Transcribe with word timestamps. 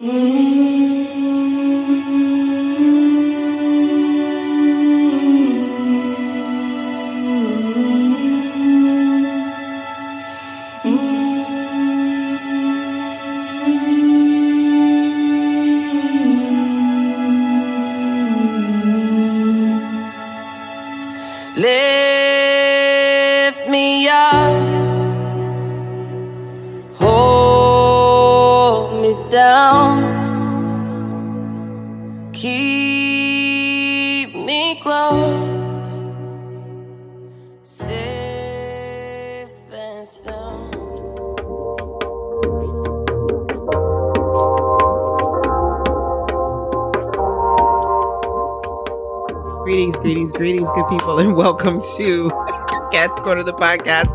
Lift 0.00 0.93
people, 50.98 51.18
and 51.18 51.34
welcome 51.36 51.80
to 51.96 52.30
Cat's 52.92 53.18
Corner 53.18 53.42
the 53.42 53.52
podcast. 53.52 54.14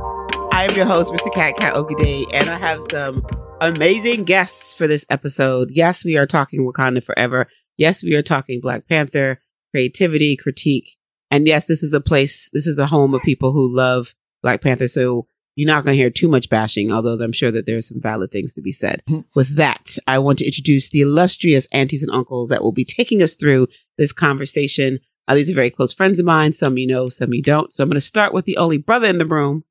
I 0.53 0.63
am 0.63 0.75
your 0.77 0.85
host, 0.85 1.11
Mr. 1.11 1.33
Cat 1.33 1.57
Cat 1.57 1.73
Okide, 1.73 2.25
and 2.31 2.49
I 2.49 2.57
have 2.57 2.79
some 2.89 3.25
amazing 3.59 4.23
guests 4.23 4.73
for 4.73 4.87
this 4.87 5.05
episode. 5.09 5.71
Yes, 5.71 6.05
we 6.05 6.15
are 6.15 6.25
talking 6.25 6.61
Wakanda 6.61 7.03
Forever. 7.03 7.47
Yes, 7.75 8.01
we 8.01 8.15
are 8.15 8.21
talking 8.21 8.61
Black 8.61 8.87
Panther, 8.87 9.41
creativity, 9.71 10.37
critique. 10.37 10.95
And 11.29 11.45
yes, 11.45 11.67
this 11.67 11.83
is 11.83 11.93
a 11.93 11.99
place, 11.99 12.49
this 12.53 12.65
is 12.65 12.79
a 12.79 12.87
home 12.87 13.13
of 13.13 13.23
people 13.23 13.51
who 13.51 13.67
love 13.67 14.15
Black 14.41 14.61
Panther. 14.61 14.87
So 14.87 15.27
you're 15.55 15.67
not 15.67 15.83
going 15.83 15.97
to 15.97 16.01
hear 16.01 16.09
too 16.09 16.29
much 16.29 16.49
bashing, 16.49 16.93
although 16.93 17.21
I'm 17.21 17.33
sure 17.33 17.51
that 17.51 17.65
there's 17.65 17.89
some 17.89 17.99
valid 17.99 18.31
things 18.31 18.53
to 18.53 18.61
be 18.61 18.71
said. 18.71 19.03
Mm-hmm. 19.09 19.27
With 19.35 19.53
that, 19.57 19.97
I 20.07 20.19
want 20.19 20.39
to 20.39 20.45
introduce 20.45 20.87
the 20.87 21.01
illustrious 21.01 21.67
aunties 21.73 22.03
and 22.03 22.11
uncles 22.15 22.47
that 22.47 22.63
will 22.63 22.71
be 22.71 22.85
taking 22.85 23.21
us 23.21 23.35
through 23.35 23.67
this 23.97 24.13
conversation. 24.13 24.99
Uh, 25.29 25.35
these 25.35 25.49
are 25.51 25.53
very 25.53 25.69
close 25.69 25.93
friends 25.93 26.17
of 26.17 26.25
mine. 26.25 26.53
Some 26.53 26.79
you 26.79 26.87
know, 26.87 27.05
some 27.07 27.35
you 27.35 27.43
don't. 27.43 27.71
So 27.71 27.83
I'm 27.83 27.89
going 27.89 27.95
to 27.95 28.01
start 28.01 28.33
with 28.33 28.45
the 28.45 28.57
only 28.57 28.79
brother 28.79 29.07
in 29.07 29.19
the 29.19 29.27
room 29.27 29.63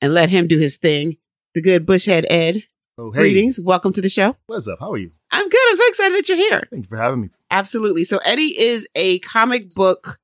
and 0.00 0.14
let 0.14 0.30
him 0.30 0.46
do 0.46 0.56
his 0.58 0.78
thing. 0.78 1.18
The 1.54 1.60
good 1.60 1.84
Bushhead 1.84 2.24
Ed. 2.30 2.64
Oh, 2.96 3.10
hey. 3.10 3.20
Greetings. 3.20 3.60
Welcome 3.60 3.92
to 3.92 4.00
the 4.00 4.08
show. 4.08 4.34
What's 4.46 4.66
up? 4.66 4.80
How 4.80 4.92
are 4.92 4.96
you? 4.96 5.10
I'm 5.30 5.46
good. 5.46 5.60
I'm 5.68 5.76
so 5.76 5.88
excited 5.88 6.16
that 6.16 6.28
you're 6.28 6.38
here. 6.38 6.66
Thank 6.70 6.84
you 6.84 6.88
for 6.88 6.96
having 6.96 7.20
me. 7.20 7.28
Absolutely. 7.50 8.04
So 8.04 8.18
Eddie 8.24 8.58
is 8.58 8.88
a 8.94 9.18
comic 9.18 9.74
book 9.74 10.18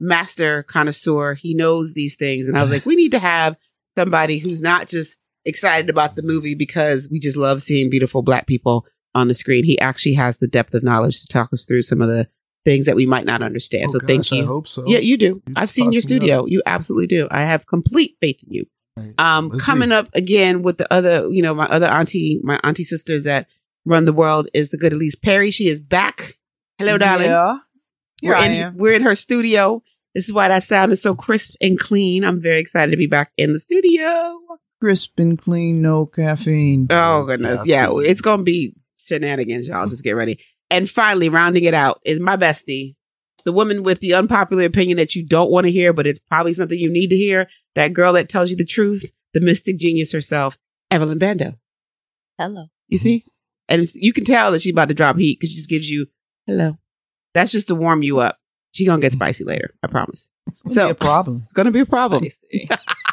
master 0.00 0.64
connoisseur. 0.64 1.34
He 1.34 1.54
knows 1.54 1.94
these 1.94 2.16
things. 2.16 2.48
And 2.48 2.58
I 2.58 2.62
was 2.62 2.72
like, 2.72 2.84
we 2.84 2.96
need 2.96 3.12
to 3.12 3.20
have 3.20 3.56
somebody 3.96 4.38
who's 4.38 4.60
not 4.60 4.88
just 4.88 5.16
excited 5.44 5.88
about 5.88 6.16
the 6.16 6.22
movie 6.24 6.56
because 6.56 7.08
we 7.08 7.20
just 7.20 7.36
love 7.36 7.62
seeing 7.62 7.88
beautiful 7.88 8.22
black 8.22 8.48
people 8.48 8.84
on 9.14 9.28
the 9.28 9.34
screen. 9.34 9.62
He 9.62 9.78
actually 9.78 10.14
has 10.14 10.38
the 10.38 10.48
depth 10.48 10.74
of 10.74 10.82
knowledge 10.82 11.20
to 11.20 11.28
talk 11.28 11.52
us 11.52 11.64
through 11.64 11.82
some 11.82 12.02
of 12.02 12.08
the 12.08 12.28
things 12.64 12.86
that 12.86 12.96
we 12.96 13.06
might 13.06 13.24
not 13.24 13.42
understand. 13.42 13.86
Oh, 13.88 13.98
so 13.98 14.06
thank 14.06 14.30
you. 14.30 14.42
I 14.42 14.46
hope 14.46 14.66
so. 14.66 14.84
Yeah, 14.86 14.98
you 14.98 15.16
do. 15.16 15.42
You 15.46 15.54
I've 15.56 15.70
seen 15.70 15.92
your 15.92 16.02
studio. 16.02 16.46
You 16.46 16.62
absolutely 16.66 17.08
do. 17.08 17.28
I 17.30 17.42
have 17.42 17.66
complete 17.66 18.16
faith 18.20 18.42
in 18.46 18.52
you. 18.52 18.66
Right. 18.96 19.14
Um, 19.18 19.48
Let's 19.48 19.64
coming 19.64 19.90
see. 19.90 19.94
up 19.94 20.08
again 20.14 20.62
with 20.62 20.78
the 20.78 20.92
other, 20.92 21.28
you 21.30 21.42
know, 21.42 21.54
my 21.54 21.66
other 21.66 21.86
auntie, 21.86 22.40
my 22.42 22.60
auntie 22.62 22.84
sisters 22.84 23.24
that 23.24 23.48
run 23.84 24.04
the 24.04 24.12
world 24.12 24.48
is 24.54 24.70
the 24.70 24.76
good 24.76 24.92
Elise 24.92 25.14
Perry. 25.14 25.50
She 25.50 25.68
is 25.68 25.80
back. 25.80 26.36
Hello, 26.78 26.98
darling. 26.98 27.26
Yeah. 27.26 27.58
Here 28.20 28.30
We're 28.30 28.44
in, 28.44 28.76
we're 28.76 28.92
in 28.92 29.02
her 29.02 29.14
studio. 29.14 29.82
This 30.14 30.26
is 30.26 30.32
why 30.32 30.48
that 30.48 30.62
sound 30.62 30.92
is 30.92 31.00
so 31.00 31.14
crisp 31.14 31.54
and 31.60 31.78
clean. 31.78 32.22
I'm 32.22 32.40
very 32.40 32.58
excited 32.58 32.90
to 32.90 32.96
be 32.96 33.06
back 33.06 33.32
in 33.36 33.52
the 33.52 33.58
studio. 33.58 34.38
Crisp 34.80 35.18
and 35.18 35.38
clean, 35.40 35.80
no 35.80 36.06
caffeine. 36.06 36.86
Oh 36.90 37.24
goodness, 37.24 37.66
yeah, 37.66 37.88
it's 37.90 38.20
gonna 38.20 38.42
be 38.42 38.74
shenanigans, 38.98 39.68
y'all. 39.68 39.88
Just 39.88 40.04
get 40.04 40.12
ready. 40.12 40.38
And 40.72 40.88
finally, 40.88 41.28
rounding 41.28 41.64
it 41.64 41.74
out 41.74 42.00
is 42.04 42.18
my 42.18 42.36
bestie, 42.36 42.96
the 43.44 43.52
woman 43.52 43.82
with 43.82 44.00
the 44.00 44.14
unpopular 44.14 44.64
opinion 44.64 44.96
that 44.96 45.14
you 45.14 45.22
don't 45.24 45.50
want 45.50 45.66
to 45.66 45.70
hear, 45.70 45.92
but 45.92 46.06
it's 46.06 46.18
probably 46.18 46.54
something 46.54 46.78
you 46.78 46.90
need 46.90 47.08
to 47.10 47.16
hear. 47.16 47.46
That 47.74 47.92
girl 47.92 48.14
that 48.14 48.28
tells 48.30 48.48
you 48.50 48.56
the 48.56 48.64
truth, 48.64 49.04
the 49.34 49.40
mystic 49.40 49.78
genius 49.78 50.12
herself, 50.12 50.56
Evelyn 50.90 51.18
Bando. 51.18 51.58
Hello. 52.38 52.66
You 52.88 52.96
see, 52.98 53.24
and 53.68 53.82
it's, 53.82 53.94
you 53.96 54.12
can 54.14 54.24
tell 54.24 54.50
that 54.52 54.62
she's 54.62 54.72
about 54.72 54.88
to 54.88 54.94
drop 54.94 55.16
heat 55.18 55.38
because 55.38 55.50
she 55.50 55.56
just 55.56 55.68
gives 55.68 55.90
you 55.90 56.06
hello. 56.46 56.78
That's 57.34 57.52
just 57.52 57.68
to 57.68 57.74
warm 57.74 58.02
you 58.02 58.20
up. 58.20 58.38
She 58.72 58.86
gonna 58.86 59.02
get 59.02 59.12
spicy 59.12 59.44
later, 59.44 59.70
I 59.82 59.88
promise. 59.88 60.30
It's 60.48 60.62
gonna 60.62 60.74
So- 60.74 60.86
be 60.86 60.90
a 60.92 60.94
problem. 60.94 61.40
It's 61.44 61.52
gonna 61.52 61.70
be 61.70 61.80
a 61.80 61.86
problem. 61.86 62.24
Spicy. 62.24 62.68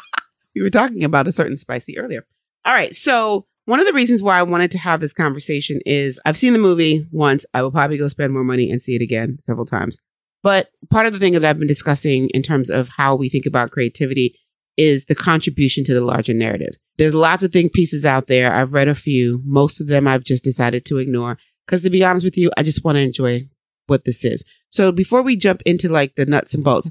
we 0.54 0.62
were 0.62 0.70
talking 0.70 1.04
about 1.04 1.28
a 1.28 1.32
certain 1.32 1.58
spicy 1.58 1.98
earlier. 1.98 2.24
All 2.64 2.72
right. 2.72 2.96
So 2.96 3.46
one 3.70 3.78
of 3.78 3.86
the 3.86 3.92
reasons 3.92 4.20
why 4.20 4.36
I 4.36 4.42
wanted 4.42 4.72
to 4.72 4.78
have 4.78 5.00
this 5.00 5.12
conversation 5.12 5.80
is 5.86 6.18
I've 6.26 6.36
seen 6.36 6.54
the 6.54 6.58
movie 6.58 7.06
once. 7.12 7.46
I 7.54 7.62
will 7.62 7.70
probably 7.70 7.98
go 7.98 8.08
spend 8.08 8.32
more 8.32 8.42
money 8.42 8.68
and 8.68 8.82
see 8.82 8.96
it 8.96 9.00
again 9.00 9.38
several 9.40 9.64
times. 9.64 10.00
But 10.42 10.70
part 10.90 11.06
of 11.06 11.12
the 11.12 11.20
thing 11.20 11.34
that 11.34 11.44
I've 11.44 11.58
been 11.58 11.68
discussing 11.68 12.30
in 12.30 12.42
terms 12.42 12.68
of 12.68 12.88
how 12.88 13.14
we 13.14 13.28
think 13.28 13.46
about 13.46 13.70
creativity 13.70 14.34
is 14.76 15.04
the 15.04 15.14
contribution 15.14 15.84
to 15.84 15.94
the 15.94 16.00
larger 16.00 16.34
narrative. 16.34 16.74
There's 16.98 17.14
lots 17.14 17.44
of 17.44 17.52
think 17.52 17.72
pieces 17.72 18.04
out 18.04 18.26
there. 18.26 18.52
I've 18.52 18.72
read 18.72 18.88
a 18.88 18.94
few. 18.94 19.40
Most 19.44 19.80
of 19.80 19.86
them 19.86 20.08
I've 20.08 20.24
just 20.24 20.42
decided 20.42 20.84
to 20.86 20.98
ignore 20.98 21.38
because 21.64 21.82
to 21.84 21.90
be 21.90 22.02
honest 22.02 22.24
with 22.24 22.36
you, 22.36 22.50
I 22.56 22.64
just 22.64 22.84
want 22.84 22.96
to 22.96 23.02
enjoy 23.02 23.46
what 23.86 24.04
this 24.04 24.24
is. 24.24 24.44
So 24.70 24.90
before 24.90 25.22
we 25.22 25.36
jump 25.36 25.62
into 25.64 25.88
like 25.88 26.16
the 26.16 26.26
nuts 26.26 26.54
and 26.54 26.64
bolts, 26.64 26.90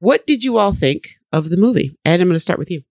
what 0.00 0.26
did 0.26 0.42
you 0.42 0.58
all 0.58 0.72
think 0.72 1.10
of 1.32 1.50
the 1.50 1.56
movie? 1.56 1.96
Ed, 2.04 2.20
I'm 2.20 2.26
going 2.26 2.34
to 2.34 2.40
start 2.40 2.58
with 2.58 2.70
you. 2.70 2.82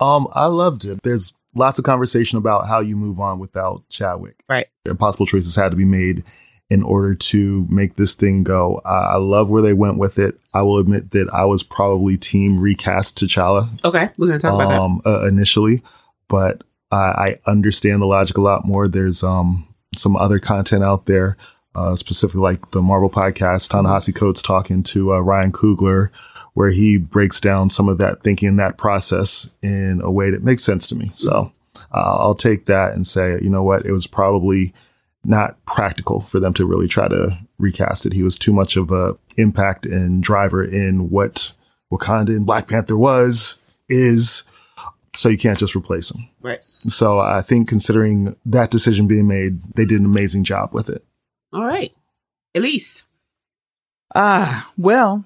Um, 0.00 0.26
I 0.32 0.46
loved 0.46 0.86
it. 0.86 1.02
There's 1.02 1.34
lots 1.54 1.78
of 1.78 1.84
conversation 1.84 2.38
about 2.38 2.66
how 2.66 2.80
you 2.80 2.96
move 2.96 3.20
on 3.20 3.38
without 3.38 3.88
Chadwick. 3.88 4.42
Right. 4.48 4.66
Impossible 4.86 5.26
choices 5.26 5.56
had 5.56 5.70
to 5.70 5.76
be 5.76 5.84
made 5.84 6.24
in 6.70 6.82
order 6.82 7.14
to 7.14 7.66
make 7.68 7.96
this 7.96 8.14
thing 8.14 8.42
go. 8.42 8.80
I, 8.84 9.12
I 9.12 9.16
love 9.16 9.50
where 9.50 9.60
they 9.60 9.74
went 9.74 9.98
with 9.98 10.18
it. 10.18 10.38
I 10.54 10.62
will 10.62 10.78
admit 10.78 11.10
that 11.10 11.28
I 11.30 11.44
was 11.44 11.62
probably 11.62 12.16
team 12.16 12.58
recast 12.58 13.18
to 13.18 13.26
T'Challa 13.26 13.84
Okay, 13.84 14.08
we're 14.16 14.28
going 14.28 14.38
to 14.38 14.42
talk 14.46 14.54
about 14.54 14.68
that. 14.70 14.80
um, 14.80 15.02
uh, 15.04 15.26
initially, 15.26 15.82
but 16.28 16.62
I, 16.90 16.96
I 16.96 17.50
understand 17.50 18.00
the 18.00 18.06
logic 18.06 18.38
a 18.38 18.40
lot 18.40 18.64
more. 18.64 18.88
There's 18.88 19.22
um, 19.22 19.68
some 19.96 20.16
other 20.16 20.38
content 20.38 20.82
out 20.82 21.04
there, 21.04 21.36
uh, 21.74 21.94
specifically 21.94 22.40
like 22.40 22.70
the 22.70 22.80
Marvel 22.80 23.10
podcast, 23.10 23.68
Ta-Nehisi 23.68 24.14
Coates 24.14 24.40
talking 24.40 24.82
to 24.84 25.12
uh, 25.12 25.20
Ryan 25.20 25.52
Coogler, 25.52 26.08
where 26.54 26.70
he 26.70 26.98
breaks 26.98 27.40
down 27.40 27.70
some 27.70 27.88
of 27.88 27.98
that 27.98 28.22
thinking, 28.22 28.56
that 28.56 28.78
process 28.78 29.54
in 29.62 30.00
a 30.02 30.10
way 30.10 30.30
that 30.30 30.42
makes 30.42 30.62
sense 30.62 30.88
to 30.88 30.94
me. 30.94 31.08
So 31.10 31.52
uh, 31.94 32.16
I'll 32.18 32.34
take 32.34 32.66
that 32.66 32.92
and 32.92 33.06
say, 33.06 33.38
you 33.40 33.48
know 33.48 33.62
what, 33.62 33.86
it 33.86 33.92
was 33.92 34.06
probably 34.06 34.74
not 35.24 35.64
practical 35.66 36.20
for 36.20 36.40
them 36.40 36.52
to 36.54 36.66
really 36.66 36.88
try 36.88 37.08
to 37.08 37.38
recast 37.58 38.06
it. 38.06 38.12
He 38.12 38.22
was 38.22 38.36
too 38.36 38.52
much 38.52 38.76
of 38.76 38.90
a 38.90 39.14
impact 39.38 39.86
and 39.86 40.22
driver 40.22 40.62
in 40.62 41.10
what 41.10 41.52
Wakanda 41.92 42.30
and 42.30 42.44
Black 42.44 42.68
Panther 42.68 42.96
was, 42.96 43.60
is, 43.88 44.42
so 45.16 45.28
you 45.28 45.38
can't 45.38 45.58
just 45.58 45.76
replace 45.76 46.10
him. 46.10 46.28
Right. 46.40 46.62
So 46.64 47.18
I 47.18 47.40
think 47.40 47.68
considering 47.68 48.36
that 48.46 48.70
decision 48.70 49.06
being 49.06 49.28
made, 49.28 49.62
they 49.74 49.84
did 49.84 50.00
an 50.00 50.06
amazing 50.06 50.44
job 50.44 50.70
with 50.72 50.90
it. 50.90 51.04
All 51.52 51.64
right. 51.64 51.92
Elise. 52.54 53.06
Ah, 54.14 54.70
well, 54.76 55.24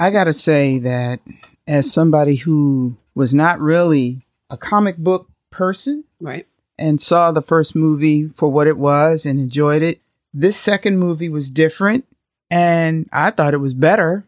I 0.00 0.10
gotta 0.10 0.32
say 0.32 0.78
that 0.80 1.20
as 1.66 1.92
somebody 1.92 2.36
who 2.36 2.96
was 3.14 3.32
not 3.34 3.60
really 3.60 4.22
a 4.50 4.56
comic 4.56 4.96
book 4.98 5.28
person 5.50 6.04
Right. 6.20 6.46
and 6.78 7.00
saw 7.00 7.30
the 7.32 7.42
first 7.42 7.74
movie 7.76 8.28
for 8.28 8.50
what 8.50 8.66
it 8.66 8.76
was 8.76 9.24
and 9.26 9.38
enjoyed 9.38 9.82
it, 9.82 10.00
this 10.32 10.56
second 10.56 10.98
movie 10.98 11.28
was 11.28 11.48
different 11.50 12.04
and 12.50 13.08
I 13.12 13.30
thought 13.30 13.54
it 13.54 13.58
was 13.58 13.74
better. 13.74 14.24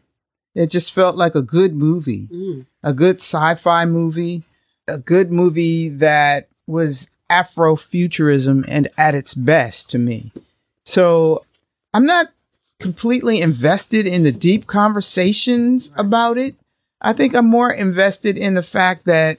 It 0.55 0.67
just 0.71 0.91
felt 0.93 1.15
like 1.15 1.35
a 1.35 1.41
good 1.41 1.75
movie. 1.75 2.27
Mm. 2.31 2.65
a 2.83 2.93
good 2.93 3.17
sci-fi 3.17 3.85
movie, 3.85 4.43
a 4.87 4.97
good 4.97 5.31
movie 5.31 5.89
that 5.89 6.47
was 6.65 7.11
Afrofuturism 7.29 8.63
and 8.67 8.87
at 8.97 9.13
its 9.15 9.33
best 9.33 9.89
to 9.91 9.97
me. 9.97 10.31
So 10.85 11.43
I'm 11.93 12.05
not 12.05 12.31
completely 12.79 13.41
invested 13.41 14.05
in 14.05 14.23
the 14.23 14.31
deep 14.31 14.67
conversations 14.67 15.91
about 15.95 16.37
it. 16.37 16.55
I 17.01 17.13
think 17.13 17.35
I'm 17.35 17.47
more 17.47 17.71
invested 17.71 18.37
in 18.37 18.53
the 18.55 18.61
fact 18.61 19.05
that 19.05 19.37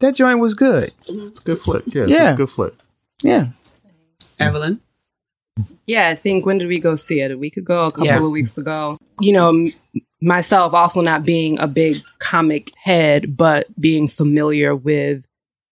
that 0.00 0.14
joint 0.14 0.38
was 0.40 0.54
good. 0.54 0.92
It's 1.08 1.40
a 1.40 1.42
good 1.42 1.58
flick. 1.58 1.82
Yeah, 1.86 2.02
it's 2.04 2.12
Yeah. 2.12 2.18
just 2.18 2.34
a 2.34 2.36
good 2.36 2.50
flick. 2.50 2.74
Yeah. 3.22 3.48
Evelyn. 4.38 4.80
Yeah, 5.86 6.08
I 6.08 6.14
think 6.14 6.46
when 6.46 6.58
did 6.58 6.68
we 6.68 6.78
go 6.78 6.94
see 6.94 7.20
it? 7.20 7.30
A 7.32 7.38
week 7.38 7.56
ago, 7.56 7.86
a 7.86 7.90
couple 7.90 8.06
Yeah. 8.06 8.22
of 8.24 8.30
weeks 8.30 8.56
ago. 8.56 8.96
You 9.20 9.32
know, 9.32 9.48
m- 9.48 9.72
myself 10.22 10.72
also 10.72 11.00
not 11.00 11.24
being 11.24 11.58
a 11.58 11.66
big 11.66 11.98
comic 12.18 12.72
head, 12.76 13.36
but 13.36 13.66
being 13.80 14.06
familiar 14.08 14.74
with 14.74 15.24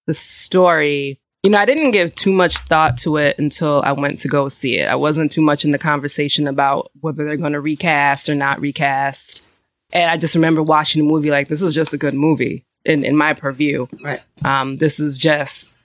the 0.07 0.15
story, 0.15 1.19
You 1.43 1.51
know, 1.51 1.59
I 1.59 1.67
didn't 1.67 1.93
give 1.93 2.15
too 2.17 2.33
much 2.33 2.59
thought 2.59 2.99
to 2.99 3.17
it 3.17 3.39
until 3.39 3.81
I 3.83 3.93
went 3.93 4.19
to 4.21 4.29
go 4.29 4.49
see 4.49 4.79
it. 4.79 4.89
I 4.89 4.97
wasn't 4.97 5.31
too 5.31 5.41
much 5.41 5.65
in 5.65 5.71
the 5.71 5.79
conversation 5.79 6.49
about 6.49 6.91
whether 7.01 7.25
they're 7.25 7.37
going 7.37 7.53
to 7.53 7.61
recast 7.61 8.29
or 8.29 8.35
not 8.35 8.61
recast. 8.61 9.49
And 9.93 10.11
I 10.11 10.17
just 10.17 10.35
remember 10.35 10.63
watching 10.63 11.03
the 11.03 11.09
movie 11.09 11.31
like 11.31 11.49
this 11.49 11.63
is 11.63 11.75
just 11.75 11.93
a 11.93 11.99
good 11.99 12.15
movie 12.15 12.65
in, 12.85 13.05
in 13.05 13.17
my 13.17 13.35
purview. 13.35 13.87
Right. 14.03 14.21
Um, 14.45 14.79
this 14.79 14.99
is 14.99 15.17
just 15.17 15.77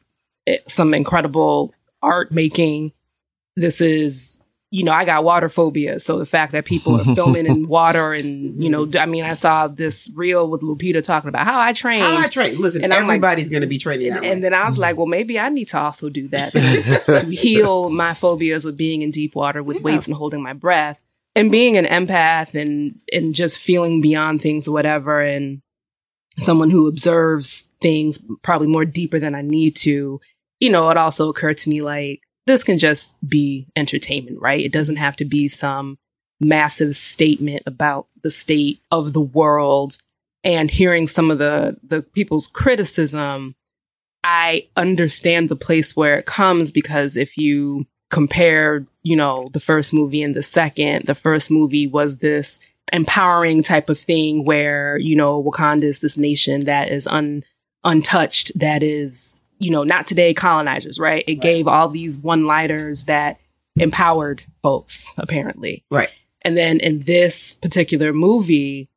some 0.67 0.93
incredible 0.93 1.73
art 2.01 2.31
making. 2.31 2.91
This 3.55 3.79
is, 3.79 4.35
you 4.75 4.83
know, 4.83 4.91
I 4.91 5.05
got 5.05 5.23
water 5.23 5.49
phobia. 5.49 5.99
So 5.99 6.17
the 6.17 6.25
fact 6.25 6.51
that 6.53 6.65
people 6.65 6.99
are 6.99 7.13
filming 7.15 7.45
in 7.45 7.67
water 7.79 8.11
and, 8.11 8.61
you 8.63 8.71
know, 8.71 8.89
I 8.99 9.05
mean, 9.05 9.23
I 9.23 9.33
saw 9.35 9.67
this 9.67 10.09
reel 10.15 10.49
with 10.49 10.61
Lupita 10.61 11.03
talking 11.03 11.27
about 11.29 11.45
how 11.45 11.59
I 11.59 11.73
trained. 11.73 12.01
How 12.03 12.17
I 12.17 12.25
train. 12.27 12.59
Listen, 12.59 12.83
And 12.83 12.91
I'm 12.91 13.03
like- 13.05 13.17
everybody's 13.17 13.51
going 13.51 13.61
to 13.61 13.67
be 13.67 13.77
training 13.77 14.13
and, 14.13 14.25
and 14.25 14.43
then 14.43 14.51
I 14.51 14.65
was 14.65 14.79
like, 14.79 14.97
well, 14.97 15.05
maybe 15.05 15.39
I 15.39 15.49
need 15.49 15.65
to 15.65 15.77
also 15.79 16.09
do 16.09 16.27
that 16.29 16.53
to, 16.53 17.19
to 17.19 17.25
heal 17.27 17.91
my 17.91 18.15
phobias 18.15 18.65
with 18.65 18.75
being 18.75 19.03
in 19.03 19.11
deep 19.11 19.35
water 19.35 19.61
with 19.61 19.77
Yeah. 19.77 19.83
weights 19.83 20.07
and 20.07 20.15
holding 20.17 20.41
my 20.41 20.53
breath 20.53 20.99
and 21.35 21.51
being 21.51 21.77
an 21.77 21.85
empath 21.85 22.59
and 22.59 22.99
and 23.13 23.35
just 23.35 23.59
feeling 23.59 24.01
beyond 24.01 24.41
things 24.41 24.67
whatever 24.67 25.21
and 25.21 25.61
someone 26.39 26.71
who 26.71 26.87
observes 26.87 27.67
things 27.79 28.17
probably 28.41 28.67
more 28.67 28.85
deeper 28.85 29.19
than 29.19 29.35
I 29.35 29.41
need 29.43 29.75
to. 29.77 30.19
You 30.59 30.69
know, 30.71 30.89
it 30.89 30.97
also 30.97 31.29
occurred 31.29 31.59
to 31.59 31.69
me 31.69 31.83
like 31.83 32.21
this 32.45 32.63
can 32.63 32.77
just 32.77 33.17
be 33.27 33.67
entertainment, 33.75 34.41
right? 34.41 34.63
It 34.63 34.71
doesn't 34.71 34.97
have 34.97 35.15
to 35.17 35.25
be 35.25 35.47
some 35.47 35.97
massive 36.39 36.95
statement 36.95 37.63
about 37.65 38.07
the 38.21 38.29
state 38.29 38.79
of 38.91 39.13
the 39.13 39.21
world 39.21 39.97
and 40.43 40.69
hearing 40.69 41.07
some 41.07 41.31
of 41.31 41.37
the 41.37 41.77
the 41.83 42.01
people's 42.01 42.47
criticism 42.47 43.55
I 44.23 44.67
understand 44.77 45.49
the 45.49 45.55
place 45.55 45.95
where 45.95 46.17
it 46.17 46.25
comes 46.25 46.71
because 46.71 47.17
if 47.17 47.37
you 47.37 47.85
compare, 48.09 48.85
you 49.01 49.15
know, 49.15 49.49
the 49.53 49.59
first 49.59 49.93
movie 49.93 50.23
and 50.23 50.35
the 50.35 50.43
second, 50.43 51.05
the 51.05 51.15
first 51.15 51.51
movie 51.51 51.87
was 51.87 52.19
this 52.19 52.61
empowering 52.91 53.63
type 53.63 53.89
of 53.89 53.99
thing 53.99 54.45
where, 54.45 54.97
you 54.97 55.15
know, 55.15 55.43
Wakanda 55.43 55.83
is 55.83 55.99
this 55.99 56.17
nation 56.17 56.65
that 56.65 56.89
is 56.89 57.05
un, 57.07 57.43
untouched, 57.83 58.57
that 58.57 58.81
is, 58.81 59.41
you 59.63 59.71
know, 59.71 59.83
not 59.83 60.05
today 60.07 60.33
colonizers, 60.33 60.99
right? 60.99 61.23
It 61.27 61.35
gave 61.35 61.67
all 61.67 61.87
these 61.89 62.17
one 62.17 62.45
liners 62.45 63.05
that 63.05 63.37
empowered 63.77 64.43
folks, 64.61 65.11
apparently. 65.17 65.83
right. 65.89 66.09
And 66.45 66.57
then 66.57 66.79
in 66.81 66.99
this 66.99 67.53
particular 67.53 68.11
movie, 68.11 68.89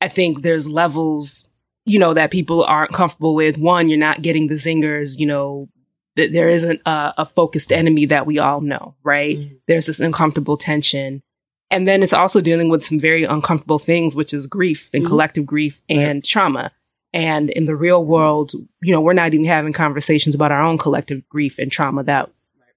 I 0.00 0.06
think 0.08 0.42
there's 0.42 0.68
levels, 0.68 1.48
you 1.84 1.98
know, 1.98 2.14
that 2.14 2.30
people 2.30 2.62
aren't 2.64 2.92
comfortable 2.92 3.34
with. 3.34 3.58
One, 3.58 3.88
you're 3.88 3.98
not 3.98 4.22
getting 4.22 4.46
the 4.46 4.54
zingers, 4.54 5.18
you 5.18 5.26
know, 5.26 5.68
that 6.16 6.32
there 6.32 6.48
isn't 6.48 6.80
a, 6.86 7.12
a 7.18 7.26
focused 7.26 7.72
enemy 7.72 8.06
that 8.06 8.24
we 8.26 8.38
all 8.38 8.60
know, 8.60 8.94
right? 9.02 9.36
Mhm. 9.36 9.56
There's 9.66 9.86
this 9.86 9.98
uncomfortable 9.98 10.56
tension. 10.56 11.22
And 11.70 11.88
then 11.88 12.02
it's 12.02 12.12
also 12.12 12.40
dealing 12.40 12.68
with 12.68 12.84
some 12.84 13.00
very 13.00 13.24
uncomfortable 13.24 13.78
things, 13.80 14.14
which 14.14 14.32
is 14.32 14.46
grief 14.46 14.88
and 14.94 15.02
Mhm. 15.04 15.08
collective 15.08 15.44
grief 15.46 15.82
and 15.88 16.22
trauma. 16.22 16.70
And 17.12 17.50
in 17.50 17.66
the 17.66 17.76
real 17.76 18.04
world, 18.04 18.52
you 18.80 18.92
know, 18.92 19.00
we're 19.00 19.12
not 19.12 19.34
even 19.34 19.46
having 19.46 19.72
conversations 19.72 20.34
about 20.34 20.52
our 20.52 20.62
own 20.62 20.78
collective 20.78 21.28
grief 21.28 21.58
and 21.58 21.70
trauma 21.70 22.02
that 22.04 22.30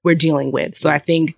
we're 0.04 0.16
dealing 0.16 0.52
with. 0.52 0.76
So 0.76 0.90
I 0.90 1.00
think 1.00 1.36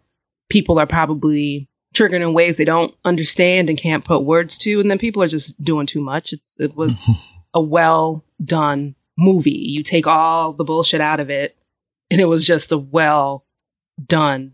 people 0.49 0.79
are 0.79 0.87
probably 0.87 1.67
triggered 1.93 2.21
in 2.21 2.33
ways 2.33 2.57
they 2.57 2.65
don't 2.65 2.93
understand 3.05 3.69
and 3.69 3.77
can't 3.77 4.05
put 4.05 4.23
words 4.23 4.57
to. 4.59 4.79
And 4.79 4.89
then 4.89 4.97
people 4.97 5.21
are 5.21 5.27
just 5.27 5.61
doing 5.63 5.85
too 5.85 6.01
much. 6.01 6.33
It's, 6.33 6.59
it 6.59 6.75
was 6.75 7.09
a 7.53 7.61
well 7.61 8.23
done 8.43 8.95
movie. 9.17 9.51
You 9.51 9.83
take 9.83 10.07
all 10.07 10.53
the 10.53 10.63
bullshit 10.63 11.01
out 11.01 11.19
of 11.19 11.29
it, 11.29 11.55
and 12.11 12.21
it 12.21 12.25
was 12.25 12.45
just 12.45 12.71
a 12.71 12.77
well 12.77 13.45
done 14.03 14.53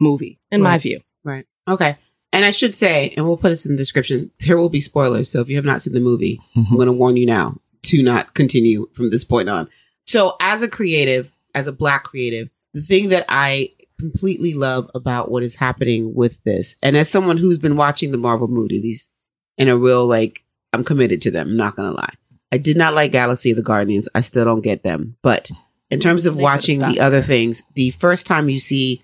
movie, 0.00 0.38
in 0.50 0.62
my 0.62 0.78
view. 0.78 1.00
Right. 1.24 1.46
Okay. 1.66 1.96
And 2.32 2.44
I 2.44 2.50
should 2.50 2.74
say, 2.74 3.14
and 3.16 3.26
we'll 3.26 3.36
put 3.38 3.48
this 3.50 3.64
in 3.64 3.72
the 3.72 3.78
description, 3.78 4.30
there 4.46 4.58
will 4.58 4.68
be 4.68 4.80
spoilers. 4.80 5.30
So 5.30 5.40
if 5.40 5.48
you 5.48 5.56
have 5.56 5.64
not 5.64 5.82
seen 5.82 5.94
the 5.94 6.00
movie, 6.00 6.40
I'm 6.54 6.76
going 6.76 6.86
to 6.86 6.92
warn 6.92 7.16
you 7.16 7.26
now 7.26 7.56
to 7.84 8.02
not 8.02 8.34
continue 8.34 8.86
from 8.92 9.10
this 9.10 9.24
point 9.24 9.48
on. 9.48 9.68
So 10.06 10.36
as 10.40 10.62
a 10.62 10.68
creative, 10.68 11.32
as 11.54 11.66
a 11.68 11.72
black 11.72 12.04
creative, 12.04 12.50
the 12.74 12.82
thing 12.82 13.08
that 13.10 13.24
I 13.28 13.70
completely 13.98 14.54
love 14.54 14.90
about 14.94 15.30
what 15.30 15.42
is 15.42 15.56
happening 15.56 16.14
with 16.14 16.42
this, 16.44 16.76
and 16.82 16.96
as 16.96 17.08
someone 17.08 17.38
who's 17.38 17.58
been 17.58 17.76
watching 17.76 18.12
the 18.12 18.18
Marvel 18.18 18.48
movies 18.48 19.10
in 19.56 19.68
a 19.68 19.76
real, 19.76 20.06
like, 20.06 20.44
I'm 20.72 20.84
committed 20.84 21.22
to 21.22 21.30
them. 21.30 21.48
I'm 21.48 21.56
not 21.56 21.76
going 21.76 21.90
to 21.90 21.96
lie. 21.96 22.14
I 22.52 22.58
did 22.58 22.76
not 22.76 22.94
like 22.94 23.12
Galaxy 23.12 23.50
of 23.50 23.56
the 23.56 23.62
Guardians. 23.62 24.08
I 24.14 24.20
still 24.20 24.44
don't 24.44 24.60
get 24.60 24.82
them. 24.82 25.16
But 25.22 25.50
in 25.90 25.98
terms 25.98 26.26
of 26.26 26.36
They 26.36 26.42
watching 26.42 26.80
the 26.80 27.00
other 27.00 27.22
things, 27.22 27.62
the 27.74 27.90
first 27.92 28.26
time 28.26 28.48
you 28.48 28.60
see 28.60 29.02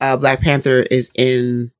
uh, 0.00 0.16
Black 0.16 0.40
Panther 0.40 0.80
is 0.80 1.10
in 1.14 1.72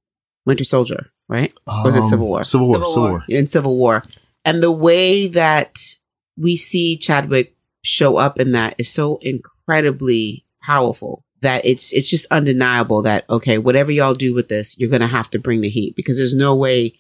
Winter 0.49 0.65
Soldier, 0.65 1.11
right? 1.29 1.53
Or 1.67 1.91
is 1.91 1.95
it 1.95 2.03
um, 2.03 2.09
Civil 2.09 2.27
War? 2.27 2.43
Civil 2.43 2.67
War. 2.67 2.77
Civil 2.79 2.89
Civil 2.89 3.03
War. 3.03 3.11
War. 3.11 3.25
in 3.29 3.47
Civil 3.47 3.77
War. 3.77 4.03
And 4.45 4.63
the 4.63 4.73
way 4.73 5.29
that 5.29 5.79
we 6.37 6.57
see 6.57 6.97
Chadwick 6.97 7.55
show 7.85 8.17
up 8.17 8.41
in 8.41 8.53
that 8.53 8.75
is 8.79 8.91
so 8.91 9.19
incredibly 9.23 10.45
powerful 10.63 11.23
that 11.43 11.65
it's 11.65 11.93
it's 11.93 12.09
just 12.09 12.27
undeniable 12.33 13.03
that 13.03 13.29
okay, 13.31 13.59
whatever 13.59 13.93
y'all 13.93 14.15
do 14.15 14.35
with 14.35 14.49
this, 14.49 14.77
you're 14.79 14.91
gonna 14.91 15.07
have 15.07 15.31
to 15.31 15.39
bring 15.39 15.61
the 15.61 15.69
heat 15.69 15.95
because 15.95 16.17
there's 16.17 16.35
no 16.35 16.57
way 16.57 16.95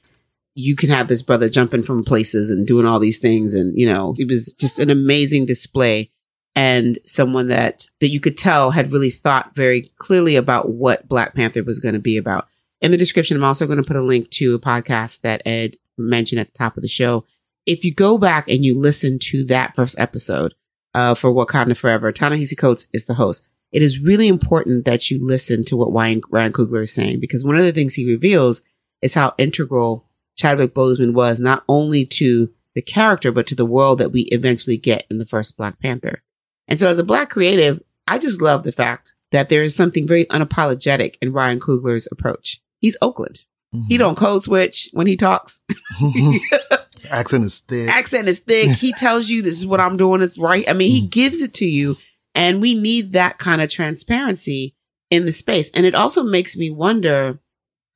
you 0.54 0.76
can 0.76 0.90
have 0.90 1.08
this 1.08 1.22
brother 1.22 1.48
jumping 1.48 1.82
from 1.82 2.04
places 2.04 2.50
and 2.50 2.66
doing 2.66 2.84
all 2.84 2.98
these 2.98 3.18
things 3.18 3.54
and 3.54 3.78
you 3.78 3.86
know 3.86 4.14
it 4.18 4.28
was 4.28 4.52
just 4.54 4.78
an 4.80 4.90
amazing 4.90 5.46
display 5.46 6.10
and 6.56 6.98
someone 7.04 7.46
that 7.46 7.86
that 8.00 8.08
you 8.08 8.18
could 8.18 8.36
tell 8.36 8.72
had 8.72 8.90
really 8.90 9.10
thought 9.10 9.54
very 9.54 9.82
clearly 9.98 10.34
about 10.34 10.70
what 10.70 11.06
Black 11.06 11.32
Panther 11.34 11.62
was 11.62 11.78
going 11.78 11.94
to 11.94 12.00
be 12.00 12.16
about 12.16 12.47
in 12.80 12.90
the 12.90 12.96
description, 12.96 13.36
I'm 13.36 13.44
also 13.44 13.66
going 13.66 13.82
to 13.82 13.86
put 13.86 13.96
a 13.96 14.02
link 14.02 14.30
to 14.30 14.54
a 14.54 14.58
podcast 14.58 15.22
that 15.22 15.42
Ed 15.44 15.76
mentioned 15.96 16.40
at 16.40 16.46
the 16.46 16.58
top 16.58 16.76
of 16.76 16.82
the 16.82 16.88
show. 16.88 17.24
If 17.66 17.84
you 17.84 17.92
go 17.92 18.18
back 18.18 18.48
and 18.48 18.64
you 18.64 18.78
listen 18.78 19.18
to 19.24 19.44
that 19.46 19.74
first 19.74 19.98
episode 19.98 20.54
uh, 20.94 21.14
for 21.14 21.32
Wakanda 21.32 21.76
Forever, 21.76 22.12
Ta-Nehisi 22.12 22.56
Coates 22.56 22.86
is 22.92 23.06
the 23.06 23.14
host. 23.14 23.46
It 23.72 23.82
is 23.82 24.00
really 24.00 24.28
important 24.28 24.84
that 24.86 25.10
you 25.10 25.24
listen 25.24 25.64
to 25.64 25.76
what 25.76 25.92
Ryan, 25.92 26.22
Ryan 26.30 26.52
Coogler 26.52 26.82
is 26.82 26.94
saying 26.94 27.20
because 27.20 27.44
one 27.44 27.56
of 27.56 27.64
the 27.64 27.72
things 27.72 27.94
he 27.94 28.10
reveals 28.10 28.62
is 29.02 29.14
how 29.14 29.34
integral 29.36 30.06
Chadwick 30.36 30.72
Boseman 30.72 31.12
was 31.12 31.40
not 31.40 31.64
only 31.68 32.06
to 32.06 32.50
the 32.74 32.80
character 32.80 33.32
but 33.32 33.46
to 33.48 33.54
the 33.54 33.66
world 33.66 33.98
that 33.98 34.12
we 34.12 34.22
eventually 34.22 34.76
get 34.76 35.04
in 35.10 35.18
the 35.18 35.26
first 35.26 35.56
Black 35.56 35.78
Panther. 35.80 36.22
And 36.68 36.78
so, 36.78 36.88
as 36.88 36.98
a 36.98 37.04
Black 37.04 37.28
creative, 37.30 37.82
I 38.06 38.18
just 38.18 38.40
love 38.40 38.62
the 38.62 38.72
fact 38.72 39.14
that 39.32 39.48
there 39.48 39.62
is 39.62 39.74
something 39.74 40.06
very 40.06 40.24
unapologetic 40.26 41.16
in 41.20 41.32
Ryan 41.32 41.60
Coogler's 41.60 42.08
approach. 42.10 42.60
He's 42.80 42.96
Oakland. 43.02 43.44
He 43.70 43.78
mm-hmm. 43.78 43.96
don't 43.98 44.16
code 44.16 44.42
switch 44.42 44.88
when 44.92 45.06
he 45.06 45.16
talks. 45.16 45.62
Accent 47.10 47.44
is 47.44 47.60
thick. 47.60 47.88
Accent 47.88 48.28
is 48.28 48.38
thick. 48.38 48.70
He 48.70 48.92
tells 48.98 49.28
you 49.28 49.42
this 49.42 49.58
is 49.58 49.66
what 49.66 49.80
I'm 49.80 49.96
doing. 49.96 50.22
It's 50.22 50.38
right. 50.38 50.68
I 50.68 50.72
mean, 50.72 50.90
he 50.90 51.06
mm. 51.06 51.10
gives 51.10 51.42
it 51.42 51.54
to 51.54 51.66
you. 51.66 51.96
And 52.34 52.60
we 52.60 52.74
need 52.74 53.12
that 53.12 53.38
kind 53.38 53.60
of 53.60 53.70
transparency 53.70 54.74
in 55.10 55.26
the 55.26 55.32
space. 55.32 55.70
And 55.72 55.84
it 55.84 55.94
also 55.94 56.22
makes 56.22 56.56
me 56.56 56.70
wonder, 56.70 57.38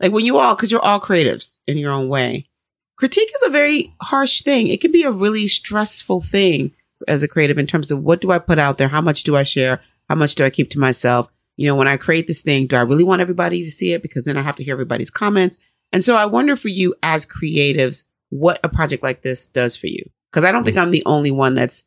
like 0.00 0.12
when 0.12 0.24
you 0.24 0.38
all, 0.38 0.54
cause 0.56 0.70
you're 0.70 0.80
all 0.80 1.00
creatives 1.00 1.58
in 1.66 1.78
your 1.78 1.92
own 1.92 2.08
way. 2.08 2.48
Critique 2.96 3.30
is 3.34 3.42
a 3.42 3.50
very 3.50 3.94
harsh 4.00 4.42
thing. 4.42 4.68
It 4.68 4.80
can 4.80 4.92
be 4.92 5.04
a 5.04 5.10
really 5.10 5.48
stressful 5.48 6.20
thing 6.22 6.72
as 7.08 7.22
a 7.22 7.28
creative 7.28 7.58
in 7.58 7.66
terms 7.66 7.90
of 7.90 8.02
what 8.02 8.20
do 8.20 8.30
I 8.30 8.38
put 8.38 8.58
out 8.58 8.78
there? 8.78 8.88
How 8.88 9.00
much 9.00 9.22
do 9.22 9.36
I 9.36 9.42
share? 9.42 9.80
How 10.08 10.14
much 10.14 10.34
do 10.34 10.44
I 10.44 10.50
keep 10.50 10.70
to 10.70 10.78
myself? 10.78 11.30
You 11.56 11.66
know, 11.66 11.76
when 11.76 11.88
I 11.88 11.96
create 11.96 12.26
this 12.26 12.40
thing, 12.42 12.66
do 12.66 12.76
I 12.76 12.82
really 12.82 13.04
want 13.04 13.20
everybody 13.20 13.62
to 13.64 13.70
see 13.70 13.92
it? 13.92 14.02
Because 14.02 14.24
then 14.24 14.36
I 14.36 14.42
have 14.42 14.56
to 14.56 14.64
hear 14.64 14.72
everybody's 14.74 15.10
comments. 15.10 15.58
And 15.92 16.02
so 16.02 16.16
I 16.16 16.26
wonder 16.26 16.56
for 16.56 16.68
you 16.68 16.94
as 17.02 17.26
creatives, 17.26 18.04
what 18.30 18.58
a 18.64 18.68
project 18.68 19.02
like 19.02 19.22
this 19.22 19.46
does 19.46 19.76
for 19.76 19.86
you. 19.88 20.02
Because 20.32 20.44
I 20.46 20.52
don't 20.52 20.64
think 20.64 20.78
I'm 20.78 20.90
the 20.90 21.02
only 21.04 21.30
one 21.30 21.54
that's 21.54 21.84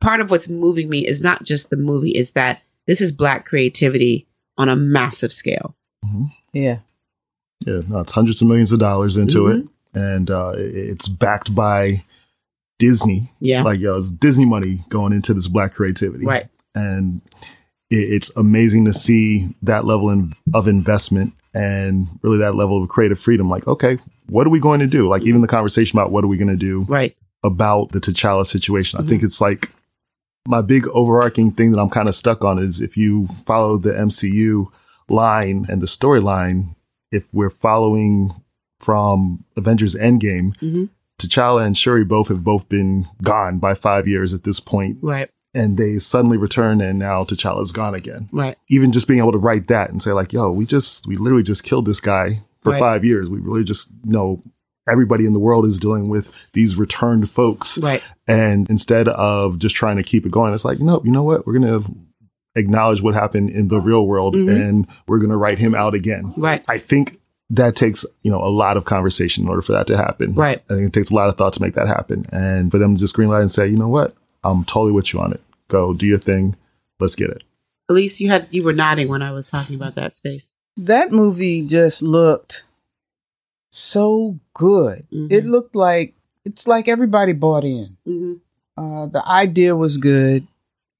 part 0.00 0.20
of 0.20 0.30
what's 0.30 0.48
moving 0.48 0.88
me 0.88 1.04
is 1.06 1.20
not 1.20 1.42
just 1.42 1.68
the 1.70 1.76
movie, 1.76 2.10
it's 2.10 2.30
that 2.32 2.62
this 2.86 3.00
is 3.00 3.10
black 3.10 3.44
creativity 3.44 4.28
on 4.56 4.68
a 4.68 4.76
massive 4.76 5.32
scale. 5.32 5.74
Yeah. 6.52 6.78
Yeah, 7.66 7.80
no, 7.88 7.98
it's 7.98 8.12
hundreds 8.12 8.40
of 8.40 8.46
millions 8.46 8.70
of 8.70 8.78
dollars 8.78 9.16
into 9.16 9.44
Mhm. 9.44 9.58
it, 9.62 9.68
and 9.98 10.30
uh, 10.30 10.52
it's 10.56 11.08
backed 11.08 11.52
by 11.52 12.04
Disney. 12.78 13.32
Yeah. 13.40 13.62
Like, 13.62 13.80
yo, 13.80 13.96
it's 13.96 14.12
Disney 14.12 14.44
money 14.46 14.78
going 14.88 15.12
into 15.12 15.34
this 15.34 15.48
black 15.48 15.74
creativity, 15.74 16.24
right. 16.24 16.46
And 16.76 17.20
it, 17.26 17.48
it's 17.90 18.30
amazing 18.36 18.84
to 18.84 18.92
see 18.92 19.54
that 19.62 19.84
level 19.84 20.10
in, 20.10 20.32
of 20.54 20.68
investment 20.68 21.32
and 21.54 22.06
really 22.22 22.38
that 22.38 22.54
level 22.54 22.82
of 22.82 22.88
creative 22.88 23.18
freedom. 23.18 23.48
Like, 23.48 23.66
okay, 23.66 23.98
what 24.28 24.46
are 24.46 24.50
we 24.50 24.60
going 24.60 24.80
to 24.80 24.86
do? 24.86 25.08
Like, 25.08 25.22
even 25.22 25.40
the 25.40 25.48
conversation 25.48 25.98
about 25.98 26.12
what 26.12 26.22
are 26.24 26.28
we 26.28 26.36
going 26.36 26.48
to 26.50 26.56
do 26.56 26.82
Right. 26.88 27.16
about 27.42 27.92
the 27.92 28.00
T'Challa 28.00 28.44
situation. 28.46 28.98
I 28.98 29.02
Mm-hmm. 29.02 29.08
think 29.10 29.22
it's 29.22 29.40
like 29.40 29.70
my 30.46 30.60
big 30.62 30.86
overarching 30.88 31.50
thing 31.50 31.72
that 31.72 31.80
I'm 31.80 31.90
kind 31.90 32.08
of 32.08 32.14
stuck 32.14 32.44
on 32.44 32.58
is 32.58 32.80
if 32.80 32.96
you 32.96 33.26
follow 33.28 33.76
the 33.78 33.92
MCU 33.92 34.66
line 35.08 35.64
and 35.68 35.80
the 35.82 35.86
storyline, 35.86 36.74
if 37.10 37.32
we're 37.32 37.50
following 37.50 38.30
from 38.78 39.44
Avengers 39.56 39.94
Endgame, 39.94 40.54
Mhm. 40.58 40.90
T'Challa 41.18 41.64
and 41.66 41.76
Shuri 41.76 42.04
both 42.04 42.28
have 42.28 42.44
both 42.44 42.68
been 42.68 43.08
gone 43.22 43.58
by 43.58 43.74
five 43.74 44.06
years 44.06 44.32
at 44.32 44.44
this 44.44 44.60
point. 44.60 44.98
Right. 45.02 45.28
And 45.54 45.76
they 45.78 45.98
suddenly 45.98 46.36
return 46.36 46.80
and 46.80 46.98
now 46.98 47.24
T'Challa's 47.24 47.72
gone 47.72 47.94
again. 47.94 48.28
Right. 48.32 48.56
Even 48.68 48.92
just 48.92 49.08
being 49.08 49.20
able 49.20 49.32
to 49.32 49.38
write 49.38 49.68
that 49.68 49.90
and 49.90 50.02
say 50.02 50.12
like, 50.12 50.32
yo, 50.32 50.50
we 50.52 50.66
just, 50.66 51.06
we 51.06 51.16
literally 51.16 51.42
just 51.42 51.64
killed 51.64 51.86
this 51.86 52.00
guy 52.00 52.42
for 52.60 52.72
Right. 52.72 52.78
five 52.80 53.04
years. 53.04 53.28
We 53.28 53.38
really 53.40 53.64
just, 53.64 53.88
you 54.04 54.12
know, 54.12 54.42
everybody 54.88 55.26
in 55.26 55.32
the 55.34 55.40
world 55.40 55.66
is 55.66 55.78
dealing 55.78 56.08
with 56.08 56.30
these 56.52 56.76
returned 56.76 57.28
folks. 57.30 57.78
Right. 57.78 58.02
And 58.26 58.68
instead 58.70 59.08
of 59.08 59.58
just 59.58 59.76
trying 59.76 59.96
to 59.96 60.02
keep 60.02 60.24
it 60.26 60.32
going, 60.32 60.54
it's 60.54 60.64
like, 60.64 60.80
no, 60.80 61.00
you 61.04 61.10
know 61.12 61.24
what? 61.24 61.46
We're 61.46 61.58
going 61.58 61.80
to 61.82 61.90
acknowledge 62.56 63.02
what 63.02 63.14
happened 63.14 63.50
in 63.50 63.68
the 63.68 63.80
real 63.80 64.06
world 64.06 64.34
Mhm. 64.34 64.68
and 64.68 64.86
we're 65.06 65.18
going 65.18 65.30
to 65.30 65.36
write 65.36 65.58
him 65.58 65.74
out 65.74 65.94
again. 65.94 66.32
Right. 66.36 66.64
I 66.68 66.78
think 66.78 67.18
that 67.50 67.76
takes, 67.76 68.04
you 68.22 68.30
know, 68.30 68.38
a 68.42 68.48
lot 68.50 68.76
of 68.76 68.84
conversation 68.84 69.44
in 69.44 69.48
order 69.48 69.62
for 69.62 69.72
that 69.72 69.86
to 69.86 69.96
happen. 69.96 70.34
Right. 70.34 70.60
I 70.68 70.74
think 70.74 70.88
it 70.88 70.92
takes 70.92 71.10
a 71.10 71.14
lot 71.14 71.28
of 71.28 71.36
thought 71.36 71.52
to 71.54 71.62
make 71.62 71.74
that 71.74 71.86
happen. 71.86 72.26
And 72.32 72.70
for 72.70 72.78
them 72.78 72.94
to 72.94 73.00
just 73.00 73.16
greenlight 73.16 73.40
and 73.42 73.50
say, 73.50 73.68
you 73.68 73.76
know 73.78 73.88
what? 73.88 74.14
I'm 74.44 74.64
totally 74.64 74.92
with 74.92 75.12
you 75.12 75.20
on 75.20 75.32
it. 75.32 75.42
Go 75.68 75.92
do 75.94 76.06
your 76.06 76.18
thing. 76.18 76.56
Let's 77.00 77.14
get 77.16 77.30
it. 77.30 77.42
Elise, 77.88 78.20
you 78.20 78.28
had 78.28 78.48
you 78.50 78.62
were 78.62 78.72
nodding 78.72 79.08
when 79.08 79.22
I 79.22 79.32
was 79.32 79.46
talking 79.46 79.76
about 79.76 79.94
that 79.94 80.14
space. 80.16 80.52
That 80.76 81.10
movie 81.10 81.62
just 81.62 82.02
looked 82.02 82.64
so 83.70 84.38
good. 84.54 85.06
Mhm. 85.12 85.32
It 85.32 85.44
looked 85.44 85.74
like 85.74 86.14
it's 86.44 86.66
like 86.66 86.88
everybody 86.88 87.32
bought 87.32 87.64
in. 87.64 87.96
Mm-hmm. 88.06 88.34
Uh, 88.76 89.06
the 89.06 89.26
idea 89.26 89.74
was 89.76 89.96
good. 89.96 90.46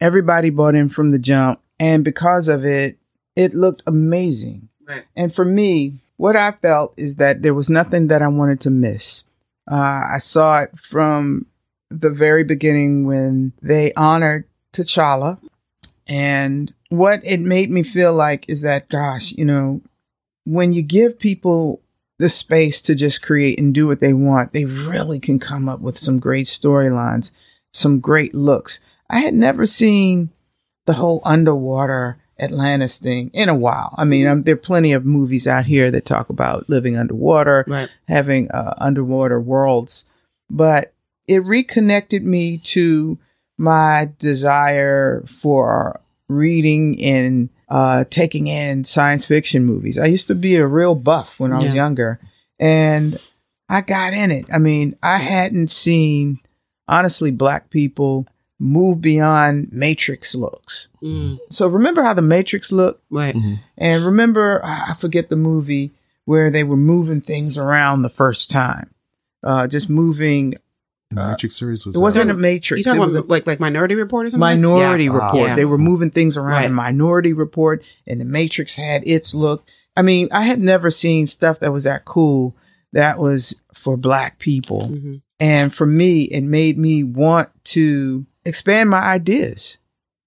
Everybody 0.01 0.51
bought 0.51 0.75
in 0.75 0.89
from 0.89 1.11
the 1.11 1.19
jump, 1.19 1.61
and 1.79 2.05
because 2.05 2.49
of 2.49 2.65
it, 2.65 2.99
it 3.37 3.55
looked 3.55 3.83
amazing. 3.87 4.69
Right. 4.87 5.05
And 5.17 5.33
for 5.35 5.45
me, 5.45 6.01
what 6.17 6.37
I 6.37 6.53
felt 6.53 6.95
is 6.97 7.17
that 7.17 7.43
there 7.43 7.55
was 7.55 7.71
nothing 7.71 8.09
that 8.09 8.23
I 8.23 8.29
wanted 8.29 8.61
to 8.63 8.71
miss. 8.71 9.25
Uh, 9.71 10.03
I 10.15 10.19
saw 10.19 10.61
it 10.63 10.79
from 10.79 11.47
the 11.91 12.11
very 12.11 12.45
beginning 12.45 13.07
when 13.07 13.53
they 13.63 13.93
honored 13.95 14.45
T'Challa. 14.73 15.39
And 16.07 16.73
what 16.91 17.21
it 17.25 17.41
made 17.41 17.71
me 17.71 17.83
feel 17.83 18.13
like 18.13 18.45
is 18.49 18.63
that, 18.63 18.89
gosh, 18.89 19.33
you 19.33 19.45
know, 19.45 19.81
when 20.45 20.73
you 20.73 20.83
give 20.83 21.19
people 21.19 21.81
the 22.19 22.29
space 22.29 22.81
to 22.83 22.95
just 22.95 23.23
create 23.23 23.59
and 23.61 23.75
do 23.75 23.87
what 23.87 24.01
they 24.01 24.13
want, 24.13 24.53
they 24.53 24.65
really 24.65 25.21
can 25.21 25.39
come 25.39 25.69
up 25.69 25.81
with 25.81 25.99
some 25.99 26.19
great 26.19 26.47
storylines, 26.47 27.33
some 27.73 28.01
great 28.01 28.35
looks. 28.35 28.81
I 29.11 29.21
had 29.21 29.35
never 29.35 29.67
seen 29.67 30.31
the 30.87 30.95
whole 30.95 31.21
underwater 31.25 32.19
Atlantis 32.41 32.99
thing 32.99 33.31
in 33.35 33.49
a 33.49 33.55
while. 33.55 33.95
I 33.99 34.05
mean, 34.05 34.27
um, 34.27 34.43
there 34.45 34.55
are 34.55 34.59
plenty 34.59 34.93
of 34.93 35.05
movies 35.05 35.47
out 35.47 35.67
here 35.67 35.91
that 35.91 36.05
talk 36.07 36.29
about 36.31 36.69
living 36.69 36.97
underwater, 36.97 37.65
Right. 37.67 37.95
having 38.07 38.51
uh, 38.51 38.75
underwater 38.79 39.41
worlds, 39.41 40.05
but 40.49 40.93
it 41.29 41.45
reconnected 41.45 42.25
me 42.25 42.59
to 42.59 43.19
my 43.59 44.11
desire 44.19 45.23
for 45.27 46.01
reading 46.29 47.03
and 47.03 47.51
uh, 47.69 48.05
taking 48.11 48.47
in 48.47 48.85
science 48.85 49.27
fiction 49.27 49.65
movies. 49.65 49.99
I 49.99 50.07
used 50.07 50.27
to 50.29 50.35
be 50.35 50.57
a 50.57 50.67
real 50.67 50.95
buff 50.95 51.39
when 51.39 51.53
I 51.53 51.61
was 51.61 51.73
Yeah. 51.75 51.83
younger, 51.83 52.19
and 52.59 53.19
I 53.69 53.83
got 53.83 54.15
in 54.15 54.31
it. 54.31 54.47
I 54.53 54.59
mean, 54.59 54.97
I 55.03 55.19
hadn't 55.19 55.71
seen, 55.71 56.41
honestly, 56.87 57.31
black 57.31 57.69
people 57.71 58.27
move 58.59 59.01
beyond 59.01 59.69
Matrix 59.71 60.35
looks. 60.35 60.89
Mm. 61.03 61.39
So 61.51 61.69
remember 61.69 62.03
how 62.03 62.15
the 62.15 62.23
Matrix 62.23 62.73
looked? 62.73 63.05
Right. 63.11 63.37
And 63.77 64.05
remember, 64.05 64.65
I 64.65 64.91
I 64.91 64.95
forget 64.95 65.29
the 65.29 65.37
movie 65.37 65.93
where 66.25 66.51
they 66.51 66.65
were 66.65 66.77
moving 66.77 67.21
things 67.21 67.57
around 67.59 68.03
the 68.03 68.09
first 68.09 68.51
time. 68.51 68.91
Uh, 69.45 69.67
just 69.67 69.89
moving. 69.91 70.55
In 71.11 71.17
the 71.17 71.27
Matrix 71.27 71.57
series 71.57 71.87
was 71.87 71.97
It 71.97 72.01
wasn't 72.01 72.27
that- 72.29 72.35
a 72.35 72.37
You 72.37 72.43
Matrix. 72.43 72.85
talking 72.85 73.01
It 73.01 73.05
was 73.05 73.15
a 73.15 73.19
about 73.21 73.31
like 73.31 73.47
like 73.47 73.61
Minority 73.61 73.95
Report 73.95 74.27
or 74.27 74.31
something? 74.31 74.41
Minority 74.41 75.05
Yeah. 75.05 75.13
Report. 75.15 75.49
Yeah. 75.49 75.55
They 75.57 75.65
were 75.65 75.79
moving 75.79 76.11
things 76.11 76.37
around 76.37 76.65
in 76.65 76.75
Minority 76.75 77.33
Report, 77.33 77.83
and 78.07 78.21
the 78.21 78.25
Matrix 78.27 78.75
had 78.75 79.03
its 79.07 79.35
look. 79.35 79.65
I 79.97 80.03
mean, 80.03 80.29
I 80.33 80.43
had 80.43 80.61
never 80.61 80.91
seen 80.91 81.27
stuff 81.27 81.61
that 81.61 81.73
was 81.73 81.85
that 81.85 82.05
cool 82.05 82.55
that 82.93 83.19
was 83.19 83.63
for 83.75 83.97
black 83.97 84.39
people. 84.39 84.91
Mhm. 84.93 85.23
And 85.41 85.73
for 85.73 85.87
me, 85.87 86.23
it 86.25 86.43
made 86.43 86.79
me 86.79 87.05
want 87.05 87.49
to 87.65 88.27
expand 88.45 88.91
my 88.91 89.01
ideas. 89.01 89.79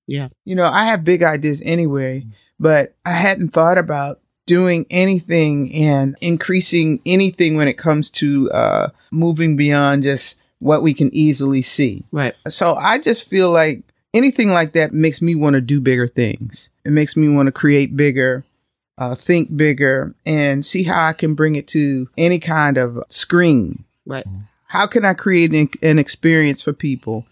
Yeah. 0.08 0.30
You 0.46 0.56
know, 0.56 0.66
I 0.66 0.86
have 0.86 1.04
big 1.04 1.22
ideas 1.22 1.62
anyway, 1.66 2.26
but 2.60 2.96
I 3.06 3.12
hadn't 3.12 3.50
thought 3.50 3.78
about 3.78 4.20
doing 4.48 4.86
anything 4.90 5.74
and 5.76 6.16
increasing 6.22 7.02
anything 7.06 7.56
when 7.56 7.68
it 7.68 7.78
comes 7.78 8.10
to 8.12 8.50
uh, 8.52 8.90
moving 9.12 9.56
beyond 9.56 10.04
just 10.04 10.36
what 10.62 10.84
we 10.84 10.94
can 10.94 11.14
easily 11.14 11.62
see. 11.62 12.06
Right. 12.12 12.36
So 12.48 12.76
I 12.76 13.00
just 13.00 13.28
feel 13.28 13.52
like 13.52 13.84
anything 14.14 14.52
like 14.52 14.74
that 14.74 14.94
makes 14.94 15.22
me 15.22 15.36
want 15.36 15.56
to 15.56 15.62
do 15.62 15.82
bigger 15.82 16.08
things. 16.08 16.70
It 16.86 16.92
makes 16.92 17.18
me 17.18 17.34
want 17.34 17.48
to 17.48 17.52
create 17.52 17.96
bigger, 17.96 18.44
uh, 18.98 19.16
think 19.16 19.56
bigger, 19.56 20.16
and 20.26 20.66
see 20.66 20.84
how 20.84 21.08
I 21.08 21.14
can 21.14 21.36
bring 21.36 21.56
it 21.56 21.68
to 21.70 22.10
any 22.18 22.40
kind 22.40 22.78
of 22.78 23.04
screen. 23.10 23.84
Right. 24.06 24.26
How 24.68 24.88
can 24.88 25.04
I 25.04 25.14
create 25.14 25.52
an, 25.54 25.70
an 25.82 26.00
experience 26.00 26.62
for 26.62 26.74
people? 26.74 27.26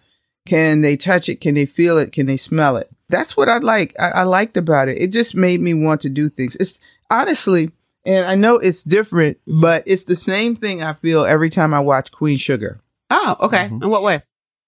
Can 0.46 0.82
they 0.82 0.98
touch 0.98 1.30
it? 1.30 1.42
Can 1.42 1.56
they 1.56 1.66
feel 1.66 1.98
it? 1.98 2.12
Can 2.12 2.26
they 2.26 2.38
smell 2.38 2.76
it? 2.78 2.90
That's 3.10 3.38
what 3.38 3.50
I 3.50 3.58
like. 3.60 3.96
I, 4.00 4.10
I 4.10 4.24
liked 4.24 4.58
about 4.58 4.88
it. 4.88 4.98
It 5.00 5.12
just 5.12 5.36
made 5.36 5.62
me 5.62 5.74
want 5.74 6.02
to 6.02 6.10
do 6.10 6.30
things. 6.30 6.56
It's 6.56 6.80
honestly, 7.10 7.72
and 8.06 8.26
I 8.26 8.36
know 8.36 8.56
it's 8.58 8.84
different, 8.84 9.38
but 9.46 9.84
it's 9.86 10.06
the 10.06 10.16
same 10.16 10.56
thing 10.56 10.82
I 10.82 10.94
feel 10.94 11.26
every 11.26 11.50
time 11.50 11.74
I 11.74 11.80
watch 11.80 12.12
Queen 12.12 12.38
Sugar. 12.38 12.80
Oh, 13.10 13.36
okay. 13.42 13.70
Mhm. 13.70 13.84
In 13.84 13.90
what 13.90 14.04
way? 14.04 14.22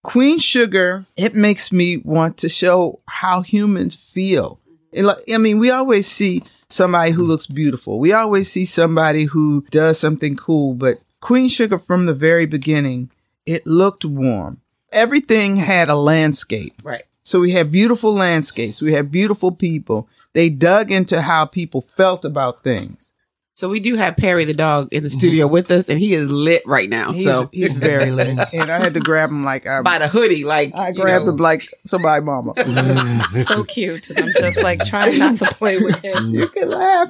Queen 0.04 0.40
Sugar, 0.40 1.06
it 1.16 1.36
makes 1.36 1.72
me 1.72 1.98
want 1.98 2.38
to 2.38 2.50
show 2.50 3.00
how 3.08 3.42
humans 3.42 3.96
feel. 3.96 4.60
It 4.92 5.06
like- 5.06 5.24
I 5.32 5.38
mean, 5.38 5.60
we 5.60 5.70
always 5.70 6.08
see 6.08 6.44
somebody 6.68 7.12
who 7.12 7.24
looks 7.24 7.46
beautiful. 7.46 8.00
We 8.00 8.12
always 8.14 8.52
see 8.52 8.66
somebody 8.66 9.26
who 9.26 9.64
does 9.70 10.00
something 10.00 10.36
cool, 10.36 10.74
but 10.74 11.00
Queen 11.22 11.48
Sugar 11.48 11.78
from 11.78 12.08
the 12.08 12.16
very 12.16 12.46
beginning, 12.48 13.12
it 13.46 13.66
looked 13.68 14.04
warm. 14.04 14.60
Everything 14.92 15.58
had 15.58 15.88
a 15.88 15.96
landscape. 15.96 16.74
Right. 16.84 17.04
So 17.24 17.40
we 17.40 17.52
have 17.52 17.72
beautiful 17.72 18.14
landscapes. 18.14 18.82
We 18.82 18.94
have 18.94 19.12
beautiful 19.12 19.52
people. 19.52 20.10
They 20.34 20.50
dug 20.50 20.92
into 20.92 21.22
how 21.22 21.46
people 21.46 21.86
felt 21.96 22.26
about 22.26 22.64
things. 22.64 23.11
So 23.54 23.68
we 23.70 23.80
do 23.80 23.96
have 23.96 24.16
Perry 24.18 24.46
the 24.46 24.54
dog 24.54 24.88
in 24.92 25.04
the 25.04 25.10
studio 25.10 25.46
with 25.46 25.70
us, 25.72 25.90
and 25.90 26.00
he 26.00 26.14
is 26.14 26.30
lit 26.32 26.64
right 26.66 26.90
now. 26.90 27.12
He's, 27.12 27.26
so 27.26 27.50
he's 27.52 27.76
very 27.76 28.12
lit. 28.12 28.40
And 28.54 28.72
I 28.72 28.80
had 28.80 28.94
to 28.94 29.00
grab 29.00 29.30
him 29.30 29.44
like 29.44 29.68
I, 29.68 29.82
by 29.82 29.98
the 30.00 30.08
hoodie, 30.08 30.46
like 30.46 30.74
I 30.74 30.90
you 30.90 30.96
grabbed 30.96 31.26
know. 31.26 31.32
him 31.32 31.38
like 31.38 31.68
somebody 31.86 32.24
mama. 32.24 32.54
so 33.44 33.64
cute. 33.64 34.10
And 34.10 34.20
I'm 34.20 34.34
just 34.38 34.64
like 34.64 34.84
trying 34.86 35.20
not 35.20 35.38
to 35.38 35.46
play 35.46 35.78
with 35.80 36.00
him. 36.00 36.30
you 36.34 36.48
can 36.48 36.70
laugh. 36.70 37.10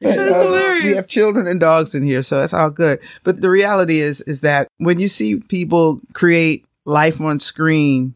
That's 0.00 0.18
And, 0.18 0.20
uh, 0.34 0.42
hilarious. 0.42 0.84
We 0.84 0.96
have 0.96 1.08
children 1.08 1.46
and 1.46 1.60
dogs 1.60 1.94
in 1.94 2.02
here, 2.02 2.22
so 2.22 2.40
that's 2.40 2.54
all 2.54 2.70
good. 2.70 2.98
But 3.22 3.40
the 3.40 3.50
reality 3.50 4.00
is, 4.00 4.20
is 4.22 4.40
that 4.40 4.68
when 4.78 4.98
you 4.98 5.08
see 5.08 5.36
people 5.36 6.00
create 6.12 6.66
life 6.86 7.20
on 7.20 7.38
screen, 7.40 8.14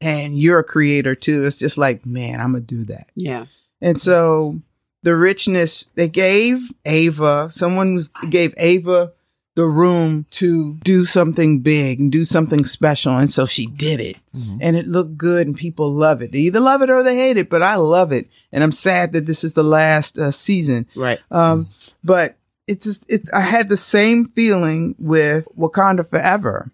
and 0.00 0.38
you're 0.38 0.60
a 0.60 0.64
creator 0.64 1.14
too, 1.14 1.44
it's 1.44 1.58
just 1.58 1.76
like, 1.78 2.06
man, 2.06 2.40
I'm 2.40 2.52
gonna 2.52 2.60
do 2.60 2.84
that. 2.84 3.08
Yeah. 3.14 3.44
And 3.82 4.00
so 4.00 4.60
the 5.02 5.16
richness 5.16 5.84
they 5.94 6.08
gave 6.08 6.72
Ava, 6.84 7.48
someone 7.50 7.94
was 7.94 8.08
gave 8.28 8.54
Ava 8.56 9.12
the 9.56 9.66
room 9.66 10.26
to 10.30 10.74
do 10.84 11.04
something 11.04 11.60
big 11.60 12.00
and 12.00 12.12
do 12.12 12.24
something 12.24 12.64
special. 12.64 13.16
And 13.16 13.28
so 13.28 13.46
she 13.46 13.66
did 13.66 14.00
it. 14.00 14.16
And 14.60 14.76
it 14.76 14.86
looked 14.86 15.18
good 15.18 15.46
and 15.46 15.56
people 15.56 15.92
love 15.92 16.22
it. 16.22 16.32
They 16.32 16.38
either 16.40 16.60
love 16.60 16.82
it 16.82 16.90
or 16.90 17.02
they 17.02 17.16
hate 17.16 17.36
it, 17.36 17.50
but 17.50 17.62
I 17.62 17.74
love 17.74 18.12
it. 18.12 18.28
And 18.52 18.62
I'm 18.62 18.72
sad 18.72 19.12
that 19.12 19.26
this 19.26 19.42
is 19.42 19.54
the 19.54 19.64
last 19.64 20.18
uh, 20.18 20.30
season. 20.30 20.86
Right. 20.94 21.20
Um, 21.30 21.66
but 22.04 22.36
it's 22.68 22.86
just, 22.86 23.10
it, 23.10 23.28
I 23.34 23.40
had 23.40 23.68
the 23.68 23.76
same 23.76 24.26
feeling 24.26 24.94
with 24.98 25.48
Wakanda 25.58 26.08
Forever 26.08 26.70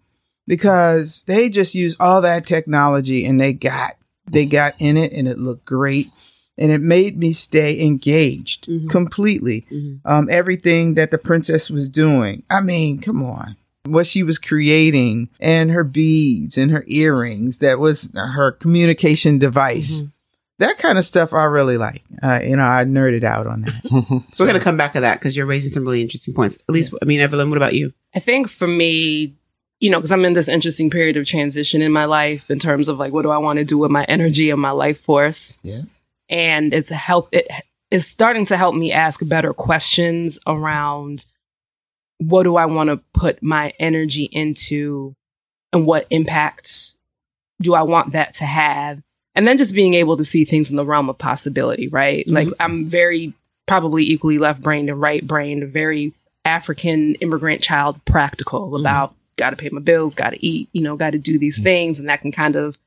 because 0.47 1.23
they 1.27 1.49
just 1.49 1.75
used 1.75 2.01
all 2.01 2.21
that 2.21 2.47
technology 2.47 3.25
and 3.25 3.41
they 3.41 3.53
got 3.53 3.97
they 4.29 4.45
got 4.45 4.75
in 4.79 4.97
it 4.97 5.13
and 5.13 5.29
it 5.29 5.39
looked 5.39 5.65
great 5.65 6.09
and 6.59 6.71
it 6.73 6.81
made 6.81 7.19
me 7.19 7.33
stay 7.33 7.81
engaged 7.85 8.67
Mhm. 8.69 8.89
completely. 8.91 9.67
Mhm. 9.73 10.01
Um, 10.05 10.29
everything 10.31 10.95
that 10.95 11.11
the 11.11 11.19
princess 11.19 11.71
was 11.71 11.89
doing. 11.89 12.43
I 12.51 12.61
mean, 12.61 12.99
come 13.01 13.23
on. 13.23 13.57
What 13.85 14.07
she 14.07 14.23
was 14.23 14.39
creating 14.39 15.29
and 15.39 15.71
her 15.71 15.85
beads 15.85 16.59
and 16.59 16.71
her 16.73 16.85
earrings, 16.89 17.59
that 17.59 17.79
was 17.79 18.11
her 18.15 18.51
communication 18.53 19.39
device. 19.39 20.01
Mhm. 20.03 20.13
That 20.59 20.79
kind 20.79 20.97
of 20.99 21.05
stuff 21.05 21.35
I 21.35 21.45
really 21.45 21.77
like. 21.77 22.03
Uh, 22.23 22.41
you 22.43 22.57
know, 22.57 22.65
I 22.65 22.85
nerded 22.85 23.25
out 23.25 23.47
on 23.47 23.61
that. 23.63 23.75
so. 24.33 24.43
We're 24.45 24.49
gonna 24.53 24.61
come 24.65 24.79
back 24.79 24.95
to 24.95 25.01
that 25.01 25.19
because 25.21 25.37
you're 25.37 25.45
raising 25.47 25.71
some 25.71 25.85
really 25.85 26.01
interesting 26.03 26.33
points. 26.35 26.59
At 26.69 26.75
least, 26.75 26.95
I 27.03 27.05
mean, 27.05 27.21
Evelyn, 27.21 27.51
what 27.51 27.59
about 27.59 27.75
you? 27.75 27.93
I 28.15 28.21
think 28.21 28.49
for 28.49 28.67
me, 28.67 29.35
you 29.81 29.91
know, 29.91 29.99
because 29.99 30.11
I'm 30.13 30.25
in 30.25 30.33
this 30.33 30.49
interesting 30.49 30.89
period 30.89 31.19
of 31.19 31.27
transition 31.27 31.83
in 31.83 31.93
my 31.93 32.07
life 32.07 32.51
in 32.51 32.59
terms 32.59 32.89
of 32.89 32.99
like, 32.99 33.13
what 33.13 33.23
do 33.23 33.31
I 33.31 33.37
want 33.37 33.59
to 33.59 33.65
do 33.67 33.77
with 33.77 33.91
my 33.91 34.05
energy 34.05 34.49
and 34.49 34.59
my 34.61 34.71
life 34.71 34.99
force? 34.99 35.59
Yeah. 35.63 35.83
And 36.29 36.75
it's 36.75 36.91
help. 36.91 37.29
It 37.33 37.49
is 37.91 38.07
starting 38.07 38.47
to 38.47 38.57
help 38.57 38.75
me 38.75 38.93
ask 38.93 39.21
better 39.29 39.53
questions 39.53 40.39
around 40.47 41.27
what 42.19 42.45
do 42.45 42.57
I 42.57 42.67
want 42.67 42.89
to 42.91 42.97
put 43.13 43.43
my 43.43 43.73
energy 43.79 44.25
into 44.33 45.15
and 45.73 45.87
what 45.87 46.07
impact 46.11 46.95
do 47.61 47.75
I 47.75 47.83
want 47.83 48.13
that 48.13 48.35
to 48.35 48.45
have 48.45 49.03
And 49.35 49.47
then 49.47 49.59
just 49.59 49.75
being 49.75 49.93
able 49.93 50.17
to 50.17 50.25
see 50.25 50.47
things 50.47 50.71
in 50.71 50.77
the 50.77 50.85
realm 50.85 51.11
of 51.11 51.19
possibility, 51.19 51.89
right? 51.89 52.27
Mhm. 52.27 52.33
Like 52.33 52.49
I'm 52.59 52.87
very 52.87 53.35
probably 53.67 54.03
equally 54.05 54.39
left 54.39 54.63
brained 54.63 54.89
and 54.89 54.99
right 54.99 55.27
brained, 55.27 55.63
very 55.71 56.15
African 56.47 57.17
immigrant 57.17 57.61
child 57.61 58.03
practical 58.07 58.71
Mhm. 58.71 58.81
about 58.81 59.15
got 59.37 59.51
to 59.51 59.57
pay 59.57 59.69
my 59.71 59.81
bills, 59.83 60.15
got 60.15 60.31
to 60.31 60.43
eat, 60.45 60.71
you 60.73 60.81
know, 60.81 60.97
got 60.97 61.11
to 61.11 61.19
do 61.19 61.39
these 61.39 61.63
things. 61.63 61.99
And 61.99 62.09
that 62.09 62.23
can 62.23 62.33
kind 62.33 62.57
of, 62.57 62.79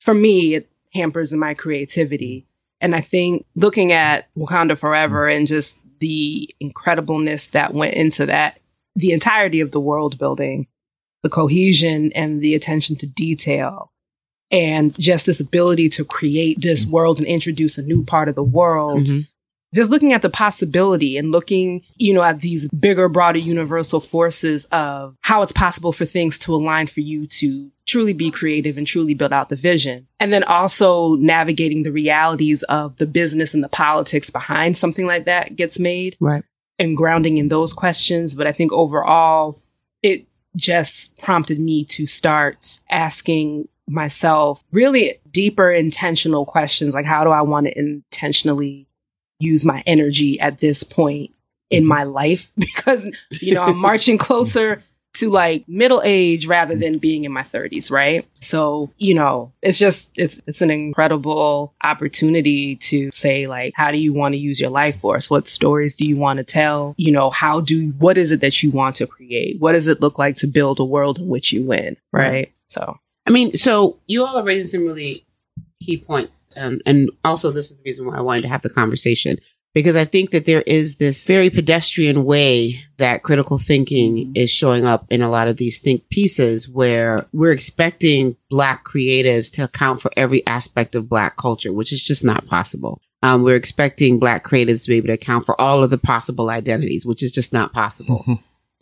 for 0.00 0.14
me, 0.14 0.54
it 0.54 0.68
hampers 0.94 1.30
my 1.34 1.52
creativity. 1.52 2.46
And 2.84 2.94
I 2.94 3.00
think 3.00 3.46
looking 3.56 3.92
at 3.92 4.28
Wakanda 4.36 4.76
Forever 4.76 5.26
and 5.26 5.46
just 5.48 5.78
the 6.00 6.54
incredibleness 6.62 7.52
that 7.52 7.72
went 7.72 7.94
into 7.94 8.26
that, 8.26 8.60
the 8.94 9.12
entirety 9.12 9.60
of 9.60 9.70
the 9.70 9.80
world 9.80 10.18
building, 10.18 10.66
the 11.22 11.30
cohesion 11.30 12.12
and 12.14 12.42
the 12.42 12.54
attention 12.54 12.94
to 12.96 13.06
detail, 13.06 13.90
and 14.50 14.94
just 14.98 15.24
this 15.24 15.40
ability 15.40 15.88
to 15.88 16.04
create 16.04 16.60
this 16.60 16.84
world 16.84 17.16
and 17.20 17.26
introduce 17.26 17.78
a 17.78 17.82
new 17.82 18.04
part 18.04 18.28
of 18.28 18.34
the 18.34 18.42
world 18.42 19.06
Mhm. 19.06 19.28
Just 19.74 19.90
looking 19.90 20.12
at 20.12 20.22
the 20.22 20.30
possibility 20.30 21.18
and 21.18 21.32
looking, 21.32 21.82
you 21.96 22.14
know, 22.14 22.22
at 22.22 22.40
these 22.40 22.68
bigger, 22.68 23.08
broader 23.08 23.38
universal 23.38 24.00
forces 24.00 24.64
of 24.66 25.16
how 25.20 25.42
it's 25.42 25.52
possible 25.52 25.92
for 25.92 26.04
things 26.04 26.38
to 26.40 26.54
align 26.54 26.86
for 26.86 27.00
you 27.00 27.26
to 27.26 27.70
truly 27.86 28.12
be 28.12 28.30
creative 28.30 28.78
and 28.78 28.86
truly 28.86 29.12
build 29.14 29.32
out 29.32 29.48
the 29.48 29.56
vision. 29.56 30.06
And 30.20 30.32
then 30.32 30.44
also 30.44 31.16
navigating 31.16 31.82
the 31.82 31.92
realities 31.92 32.62
of 32.64 32.96
the 32.96 33.06
business 33.06 33.52
and 33.52 33.62
the 33.62 33.68
politics 33.68 34.30
behind 34.30 34.76
something 34.76 35.06
like 35.06 35.24
that 35.24 35.56
gets 35.56 35.78
made 35.78 36.16
Right. 36.20 36.44
and 36.78 36.96
grounding 36.96 37.36
in 37.38 37.48
those 37.48 37.72
questions. 37.72 38.34
But 38.34 38.46
I 38.46 38.52
think 38.52 38.72
overall, 38.72 39.58
it 40.02 40.26
just 40.56 41.18
prompted 41.18 41.58
me 41.58 41.84
to 41.84 42.06
start 42.06 42.78
asking 42.90 43.68
myself 43.86 44.62
really 44.72 45.14
deeper 45.30 45.70
intentional 45.70 46.46
questions 46.46 46.94
like 46.94 47.04
how 47.04 47.22
do 47.22 47.30
I 47.30 47.42
want 47.42 47.66
to 47.66 47.78
intentionally 47.78 48.86
use 49.38 49.64
my 49.64 49.82
energy 49.86 50.38
at 50.40 50.60
this 50.60 50.82
point 50.82 51.30
in 51.70 51.82
mm-hmm. 51.82 51.88
my 51.88 52.02
life 52.04 52.52
because 52.58 53.06
you 53.30 53.54
know 53.54 53.62
I'm 53.62 53.78
marching 53.78 54.18
closer 54.18 54.82
to 55.14 55.30
like 55.30 55.68
middle 55.68 56.02
age 56.04 56.48
rather 56.48 56.74
than 56.74 56.98
being 56.98 57.24
in 57.24 57.30
my 57.30 57.42
30s 57.42 57.88
right? 57.90 58.26
So 58.40 58.90
you 58.98 59.14
know 59.14 59.52
it's 59.62 59.78
just 59.78 60.10
it's 60.16 60.40
it's 60.46 60.62
an 60.62 60.70
incredible 60.70 61.74
opportunity 61.82 62.76
to 62.76 63.10
say 63.12 63.46
like 63.46 63.72
how 63.76 63.90
do 63.90 63.98
you 63.98 64.12
want 64.12 64.34
to 64.34 64.38
use 64.38 64.60
your 64.60 64.70
life 64.70 65.00
force? 65.00 65.30
What 65.30 65.46
stories 65.46 65.94
do 65.94 66.06
you 66.06 66.16
want 66.16 66.38
to 66.38 66.44
tell? 66.44 66.94
You 66.96 67.12
know 67.12 67.30
how 67.30 67.60
do 67.60 67.90
what 67.98 68.18
is 68.18 68.32
it 68.32 68.40
that 68.40 68.62
you 68.62 68.70
want 68.70 68.96
to 68.96 69.06
create? 69.06 69.60
What 69.60 69.72
does 69.72 69.86
it 69.86 70.00
look 70.00 70.18
like 70.18 70.36
to 70.38 70.46
build 70.46 70.80
a 70.80 70.84
world 70.84 71.18
in 71.18 71.28
which 71.28 71.52
you 71.52 71.66
win 71.66 71.96
right? 72.12 72.52
So. 72.66 72.98
I 73.26 73.30
mean, 73.30 73.54
so 73.54 73.98
you 74.06 74.22
all 74.22 74.36
are 74.36 74.44
raising 74.44 74.70
some 74.70 74.86
really 74.86 75.24
key 75.84 75.98
points. 75.98 76.48
Um, 76.58 76.80
and 76.86 77.10
also, 77.24 77.50
this 77.50 77.70
is 77.70 77.76
the 77.76 77.82
reason 77.84 78.06
why 78.06 78.16
I 78.16 78.22
wanted 78.22 78.42
to 78.42 78.48
have 78.48 78.62
the 78.62 78.70
conversation 78.70 79.36
because 79.74 79.96
I 79.96 80.04
think 80.04 80.30
that 80.30 80.46
there 80.46 80.62
is 80.62 80.98
this 80.98 81.26
very 81.26 81.50
pedestrian 81.50 82.24
way 82.24 82.78
that 82.98 83.24
critical 83.24 83.58
thinking 83.58 84.32
is 84.36 84.48
showing 84.48 84.84
up 84.84 85.04
in 85.10 85.20
a 85.20 85.28
lot 85.28 85.48
of 85.48 85.56
these 85.56 85.80
think 85.80 86.08
pieces 86.10 86.68
where 86.68 87.26
we're 87.32 87.52
expecting 87.52 88.36
Black 88.50 88.84
creatives 88.84 89.52
to 89.54 89.64
account 89.64 90.00
for 90.00 90.12
every 90.16 90.46
aspect 90.46 90.94
of 90.94 91.08
Black 91.08 91.36
culture, 91.36 91.72
which 91.72 91.92
is 91.92 92.02
just 92.02 92.24
not 92.24 92.46
possible. 92.46 93.00
Um, 93.24 93.42
we're 93.42 93.56
expecting 93.56 94.20
Black 94.20 94.44
creatives 94.44 94.84
to 94.84 94.90
be 94.90 94.98
able 94.98 95.08
to 95.08 95.14
account 95.14 95.44
for 95.44 95.60
all 95.60 95.82
of 95.82 95.90
the 95.90 95.98
possible 95.98 96.50
identities, 96.50 97.04
which 97.04 97.22
is 97.22 97.32
just 97.32 97.52
not 97.52 97.72
possible 97.72 98.24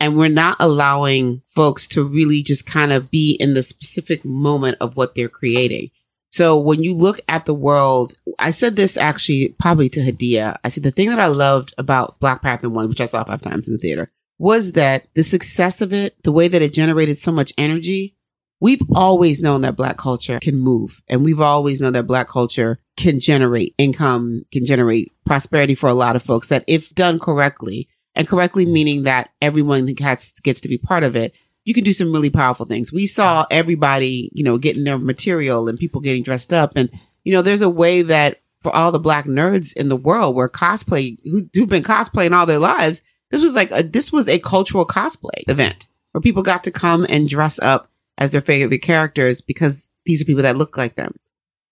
and 0.03 0.17
we're 0.17 0.27
not 0.27 0.57
allowing 0.59 1.41
folks 1.55 1.87
to 1.87 2.03
really 2.03 2.43
just 2.43 2.65
kind 2.65 2.91
of 2.91 3.09
be 3.09 3.37
in 3.39 3.53
the 3.53 3.63
specific 3.63 4.25
moment 4.25 4.75
of 4.81 4.97
what 4.97 5.15
they're 5.15 5.29
creating. 5.29 5.91
So 6.33 6.57
when 6.57 6.81
you 6.81 6.95
look 6.95 7.19
at 7.29 7.45
the 7.45 7.53
world, 7.53 8.15
I 8.39 8.49
said 8.49 8.75
this 8.75 8.97
actually 8.97 9.55
probably 9.59 9.87
to 9.89 9.99
Hadia. 9.99 10.57
I 10.63 10.69
said 10.69 10.81
the 10.81 10.89
thing 10.89 11.09
that 11.09 11.19
I 11.19 11.27
loved 11.27 11.75
about 11.77 12.19
Black 12.19 12.41
Panther 12.41 12.71
1, 12.71 12.89
which 12.89 13.01
I 13.01 13.05
saw 13.05 13.23
five 13.23 13.43
times 13.43 13.67
in 13.67 13.75
the 13.75 13.79
theater, 13.79 14.09
was 14.39 14.71
that 14.71 15.05
the 15.13 15.23
success 15.23 15.79
of 15.79 15.93
it, 15.93 16.15
the 16.23 16.31
way 16.31 16.47
that 16.47 16.63
it 16.63 16.73
generated 16.73 17.19
so 17.19 17.31
much 17.31 17.53
energy, 17.55 18.15
we've 18.59 18.81
always 18.95 19.41
known 19.41 19.61
that 19.61 19.75
Black 19.75 19.97
culture 19.97 20.39
can 20.39 20.57
move. 20.57 21.03
And 21.07 21.23
we've 21.23 21.39
always 21.39 21.79
known 21.79 21.93
that 21.93 22.07
Black 22.07 22.29
culture 22.29 22.79
can 22.97 23.19
generate 23.19 23.75
income, 23.77 24.43
can 24.51 24.65
generate 24.65 25.11
prosperity 25.27 25.75
for 25.75 25.87
a 25.87 25.93
lot 25.93 26.15
of 26.15 26.23
folks 26.23 26.47
that 26.47 26.63
if 26.65 26.89
done 26.95 27.19
correctly, 27.19 27.89
and 28.15 28.27
correctly 28.27 28.65
meaning 28.65 29.03
that 29.03 29.29
everyone 29.39 29.85
gets, 29.85 30.39
gets 30.39 30.61
to 30.61 30.67
be 30.67 30.79
part 30.79 31.03
of 31.03 31.15
it, 31.15 31.37
you 31.65 31.73
can 31.73 31.83
do 31.83 31.93
some 31.93 32.11
really 32.11 32.29
powerful 32.29 32.65
things. 32.65 32.91
We 32.91 33.05
saw 33.05 33.45
everybody, 33.49 34.29
you 34.33 34.43
know, 34.43 34.57
getting 34.57 34.83
their 34.83 34.97
material 34.97 35.67
and 35.67 35.79
people 35.79 36.01
getting 36.01 36.23
dressed 36.23 36.51
up. 36.51 36.73
And, 36.75 36.89
you 37.23 37.33
know, 37.33 37.41
there's 37.41 37.61
a 37.61 37.69
way 37.69 38.01
that 38.01 38.41
for 38.61 38.75
all 38.75 38.91
the 38.91 38.99
black 38.99 39.25
nerds 39.25 39.75
in 39.75 39.89
the 39.89 39.95
world 39.95 40.35
where 40.35 40.49
cosplay, 40.49 41.17
who, 41.23 41.41
who've 41.53 41.69
been 41.69 41.83
cosplaying 41.83 42.35
all 42.35 42.45
their 42.45 42.59
lives, 42.59 43.01
this 43.31 43.41
was 43.41 43.55
like 43.55 43.71
a, 43.71 43.83
this 43.83 44.11
was 44.11 44.27
a 44.27 44.39
cultural 44.39 44.85
cosplay 44.85 45.47
event 45.47 45.87
where 46.11 46.21
people 46.21 46.43
got 46.43 46.63
to 46.65 46.71
come 46.71 47.05
and 47.09 47.29
dress 47.29 47.59
up 47.59 47.89
as 48.17 48.31
their 48.31 48.41
favorite 48.41 48.81
characters 48.81 49.41
because 49.41 49.91
these 50.05 50.21
are 50.21 50.25
people 50.25 50.43
that 50.43 50.57
look 50.57 50.77
like 50.77 50.95
them. 50.95 51.15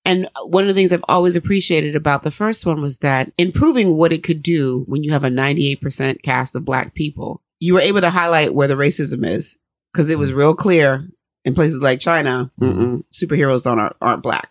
And 0.03 0.27
one 0.43 0.63
of 0.63 0.67
the 0.69 0.73
things 0.73 0.91
I've 0.91 1.05
always 1.07 1.35
appreciated 1.35 1.95
about 1.95 2.23
the 2.23 2.31
first 2.31 2.65
one 2.65 2.81
was 2.81 2.97
that 2.99 3.31
in 3.37 3.51
proving 3.51 3.97
what 3.97 4.11
it 4.11 4.23
could 4.23 4.41
do 4.41 4.83
when 4.87 5.03
you 5.03 5.11
have 5.11 5.23
a 5.23 5.29
98% 5.29 6.23
cast 6.23 6.55
of 6.55 6.65
black 6.65 6.95
people, 6.95 7.41
you 7.59 7.75
were 7.75 7.81
able 7.81 8.01
to 8.01 8.09
highlight 8.09 8.55
where 8.55 8.67
the 8.67 8.73
racism 8.73 9.23
is 9.25 9.59
because 9.91 10.09
it 10.09 10.17
was 10.17 10.33
real 10.33 10.55
clear 10.55 11.07
in 11.45 11.55
places 11.55 11.81
like 11.81 11.99
China, 11.99 12.51
superheroes 13.11 13.63
don't 13.63 13.79
aren't, 13.79 13.95
aren't 14.01 14.23
black. 14.23 14.49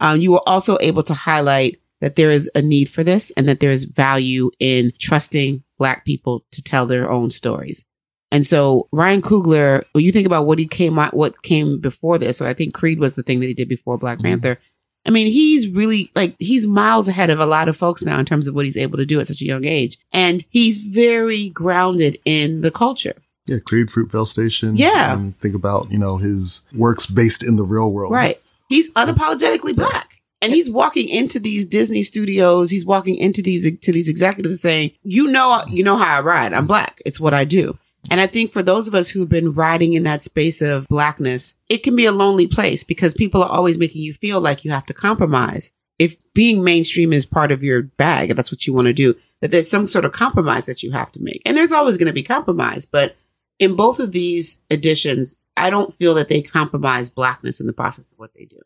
Um, 0.00 0.20
you 0.20 0.32
were 0.32 0.46
also 0.46 0.76
able 0.80 1.02
to 1.04 1.14
highlight 1.14 1.80
that 2.00 2.16
there 2.16 2.30
is 2.30 2.50
a 2.54 2.60
need 2.62 2.90
for 2.90 3.02
this 3.02 3.30
and 3.32 3.48
that 3.48 3.60
there 3.60 3.72
is 3.72 3.84
value 3.84 4.50
in 4.58 4.92
trusting 4.98 5.62
black 5.78 6.04
people 6.04 6.44
to 6.52 6.62
tell 6.62 6.86
their 6.86 7.10
own 7.10 7.30
stories. 7.30 7.84
And 8.30 8.44
so 8.44 8.88
Ryan 8.92 9.22
Coogler, 9.22 9.84
when 9.92 10.04
you 10.04 10.12
think 10.12 10.26
about 10.26 10.46
what 10.46 10.58
he 10.58 10.66
came 10.66 10.98
out, 10.98 11.14
what 11.14 11.42
came 11.42 11.80
before 11.80 12.18
this, 12.18 12.36
so 12.36 12.46
I 12.46 12.54
think 12.54 12.74
Creed 12.74 12.98
was 12.98 13.14
the 13.14 13.22
thing 13.22 13.40
that 13.40 13.46
he 13.46 13.54
did 13.54 13.68
before 13.68 13.98
Black 13.98 14.20
Panther. 14.20 14.58
I 15.06 15.10
mean, 15.10 15.28
he's 15.28 15.68
really 15.68 16.10
like 16.16 16.34
he's 16.40 16.66
miles 16.66 17.06
ahead 17.06 17.30
of 17.30 17.38
a 17.38 17.46
lot 17.46 17.68
of 17.68 17.76
folks 17.76 18.04
now 18.04 18.18
in 18.18 18.26
terms 18.26 18.48
of 18.48 18.54
what 18.56 18.64
he's 18.64 18.76
able 18.76 18.98
to 18.98 19.06
do 19.06 19.20
at 19.20 19.28
such 19.28 19.40
a 19.40 19.46
young 19.46 19.64
age, 19.64 19.96
and 20.12 20.44
he's 20.50 20.78
very 20.78 21.50
grounded 21.50 22.18
in 22.24 22.62
the 22.62 22.72
culture. 22.72 23.14
Yeah, 23.46 23.58
Creed 23.58 23.88
Fruitvale 23.88 24.26
Station. 24.26 24.76
Yeah. 24.76 25.14
And 25.14 25.38
think 25.40 25.54
about, 25.54 25.90
you 25.90 25.98
know, 25.98 26.16
his 26.16 26.62
works 26.74 27.06
based 27.06 27.42
in 27.42 27.56
the 27.56 27.64
real 27.64 27.90
world. 27.90 28.12
Right. 28.12 28.40
He's 28.68 28.92
unapologetically 28.94 29.76
black. 29.76 30.14
And 30.42 30.52
he's 30.52 30.68
walking 30.68 31.08
into 31.08 31.38
these 31.38 31.64
Disney 31.64 32.02
studios. 32.02 32.70
He's 32.70 32.84
walking 32.84 33.16
into 33.16 33.40
these 33.40 33.64
to 33.80 33.92
these 33.92 34.08
executives 34.08 34.60
saying, 34.60 34.90
"You 35.02 35.28
know, 35.28 35.62
you 35.66 35.82
know 35.82 35.96
how 35.96 36.18
I 36.18 36.20
ride. 36.20 36.52
I'm 36.52 36.66
black. 36.66 37.00
It's 37.06 37.18
what 37.18 37.32
I 37.32 37.44
do." 37.44 37.78
And 38.10 38.20
I 38.20 38.26
think 38.26 38.52
for 38.52 38.62
those 38.62 38.86
of 38.86 38.94
us 38.94 39.08
who've 39.08 39.28
been 39.28 39.52
riding 39.52 39.94
in 39.94 40.02
that 40.04 40.22
space 40.22 40.60
of 40.60 40.86
blackness, 40.88 41.54
it 41.68 41.82
can 41.82 41.96
be 41.96 42.04
a 42.04 42.12
lonely 42.12 42.46
place 42.46 42.84
because 42.84 43.14
people 43.14 43.42
are 43.42 43.50
always 43.50 43.78
making 43.78 44.02
you 44.02 44.14
feel 44.14 44.40
like 44.40 44.64
you 44.64 44.70
have 44.70 44.86
to 44.86 44.94
compromise. 44.94 45.72
If 45.98 46.16
being 46.34 46.62
mainstream 46.62 47.12
is 47.12 47.24
part 47.24 47.50
of 47.50 47.64
your 47.64 47.84
bag, 47.84 48.30
if 48.30 48.36
that's 48.36 48.52
what 48.52 48.66
you 48.66 48.74
want 48.74 48.86
to 48.86 48.92
do, 48.92 49.14
that 49.40 49.50
there's 49.50 49.70
some 49.70 49.86
sort 49.86 50.04
of 50.04 50.12
compromise 50.12 50.66
that 50.66 50.82
you 50.82 50.92
have 50.92 51.10
to 51.12 51.22
make. 51.22 51.42
And 51.46 51.56
there's 51.56 51.72
always 51.72 51.96
going 51.96 52.06
to 52.08 52.12
be 52.12 52.22
compromise. 52.22 52.84
But 52.84 53.16
in 53.58 53.76
both 53.76 53.98
of 54.00 54.12
these 54.12 54.62
editions, 54.70 55.38
I 55.56 55.70
don't 55.70 55.94
feel 55.94 56.14
that 56.14 56.28
they 56.28 56.42
compromise 56.42 57.08
blackness 57.08 57.60
in 57.60 57.66
the 57.66 57.72
process 57.72 58.12
of 58.12 58.18
what 58.18 58.32
they 58.34 58.44
do. 58.44 58.60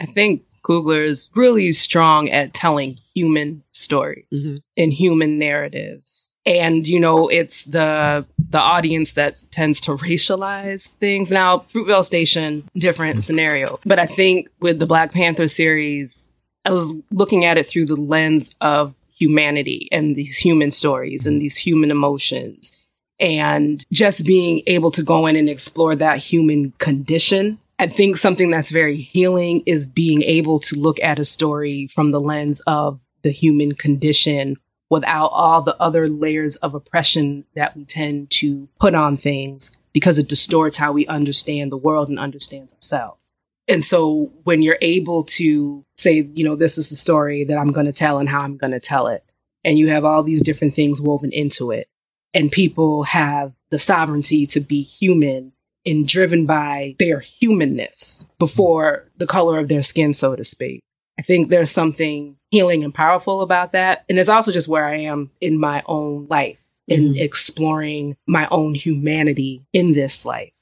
I 0.00 0.06
think 0.06 0.42
Coogler 0.64 1.04
is 1.04 1.30
really 1.34 1.72
strong 1.72 2.30
at 2.30 2.54
telling 2.54 2.98
human 3.14 3.64
stories 3.72 4.24
Mhm. 4.32 4.62
and 4.76 4.92
human 4.92 5.38
narratives. 5.38 6.30
And 6.46 6.86
you 6.86 7.00
know, 7.00 7.28
it's 7.28 7.64
the 7.64 8.24
the 8.50 8.58
audience 8.60 9.14
that 9.14 9.36
tends 9.50 9.80
to 9.82 9.92
racialize 9.92 10.88
things. 10.88 11.30
Now, 11.30 11.58
Fruitvale 11.72 12.04
Station, 12.04 12.68
different 12.76 13.24
scenario. 13.24 13.80
But 13.84 13.98
I 13.98 14.06
think 14.06 14.48
with 14.60 14.78
the 14.78 14.86
Black 14.86 15.12
Panther 15.12 15.48
series, 15.48 16.32
I 16.64 16.70
was 16.70 16.92
looking 17.10 17.44
at 17.44 17.58
it 17.58 17.66
through 17.66 17.86
the 17.86 17.96
lens 17.96 18.54
of 18.60 18.94
humanity 19.16 19.88
and 19.90 20.14
these 20.16 20.36
human 20.36 20.70
stories 20.70 21.26
and 21.26 21.40
these 21.40 21.56
human 21.56 21.90
emotions. 21.90 22.76
And 23.22 23.82
just 23.90 24.26
being 24.26 24.62
able 24.66 24.90
to 24.90 25.02
go 25.02 25.26
in 25.26 25.36
and 25.36 25.48
explore 25.48 25.96
that 25.96 26.18
human 26.18 26.72
condition 26.72 27.58
I 27.82 27.88
think 27.88 28.16
something 28.16 28.52
that's 28.52 28.70
very 28.70 28.94
healing 28.94 29.64
is 29.66 29.86
being 29.86 30.22
able 30.22 30.60
to 30.60 30.78
look 30.78 31.00
at 31.00 31.18
a 31.18 31.24
story 31.24 31.88
from 31.88 32.12
the 32.12 32.20
lens 32.20 32.60
of 32.64 33.00
the 33.22 33.32
human 33.32 33.74
condition 33.74 34.56
without 34.88 35.30
all 35.32 35.62
the 35.62 35.76
other 35.82 36.06
layers 36.06 36.54
of 36.56 36.76
oppression 36.76 37.44
that 37.56 37.76
we 37.76 37.84
tend 37.84 38.30
to 38.30 38.68
put 38.78 38.94
on 38.94 39.16
things 39.16 39.76
because 39.92 40.16
it 40.16 40.28
distorts 40.28 40.76
how 40.76 40.92
we 40.92 41.08
understand 41.08 41.72
the 41.72 41.76
world 41.76 42.08
and 42.08 42.20
understands 42.20 42.72
ourselves. 42.72 43.18
And 43.66 43.82
so 43.82 44.32
when 44.44 44.62
you're 44.62 44.78
able 44.80 45.24
to 45.24 45.84
say, 45.96 46.30
you 46.34 46.44
know, 46.44 46.54
this 46.54 46.78
is 46.78 46.90
the 46.90 46.94
story 46.94 47.42
that 47.42 47.58
I'm 47.58 47.72
going 47.72 47.86
to 47.86 47.92
tell 47.92 48.18
and 48.18 48.28
how 48.28 48.42
I'm 48.42 48.58
going 48.58 48.72
to 48.72 48.80
tell 48.80 49.08
it, 49.08 49.22
and 49.64 49.76
you 49.76 49.88
have 49.88 50.04
all 50.04 50.22
these 50.22 50.42
different 50.42 50.74
things 50.74 51.02
woven 51.02 51.32
into 51.32 51.72
it, 51.72 51.88
and 52.34 52.50
people 52.50 53.04
have 53.04 53.52
the 53.70 53.78
sovereignty 53.78 54.46
to 54.46 54.60
be 54.60 54.82
human 54.82 55.52
and 55.84 56.06
driven 56.06 56.46
by 56.46 56.94
their 56.98 57.20
humanness 57.20 58.26
before 58.38 59.10
the 59.16 59.26
color 59.26 59.58
of 59.58 59.68
their 59.68 59.82
skin, 59.82 60.14
so 60.14 60.36
to 60.36 60.44
speak. 60.44 60.80
I 61.18 61.22
think 61.22 61.48
there's 61.48 61.70
something 61.70 62.36
healing 62.50 62.84
and 62.84 62.94
powerful 62.94 63.40
about 63.40 63.72
that. 63.72 64.04
And 64.08 64.18
it's 64.18 64.28
also 64.28 64.52
just 64.52 64.68
where 64.68 64.84
I 64.84 64.98
am 64.98 65.30
in 65.40 65.58
my 65.58 65.82
own 65.86 66.26
life 66.28 66.60
in 66.88 67.14
Mhm. 67.14 67.20
exploring 67.20 68.16
my 68.26 68.48
own 68.50 68.74
humanity 68.74 69.62
in 69.72 69.92
this 69.92 70.24
life. 70.24 70.52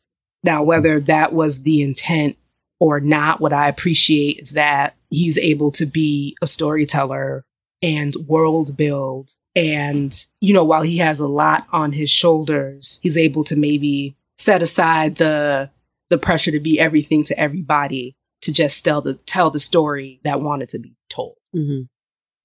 Now, 0.42 0.62
whether 0.62 1.00
that 1.00 1.32
was 1.32 1.62
the 1.62 1.82
intent 1.82 2.36
or 2.78 3.00
not, 3.00 3.40
what 3.40 3.52
I 3.52 3.68
appreciate 3.68 4.38
is 4.38 4.50
that 4.50 4.96
he's 5.10 5.38
able 5.38 5.70
to 5.72 5.86
be 5.86 6.36
a 6.40 6.46
storyteller 6.46 7.44
and 7.82 8.14
world 8.26 8.76
build. 8.76 9.34
And, 9.56 10.14
you 10.40 10.54
know, 10.54 10.64
while 10.64 10.82
he 10.82 10.98
has 10.98 11.20
a 11.20 11.26
lot 11.26 11.66
on 11.72 11.92
his 11.92 12.10
shoulders, 12.10 13.00
he's 13.02 13.16
able 13.16 13.44
to 13.44 13.56
maybe 13.56 14.16
set 14.38 14.62
aside 14.62 15.16
the, 15.16 15.70
the 16.08 16.18
pressure 16.18 16.50
to 16.52 16.60
be 16.60 16.78
everything 16.78 17.24
to 17.24 17.38
everybody 17.38 18.16
to 18.42 18.52
just 18.52 18.84
tell 18.84 19.00
the, 19.00 19.14
tell 19.26 19.50
the 19.50 19.60
story 19.60 20.20
that 20.24 20.40
wanted 20.40 20.68
to 20.70 20.78
be 20.78 20.94
told. 21.08 21.34
hmm 21.52 21.82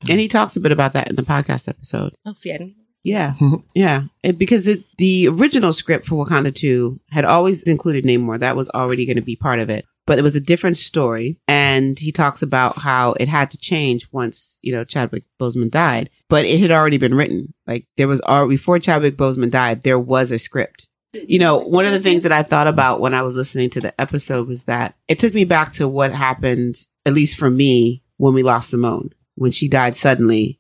And 0.10 0.20
he 0.20 0.28
talks 0.28 0.56
a 0.56 0.60
bit 0.60 0.72
about 0.72 0.94
that 0.94 1.10
in 1.10 1.16
the 1.16 1.24
podcast 1.24 1.70
episode. 1.70 2.14
Oh, 2.26 2.34
see, 2.34 2.52
I 2.52 2.58
didn't. 2.58 2.76
Yeah, 3.06 3.36
yeah. 3.76 4.06
It, 4.24 4.40
because 4.40 4.66
the 4.66 4.84
the 4.98 5.28
original 5.28 5.72
script 5.74 6.08
for 6.08 6.26
Wakanda 6.26 6.54
Two 6.54 7.00
had 7.12 7.24
always 7.24 7.62
included 7.64 8.04
Namor. 8.04 8.40
That 8.40 8.56
was 8.56 8.68
already 8.72 9.06
going 9.06 9.16
to 9.16 9.22
be 9.22 9.36
part 9.36 9.60
of 9.60 9.70
it, 9.70 9.86
but 10.08 10.18
it 10.18 10.24
was 10.24 10.36
a 10.36 10.42
different 10.42 10.76
story. 10.76 11.38
And 11.48 12.00
he 12.00 12.12
talks 12.12 12.42
about 12.42 12.80
how 12.80 13.14
it 13.14 13.28
had 13.28 13.52
to 13.52 13.60
change 13.60 14.12
once 14.12 14.58
you 14.64 14.74
know 14.74 14.84
Chadwick 14.84 15.24
Boseman 15.40 15.70
died, 15.70 16.10
but 16.30 16.46
it 16.46 16.60
had 16.60 16.72
already 16.72 16.98
been 16.98 17.16
written. 17.16 17.54
Like 17.68 17.86
there 17.98 18.08
was 18.08 18.22
already 18.22 18.56
before 18.56 18.80
Chadwick 18.80 19.18
Boseman 19.18 19.52
died, 19.52 19.84
there 19.84 20.00
was 20.00 20.32
a 20.32 20.40
script. 20.40 20.88
You 21.14 21.40
know, 21.40 21.60
one 21.60 21.86
of 21.86 21.94
the 21.94 22.02
things 22.02 22.24
that 22.24 22.34
I 22.34 22.44
thought 22.44 22.68
about 22.68 23.00
when 23.00 23.14
I 23.14 23.22
was 23.22 23.38
listening 23.38 23.70
to 23.72 23.82
the 23.82 24.00
episode 24.02 24.48
was 24.48 24.64
that 24.64 24.96
it 25.08 25.18
took 25.18 25.34
me 25.34 25.46
back 25.46 25.72
to 25.74 25.88
what 25.88 26.12
happened, 26.12 26.76
at 27.06 27.14
least 27.14 27.38
for 27.38 27.50
me, 27.50 28.04
when 28.18 28.34
we 28.34 28.44
lost 28.44 28.72
Simone, 28.72 29.12
when 29.36 29.52
she 29.52 29.70
died 29.70 29.96
suddenly. 29.96 30.60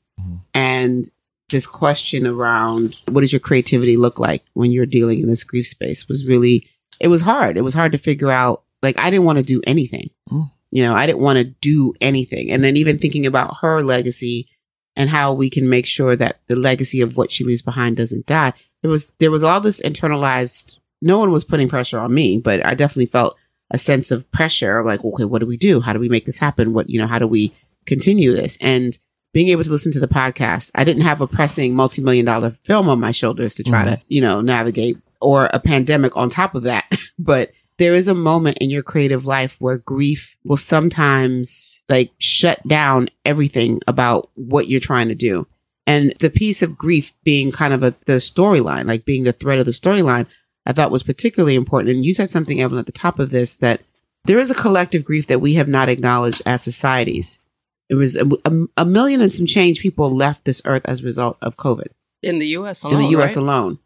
And 0.53 1.05
this 1.49 1.67
question 1.67 2.25
around 2.25 3.01
what 3.09 3.21
does 3.21 3.33
your 3.33 3.39
creativity 3.39 3.97
look 3.97 4.17
like 4.17 4.43
when 4.53 4.71
you're 4.71 4.85
dealing 4.85 5.19
in 5.19 5.27
this 5.27 5.43
grief 5.43 5.67
space 5.67 6.07
was 6.07 6.25
really, 6.25 6.67
it 6.99 7.09
was 7.09 7.21
hard. 7.21 7.57
It 7.57 7.61
was 7.61 7.73
hard 7.73 7.91
to 7.91 7.97
figure 7.97 8.31
out. 8.31 8.63
Like, 8.81 8.97
I 8.97 9.09
didn't 9.09 9.25
want 9.25 9.39
to 9.39 9.43
do 9.43 9.61
anything. 9.67 10.09
Mm. 10.31 10.51
You 10.71 10.83
know, 10.83 10.93
I 10.93 11.05
didn't 11.05 11.21
want 11.21 11.39
to 11.39 11.45
do 11.45 11.93
anything. 12.01 12.51
And 12.51 12.63
then 12.63 12.77
even 12.77 12.97
thinking 12.97 13.25
about 13.25 13.57
her 13.61 13.81
legacy 13.81 14.47
and 14.95 15.09
how 15.09 15.33
we 15.33 15.49
can 15.49 15.69
make 15.69 15.85
sure 15.85 16.15
that 16.15 16.39
the 16.47 16.55
legacy 16.55 17.01
of 17.01 17.17
what 17.17 17.31
she 17.31 17.43
leaves 17.43 17.61
behind 17.61 17.97
doesn't 17.97 18.25
die. 18.25 18.53
There 18.81 18.91
was, 18.91 19.07
there 19.19 19.31
was 19.31 19.43
all 19.43 19.61
this 19.61 19.81
internalized, 19.81 20.77
no 21.01 21.19
one 21.19 21.31
was 21.31 21.43
putting 21.43 21.69
pressure 21.69 21.99
on 21.99 22.13
me, 22.13 22.39
but 22.39 22.65
I 22.65 22.75
definitely 22.75 23.07
felt 23.07 23.37
a 23.71 23.77
sense 23.77 24.11
of 24.11 24.31
pressure 24.31 24.83
like, 24.83 25.03
okay, 25.03 25.25
what 25.25 25.39
do 25.39 25.45
we 25.45 25.57
do? 25.57 25.79
How 25.81 25.93
do 25.93 25.99
we 25.99 26.09
make 26.09 26.25
this 26.25 26.39
happen? 26.39 26.73
What, 26.73 26.89
you 26.89 26.99
know, 26.99 27.07
how 27.07 27.19
do 27.19 27.27
we 27.27 27.53
continue 27.85 28.33
this? 28.33 28.57
And 28.61 28.97
being 29.33 29.49
able 29.49 29.63
to 29.63 29.69
listen 29.69 29.91
to 29.91 29.99
the 29.99 30.07
podcast, 30.07 30.71
I 30.75 30.83
didn't 30.83 31.03
have 31.03 31.19
a 31.19 31.27
pressing 31.27 31.75
multi-million 31.75 32.25
dollar 32.25 32.51
film 32.63 32.87
on 32.87 32.99
my 32.99 33.11
shoulders 33.11 33.55
to 33.55 33.63
try 33.63 33.83
mm-hmm. 33.83 33.95
to, 33.95 34.01
you 34.07 34.21
know, 34.21 34.39
navigate 34.39 34.95
or 35.19 35.49
a 35.51 35.59
pandemic 35.59 36.15
on 36.15 36.29
top 36.29 36.55
of 36.55 36.63
that. 36.63 36.85
but 37.19 37.51
there 37.77 37.93
is 37.95 38.07
a 38.07 38.15
moment 38.15 38.59
in 38.59 38.69
your 38.69 38.83
creative 38.83 39.25
life 39.25 39.57
where 39.59 39.77
grief 39.79 40.37
will 40.45 40.57
sometimes 40.57 41.74
like 41.89 42.11
shut 42.19 42.65
down 42.67 43.09
everything 43.23 43.81
about 43.87 44.29
what 44.35 44.67
you're 44.67 44.79
trying 44.79 45.09
to 45.09 45.15
do. 45.15 45.47
And 45.87 46.13
the 46.19 46.29
piece 46.29 46.61
of 46.61 46.77
grief 46.77 47.13
being 47.23 47.51
kind 47.51 47.73
of 47.73 47.83
a, 47.83 47.91
the 48.05 48.13
storyline, 48.13 48.85
like 48.85 49.05
being 49.05 49.23
the 49.23 49.33
thread 49.33 49.59
of 49.59 49.65
the 49.65 49.71
storyline, 49.71 50.27
I 50.65 50.73
thought 50.73 50.91
was 50.91 51.03
particularly 51.03 51.55
important. 51.55 51.95
And 51.95 52.05
you 52.05 52.13
said 52.13 52.29
something, 52.29 52.59
Evelyn, 52.59 52.79
at 52.79 52.87
the 52.87 52.91
top 52.91 53.19
of 53.19 53.29
this 53.29 53.57
that 53.57 53.81
there 54.25 54.39
is 54.39 54.49
a 54.49 54.55
collective 54.55 55.05
grief 55.05 55.27
that 55.27 55.41
we 55.41 55.53
have 55.53 55.67
not 55.67 55.89
acknowledged 55.89 56.41
as 56.45 56.63
societies. 56.63 57.39
It 57.89 57.95
was 57.95 58.15
a, 58.15 58.25
a, 58.45 58.65
a 58.77 58.85
million 58.85 59.21
and 59.21 59.33
some 59.33 59.45
change 59.45 59.79
people 59.79 60.09
left 60.09 60.45
this 60.45 60.61
earth 60.65 60.81
as 60.85 61.01
a 61.01 61.05
result 61.05 61.37
of 61.41 61.55
COVID 61.57 61.89
In 62.23 62.39
the 62.39 62.47
U.S. 62.47 62.83
Alone. 62.83 62.95
In 62.95 63.11
the 63.11 63.21
US 63.21 63.35
alone. 63.35 63.79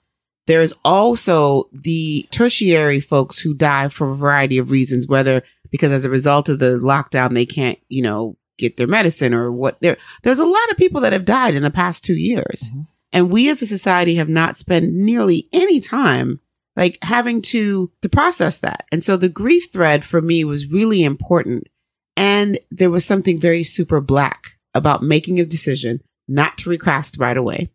There 0.48 0.64
is 0.64 0.74
also 0.84 1.70
the 1.72 2.26
tertiary 2.32 3.02
folks 3.02 3.38
who 3.38 3.54
die 3.54 3.90
for 3.90 4.10
a 4.10 4.16
variety 4.16 4.58
of 4.58 4.72
reasons, 4.72 5.06
whether 5.06 5.44
because 5.72 5.92
as 5.92 6.06
a 6.06 6.10
result 6.10 6.50
of 6.50 6.60
the 6.60 6.80
lockdown 6.80 7.34
they 7.34 7.46
can't, 7.46 7.80
you 7.90 8.02
know, 8.02 8.38
get 8.58 8.78
their 8.78 8.88
medicine 8.88 9.34
or 9.34 9.52
what 9.52 9.80
there 9.82 9.98
there's 10.24 10.40
a 10.40 10.46
lot 10.46 10.70
of 10.70 10.78
people 10.78 11.02
that 11.02 11.14
have 11.14 11.26
died 11.26 11.56
in 11.56 11.64
the 11.64 11.72
past 11.72 12.04
2 12.04 12.16
years. 12.16 12.70
Mhm. 12.74 12.88
And 13.12 13.32
we 13.32 13.50
as 13.50 13.62
a 13.62 13.68
society 13.68 14.16
have 14.16 14.30
not 14.30 14.58
spent 14.58 14.94
nearly 14.94 15.48
any 15.52 15.80
time 15.80 16.40
like 16.76 16.98
having 17.02 17.42
to 17.42 17.92
to 18.02 18.10
process 18.10 18.58
that. 18.60 18.86
And 18.92 19.04
so 19.04 19.18
the 19.18 19.30
grief 19.30 19.72
thread 19.72 20.06
for 20.06 20.22
me 20.22 20.44
was 20.44 20.68
really 20.68 21.04
important. 21.04 21.68
And 22.16 22.60
there 22.70 22.90
was 22.90 23.06
something 23.06 23.40
very 23.40 23.64
super 23.64 24.02
black 24.02 24.58
about 24.74 25.02
making 25.02 25.40
a 25.40 25.46
decision 25.46 26.02
not 26.28 26.58
to 26.60 26.70
recast 26.70 27.18
right 27.18 27.38
away 27.38 27.72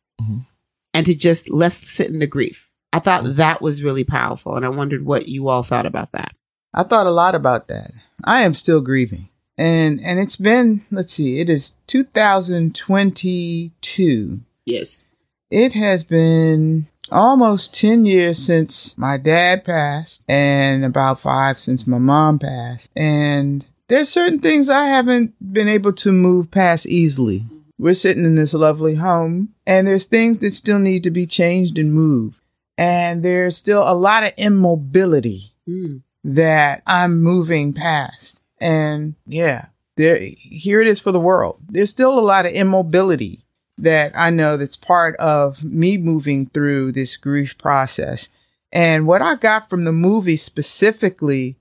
and 0.93 1.05
to 1.07 1.15
just 1.15 1.51
let's 1.51 1.91
sit 1.91 2.09
in 2.09 2.19
the 2.19 2.27
grief. 2.27 2.69
I 2.93 3.01
thought 3.01 3.37
that 3.37 3.61
was 3.61 3.83
really 3.83 4.05
powerful. 4.05 4.55
And 4.55 4.65
I 4.65 4.69
wondered 4.69 5.05
what 5.05 5.29
you 5.29 5.49
all 5.49 5.65
thought 5.65 5.87
about 5.87 6.13
that. 6.13 6.35
I 6.75 6.83
thought 6.83 7.07
a 7.07 7.11
lot 7.11 7.37
about 7.37 7.69
that. 7.69 7.93
I 8.25 8.43
am 8.43 8.53
still 8.53 8.81
grieving. 8.81 9.29
And 9.57 10.01
and 10.01 10.19
it's 10.19 10.35
been, 10.35 10.85
let's 10.91 11.13
see, 11.13 11.39
it 11.39 11.49
is 11.49 11.77
2022. 11.87 14.41
Yes. 14.67 15.07
It 15.51 15.75
has 15.75 16.03
been 16.03 16.89
almost 17.13 17.75
10 17.75 18.07
years 18.07 18.39
since 18.39 18.99
my 18.99 19.17
dad 19.17 19.65
passed 19.65 20.25
and 20.29 20.85
about 20.85 21.21
5 21.21 21.57
since 21.59 21.87
my 21.87 21.99
mom 21.99 22.41
passed. 22.41 22.91
And 22.97 23.65
there's 23.87 24.09
certain 24.09 24.41
things 24.41 24.69
I 24.69 24.87
haven't 24.87 25.33
been 25.53 25.69
able 25.69 25.93
to 25.93 26.11
move 26.11 26.51
past 26.51 26.89
easily. 26.89 27.47
We're 27.79 27.95
sitting 27.95 28.25
in 28.25 28.35
this 28.35 28.55
lovely 28.55 28.97
home 28.97 29.51
and 29.65 29.87
there's 29.87 30.07
things 30.07 30.41
that 30.41 30.55
still 30.55 30.81
need 30.81 31.05
to 31.05 31.13
be 31.13 31.27
changed 31.27 31.79
and 31.79 31.95
moved. 31.95 32.41
And 32.77 33.23
there's 33.23 33.57
still 33.57 33.89
a 33.89 33.95
lot 33.95 34.25
of 34.25 34.33
immobility 34.37 35.53
Mm. 35.69 36.03
That 36.25 36.83
I'm 36.87 37.23
moving 37.23 37.73
past. 37.73 38.43
And 38.59 39.15
yeah, 39.27 39.67
there 39.97 40.19
here 40.19 40.81
it 40.81 40.87
is 40.89 41.01
for 41.01 41.13
the 41.13 41.21
world. 41.21 41.61
There's 41.69 41.91
still 41.91 42.19
a 42.19 42.21
lot 42.21 42.47
of 42.47 42.53
immobility 42.53 43.45
that 43.79 44.13
I 44.15 44.31
know 44.31 44.57
that's 44.57 44.77
part 44.77 45.17
of 45.17 45.63
me 45.63 45.97
moving 45.99 46.47
through 46.47 46.93
this 46.93 47.17
grief 47.17 47.59
process. 47.59 48.29
And 48.73 49.07
what 49.07 49.23
I 49.23 49.35
got 49.37 49.69
from 49.69 49.85
the 49.85 49.93
movie 49.93 50.37
specifically 50.37 51.57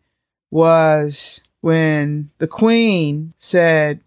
was 0.51 1.41
when 1.61 2.29
the 2.37 2.47
queen 2.47 3.33
said, 3.37 4.01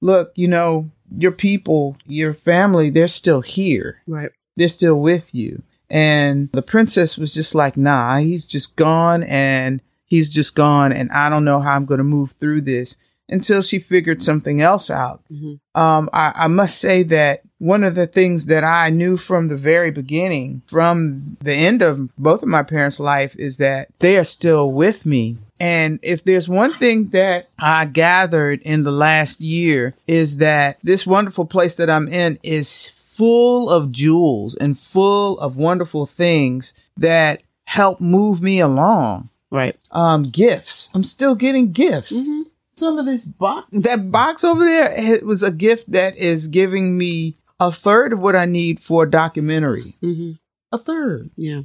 "Look, 0.00 0.32
you 0.34 0.48
know, 0.48 0.90
your 1.16 1.32
people, 1.32 1.96
your 2.06 2.32
family, 2.32 2.88
they're 2.90 3.08
still 3.08 3.40
here 3.42 4.00
Right. 4.06 4.30
they're 4.56 4.68
still 4.68 5.00
with 5.00 5.34
you. 5.34 5.62
And 5.88 6.50
the 6.52 6.62
princess 6.62 7.18
was 7.18 7.34
just 7.34 7.52
like, 7.54 7.76
nah, 7.76 8.18
he's 8.18 8.44
just 8.44 8.76
gone 8.76 9.24
and 9.24 9.80
he's 10.10 10.28
just 10.28 10.54
gone. 10.54 10.92
And 10.92 11.10
I 11.12 11.30
don't 11.30 11.44
know 11.46 11.60
how 11.60 11.74
I'm 11.74 11.86
going 11.86 11.98
to 11.98 12.04
move 12.04 12.32
through 12.32 12.62
this 12.62 12.96
until 13.32 13.62
she 13.62 13.78
figured 13.78 14.22
something 14.22 14.60
else 14.60 14.90
out. 14.90 15.22
Mhm. 15.32 15.60
Um, 15.76 16.10
I, 16.12 16.32
I 16.34 16.46
must 16.48 16.78
say 16.80 17.04
that 17.04 17.42
one 17.58 17.84
of 17.84 17.94
the 17.94 18.08
things 18.08 18.46
that 18.46 18.64
I 18.64 18.90
knew 18.90 19.16
from 19.16 19.46
the 19.46 19.56
very 19.56 19.92
beginning, 19.92 20.62
from 20.66 21.36
the 21.40 21.54
end 21.54 21.80
of 21.80 22.10
both 22.18 22.42
of 22.42 22.48
my 22.48 22.64
parents' 22.64 22.98
life, 22.98 23.36
is 23.38 23.58
that 23.58 23.88
they 24.00 24.18
are 24.18 24.24
still 24.24 24.72
with 24.72 25.06
me. 25.06 25.36
And 25.60 26.00
if 26.02 26.24
there's 26.24 26.48
one 26.48 26.72
thing 26.72 27.10
that 27.10 27.50
I 27.60 27.84
gathered 27.84 28.62
in 28.62 28.82
the 28.82 28.90
last 28.90 29.40
year 29.40 29.94
is 30.08 30.38
that 30.38 30.78
this 30.82 31.06
wonderful 31.06 31.44
place 31.44 31.76
that 31.76 31.88
I'm 31.90 32.08
in 32.08 32.36
is 32.42 32.86
full 32.92 33.70
of 33.70 33.92
jewels 33.92 34.56
and 34.56 34.76
full 34.76 35.38
of 35.38 35.56
wonderful 35.56 36.06
things 36.06 36.74
that 36.96 37.42
help 37.64 38.00
move 38.00 38.42
me 38.42 38.58
along. 38.58 39.28
Right. 39.50 39.76
Um, 39.90 40.22
gifts. 40.24 40.90
I'm 40.94 41.04
still 41.04 41.34
getting 41.34 41.72
gifts 41.72 42.12
Mhm. 42.28 42.44
some 42.72 42.98
of 42.98 43.04
this 43.06 43.26
box 43.26 43.66
that 43.72 44.10
box 44.10 44.42
over 44.44 44.64
there 44.64 44.90
it 44.96 45.26
was 45.26 45.42
a 45.42 45.50
gift 45.50 45.90
that 45.92 46.16
is 46.16 46.48
giving 46.48 46.96
me 46.96 47.34
a 47.58 47.70
third 47.70 48.12
of 48.14 48.20
what 48.20 48.34
i 48.34 48.46
need 48.46 48.80
for 48.80 49.02
a 49.04 49.10
documentary 49.10 49.94
hmm 50.00 50.32
a 50.72 50.78
third 50.78 51.28
Yeah. 51.36 51.62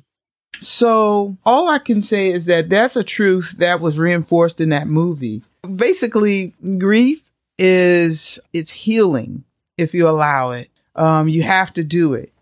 so 0.60 1.38
all 1.46 1.70
i 1.70 1.78
can 1.80 2.02
say 2.02 2.28
is 2.28 2.46
that 2.48 2.70
that's 2.70 2.98
a 2.98 3.04
truth 3.04 3.56
that 3.60 3.80
was 3.80 3.98
reinforced 3.98 4.60
in 4.60 4.70
that 4.70 4.88
movie 4.90 5.42
basically 5.76 6.54
grief 6.80 7.32
is 7.58 8.38
it's 8.52 8.72
healing 8.72 9.46
if 9.78 9.94
you 9.94 10.10
allow 10.10 10.52
it 10.52 10.70
um 10.98 11.30
you 11.30 11.44
have 11.44 11.72
to 11.76 11.84
do 11.84 12.14
it 12.14 12.34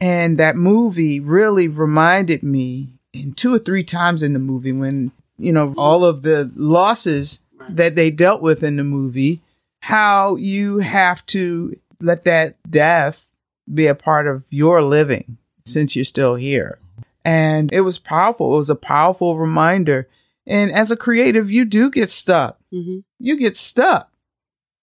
and 0.00 0.38
that 0.38 0.56
movie 0.56 1.20
really 1.20 1.68
reminded 1.68 2.42
me 2.42 2.88
in 3.22 3.32
two 3.32 3.54
or 3.54 3.58
three 3.58 3.84
times 3.84 4.22
in 4.22 4.32
the 4.32 4.38
movie 4.38 4.72
when 4.72 5.12
you 5.38 5.52
know 5.52 5.74
all 5.76 6.04
of 6.04 6.22
the 6.22 6.50
losses 6.54 7.40
that 7.68 7.96
they 7.96 8.10
dealt 8.10 8.40
with 8.42 8.62
in 8.62 8.76
the 8.76 8.84
movie 8.84 9.40
how 9.80 10.36
you 10.36 10.78
have 10.78 11.24
to 11.26 11.76
let 12.00 12.24
that 12.24 12.54
death 12.70 13.26
be 13.72 13.86
a 13.86 13.94
part 13.94 14.26
of 14.26 14.44
your 14.50 14.82
living 14.82 15.36
since 15.64 15.94
you're 15.96 16.04
still 16.04 16.34
here 16.36 16.78
And 17.24 17.72
it 17.72 17.80
was 17.80 17.98
powerful. 17.98 18.54
It 18.54 18.58
was 18.58 18.70
a 18.70 18.76
powerful 18.76 19.36
reminder. 19.36 20.06
And 20.46 20.70
as 20.70 20.92
a 20.92 20.96
creative, 20.96 21.50
you 21.50 21.64
do 21.64 21.90
get 21.90 22.08
stuck. 22.08 22.60
Mhm. 22.72 23.02
You 23.18 23.36
get 23.36 23.56
stuck. 23.56 24.12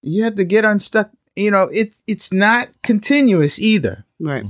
You 0.02 0.26
have 0.26 0.36
to 0.36 0.43
get 0.43 0.65
unstuck. 0.65 1.12
You 1.38 1.52
know, 1.52 1.69
it's 1.72 2.04
it's 2.06 2.34
not 2.34 2.67
continuous 2.84 3.60
either. 3.60 4.04
Right. 4.19 4.43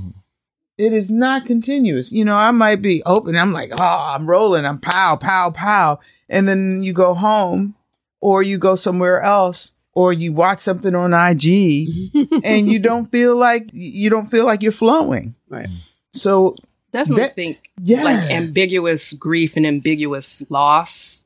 It 0.76 0.92
is 0.92 1.10
not 1.10 1.46
continuous. 1.46 2.10
You 2.12 2.24
know, 2.24 2.36
I 2.36 2.50
might 2.50 2.82
be 2.82 3.02
open. 3.04 3.36
I'm 3.36 3.52
like, 3.52 3.70
oh, 3.78 4.12
I'm 4.14 4.26
rolling. 4.28 4.66
I'm 4.66 4.78
pow, 4.78 5.16
pow, 5.16 5.50
pow. 5.50 6.00
And 6.28 6.48
then 6.48 6.82
you 6.82 6.92
go 6.92 7.14
home 7.14 7.74
or 8.20 8.42
you 8.42 8.58
go 8.58 8.74
somewhere 8.74 9.20
else 9.20 9.72
or 9.92 10.12
you 10.12 10.32
watch 10.32 10.58
something 10.58 10.94
on 10.96 11.14
IG 11.14 11.88
and 12.44 12.68
you 12.68 12.80
don't 12.80 13.06
feel 13.12 13.36
like 13.36 13.70
you 13.72 14.10
don't 14.10 14.26
feel 14.26 14.44
like 14.44 14.62
you're 14.62 14.72
flowing. 14.72 15.34
Right. 15.48 15.68
So 16.12 16.56
Definitely 16.92 17.22
That- 17.22 17.34
think 17.34 17.70
yeah. 17.82 18.02
like 18.04 18.30
ambiguous 18.30 19.12
grief 19.12 19.56
and 19.56 19.66
ambiguous 19.66 20.42
loss 20.50 21.24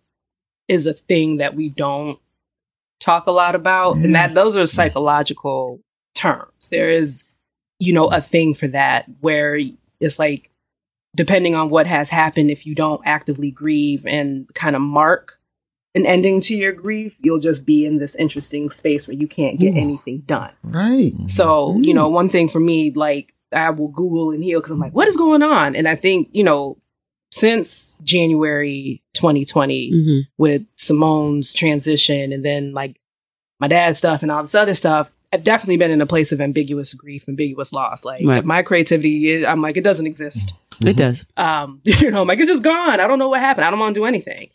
is 0.66 0.84
a 0.86 0.92
thing 0.92 1.38
that 1.38 1.54
we 1.54 1.70
don't 1.70 2.18
talk 3.00 3.26
a 3.26 3.30
lot 3.30 3.54
about. 3.54 3.96
Yeah. 3.96 4.04
And 4.04 4.14
that 4.14 4.34
those 4.34 4.56
are 4.56 4.66
psychological 4.66 5.80
terms. 6.14 6.68
There 6.70 6.90
is, 6.90 7.24
you 7.78 7.92
know, 7.92 8.08
a 8.10 8.20
thing 8.20 8.54
for 8.54 8.66
that 8.68 9.06
where 9.20 9.58
it's 10.00 10.18
like 10.18 10.50
depending 11.16 11.54
on 11.54 11.70
what 11.70 11.86
has 11.86 12.10
happened, 12.10 12.50
if 12.50 12.66
you 12.66 12.74
don't 12.74 13.00
actively 13.04 13.50
grieve 13.50 14.04
and 14.06 14.52
kind 14.54 14.76
of 14.76 14.82
mark 14.82 15.38
an 15.94 16.04
ending 16.06 16.40
to 16.42 16.54
your 16.54 16.72
grief, 16.72 17.16
you'll 17.22 17.40
just 17.40 17.66
be 17.66 17.86
in 17.86 17.98
this 17.98 18.14
interesting 18.16 18.68
space 18.70 19.08
where 19.08 19.16
you 19.16 19.26
can't 19.26 19.58
get 19.58 19.74
Ooh. 19.74 19.78
anything 19.80 20.18
done. 20.26 20.52
right. 20.62 21.12
So, 21.26 21.72
Mm. 21.74 21.84
you 21.86 21.94
know, 21.94 22.08
one 22.08 22.28
thing 22.28 22.48
for 22.48 22.60
me, 22.60 22.90
like, 22.92 23.34
I 23.52 23.70
will 23.70 23.88
Google 23.88 24.30
and 24.30 24.44
heal 24.44 24.60
because 24.60 24.72
I'm 24.72 24.78
like, 24.78 24.94
what 24.94 25.08
is 25.08 25.16
going 25.16 25.42
on? 25.42 25.74
And 25.74 25.88
I 25.88 25.94
think, 25.96 26.28
you 26.32 26.44
know, 26.44 26.76
since 27.32 27.96
January 28.04 29.02
2020, 29.14 29.90
Mhm. 29.92 30.20
with 30.36 30.62
Simone's 30.74 31.52
transition 31.54 32.32
and 32.32 32.44
then 32.44 32.72
like 32.72 33.00
my 33.60 33.66
dad's 33.68 33.98
stuff 33.98 34.22
and 34.22 34.30
all 34.30 34.42
this 34.42 34.54
other 34.54 34.74
stuff, 34.74 35.14
I've 35.32 35.44
definitely 35.44 35.76
been 35.76 35.90
in 35.90 36.00
a 36.00 36.06
place 36.06 36.32
of 36.32 36.40
ambiguous 36.40 36.94
grief, 36.94 37.28
ambiguous 37.28 37.72
loss. 37.72 38.04
Like, 38.04 38.24
Right. 38.24 38.44
my 38.44 38.62
creativity, 38.62 39.30
is, 39.30 39.44
I'm 39.44 39.60
like, 39.60 39.76
it 39.76 39.84
doesn't 39.84 40.06
exist 40.06 40.54
It 40.84 40.96
does. 40.96 41.26
um, 41.36 41.80
you 41.84 42.10
know, 42.10 42.22
I'm 42.22 42.28
like, 42.28 42.38
it's 42.40 42.48
just 42.50 42.62
gone. 42.62 43.00
I 43.00 43.06
don't 43.06 43.18
know 43.18 43.28
what 43.28 43.40
happened. 43.40 43.64
I 43.66 43.70
don't 43.70 43.78
want 43.78 43.94
to 43.94 44.00
do 44.00 44.06
anything. 44.06 44.48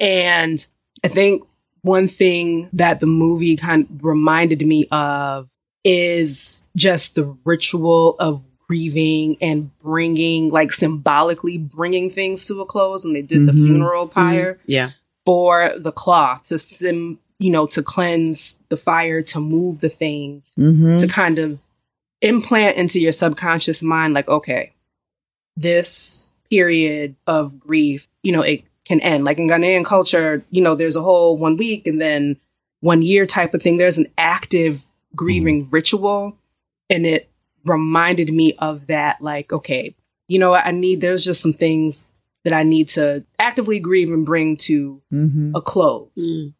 And 0.00 0.64
I 1.04 1.08
think 1.08 1.42
one 1.82 2.08
thing 2.08 2.68
that 2.74 3.00
the 3.00 3.06
movie 3.06 3.56
kind 3.56 3.86
of 3.90 4.04
reminded 4.04 4.64
me 4.66 4.86
of 4.90 5.48
is 5.84 6.66
just 6.76 7.14
the 7.14 7.36
ritual 7.44 8.16
of 8.18 8.42
grieving 8.66 9.36
and 9.40 9.70
bringing, 9.80 10.50
like 10.50 10.72
symbolically 10.72 11.58
bringing 11.58 12.10
things 12.10 12.46
to 12.46 12.60
a 12.62 12.66
close 12.66 13.04
when 13.04 13.12
they 13.12 13.20
did 13.22 13.46
the 13.46 13.52
Mhm. 13.52 13.66
funeral 13.66 14.08
pyre 14.08 14.58
Yeah. 14.66 14.90
for 15.26 15.74
the 15.78 15.92
cloth 15.92 16.46
to 16.48 16.58
sim, 16.58 17.18
you 17.38 17.50
know, 17.50 17.66
to 17.66 17.82
cleanse 17.82 18.58
the 18.68 18.76
fire, 18.76 19.22
to 19.22 19.40
move 19.40 19.80
the 19.80 19.88
things 19.88 20.52
Mm-hmm. 20.58 20.98
to 20.98 21.08
kind 21.08 21.38
of 21.38 21.62
implant 22.20 22.76
into 22.76 22.98
your 23.00 23.12
subconscious 23.12 23.82
mind 23.82 24.14
like 24.14 24.28
okay 24.28 24.72
this 25.56 26.32
period 26.50 27.14
of 27.26 27.58
grief 27.60 28.08
you 28.22 28.32
know 28.32 28.40
it 28.42 28.64
can 28.84 29.00
end 29.00 29.24
like 29.24 29.38
in 29.38 29.48
ghanaian 29.48 29.84
culture 29.84 30.44
you 30.50 30.62
know 30.62 30.74
there's 30.74 30.96
a 30.96 31.02
whole 31.02 31.36
one 31.36 31.56
week 31.56 31.86
and 31.86 32.00
then 32.00 32.36
one 32.80 33.02
year 33.02 33.26
type 33.26 33.54
of 33.54 33.62
thing 33.62 33.76
there's 33.76 33.98
an 33.98 34.06
active 34.18 34.82
grieving 35.14 35.68
ritual 35.70 36.36
and 36.90 37.06
it 37.06 37.28
reminded 37.64 38.32
me 38.32 38.54
of 38.58 38.86
that 38.88 39.20
like 39.20 39.52
okay 39.52 39.94
you 40.28 40.38
know 40.38 40.54
i 40.54 40.70
need 40.70 41.00
there's 41.00 41.24
just 41.24 41.40
some 41.42 41.52
things 41.52 42.04
that 42.44 42.52
i 42.52 42.62
need 42.62 42.88
to 42.88 43.24
actively 43.38 43.78
grieve 43.80 44.08
and 44.10 44.24
bring 44.26 44.56
to 44.56 45.00
Mm-hmm. 45.12 45.52
a 45.54 45.60
close 45.60 46.10
Mm. 46.16 46.54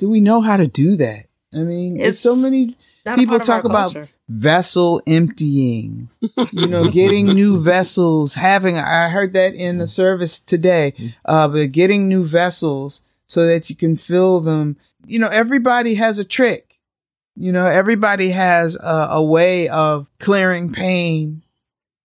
Do 0.00 0.08
we 0.08 0.20
know 0.20 0.40
how 0.40 0.56
to 0.56 0.66
do 0.66 0.96
that? 0.96 1.26
I 1.54 1.58
mean, 1.58 1.98
it's, 2.00 2.08
It's 2.16 2.20
so 2.20 2.34
many 2.34 2.76
people 3.04 3.38
part 3.38 3.42
of 3.42 3.48
our 3.50 3.56
talk 3.56 3.64
about 3.64 3.92
culture. 3.92 4.08
vessel 4.28 5.02
emptying, 5.06 6.08
you 6.52 6.66
know, 6.66 6.88
getting 6.88 7.26
new 7.34 7.60
vessels, 7.62 8.34
having, 8.34 8.78
I 8.78 9.08
heard 9.08 9.32
that 9.34 9.54
in 9.54 9.78
the 9.78 9.86
service 9.86 10.40
today, 10.40 10.94
uh, 11.24 11.48
but 11.48 11.72
getting 11.72 12.08
new 12.08 12.24
vessels 12.24 13.02
so 13.26 13.46
that 13.46 13.68
you 13.68 13.76
can 13.76 13.96
fill 13.96 14.40
them. 14.40 14.76
You 15.06 15.18
know, 15.18 15.28
everybody 15.28 15.94
has 15.94 16.18
a 16.18 16.24
trick. 16.24 16.80
You 17.36 17.52
know, 17.52 17.66
everybody 17.66 18.30
has 18.30 18.76
a, 18.76 19.08
a 19.12 19.22
way 19.22 19.68
of 19.68 20.08
clearing 20.18 20.72
pain. 20.72 21.42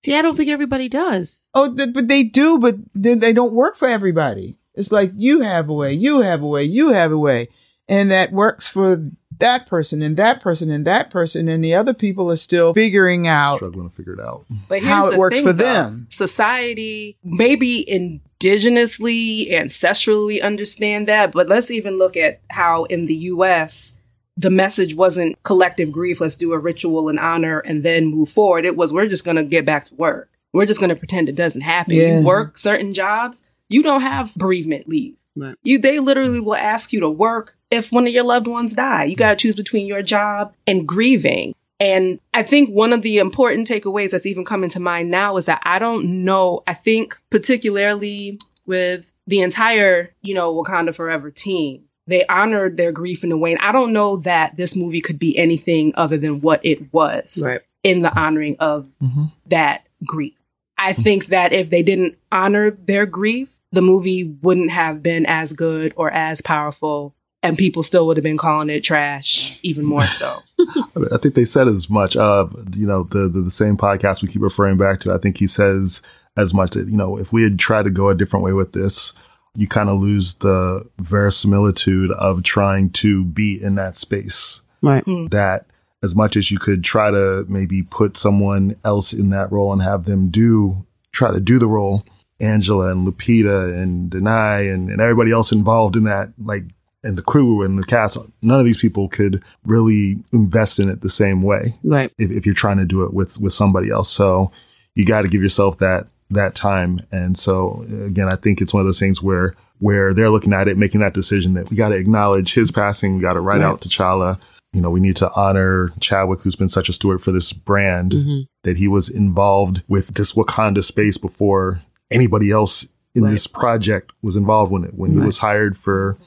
See, 0.03 0.15
I 0.15 0.21
don't 0.21 0.35
think 0.37 0.49
everybody 0.49 0.87
does. 0.87 1.45
Oh, 1.53 1.73
th- 1.75 1.93
but 1.93 2.07
they 2.07 2.23
do, 2.23 2.57
but 2.59 2.75
they, 2.93 3.15
they 3.15 3.33
don't 3.33 3.53
work 3.53 3.75
for 3.75 3.87
everybody. 3.87 4.57
It's 4.75 4.91
like 4.91 5.11
you 5.15 5.41
have 5.41 5.69
a 5.69 5.73
way, 5.73 5.93
you 5.93 6.21
have 6.21 6.41
a 6.41 6.47
way, 6.47 6.63
you 6.63 6.89
have 6.89 7.11
a 7.11 7.17
way. 7.17 7.49
And 7.87 8.09
that 8.11 8.31
works 8.31 8.67
for 8.67 9.11
that 9.39 9.67
person 9.67 10.01
and 10.01 10.17
that 10.17 10.41
person 10.41 10.71
and 10.71 10.85
that 10.87 11.11
person. 11.11 11.47
And 11.49 11.63
the 11.63 11.75
other 11.75 11.93
people 11.93 12.31
are 12.31 12.35
still 12.35 12.73
figuring 12.73 13.27
out. 13.27 13.57
Struggling 13.57 13.89
to 13.89 13.95
figure 13.95 14.13
it 14.13 14.19
out. 14.19 14.45
But 14.67 14.81
how 14.81 15.11
it 15.11 15.17
works 15.17 15.37
thing, 15.37 15.47
for 15.47 15.53
though. 15.53 15.63
them. 15.63 16.07
Society, 16.09 17.17
maybe 17.23 17.85
indigenously, 17.85 19.51
ancestrally 19.51 20.41
understand 20.41 21.07
that, 21.07 21.31
but 21.31 21.47
let's 21.47 21.69
even 21.69 21.97
look 21.97 22.17
at 22.17 22.41
how 22.49 22.85
in 22.85 23.05
the 23.05 23.15
US, 23.15 23.99
the 24.37 24.49
message 24.49 24.95
wasn't 24.95 25.41
collective 25.43 25.91
grief, 25.91 26.19
let's 26.19 26.35
do 26.35 26.53
a 26.53 26.59
ritual 26.59 27.09
and 27.09 27.19
honor 27.19 27.59
and 27.59 27.83
then 27.83 28.07
move 28.07 28.29
forward. 28.29 28.65
It 28.65 28.75
was, 28.75 28.91
we're 28.91 29.07
just 29.07 29.25
going 29.25 29.37
to 29.37 29.45
get 29.45 29.65
back 29.65 29.85
to 29.85 29.95
work. 29.95 30.29
We're 30.53 30.65
just 30.65 30.79
going 30.79 30.89
to 30.89 30.95
pretend 30.95 31.29
it 31.29 31.35
doesn't 31.35 31.61
happen. 31.61 31.95
Yeah. 31.95 32.19
You 32.19 32.25
work 32.25 32.57
certain 32.57 32.93
jobs, 32.93 33.47
you 33.69 33.83
don't 33.83 34.01
have 34.01 34.33
bereavement 34.35 34.87
leave. 34.87 35.15
Right. 35.35 35.55
You, 35.63 35.77
they 35.79 35.99
literally 35.99 36.39
will 36.39 36.55
ask 36.55 36.93
you 36.93 36.99
to 37.01 37.09
work 37.09 37.57
if 37.71 37.91
one 37.91 38.07
of 38.07 38.13
your 38.13 38.23
loved 38.23 38.47
ones 38.47 38.73
die. 38.73 39.03
You 39.05 39.15
got 39.15 39.31
to 39.31 39.35
choose 39.35 39.55
between 39.55 39.85
your 39.87 40.01
job 40.01 40.53
and 40.65 40.87
grieving. 40.87 41.55
And 41.79 42.19
I 42.33 42.43
think 42.43 42.69
one 42.69 42.93
of 42.93 43.01
the 43.01 43.17
important 43.17 43.67
takeaways 43.67 44.11
that's 44.11 44.25
even 44.25 44.45
coming 44.45 44.69
to 44.69 44.79
mind 44.79 45.11
now 45.11 45.35
is 45.35 45.45
that 45.47 45.61
I 45.65 45.77
don't 45.79 46.23
know. 46.23 46.63
I 46.67 46.73
think 46.73 47.17
particularly 47.29 48.39
with 48.65 49.11
the 49.27 49.41
entire, 49.41 50.11
you 50.21 50.33
know, 50.33 50.53
Wakanda 50.55 50.93
Forever 50.95 51.31
team, 51.31 51.83
they 52.07 52.25
honored 52.27 52.77
their 52.77 52.91
grief 52.91 53.23
in 53.23 53.31
a 53.31 53.37
way. 53.37 53.51
And 53.51 53.61
I 53.61 53.71
don't 53.71 53.91
know 53.93 54.17
that 54.17 54.55
this 54.55 54.75
movie 54.75 55.01
could 55.01 55.19
be 55.19 55.37
anything 55.37 55.91
other 55.95 56.17
than 56.17 56.39
what 56.41 56.61
it 56.63 56.93
was 56.93 57.43
Right. 57.45 57.59
in 57.83 58.01
the 58.03 58.15
honoring 58.17 58.55
of 58.59 58.87
Mhm. 59.03 59.31
that 59.47 59.85
grief. 60.05 60.33
I 60.77 60.93
think 60.93 61.27
that 61.27 61.51
if 61.53 61.69
they 61.69 61.81
didn't 61.83 62.15
honor 62.31 62.71
their 62.71 63.05
grief, 63.05 63.49
the 63.75 63.81
movie 63.81 64.35
wouldn't 64.41 64.71
have 64.71 65.03
been 65.03 65.25
as 65.25 65.53
good 65.53 65.93
or 65.95 66.09
as 66.11 66.41
powerful, 66.41 67.13
and 67.43 67.57
people 67.57 67.83
still 67.83 68.07
would 68.07 68.17
have 68.17 68.23
been 68.23 68.37
calling 68.37 68.69
it 68.69 68.81
trash 68.81 69.59
even 69.63 69.85
more 69.85 70.05
so. 70.05 70.41
I, 70.59 70.83
mean, 70.95 71.09
I 71.11 71.17
think 71.17 71.35
they 71.35 71.45
said 71.45 71.67
as 71.67 71.89
much. 71.89 72.15
Uh, 72.15 72.47
you 72.75 72.87
know, 72.87 73.03
the, 73.03 73.27
the 73.27 73.41
the 73.41 73.51
same 73.51 73.77
podcast 73.77 74.21
we 74.21 74.29
keep 74.29 74.41
referring 74.41 74.77
back 74.77 74.99
to. 75.01 75.13
I 75.13 75.17
think 75.17 75.37
he 75.37 75.45
says 75.45 76.01
as 76.37 76.53
much 76.53 76.71
that 76.71 76.87
you 76.87 76.97
know, 76.97 77.17
if 77.17 77.31
we 77.31 77.43
had 77.43 77.59
tried 77.59 77.83
to 77.83 77.91
go 77.91 78.09
a 78.09 78.15
different 78.15 78.45
way 78.45 78.53
with 78.53 78.71
this, 78.71 79.13
you 79.55 79.67
kind 79.67 79.89
of 79.89 79.99
lose 79.99 80.35
the 80.35 80.87
verisimilitude 80.99 82.11
of 82.11 82.43
trying 82.43 82.89
to 82.91 83.25
be 83.25 83.61
in 83.61 83.75
that 83.75 83.95
space. 83.95 84.61
Right. 84.81 85.03
That 85.31 85.65
as 86.03 86.15
much 86.15 86.37
as 86.37 86.51
you 86.51 86.59
could 86.59 86.83
try 86.83 87.11
to 87.11 87.45
maybe 87.49 87.83
put 87.83 88.15
someone 88.15 88.75
else 88.85 89.11
in 89.11 89.31
that 89.31 89.51
role 89.51 89.73
and 89.73 89.81
have 89.81 90.05
them 90.05 90.29
do 90.29 90.85
try 91.11 91.31
to 91.31 91.39
do 91.39 91.57
the 91.57 91.67
role, 91.67 92.03
Angela 92.39 92.91
and 92.91 93.07
Lupita 93.07 93.73
and 93.81 94.11
Danai 94.11 94.73
and, 94.73 94.89
and 94.89 94.99
everybody 95.01 95.31
else 95.31 95.51
involved 95.51 95.95
in 95.95 96.03
that, 96.03 96.29
like 96.43 96.63
and 97.03 97.17
the 97.17 97.21
crew 97.21 97.61
and 97.61 97.77
the 97.77 97.83
cast, 97.83 98.17
none 98.41 98.59
of 98.59 98.65
these 98.65 98.81
people 98.81 99.07
could 99.07 99.43
really 99.65 100.23
invest 100.33 100.79
in 100.79 100.89
it 100.89 101.01
the 101.01 101.09
same 101.09 101.43
way 101.43 101.65
Right. 101.83 102.11
if, 102.17 102.31
if 102.31 102.45
you're 102.47 102.55
trying 102.55 102.77
to 102.77 102.85
do 102.85 103.03
it 103.03 103.13
with 103.13 103.39
with 103.39 103.53
somebody 103.53 103.89
else. 103.91 104.09
So 104.09 104.51
you 104.95 105.05
got 105.05 105.21
to 105.21 105.27
give 105.27 105.41
yourself 105.41 105.77
that 105.79 106.07
that 106.31 106.55
time. 106.55 107.01
And 107.11 107.37
so 107.37 107.85
again, 108.07 108.27
I 108.27 108.35
think 108.35 108.59
it's 108.59 108.73
one 108.73 108.81
of 108.81 108.87
those 108.87 108.99
things 108.99 109.21
where 109.21 109.53
where 109.79 110.13
they're 110.13 110.29
looking 110.31 110.53
at 110.53 110.67
it, 110.67 110.77
making 110.77 111.01
that 111.01 111.13
decision 111.13 111.53
that 111.53 111.69
we 111.69 111.77
got 111.77 111.89
to 111.89 111.95
acknowledge 111.95 112.53
his 112.53 112.71
passing. 112.71 113.15
We 113.17 113.21
got 113.21 113.33
to 113.33 113.41
write 113.41 113.59
Right. 113.59 113.65
out 113.65 113.81
T'Challa. 113.81 114.39
You 114.73 114.81
know, 114.81 114.89
we 114.89 114.99
need 114.99 115.15
to 115.17 115.31
honor 115.35 115.91
Chadwick, 116.01 116.41
who's 116.41 116.55
been 116.55 116.69
such 116.69 116.89
a 116.89 116.93
steward 116.93 117.21
for 117.21 117.31
this 117.31 117.53
brand, 117.53 118.11
Mhm. 118.13 118.45
that 118.63 118.77
he 118.77 118.87
was 118.87 119.09
involved 119.09 119.83
with 119.87 120.15
this 120.15 120.33
Wakanda 120.33 120.83
space 120.83 121.17
before 121.17 121.81
anybody 122.11 122.51
else 122.51 122.87
in 123.13 123.23
Right. 123.23 123.31
this 123.31 123.47
project 123.47 124.11
was 124.21 124.35
involved 124.35 124.71
with 124.71 124.83
it. 124.85 124.93
When 124.95 125.11
he 125.11 125.17
Right. 125.19 125.25
was 125.25 125.37
hired 125.39 125.75
for 125.77 126.17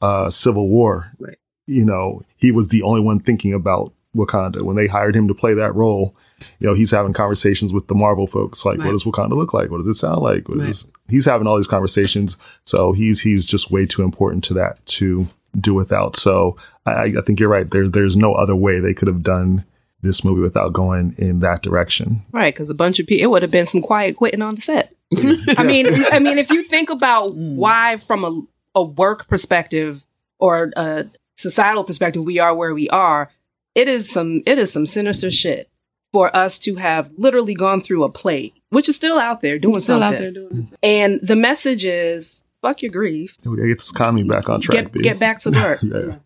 uh, 0.00 0.28
Civil 0.30 0.68
War, 0.68 1.12
Right. 1.20 1.36
you 1.66 1.84
know, 1.84 2.20
he 2.36 2.50
was 2.50 2.68
the 2.68 2.82
only 2.82 3.00
one 3.00 3.20
thinking 3.20 3.54
about 3.54 3.92
Wakanda. 4.16 4.62
When 4.62 4.74
they 4.76 4.88
hired 4.88 5.14
him 5.14 5.28
to 5.28 5.34
play 5.34 5.54
that 5.54 5.74
role, 5.76 6.14
you 6.58 6.66
know, 6.66 6.74
he's 6.74 6.90
having 6.90 7.12
conversations 7.12 7.72
with 7.72 7.86
the 7.86 7.94
Marvel 7.94 8.26
folks, 8.26 8.64
like, 8.66 8.78
what 8.78 8.90
does 8.90 9.04
Wakanda 9.04 9.30
look 9.36 9.54
like? 9.54 9.70
What 9.70 9.78
does 9.78 9.86
it 9.86 9.94
sound 9.94 10.20
like? 10.20 10.44
Is- 10.50 10.88
he's 11.08 11.24
having 11.24 11.46
all 11.46 11.56
these 11.56 11.68
conversations. 11.68 12.36
So 12.64 12.92
he's, 12.92 13.20
he's 13.20 13.46
just 13.46 13.70
way 13.70 13.86
too 13.86 14.02
important 14.02 14.42
to 14.44 14.54
that 14.54 14.84
to 14.86 15.28
do 15.58 15.72
without. 15.72 16.16
So 16.16 16.56
I, 16.84 17.04
I 17.04 17.20
think 17.24 17.38
you're 17.38 17.48
right. 17.48 17.70
There, 17.70 17.88
there's 17.88 18.16
no 18.16 18.34
other 18.34 18.56
way 18.56 18.80
they 18.80 18.94
could 18.94 19.08
have 19.08 19.22
done 19.22 19.64
this 20.02 20.24
movie 20.24 20.40
without 20.40 20.72
going 20.72 21.14
in 21.16 21.38
that 21.40 21.62
direction. 21.62 22.22
right, 22.32 22.52
because 22.52 22.68
a 22.70 22.74
bunch 22.74 22.98
of 22.98 23.06
people, 23.06 23.22
it 23.22 23.30
would 23.30 23.42
have 23.42 23.52
been 23.52 23.66
some 23.66 23.80
quiet 23.82 24.16
quitting 24.16 24.42
on 24.42 24.56
the 24.56 24.60
set. 24.60 24.92
I 25.58 25.64
mean, 25.64 25.86
I 26.12 26.18
mean, 26.18 26.38
if 26.38 26.50
you 26.50 26.62
think 26.64 26.90
about 26.90 27.32
Mm. 27.32 27.56
why, 27.56 27.96
from 27.98 28.24
a, 28.24 28.42
a 28.74 28.82
work 28.82 29.28
perspective 29.28 30.04
or 30.38 30.70
a 30.76 31.06
societal 31.36 31.84
perspective, 31.84 32.24
we 32.24 32.38
are 32.38 32.54
where 32.54 32.74
we 32.74 32.88
are, 32.90 33.30
it 33.74 33.88
is 33.88 34.10
some 34.10 34.42
it 34.46 34.58
is 34.58 34.72
some 34.72 34.86
sinister 34.86 35.30
shit 35.30 35.68
for 36.12 36.34
us 36.36 36.58
to 36.60 36.74
have 36.76 37.10
literally 37.16 37.54
gone 37.54 37.80
through 37.80 38.04
a 38.04 38.10
plague, 38.10 38.52
which 38.70 38.88
is 38.88 38.96
still 38.96 39.18
out 39.18 39.40
there 39.40 39.58
doing 39.58 39.80
Still 39.80 40.00
something. 40.00 40.16
out 40.16 40.20
there 40.20 40.30
doing 40.30 40.48
this. 40.56 40.74
And 40.82 41.20
the 41.22 41.36
message 41.36 41.84
is 41.86 42.42
fuck 42.60 42.82
your 42.82 42.92
grief, 42.92 43.36
we 43.44 43.56
gotta 43.56 43.68
get 43.68 43.78
this 43.78 43.90
economy 43.90 44.22
back 44.24 44.48
on 44.48 44.60
track. 44.60 44.92
get 44.92 45.02
get 45.02 45.18
back 45.18 45.40
to 45.40 45.50
work. 45.50 45.80
yeah. 45.82 46.16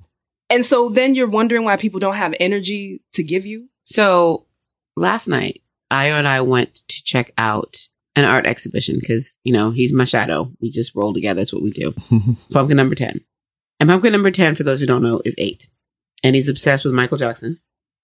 and 0.51 0.64
so 0.64 0.88
then 0.88 1.14
you're 1.14 1.29
wondering 1.29 1.64
why 1.64 1.77
people 1.77 2.01
don't 2.01 2.14
have 2.16 2.35
energy 2.40 3.01
to 3.12 3.22
give 3.22 3.46
you. 3.46 3.68
So 3.85 4.44
last 4.96 5.29
night, 5.29 5.62
Io 5.90 6.14
and 6.14 6.27
I 6.27 6.40
went 6.40 6.75
to 6.88 7.05
check 7.05 7.31
out 7.38 7.88
an 8.16 8.24
art 8.24 8.46
exhibition 8.46 8.96
because, 8.98 9.38
you 9.44 9.52
know, 9.52 9.70
he's 9.70 9.92
my 9.92 10.05
shadow. 10.05 10.50
We 10.61 10.70
just 10.70 10.94
roll 10.94 11.14
together. 11.14 11.40
That's 11.40 11.52
what 11.52 11.62
we 11.62 11.70
do. 11.70 11.94
Pumpkin 12.50 12.76
number 12.76 12.94
10. 12.94 13.20
And 13.79 13.90
pumpkin 13.90 14.12
number 14.12 14.31
10, 14.31 14.55
for 14.55 14.62
those 14.62 14.81
who 14.81 14.87
don't 14.87 15.02
know, 15.02 15.20
is 15.24 15.35
eight. 15.37 15.68
And 16.24 16.35
he's 16.35 16.48
obsessed 16.48 16.85
with 16.85 16.94
Michael 16.94 17.18
Jackson. 17.18 17.61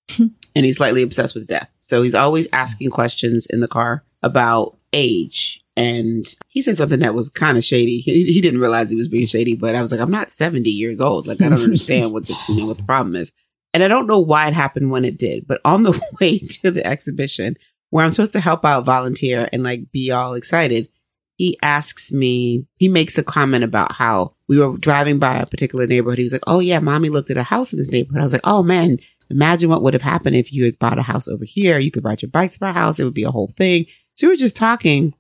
and 0.18 0.30
he's 0.66 0.76
slightly 0.76 1.02
obsessed 1.02 1.34
with 1.34 1.48
death. 1.48 1.70
So 1.80 2.02
he's 2.02 2.14
always 2.14 2.46
asking 2.52 2.90
questions 2.90 3.46
in 3.46 3.60
the 3.60 3.68
car 3.68 4.04
about 4.22 4.76
age. 4.92 5.64
And 5.74 6.26
he 6.48 6.60
said 6.60 6.76
something 6.76 7.00
that 7.00 7.14
was 7.14 7.30
kind 7.30 7.56
of 7.56 7.64
shady. 7.64 7.98
He, 7.98 8.30
he 8.30 8.42
didn't 8.42 8.60
realize 8.60 8.90
he 8.90 8.96
was 8.96 9.08
being 9.08 9.24
shady, 9.24 9.56
but 9.56 9.74
I 9.74 9.80
was 9.80 9.90
like, 9.90 10.00
I'm 10.02 10.10
not 10.10 10.30
70 10.30 10.68
years 10.68 11.00
old. 11.00 11.26
Like, 11.26 11.40
I 11.40 11.48
don't 11.48 11.62
understand 11.62 12.12
what 12.12 12.26
the, 12.26 12.36
you 12.50 12.60
know, 12.60 12.66
what 12.66 12.76
the 12.76 12.84
problem 12.84 13.16
is. 13.16 13.32
And 13.72 13.82
I 13.82 13.88
don't 13.88 14.06
know 14.06 14.20
why 14.20 14.48
it 14.48 14.54
happened 14.54 14.90
when 14.90 15.06
it 15.06 15.18
did, 15.18 15.46
but 15.46 15.62
on 15.64 15.82
the 15.82 15.98
way 16.20 16.38
to 16.38 16.70
the 16.70 16.86
exhibition, 16.86 17.56
where 17.92 18.06
I'm 18.06 18.10
supposed 18.10 18.32
to 18.32 18.40
help 18.40 18.64
out, 18.64 18.86
volunteer, 18.86 19.50
and 19.52 19.62
like 19.62 19.92
be 19.92 20.10
all 20.10 20.32
excited, 20.32 20.88
he 21.36 21.58
asks 21.60 22.10
me, 22.10 22.66
he 22.78 22.88
makes 22.88 23.18
a 23.18 23.22
comment 23.22 23.64
about 23.64 23.92
how 23.92 24.32
we 24.48 24.58
were 24.58 24.78
driving 24.78 25.18
by 25.18 25.36
a 25.36 25.46
particular 25.46 25.86
neighborhood. 25.86 26.16
He 26.16 26.24
was 26.24 26.32
like, 26.32 26.42
Oh, 26.46 26.58
yeah, 26.58 26.78
mommy 26.78 27.10
looked 27.10 27.28
at 27.28 27.36
a 27.36 27.42
house 27.42 27.70
in 27.70 27.78
this 27.78 27.90
neighborhood. 27.90 28.20
I 28.20 28.22
was 28.22 28.32
like, 28.32 28.40
Oh, 28.44 28.62
man, 28.62 28.96
imagine 29.28 29.68
what 29.68 29.82
would 29.82 29.92
have 29.92 30.02
happened 30.02 30.36
if 30.36 30.54
you 30.54 30.64
had 30.64 30.78
bought 30.78 30.98
a 30.98 31.02
house 31.02 31.28
over 31.28 31.44
here. 31.44 31.78
You 31.78 31.90
could 31.90 32.02
ride 32.02 32.22
your 32.22 32.30
bikes 32.30 32.56
to 32.56 32.64
our 32.64 32.72
house. 32.72 32.98
It 32.98 33.04
would 33.04 33.12
be 33.12 33.24
a 33.24 33.30
whole 33.30 33.48
thing. 33.48 33.84
So 34.14 34.26
we 34.26 34.32
were 34.32 34.38
just 34.38 34.56
talking. 34.56 35.12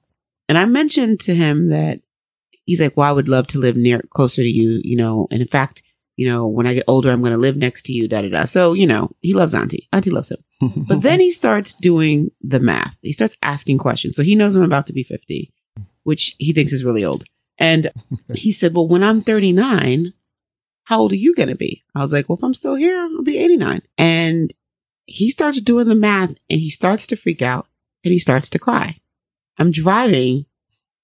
And 0.48 0.56
I 0.56 0.64
mentioned 0.64 1.20
to 1.20 1.34
him 1.34 1.68
that 1.68 2.00
he's 2.64 2.80
like, 2.80 2.96
Well, 2.96 3.06
I 3.06 3.12
would 3.12 3.28
love 3.28 3.48
to 3.48 3.58
live 3.58 3.76
near, 3.76 4.00
closer 4.00 4.40
to 4.40 4.48
you, 4.48 4.80
you 4.82 4.96
know, 4.96 5.28
and 5.30 5.42
in 5.42 5.48
fact, 5.48 5.82
you 6.16 6.26
know, 6.26 6.46
when 6.46 6.66
I 6.66 6.74
get 6.74 6.84
older, 6.88 7.10
I'm 7.10 7.20
going 7.20 7.32
to 7.32 7.38
live 7.38 7.56
next 7.56 7.82
to 7.86 7.92
you, 7.92 8.08
da 8.08 8.22
da 8.22 8.28
da. 8.28 8.44
So, 8.44 8.72
you 8.74 8.86
know, 8.86 9.10
he 9.20 9.32
loves 9.34 9.54
Auntie. 9.54 9.88
Auntie 9.92 10.10
loves 10.10 10.30
him. 10.30 10.38
But 10.88 11.02
then 11.02 11.18
he 11.20 11.30
starts 11.30 11.74
doing 11.74 12.30
the 12.40 12.60
math. 12.60 12.96
He 13.02 13.12
starts 13.12 13.36
asking 13.42 13.78
questions. 13.78 14.14
So 14.14 14.22
he 14.22 14.36
knows 14.36 14.54
I'm 14.54 14.62
about 14.62 14.86
to 14.86 14.92
be 14.92 15.02
50, 15.02 15.52
which 16.04 16.36
he 16.38 16.52
thinks 16.52 16.72
is 16.72 16.84
really 16.84 17.04
old. 17.04 17.24
And 17.58 17.90
he 18.34 18.52
said, 18.52 18.74
Well, 18.74 18.88
when 18.88 19.02
I'm 19.02 19.22
39, 19.22 20.12
how 20.84 21.00
old 21.00 21.12
are 21.12 21.16
you 21.16 21.34
going 21.34 21.48
to 21.48 21.56
be? 21.56 21.82
I 21.94 22.00
was 22.00 22.12
like, 22.12 22.28
Well, 22.28 22.38
if 22.38 22.44
I'm 22.44 22.54
still 22.54 22.74
here, 22.76 22.96
I'll 22.98 23.22
be 23.22 23.38
89. 23.38 23.82
And 23.98 24.54
he 25.06 25.30
starts 25.30 25.60
doing 25.60 25.88
the 25.88 25.94
math 25.94 26.30
and 26.48 26.60
he 26.60 26.70
starts 26.70 27.06
to 27.08 27.16
freak 27.16 27.42
out 27.42 27.66
and 28.04 28.12
he 28.12 28.18
starts 28.18 28.50
to 28.50 28.58
cry. 28.58 28.96
I'm 29.58 29.72
driving. 29.72 30.46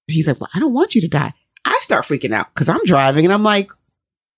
He's 0.07 0.27
like, 0.27 0.39
Well, 0.39 0.49
I 0.53 0.59
don't 0.59 0.73
want 0.73 0.95
you 0.95 1.01
to 1.01 1.07
die. 1.07 1.33
I 1.65 1.77
start 1.81 2.05
freaking 2.05 2.33
out 2.33 2.53
because 2.53 2.69
I'm 2.69 2.83
driving 2.85 3.25
and 3.25 3.33
I'm 3.33 3.43
like, 3.43 3.71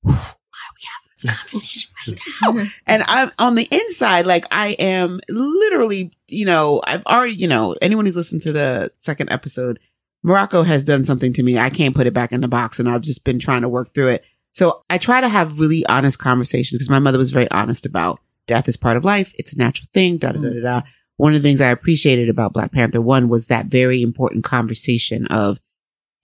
why 0.01 0.13
are 0.13 0.73
we 0.75 0.87
having 0.95 1.10
this 1.21 1.37
conversation 1.37 1.91
right 2.07 2.17
mm-hmm. 2.17 2.45
now? 2.45 2.51
Mm-hmm. 2.51 2.67
And 2.87 3.03
I'm 3.07 3.31
on 3.39 3.55
the 3.55 3.67
inside, 3.71 4.25
like 4.25 4.45
I 4.51 4.69
am 4.79 5.19
literally, 5.29 6.11
you 6.27 6.45
know, 6.45 6.81
I've 6.85 7.05
already, 7.05 7.33
you 7.33 7.47
know, 7.47 7.75
anyone 7.81 8.05
who's 8.05 8.15
listened 8.15 8.41
to 8.43 8.51
the 8.51 8.91
second 8.97 9.29
episode, 9.31 9.79
Morocco 10.23 10.63
has 10.63 10.83
done 10.83 11.03
something 11.03 11.33
to 11.33 11.43
me. 11.43 11.57
I 11.57 11.69
can't 11.69 11.95
put 11.95 12.07
it 12.07 12.13
back 12.13 12.31
in 12.31 12.41
the 12.41 12.47
box 12.47 12.79
and 12.79 12.89
I've 12.89 13.01
just 13.01 13.23
been 13.23 13.39
trying 13.39 13.61
to 13.61 13.69
work 13.69 13.93
through 13.93 14.09
it. 14.09 14.25
So 14.53 14.83
I 14.89 14.97
try 14.97 15.21
to 15.21 15.29
have 15.29 15.59
really 15.59 15.85
honest 15.87 16.19
conversations 16.19 16.77
because 16.77 16.89
my 16.89 16.99
mother 16.99 17.17
was 17.17 17.31
very 17.31 17.49
honest 17.51 17.85
about 17.85 18.19
death 18.47 18.67
is 18.67 18.77
part 18.77 18.97
of 18.97 19.05
life. 19.05 19.33
It's 19.37 19.53
a 19.53 19.57
natural 19.57 19.87
thing, 19.93 20.17
da 20.17 20.33
da 20.33 20.39
da 20.39 20.47
mm-hmm. 20.47 20.63
da 20.63 20.81
da. 20.81 20.87
One 21.17 21.33
of 21.33 21.41
the 21.41 21.47
things 21.47 21.61
I 21.61 21.69
appreciated 21.69 22.29
about 22.29 22.53
Black 22.53 22.71
Panther 22.71 23.01
one 23.01 23.29
was 23.29 23.47
that 23.47 23.67
very 23.67 24.01
important 24.01 24.43
conversation 24.43 25.27
of 25.27 25.59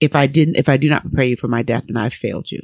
if 0.00 0.14
I 0.14 0.26
didn't, 0.26 0.56
if 0.56 0.68
I 0.68 0.76
do 0.76 0.88
not 0.88 1.02
prepare 1.02 1.24
you 1.24 1.36
for 1.36 1.48
my 1.48 1.62
death, 1.62 1.84
then 1.86 1.96
I've 1.96 2.14
failed 2.14 2.50
you. 2.50 2.60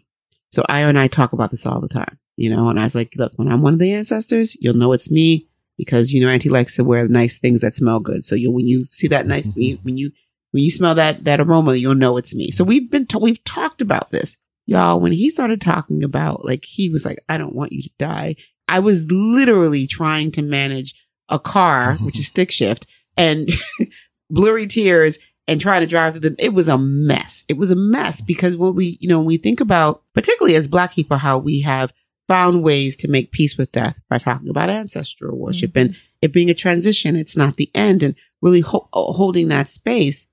So 0.50 0.64
I 0.68 0.80
and 0.80 0.98
I 0.98 1.08
talk 1.08 1.32
about 1.32 1.50
this 1.50 1.66
all 1.66 1.80
the 1.80 1.88
time, 1.88 2.18
you 2.36 2.50
know, 2.50 2.68
and 2.68 2.80
I 2.80 2.84
was 2.84 2.94
like, 2.94 3.14
look, 3.16 3.32
when 3.36 3.48
I'm 3.48 3.62
one 3.62 3.74
of 3.74 3.78
the 3.78 3.92
ancestors, 3.92 4.56
you'll 4.60 4.74
know 4.74 4.92
it's 4.92 5.10
me 5.10 5.48
because, 5.78 6.12
you 6.12 6.20
know, 6.20 6.28
Auntie 6.28 6.48
likes 6.48 6.76
to 6.76 6.84
wear 6.84 7.06
nice 7.08 7.38
things 7.38 7.60
that 7.60 7.74
smell 7.74 8.00
good. 8.00 8.24
So 8.24 8.34
you, 8.34 8.50
when 8.50 8.66
you 8.66 8.86
see 8.90 9.08
that 9.08 9.26
nice, 9.26 9.52
mm-hmm. 9.52 9.82
when 9.84 9.96
you, 9.96 10.10
when 10.50 10.62
you 10.62 10.70
smell 10.70 10.94
that, 10.96 11.24
that 11.24 11.40
aroma, 11.40 11.74
you'll 11.74 11.94
know 11.94 12.16
it's 12.16 12.34
me. 12.34 12.50
So 12.50 12.64
we've 12.64 12.90
been, 12.90 13.06
to- 13.06 13.18
we've 13.18 13.42
talked 13.44 13.80
about 13.80 14.10
this. 14.10 14.38
Y'all, 14.66 15.00
when 15.00 15.12
he 15.12 15.28
started 15.30 15.60
talking 15.60 16.02
about, 16.02 16.44
like, 16.44 16.64
he 16.64 16.90
was 16.90 17.04
like, 17.04 17.18
I 17.28 17.38
don't 17.38 17.54
want 17.54 17.72
you 17.72 17.82
to 17.82 17.90
die. 17.98 18.36
I 18.66 18.78
was 18.78 19.10
literally 19.10 19.86
trying 19.86 20.32
to 20.32 20.42
manage 20.42 20.94
a 21.28 21.38
car, 21.38 21.94
mm-hmm. 21.94 22.06
which 22.06 22.18
is 22.18 22.26
stick 22.26 22.50
shift, 22.50 22.86
and 23.16 23.48
blurry 24.30 24.66
tears 24.66 25.18
and 25.46 25.60
trying 25.60 25.82
to 25.82 25.86
drive 25.86 26.14
through 26.14 26.20
them. 26.20 26.36
It 26.38 26.54
was 26.54 26.68
a 26.68 26.78
mess. 26.78 27.44
It 27.48 27.58
was 27.58 27.70
a 27.70 27.76
mess 27.76 28.20
because 28.20 28.56
when 28.56 28.74
we, 28.74 28.98
you 29.00 29.08
know, 29.08 29.18
when 29.18 29.26
we 29.26 29.36
think 29.36 29.60
about, 29.60 30.02
particularly 30.14 30.56
as 30.56 30.68
Black 30.68 30.92
people, 30.92 31.18
how 31.18 31.38
we 31.38 31.60
have 31.60 31.92
found 32.28 32.62
ways 32.62 32.96
to 32.96 33.08
make 33.08 33.32
peace 33.32 33.56
with 33.56 33.72
death 33.72 34.00
by 34.08 34.18
talking 34.18 34.48
about 34.48 34.70
ancestral 34.70 35.38
worship 35.38 35.76
and 35.76 35.96
it 36.22 36.32
being 36.32 36.50
a 36.50 36.54
transition. 36.54 37.16
It's 37.16 37.36
not 37.36 37.56
the 37.56 37.70
end 37.74 38.02
and 38.02 38.14
really 38.40 38.60
ho- 38.60 38.88
holding 38.92 39.48
that 39.48 39.68
space. 39.68 40.26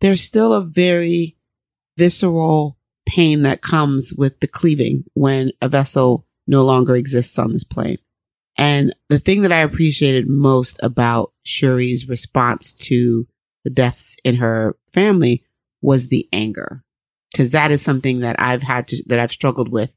There's 0.00 0.20
still 0.20 0.52
a 0.52 0.62
very 0.62 1.36
visceral 1.96 2.78
pain 3.06 3.42
that 3.42 3.62
comes 3.62 4.12
with 4.12 4.40
the 4.40 4.48
cleaving 4.48 5.04
when 5.14 5.52
a 5.62 5.68
vessel 5.68 6.26
no 6.46 6.64
longer 6.64 6.96
exists 6.96 7.38
on 7.38 7.52
this 7.52 7.64
plane. 7.64 7.98
And 8.58 8.94
the 9.08 9.18
thing 9.18 9.42
that 9.42 9.52
I 9.52 9.60
appreciated 9.60 10.28
most 10.28 10.80
about 10.82 11.32
Shuri's 11.44 12.08
response 12.08 12.72
to 12.74 13.26
the 13.64 13.70
deaths 13.70 14.16
in 14.24 14.36
her 14.36 14.76
family 14.92 15.44
was 15.82 16.08
the 16.08 16.28
anger. 16.32 16.82
Cause 17.36 17.50
that 17.50 17.70
is 17.70 17.82
something 17.82 18.20
that 18.20 18.36
I've 18.38 18.62
had 18.62 18.88
to, 18.88 19.02
that 19.08 19.20
I've 19.20 19.32
struggled 19.32 19.70
with 19.70 19.95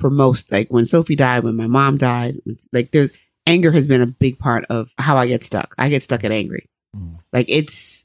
for 0.00 0.10
most, 0.10 0.50
like 0.50 0.68
when 0.68 0.86
Sophie 0.86 1.16
died, 1.16 1.44
when 1.44 1.56
my 1.56 1.66
mom 1.66 1.98
died, 1.98 2.36
like 2.72 2.90
there's 2.90 3.10
anger 3.46 3.70
has 3.70 3.86
been 3.86 4.02
a 4.02 4.06
big 4.06 4.38
part 4.38 4.64
of 4.70 4.92
how 4.98 5.16
I 5.16 5.26
get 5.26 5.44
stuck. 5.44 5.74
I 5.78 5.88
get 5.88 6.02
stuck 6.02 6.24
at 6.24 6.32
angry. 6.32 6.68
Mm. 6.96 7.18
Like 7.32 7.46
it's, 7.48 8.04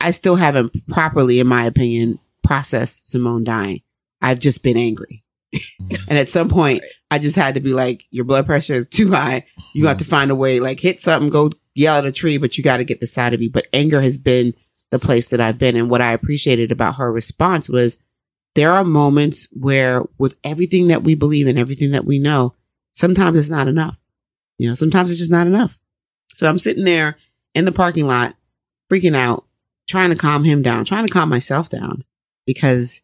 I 0.00 0.10
still 0.10 0.36
haven't 0.36 0.86
properly, 0.88 1.40
in 1.40 1.46
my 1.46 1.64
opinion, 1.66 2.18
processed 2.42 3.10
Simone 3.10 3.44
dying. 3.44 3.82
I've 4.20 4.40
just 4.40 4.62
been 4.62 4.76
angry. 4.76 5.24
and 6.08 6.18
at 6.18 6.28
some 6.28 6.48
point, 6.48 6.82
I 7.10 7.18
just 7.18 7.36
had 7.36 7.54
to 7.54 7.60
be 7.60 7.72
like, 7.72 8.04
your 8.10 8.24
blood 8.24 8.46
pressure 8.46 8.74
is 8.74 8.88
too 8.88 9.10
high. 9.10 9.46
You 9.74 9.86
have 9.86 9.98
to 9.98 10.04
find 10.04 10.30
a 10.30 10.36
way, 10.36 10.60
like 10.60 10.80
hit 10.80 11.00
something, 11.00 11.30
go 11.30 11.50
yell 11.74 11.98
at 11.98 12.06
a 12.06 12.12
tree, 12.12 12.38
but 12.38 12.56
you 12.56 12.64
got 12.64 12.78
to 12.78 12.84
get 12.84 13.00
this 13.00 13.18
out 13.18 13.34
of 13.34 13.42
you. 13.42 13.50
But 13.50 13.66
anger 13.72 14.00
has 14.00 14.18
been 14.18 14.54
the 14.90 14.98
place 14.98 15.26
that 15.26 15.40
I've 15.40 15.58
been. 15.58 15.76
And 15.76 15.90
what 15.90 16.00
I 16.00 16.12
appreciated 16.12 16.72
about 16.72 16.96
her 16.96 17.12
response 17.12 17.68
was 17.68 17.98
there 18.54 18.72
are 18.72 18.84
moments 18.84 19.48
where, 19.52 20.02
with 20.18 20.36
everything 20.44 20.88
that 20.88 21.02
we 21.02 21.14
believe 21.14 21.46
and 21.46 21.58
everything 21.58 21.92
that 21.92 22.04
we 22.04 22.18
know, 22.18 22.54
sometimes 22.92 23.38
it's 23.38 23.50
not 23.50 23.68
enough. 23.68 23.96
You 24.58 24.68
know, 24.68 24.74
sometimes 24.74 25.10
it's 25.10 25.18
just 25.18 25.30
not 25.30 25.46
enough. 25.46 25.78
So 26.34 26.48
I'm 26.48 26.58
sitting 26.58 26.84
there 26.84 27.16
in 27.54 27.64
the 27.64 27.72
parking 27.72 28.06
lot, 28.06 28.34
freaking 28.90 29.16
out, 29.16 29.44
trying 29.88 30.10
to 30.10 30.16
calm 30.16 30.44
him 30.44 30.62
down, 30.62 30.84
trying 30.84 31.06
to 31.06 31.12
calm 31.12 31.28
myself 31.28 31.70
down 31.70 32.04
because, 32.46 33.00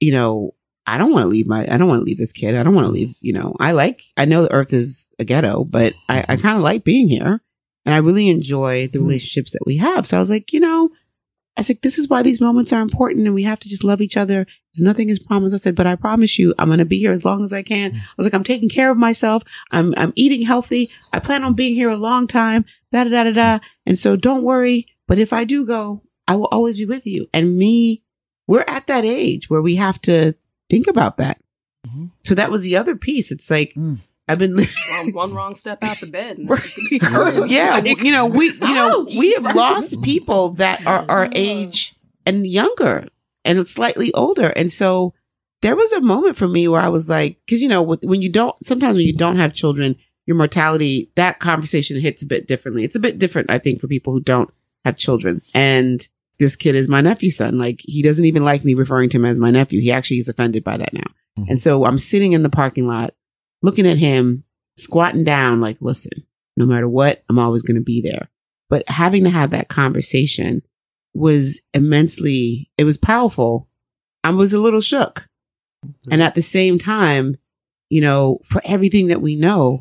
you 0.00 0.12
know, 0.12 0.54
I 0.86 0.98
don't 0.98 1.12
want 1.12 1.24
to 1.24 1.28
leave 1.28 1.46
my, 1.46 1.66
I 1.68 1.78
don't 1.78 1.88
want 1.88 2.00
to 2.00 2.04
leave 2.04 2.18
this 2.18 2.32
kid. 2.32 2.54
I 2.54 2.62
don't 2.62 2.74
want 2.74 2.86
to 2.86 2.92
leave, 2.92 3.16
you 3.20 3.32
know, 3.32 3.56
I 3.58 3.72
like, 3.72 4.02
I 4.16 4.26
know 4.26 4.42
the 4.42 4.52
earth 4.52 4.72
is 4.72 5.08
a 5.18 5.24
ghetto, 5.24 5.64
but 5.64 5.94
I, 6.08 6.24
I 6.28 6.36
kind 6.36 6.56
of 6.56 6.62
like 6.62 6.84
being 6.84 7.08
here 7.08 7.40
and 7.84 7.94
I 7.94 7.98
really 7.98 8.28
enjoy 8.28 8.86
the 8.86 8.98
mm-hmm. 8.98 9.06
relationships 9.06 9.52
that 9.52 9.66
we 9.66 9.78
have. 9.78 10.06
So 10.06 10.16
I 10.16 10.20
was 10.20 10.30
like, 10.30 10.52
you 10.52 10.60
know, 10.60 10.90
I 11.56 11.62
said, 11.62 11.82
this 11.82 11.98
is 11.98 12.08
why 12.08 12.22
these 12.22 12.40
moments 12.40 12.72
are 12.72 12.82
important 12.82 13.26
and 13.26 13.34
we 13.34 13.44
have 13.44 13.60
to 13.60 13.68
just 13.68 13.84
love 13.84 14.00
each 14.00 14.16
other. 14.16 14.44
There's 14.74 14.82
nothing 14.84 15.08
is 15.08 15.20
promised. 15.20 15.54
I 15.54 15.58
said, 15.58 15.76
but 15.76 15.86
I 15.86 15.94
promise 15.94 16.36
you, 16.38 16.52
I'm 16.58 16.66
going 16.68 16.80
to 16.80 16.84
be 16.84 16.98
here 16.98 17.12
as 17.12 17.24
long 17.24 17.44
as 17.44 17.52
I 17.52 17.62
can. 17.62 17.94
I 17.94 18.00
was 18.16 18.24
like, 18.26 18.34
I'm 18.34 18.42
taking 18.42 18.68
care 18.68 18.90
of 18.90 18.96
myself. 18.96 19.44
I'm, 19.70 19.94
I'm 19.96 20.12
eating 20.16 20.42
healthy. 20.42 20.90
I 21.12 21.20
plan 21.20 21.44
on 21.44 21.54
being 21.54 21.74
here 21.74 21.90
a 21.90 21.96
long 21.96 22.26
time. 22.26 22.64
Da 22.90 23.04
da 23.04 23.10
da 23.10 23.24
da 23.24 23.32
da. 23.32 23.58
And 23.86 23.96
so 23.98 24.16
don't 24.16 24.42
worry. 24.42 24.88
But 25.06 25.18
if 25.18 25.32
I 25.32 25.44
do 25.44 25.64
go, 25.64 26.02
I 26.26 26.34
will 26.36 26.48
always 26.50 26.76
be 26.76 26.86
with 26.86 27.06
you. 27.06 27.28
And 27.32 27.56
me, 27.56 28.02
we're 28.48 28.64
at 28.66 28.86
that 28.88 29.04
age 29.04 29.48
where 29.48 29.62
we 29.62 29.76
have 29.76 30.00
to 30.02 30.34
think 30.70 30.86
about 30.88 31.18
that. 31.18 31.40
Mhm. 31.86 32.10
So 32.24 32.34
that 32.34 32.50
was 32.50 32.62
the 32.62 32.76
other 32.76 32.96
piece. 32.96 33.30
It's 33.30 33.50
like, 33.50 33.74
Mm. 33.74 34.00
I've 34.26 34.38
been, 34.38 34.56
One, 34.56 35.12
one 35.12 35.34
wrong 35.34 35.54
step 35.54 35.82
out 35.84 36.00
the 36.00 36.06
bed. 36.06 36.38
and 36.38 36.48
Right. 36.50 36.62
it 36.90 37.00
could 37.02 37.50
yeah, 37.50 37.78
you 37.80 38.10
know, 38.12 38.26
we, 38.26 38.46
you 38.52 38.58
know, 38.74 39.02
ouch. 39.02 39.14
we 39.16 39.32
have 39.34 39.54
lost 39.54 40.02
people 40.02 40.50
that 40.54 40.86
are 40.86 41.04
our 41.08 41.28
age 41.34 41.94
and 42.24 42.46
younger 42.46 43.06
and 43.44 43.66
slightly 43.68 44.12
older. 44.14 44.48
And 44.56 44.72
so 44.72 45.12
there 45.60 45.76
was 45.76 45.92
a 45.92 46.00
moment 46.00 46.36
for 46.36 46.48
me 46.48 46.68
where 46.68 46.80
I 46.80 46.88
was 46.88 47.08
like, 47.08 47.38
cause 47.48 47.60
you 47.60 47.68
know, 47.68 47.82
with, 47.82 48.02
when 48.04 48.22
you 48.22 48.30
don't, 48.32 48.54
sometimes 48.64 48.96
when 48.96 49.04
you 49.06 49.14
don't 49.14 49.36
have 49.36 49.52
children, 49.54 49.96
your 50.26 50.36
mortality, 50.36 51.10
that 51.16 51.38
conversation 51.38 52.00
hits 52.00 52.22
a 52.22 52.26
bit 52.26 52.48
differently. 52.48 52.82
It's 52.84 52.96
a 52.96 53.00
bit 53.00 53.18
different, 53.18 53.50
I 53.50 53.58
think, 53.58 53.80
for 53.82 53.88
people 53.88 54.14
who 54.14 54.20
don't 54.20 54.50
have 54.86 54.96
children. 54.96 55.42
And 55.54 56.06
this 56.38 56.56
kid 56.56 56.74
is 56.74 56.88
my 56.88 57.02
nephew's 57.02 57.36
son. 57.36 57.58
Like 57.58 57.80
he 57.82 58.02
doesn't 58.02 58.24
even 58.24 58.42
like 58.42 58.64
me 58.64 58.72
referring 58.72 59.10
to 59.10 59.18
him 59.18 59.26
as 59.26 59.38
my 59.38 59.50
nephew. 59.50 59.82
He 59.82 59.92
actually 59.92 60.16
is 60.18 60.30
offended 60.30 60.64
by 60.64 60.78
that 60.78 60.94
now. 60.94 61.04
Mhm. 61.38 61.50
And 61.50 61.60
so 61.60 61.84
I'm 61.84 61.98
sitting 61.98 62.32
in 62.32 62.42
the 62.42 62.48
parking 62.48 62.86
lot 62.86 63.12
looking 63.64 63.86
at 63.86 63.96
him, 63.96 64.44
squatting 64.76 65.24
down, 65.24 65.58
like, 65.62 65.78
listen, 65.80 66.12
no 66.54 66.66
matter 66.66 66.86
what, 66.86 67.24
I'm 67.30 67.38
always 67.38 67.62
going 67.62 67.76
to 67.76 67.82
be 67.82 68.02
there. 68.02 68.28
But 68.68 68.86
having 68.88 69.24
to 69.24 69.30
have 69.30 69.50
that 69.50 69.68
conversation 69.68 70.62
was 71.14 71.62
immensely, 71.72 72.70
it 72.76 72.84
was 72.84 72.98
powerful. 72.98 73.66
I 74.22 74.30
was 74.30 74.52
a 74.52 74.60
little 74.60 74.82
shook. 74.82 75.26
And 76.10 76.22
at 76.22 76.34
the 76.34 76.42
same 76.42 76.78
time, 76.78 77.36
you 77.88 78.02
know, 78.02 78.40
for 78.44 78.60
everything 78.66 79.08
that 79.08 79.22
we 79.22 79.34
know, 79.34 79.80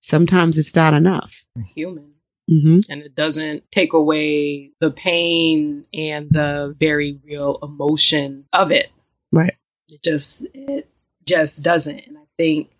sometimes 0.00 0.58
it's 0.58 0.74
not 0.74 0.92
enough. 0.92 1.44
Human. 1.74 2.06
Mm-hmm. 2.50 2.90
and 2.90 3.02
it 3.02 3.14
doesn't 3.14 3.70
take 3.70 3.92
away 3.92 4.72
the 4.80 4.90
pain 4.90 5.84
and 5.94 6.28
the 6.32 6.74
very 6.80 7.20
real 7.24 7.60
emotion 7.62 8.46
of 8.52 8.72
it. 8.72 8.90
Right. 9.30 9.54
It 9.88 10.02
just 10.02 10.48
it 10.52 10.90
just 11.24 11.62
doesn't. 11.62 12.00
And 12.08 12.18
I 12.18 12.22
think 12.36 12.72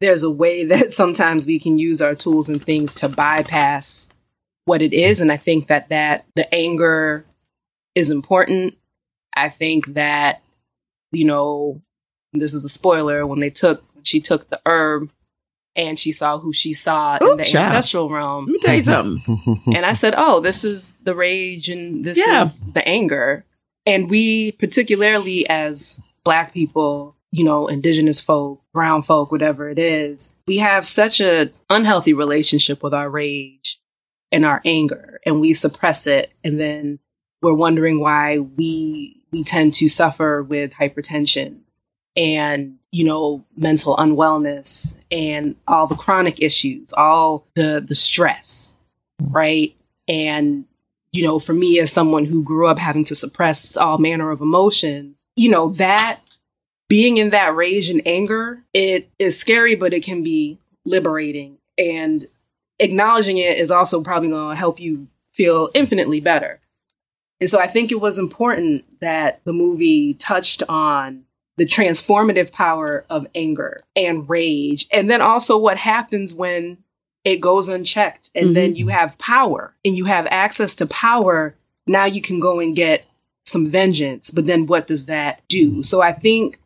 there's 0.00 0.24
a 0.24 0.30
way 0.30 0.64
that 0.64 0.92
sometimes 0.92 1.46
we 1.46 1.58
can 1.58 1.78
use 1.78 2.00
our 2.02 2.14
tools 2.14 2.48
and 2.48 2.62
things 2.62 2.94
to 2.96 3.08
bypass 3.08 4.12
what 4.64 4.82
it 4.82 4.92
is 4.92 5.20
and 5.20 5.32
I 5.32 5.36
think 5.38 5.68
that 5.68 5.88
that 5.88 6.26
the 6.36 6.52
anger 6.54 7.24
is 7.94 8.10
important. 8.10 8.74
I 9.34 9.48
think 9.48 9.86
that 9.94 10.42
you 11.12 11.24
know 11.24 11.80
this 12.34 12.52
is 12.54 12.64
a 12.64 12.68
spoiler 12.68 13.26
when 13.26 13.40
they 13.40 13.48
took 13.50 13.82
when 13.94 14.04
she 14.04 14.20
took 14.20 14.50
the 14.50 14.60
herb 14.66 15.10
and 15.74 15.98
she 15.98 16.12
saw 16.12 16.38
who 16.38 16.52
she 16.52 16.74
saw 16.74 17.18
Ooh, 17.22 17.32
in 17.32 17.36
the 17.38 17.44
child. 17.44 17.66
ancestral 17.66 18.10
realm 18.10 18.46
Let 18.46 18.52
me 18.52 18.58
tell 18.60 18.74
you 18.74 18.82
something. 18.82 19.62
and 19.74 19.86
I 19.86 19.92
said, 19.94 20.14
"Oh, 20.16 20.40
this 20.40 20.64
is 20.64 20.92
the 21.02 21.14
rage 21.14 21.68
and 21.70 22.04
this 22.04 22.18
Yeah. 22.18 22.42
is 22.42 22.60
the 22.72 22.86
anger." 22.86 23.44
And 23.86 24.10
we, 24.10 24.52
particularly 24.52 25.48
as 25.48 25.98
Black 26.24 26.52
people, 26.52 27.14
you 27.30 27.44
know, 27.44 27.66
Indigenous 27.66 28.20
folk, 28.20 28.62
Brown 28.72 29.02
folk, 29.02 29.30
whatever 29.30 29.68
it 29.68 29.78
is, 29.78 30.34
we 30.46 30.58
have 30.58 30.86
such 30.86 31.20
an 31.20 31.50
unhealthy 31.68 32.14
relationship 32.14 32.82
with 32.82 32.94
our 32.94 33.10
rage 33.10 33.80
and 34.32 34.44
our 34.44 34.60
anger, 34.64 35.20
and 35.26 35.40
we 35.40 35.52
suppress 35.54 36.06
it, 36.06 36.32
and 36.44 36.60
then 36.60 36.98
we're 37.42 37.54
wondering 37.54 38.00
why 38.00 38.38
we 38.38 39.22
we 39.30 39.44
tend 39.44 39.74
to 39.74 39.88
suffer 39.88 40.42
with 40.42 40.72
hypertension 40.72 41.60
and 42.16 42.76
you 42.90 43.04
know 43.04 43.44
mental 43.56 43.96
unwellness 43.96 45.00
and 45.10 45.54
all 45.66 45.86
the 45.86 45.94
chronic 45.94 46.40
issues 46.42 46.92
all 46.92 47.46
the 47.54 47.84
the 47.86 47.94
stress 47.94 48.76
mm. 49.22 49.32
right? 49.32 49.74
And 50.08 50.64
you 51.12 51.24
know 51.24 51.38
for 51.38 51.52
me 51.52 51.78
as 51.78 51.92
someone 51.92 52.24
who 52.24 52.42
grew 52.42 52.66
up 52.66 52.78
having 52.78 53.04
to 53.06 53.14
suppress 53.14 53.76
all 53.76 53.98
manner 53.98 54.30
of 54.30 54.40
emotions 54.40 55.24
you 55.36 55.50
know 55.50 55.70
that 55.70 56.20
being 56.88 57.18
in 57.18 57.30
that 57.30 57.54
rage 57.54 57.90
and 57.90 58.02
anger 58.06 58.62
it 58.74 59.08
is 59.18 59.38
scary 59.38 59.74
but 59.74 59.92
it 59.92 60.02
can 60.04 60.22
be 60.22 60.58
liberating. 60.84 61.58
And 61.76 62.26
acknowledging 62.80 63.38
it 63.38 63.58
is 63.58 63.70
also 63.70 64.02
probably 64.02 64.30
going 64.30 64.50
to 64.50 64.56
help 64.56 64.80
you 64.80 65.06
feel 65.28 65.68
infinitely 65.74 66.20
better. 66.20 66.60
And 67.40 67.48
so 67.48 67.60
i 67.60 67.66
think 67.68 67.92
it 67.92 68.00
was 68.00 68.18
important 68.18 68.84
that 69.00 69.40
the 69.44 69.52
movie 69.52 70.14
touched 70.14 70.62
on 70.68 71.24
the 71.56 71.66
transformative 71.66 72.52
power 72.52 73.04
of 73.10 73.26
anger 73.34 73.78
and 73.96 74.28
rage 74.28 74.86
and 74.92 75.10
then 75.10 75.20
also 75.20 75.58
what 75.58 75.76
happens 75.76 76.32
when 76.32 76.78
it 77.24 77.40
goes 77.40 77.68
unchecked 77.68 78.30
and 78.34 78.50
Mhm. 78.50 78.54
then 78.54 78.74
you 78.76 78.88
have 78.88 79.18
power 79.18 79.74
and 79.84 79.96
you 79.96 80.04
have 80.06 80.26
access 80.30 80.74
to 80.76 80.86
power. 80.86 81.56
Now 81.86 82.04
you 82.06 82.22
can 82.22 82.38
go 82.40 82.60
and 82.60 82.74
get 82.76 83.06
some 83.44 83.66
vengeance 83.68 84.30
but 84.30 84.46
then 84.46 84.66
what 84.66 84.86
does 84.86 85.06
that 85.06 85.42
do? 85.48 85.82
So 85.82 86.00
i 86.00 86.12
think 86.12 86.58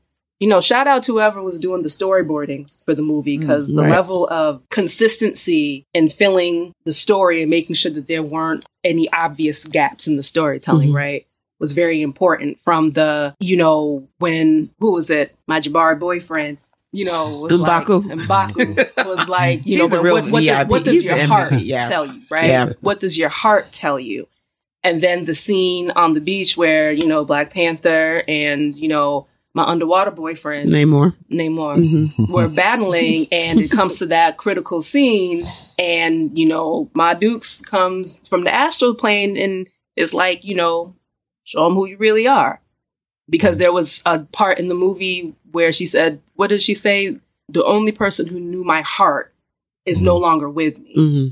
you 0.43 0.49
know 0.49 0.61
shout 0.61 0.86
out 0.86 1.03
to 1.05 1.12
whoever 1.12 1.40
was 1.43 1.59
doing 1.59 1.82
the 1.82 1.88
storyboarding 1.88 2.62
for 2.84 2.95
the 2.95 3.03
movie 3.03 3.38
because 3.38 3.72
the 3.72 3.82
right. 3.82 3.90
level 3.90 4.28
of 4.28 4.61
consistency 4.70 5.86
in 5.95 6.09
filling 6.09 6.74
the 6.84 6.93
story 6.93 7.40
and 7.43 7.51
making 7.51 7.74
sure 7.76 7.90
that 7.93 8.09
there 8.09 8.22
weren't 8.22 8.64
any 8.84 9.11
obvious 9.12 9.64
gaps 9.66 10.07
in 10.07 10.16
the 10.16 10.22
storytelling 10.22 10.90
Mhm. 10.90 10.95
right 10.95 11.26
was 11.59 11.72
very 11.72 12.03
important 12.03 12.59
from 12.61 12.90
the 12.93 13.34
you 13.40 13.57
know 13.57 14.07
when 14.18 14.68
who 14.80 14.95
was 14.95 15.11
it 15.11 15.34
my 15.47 15.61
jabari 15.61 15.99
boyfriend 15.99 16.59
you 16.93 17.05
know 17.05 17.38
was 17.38 17.53
M'Baku. 17.53 18.05
like 18.05 18.18
M'Baku 18.18 19.07
was 19.16 19.28
like 19.28 19.64
you 19.64 19.78
know 19.78 19.86
what, 19.86 20.03
what, 20.03 20.30
what, 20.32 20.43
does, 20.45 20.66
what 20.66 20.84
does 20.84 20.95
He's 20.95 21.05
your 21.05 21.18
heart 21.26 21.53
yeah. 21.53 21.88
tell 21.88 22.05
you 22.07 22.20
right 22.30 22.47
Yeah. 22.49 22.72
what 22.80 22.99
does 23.01 23.16
your 23.16 23.28
heart 23.28 23.70
tell 23.72 23.99
you 24.01 24.26
and 24.84 25.01
then 25.01 25.24
the 25.24 25.34
scene 25.34 25.93
on 25.93 26.14
the 26.14 26.20
beach 26.20 26.57
where 26.57 26.90
you 26.90 27.07
know 27.07 27.24
black 27.24 27.53
panther 27.55 28.24
and 28.26 28.74
you 28.74 28.88
know 28.88 29.26
my 29.55 29.65
underwater 29.65 30.11
boyfriend 30.11 30.71
Namor. 30.71 31.15
namor. 31.31 31.77
Hmm 31.77 32.25
were 32.33 32.49
battling 32.49 33.27
and 33.31 33.61
it 33.61 33.71
comes 33.71 33.99
to 33.99 34.07
that 34.07 34.37
critical 34.37 34.83
scene 34.83 35.45
and 35.79 36.37
you 36.39 36.47
know 36.47 36.91
my 36.95 37.15
dukes 37.15 37.61
comes 37.61 38.21
from 38.29 38.45
the 38.45 38.55
astral 38.55 38.95
plane 38.95 39.37
and 39.37 39.69
it's 39.97 40.15
like 40.15 40.45
you 40.45 40.55
know 40.55 40.95
show 41.45 41.65
them 41.65 41.75
who 41.75 41.87
you 41.87 41.97
really 41.97 42.27
are. 42.27 42.61
Because 43.31 43.59
there 43.59 43.73
was 43.73 44.03
a 44.05 44.21
part 44.21 44.59
in 44.59 44.69
the 44.69 44.75
movie 44.75 45.35
where 45.51 45.73
she 45.73 45.87
said 45.87 46.21
what 46.35 46.49
did 46.49 46.63
she 46.63 46.75
say? 46.75 47.19
The 47.49 47.65
only 47.65 47.93
person 47.93 48.27
who 48.27 48.41
knew 48.41 48.65
my 48.65 48.81
heart 48.83 49.35
is 49.85 50.01
no 50.03 50.17
longer 50.17 50.49
with 50.49 50.79
me. 50.79 50.93
Hmm 50.95 51.29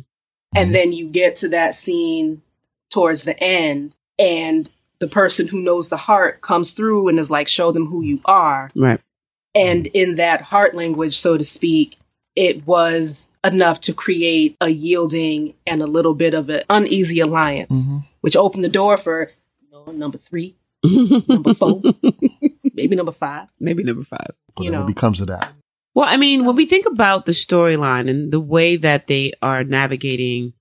and 0.55 0.75
then 0.75 0.93
you 0.93 1.09
get 1.09 1.37
to 1.37 1.49
that 1.49 1.75
scene 1.75 2.43
towards 2.91 3.25
the 3.25 3.39
end 3.43 3.95
and 4.19 4.69
the 5.01 5.09
person 5.09 5.49
who 5.49 5.63
knows 5.63 5.89
the 5.89 5.97
heart 5.97 6.41
comes 6.43 6.73
through 6.73 7.09
and 7.09 7.19
is 7.19 7.31
like 7.31 7.49
show 7.49 7.73
them 7.73 7.87
who 7.87 8.03
you 8.03 8.21
are 8.27 8.71
Right. 8.77 9.01
and 9.55 9.87
in 9.89 10.17
that 10.17 10.43
heart 10.43 10.75
language, 10.75 11.19
so 11.19 11.37
to 11.37 11.45
speak, 11.45 11.97
it 12.37 12.67
was 12.67 13.29
enough 13.45 13.81
to 13.81 13.93
create 13.95 14.57
a 14.61 14.69
yielding 14.69 15.55
and 15.67 15.83
a 15.83 15.87
little 15.87 16.15
bit 16.15 16.35
of 16.35 16.49
an 16.51 16.63
uneasy 16.71 17.21
alliance, 17.21 17.87
Mhm. 17.87 18.05
which 18.21 18.37
opened 18.37 18.63
the 18.65 18.69
door 18.69 18.97
for 18.97 19.33
you 19.63 19.69
know, 19.73 19.91
number 19.93 20.19
three, 20.19 20.55
number 20.85 21.55
four, 21.55 21.81
maybe 22.75 22.95
number 22.97 23.13
five. 23.13 23.49
Maybe 23.59 23.83
number 23.83 24.05
five. 24.05 24.31
You 24.59 24.67
Whatever 24.67 24.83
know. 24.83 24.87
becomes 24.87 25.21
of 25.21 25.27
that. 25.29 25.53
Well, 25.95 26.07
I 26.09 26.17
mean, 26.19 26.45
when 26.45 26.55
we 26.57 26.67
think 26.67 26.87
about 26.87 27.25
the 27.27 27.33
storyline 27.33 28.09
and 28.09 28.31
the 28.31 28.41
way 28.41 28.77
that 28.77 29.07
they 29.09 29.33
are 29.43 29.65
navigating, 29.65 30.53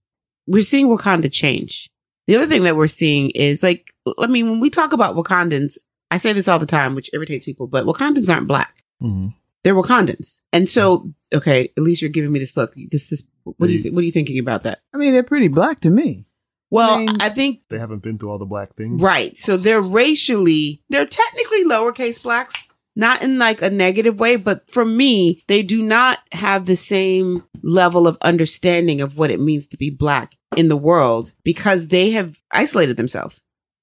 we're 0.47 0.63
seeing 0.63 0.87
Wakanda 0.87 1.31
change. 1.31 1.89
The 2.29 2.35
other 2.35 2.45
thing 2.45 2.61
that 2.63 2.75
we're 2.75 2.85
seeing 2.85 3.31
is 3.31 3.63
like, 3.63 3.91
I 4.19 4.27
mean, 4.27 4.51
when 4.51 4.59
we 4.59 4.69
talk 4.69 4.93
about 4.93 5.15
Wakandans, 5.15 5.79
I 6.11 6.17
say 6.17 6.31
this 6.31 6.47
all 6.47 6.59
the 6.59 6.67
time, 6.67 6.93
which 6.93 7.09
irritates 7.11 7.45
people, 7.45 7.65
but 7.65 7.85
Wakandans 7.85 8.29
aren't 8.29 8.47
black. 8.47 8.83
Mhm. 9.01 9.33
They're 9.63 9.73
Wakandans. 9.73 10.41
And 10.53 10.69
so, 10.69 11.11
okay, 11.33 11.69
at 11.75 11.81
least 11.83 12.03
you're 12.03 12.11
giving 12.11 12.31
me 12.31 12.37
this 12.37 12.55
look. 12.55 12.75
This, 12.91 13.07
this, 13.07 13.23
what 13.43 13.65
do 13.65 13.73
you, 13.73 13.81
th- 13.81 13.93
what 13.95 14.01
are 14.01 14.05
you 14.05 14.11
thinking 14.11 14.37
about 14.37 14.61
that? 14.63 14.77
I 14.93 14.97
mean, 14.97 15.11
they're 15.11 15.23
pretty 15.23 15.47
black 15.47 15.79
to 15.79 15.89
me. 15.89 16.25
Well, 16.69 16.91
I 16.95 16.97
mean- 16.99 17.17
I 17.19 17.29
think 17.29 17.61
They 17.71 17.79
haven't 17.79 18.03
been 18.03 18.19
through 18.19 18.29
all 18.29 18.37
the 18.37 18.45
black 18.45 18.75
things. 18.75 19.01
Right. 19.01 19.35
So 19.39 19.57
they're 19.57 19.81
racially, 19.81 20.83
they're 20.89 21.07
technically 21.07 21.63
lowercase 21.65 22.21
blacks, 22.21 22.53
not 22.95 23.21
in 23.23 23.37
like 23.37 23.61
a 23.61 23.69
negative 23.69 24.19
way, 24.19 24.35
but 24.35 24.69
for 24.71 24.83
me, 24.85 25.43
they 25.47 25.63
do 25.63 25.81
not 25.81 26.19
have 26.31 26.65
the 26.65 26.75
same 26.75 27.43
level 27.63 28.07
of 28.07 28.17
understanding 28.21 29.01
of 29.01 29.17
what 29.17 29.31
it 29.31 29.39
means 29.39 29.67
to 29.69 29.77
be 29.77 29.89
black 29.89 30.35
in 30.57 30.67
the 30.67 30.77
world 30.77 31.33
because 31.43 31.87
they 31.87 32.11
have 32.11 32.39
isolated 32.51 32.97
themselves. 32.97 33.41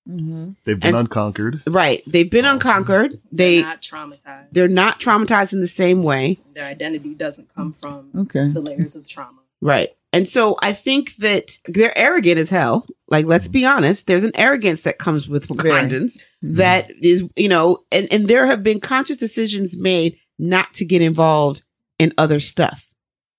Mm-hmm. 0.09 0.51
They've 0.65 0.79
been 0.79 0.89
And- 0.95 0.99
unconquered. 0.99 1.63
Right. 1.67 2.01
They've 2.07 2.31
been 2.31 2.45
unconquered. 2.45 3.21
They 3.33 3.57
They're 3.61 3.69
not 3.69 3.83
traumatized. 3.83 4.47
they're 4.53 4.69
not 4.69 5.01
traumatized 5.01 5.53
in 5.53 5.61
the 5.61 5.67
same 5.67 6.03
way. 6.05 6.39
Their 6.55 6.65
identity 6.65 7.15
doesn't 7.15 7.53
come 7.55 7.73
from 7.73 8.11
Okay. 8.17 8.51
the 8.51 8.61
layers 8.61 8.95
of 8.95 9.09
trauma. 9.09 9.39
Right. 9.61 9.89
And 10.17 10.27
so 10.27 10.57
I 10.63 10.73
think 10.73 11.15
that 11.17 11.59
they're 11.67 11.97
arrogant 11.97 12.39
as 12.39 12.49
hell. 12.49 12.87
Like, 13.09 13.27
let's 13.27 13.49
be 13.49 13.67
honest, 13.67 14.07
there's 14.07 14.25
an 14.25 14.33
arrogance 14.35 14.81
that 14.83 14.97
comes 14.97 15.29
with 15.29 15.47
Very. 15.47 15.71
Wakandans. 15.71 16.17
Mm-hmm. 16.43 16.57
that 16.57 16.91
is, 17.03 17.29
you 17.37 17.51
know, 17.51 17.81
and, 17.93 18.09
and 18.11 18.27
there 18.27 18.47
have 18.47 18.63
been 18.63 18.81
conscious 18.81 19.19
decisions 19.19 19.77
made 19.77 20.17
not 20.39 20.73
to 20.75 20.87
get 20.87 21.03
involved 21.03 21.63
in 21.99 22.15
other 22.17 22.41
stuff. 22.41 22.89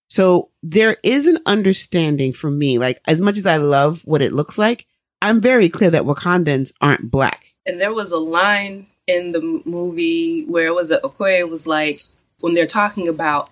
So 0.07 0.51
there 0.61 0.97
is 1.03 1.25
an 1.25 1.39
understanding 1.47 2.31
for 2.31 2.51
me, 2.51 2.77
like 2.77 2.99
as 3.07 3.21
much 3.21 3.37
as 3.37 3.47
I 3.47 3.57
love 3.57 4.01
what 4.05 4.21
it 4.21 4.31
looks 4.31 4.59
like, 4.59 4.85
I'm 5.19 5.41
very 5.41 5.69
clear 5.69 5.89
that 5.89 6.03
Wakandans 6.03 6.73
aren't 6.79 7.09
black. 7.09 7.45
And 7.65 7.81
there 7.81 7.93
was 7.93 8.11
a 8.11 8.17
line 8.17 8.85
in 9.07 9.31
the 9.31 9.61
movie 9.65 10.45
where 10.45 10.67
it 10.67 10.75
was 10.75 10.89
that 10.89 11.01
Okoye 11.01 11.49
was 11.49 11.65
like, 11.65 11.99
when 12.41 12.53
they're 12.53 12.67
talking 12.67 13.07
about 13.07 13.49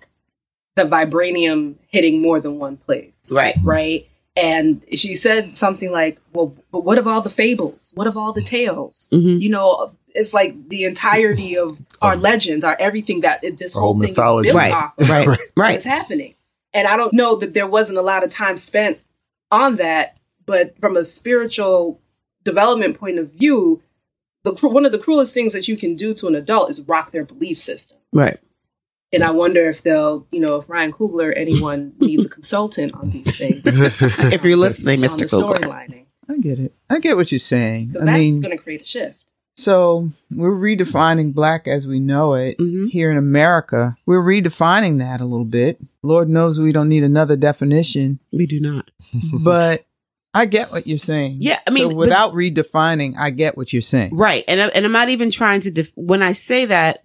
the 0.76 0.82
vibranium 0.84 1.74
hitting 1.88 2.22
more 2.22 2.40
than 2.40 2.58
one 2.58 2.76
place. 2.76 3.32
Right. 3.34 3.56
Right. 3.62 4.06
And 4.36 4.84
she 4.92 5.14
said 5.14 5.56
something 5.56 5.90
like, 5.90 6.20
well, 6.34 6.54
but 6.70 6.84
what 6.84 6.98
of 6.98 7.06
all 7.06 7.22
the 7.22 7.30
fables? 7.30 7.92
What 7.94 8.06
of 8.06 8.16
all 8.18 8.32
the 8.34 8.42
tales? 8.42 9.08
Mhm. 9.10 9.40
You 9.40 9.48
know, 9.48 9.92
it's 10.14 10.34
like 10.34 10.68
the 10.68 10.84
entirety 10.84 11.56
of 11.56 11.78
our 12.02 12.16
legends, 12.16 12.62
our 12.62 12.76
everything 12.78 13.20
that 13.20 13.40
this 13.58 13.74
Our 13.74 13.80
whole, 13.80 13.92
whole 13.94 14.02
thing 14.02 14.10
mythology. 14.10 14.48
is 14.48 14.52
built 14.52 14.62
Right, 14.62 14.72
off 14.74 14.98
of 14.98 15.08
right, 15.08 15.26
Right. 15.26 15.38
right. 15.56 15.76
is 15.76 15.84
happening. 15.84 16.34
And 16.74 16.86
I 16.86 16.96
don't 16.98 17.14
know 17.14 17.36
that 17.36 17.54
there 17.54 17.66
wasn't 17.66 17.96
a 17.98 18.02
lot 18.02 18.22
of 18.24 18.30
time 18.30 18.58
spent 18.58 18.98
on 19.50 19.76
that, 19.76 20.16
but 20.44 20.78
from 20.78 20.96
a 20.96 21.04
spiritual 21.04 21.98
development 22.44 22.98
point 22.98 23.18
of 23.18 23.32
view, 23.32 23.82
the 24.44 24.52
one 24.68 24.84
of 24.84 24.92
the 24.92 24.98
cruelest 24.98 25.32
things 25.32 25.54
that 25.54 25.66
you 25.68 25.76
can 25.78 25.94
do 25.96 26.12
to 26.14 26.26
an 26.28 26.34
adult 26.34 26.68
is 26.70 26.82
rock 26.82 27.10
their 27.12 27.24
belief 27.24 27.58
system. 27.58 27.96
Right. 28.12 28.38
And 29.12 29.22
I 29.22 29.30
wonder 29.30 29.68
if 29.70 29.82
they'll, 29.82 30.26
you 30.32 30.40
know, 30.40 30.56
if 30.56 30.68
Ryan 30.68 30.92
Coogler, 30.92 31.32
anyone 31.36 31.92
needs 32.00 32.26
a 32.26 32.28
consultant 32.28 32.92
on 32.94 33.10
these 33.10 33.36
things, 33.36 33.62
If 33.66 34.44
you're 34.44 34.56
listening, 34.56 35.00
Mr. 35.00 35.28
Coogler. 35.30 36.04
I 36.28 36.38
get 36.38 36.58
it. 36.58 36.74
I 36.90 36.98
get 36.98 37.16
what 37.16 37.30
you're 37.30 37.38
saying. 37.38 37.88
because 37.88 38.02
I 38.02 38.06
that's 38.06 38.18
mean, 38.18 38.40
going 38.42 38.56
to 38.56 38.62
create 38.62 38.80
a 38.80 38.84
shift. 38.84 39.18
so 39.56 40.10
we're 40.32 40.50
redefining 40.50 41.32
black 41.32 41.68
as 41.68 41.86
we 41.86 42.00
know 42.00 42.34
it 42.34 42.58
Mhm. 42.58 42.88
here 42.90 43.12
in 43.12 43.16
America. 43.16 43.96
We're 44.06 44.22
redefining 44.22 44.98
that 44.98 45.20
a 45.20 45.24
little 45.24 45.44
bit. 45.46 45.80
Lord 46.02 46.28
knows 46.28 46.58
we 46.58 46.72
don't 46.72 46.88
need 46.88 47.04
another 47.04 47.36
definition, 47.36 48.18
We 48.32 48.46
do 48.48 48.58
not. 48.60 48.90
but 49.40 49.84
I 50.34 50.46
get 50.46 50.72
what 50.72 50.86
you're 50.88 50.98
saying. 50.98 51.36
Yeah, 51.38 51.60
I 51.66 51.70
mean, 51.70 51.84
so 51.84 51.88
but- 51.90 51.96
without 51.96 52.32
redefining, 52.34 53.14
I 53.16 53.30
get 53.30 53.56
what 53.56 53.72
you're 53.72 53.80
saying. 53.82 54.16
Right. 54.16 54.42
And, 54.48 54.60
I- 54.60 54.68
and 54.74 54.84
I'm 54.84 54.92
not 54.92 55.08
even 55.10 55.30
trying 55.30 55.60
to, 55.60 55.70
def- 55.70 55.92
when 55.94 56.22
I 56.22 56.32
say 56.32 56.64
that, 56.66 57.04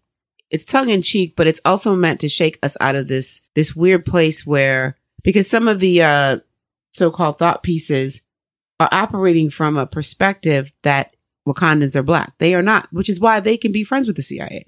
it's 0.51 0.65
tongue 0.65 0.89
in 0.89 1.01
cheek, 1.01 1.35
but 1.35 1.47
it's 1.47 1.61
also 1.65 1.95
meant 1.95 2.19
to 2.19 2.29
shake 2.29 2.59
us 2.61 2.77
out 2.79 2.95
of 2.95 3.07
this, 3.07 3.41
this 3.55 3.75
weird 3.75 4.05
place 4.05 4.45
where, 4.45 4.97
because 5.23 5.49
some 5.49 5.67
of 5.67 5.79
the, 5.79 6.03
uh, 6.03 6.37
so-called 6.91 7.39
thought 7.39 7.63
pieces 7.63 8.21
are 8.79 8.89
operating 8.91 9.49
from 9.49 9.77
a 9.77 9.87
perspective 9.87 10.73
that 10.83 11.15
Wakandans 11.47 11.95
are 11.95 12.03
black. 12.03 12.33
They 12.37 12.53
are 12.53 12.61
not, 12.61 12.87
which 12.91 13.09
is 13.09 13.19
why 13.19 13.39
they 13.39 13.57
can 13.57 13.71
be 13.71 13.83
friends 13.83 14.07
with 14.07 14.15
the 14.15 14.21
CIA, 14.21 14.65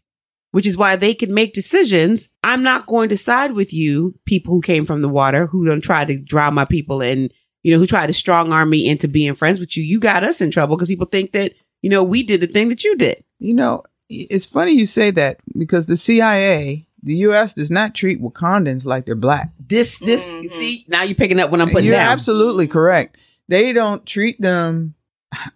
which 0.52 0.66
is 0.66 0.78
why 0.78 0.96
they 0.96 1.14
can 1.14 1.34
make 1.34 1.54
decisions. 1.54 2.30
I'm 2.44 2.64
not 2.64 2.88
going 2.88 3.10
to 3.10 3.18
side 3.18 3.54
with 3.54 3.74
you, 3.74 4.18
people 4.26 4.54
who 4.54 4.62
came 4.62 4.86
from 4.86 5.02
the 5.02 5.10
water, 5.10 5.48
who 5.48 5.66
don't 5.66 5.82
try 5.82 6.06
to 6.06 6.18
draw 6.18 6.50
my 6.50 6.66
people 6.66 7.02
and, 7.02 7.32
you 7.62 7.72
know, 7.72 7.80
who 7.80 7.88
tried 7.88 8.08
to 8.08 8.14
strong 8.14 8.52
arm 8.52 8.70
me 8.70 8.88
into 8.88 9.08
being 9.08 9.36
friends 9.36 9.60
with 9.60 9.76
you. 9.78 9.84
You 9.84 10.00
got 10.00 10.24
us 10.24 10.42
in 10.42 10.52
trouble 10.52 10.76
because 10.76 10.90
people 10.90 11.08
think 11.08 11.34
that, 11.34 11.54
you 11.82 11.90
know, 11.90 12.04
we 12.04 12.24
did 12.24 12.42
the 12.42 12.48
thing 12.48 12.70
that 12.70 12.84
you 12.84 12.96
did. 12.96 13.24
You 13.40 13.54
know, 13.54 13.84
it's 14.10 14.46
funny 14.46 14.74
you 14.74 14.86
say 14.86 15.12
that 15.12 15.40
because 15.58 15.88
the 15.88 15.98
CIA, 15.98 16.88
the 17.02 17.16
U.S. 17.16 17.54
does 17.54 17.72
not 17.72 17.96
treat 17.96 18.22
Wakandans 18.22 18.86
like 18.86 19.06
they're 19.06 19.16
black. 19.16 19.52
This, 19.60 20.00
this, 20.00 20.28
Mhm. 20.30 20.50
see, 20.50 20.86
now 20.88 21.04
you're 21.04 21.16
picking 21.16 21.40
up 21.40 21.52
what 21.52 21.62
I'm 21.62 21.70
putting 21.70 21.86
You're 21.86 21.96
down. 21.96 22.12
absolutely 22.12 22.68
correct. 22.68 23.18
They 23.50 23.74
don't 23.74 24.06
treat 24.06 24.40
them. 24.42 24.96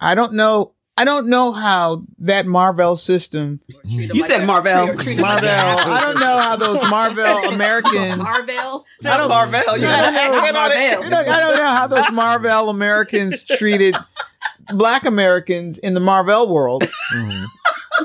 I 0.01 0.15
don't 0.15 0.33
know. 0.33 0.73
I 0.99 1.05
don't 1.05 1.29
know 1.29 1.51
how 1.51 2.03
that 2.19 2.47
Marvel 2.47 2.95
system. 2.95 3.61
You 3.83 4.23
said 4.23 4.47
Marvel. 4.47 4.87
Marvel. 4.87 5.47
I 5.47 5.99
don't 6.01 6.19
know 6.19 6.37
how 6.39 6.55
those 6.55 6.81
Marvel 6.89 7.53
Americans. 7.53 8.17
Marvel. 8.17 8.85
I 9.05 9.17
don't 9.17 9.29
Marvel. 9.29 9.59
You 9.75 9.81
got 9.81 10.05
an 10.05 10.15
accent 10.15 10.57
on 10.57 10.71
it. 10.71 11.13
I 11.13 11.39
don't, 11.39 11.57
know 11.57 11.67
how 11.67 11.85
those 11.85 12.11
Marvel 12.11 12.71
Americans 12.71 13.43
treated 13.43 13.95
black 14.73 15.05
Americans 15.05 15.77
in 15.77 15.93
the 15.93 15.99
Marvel 15.99 16.47
world. 16.51 16.89
Mhm. 17.13 17.45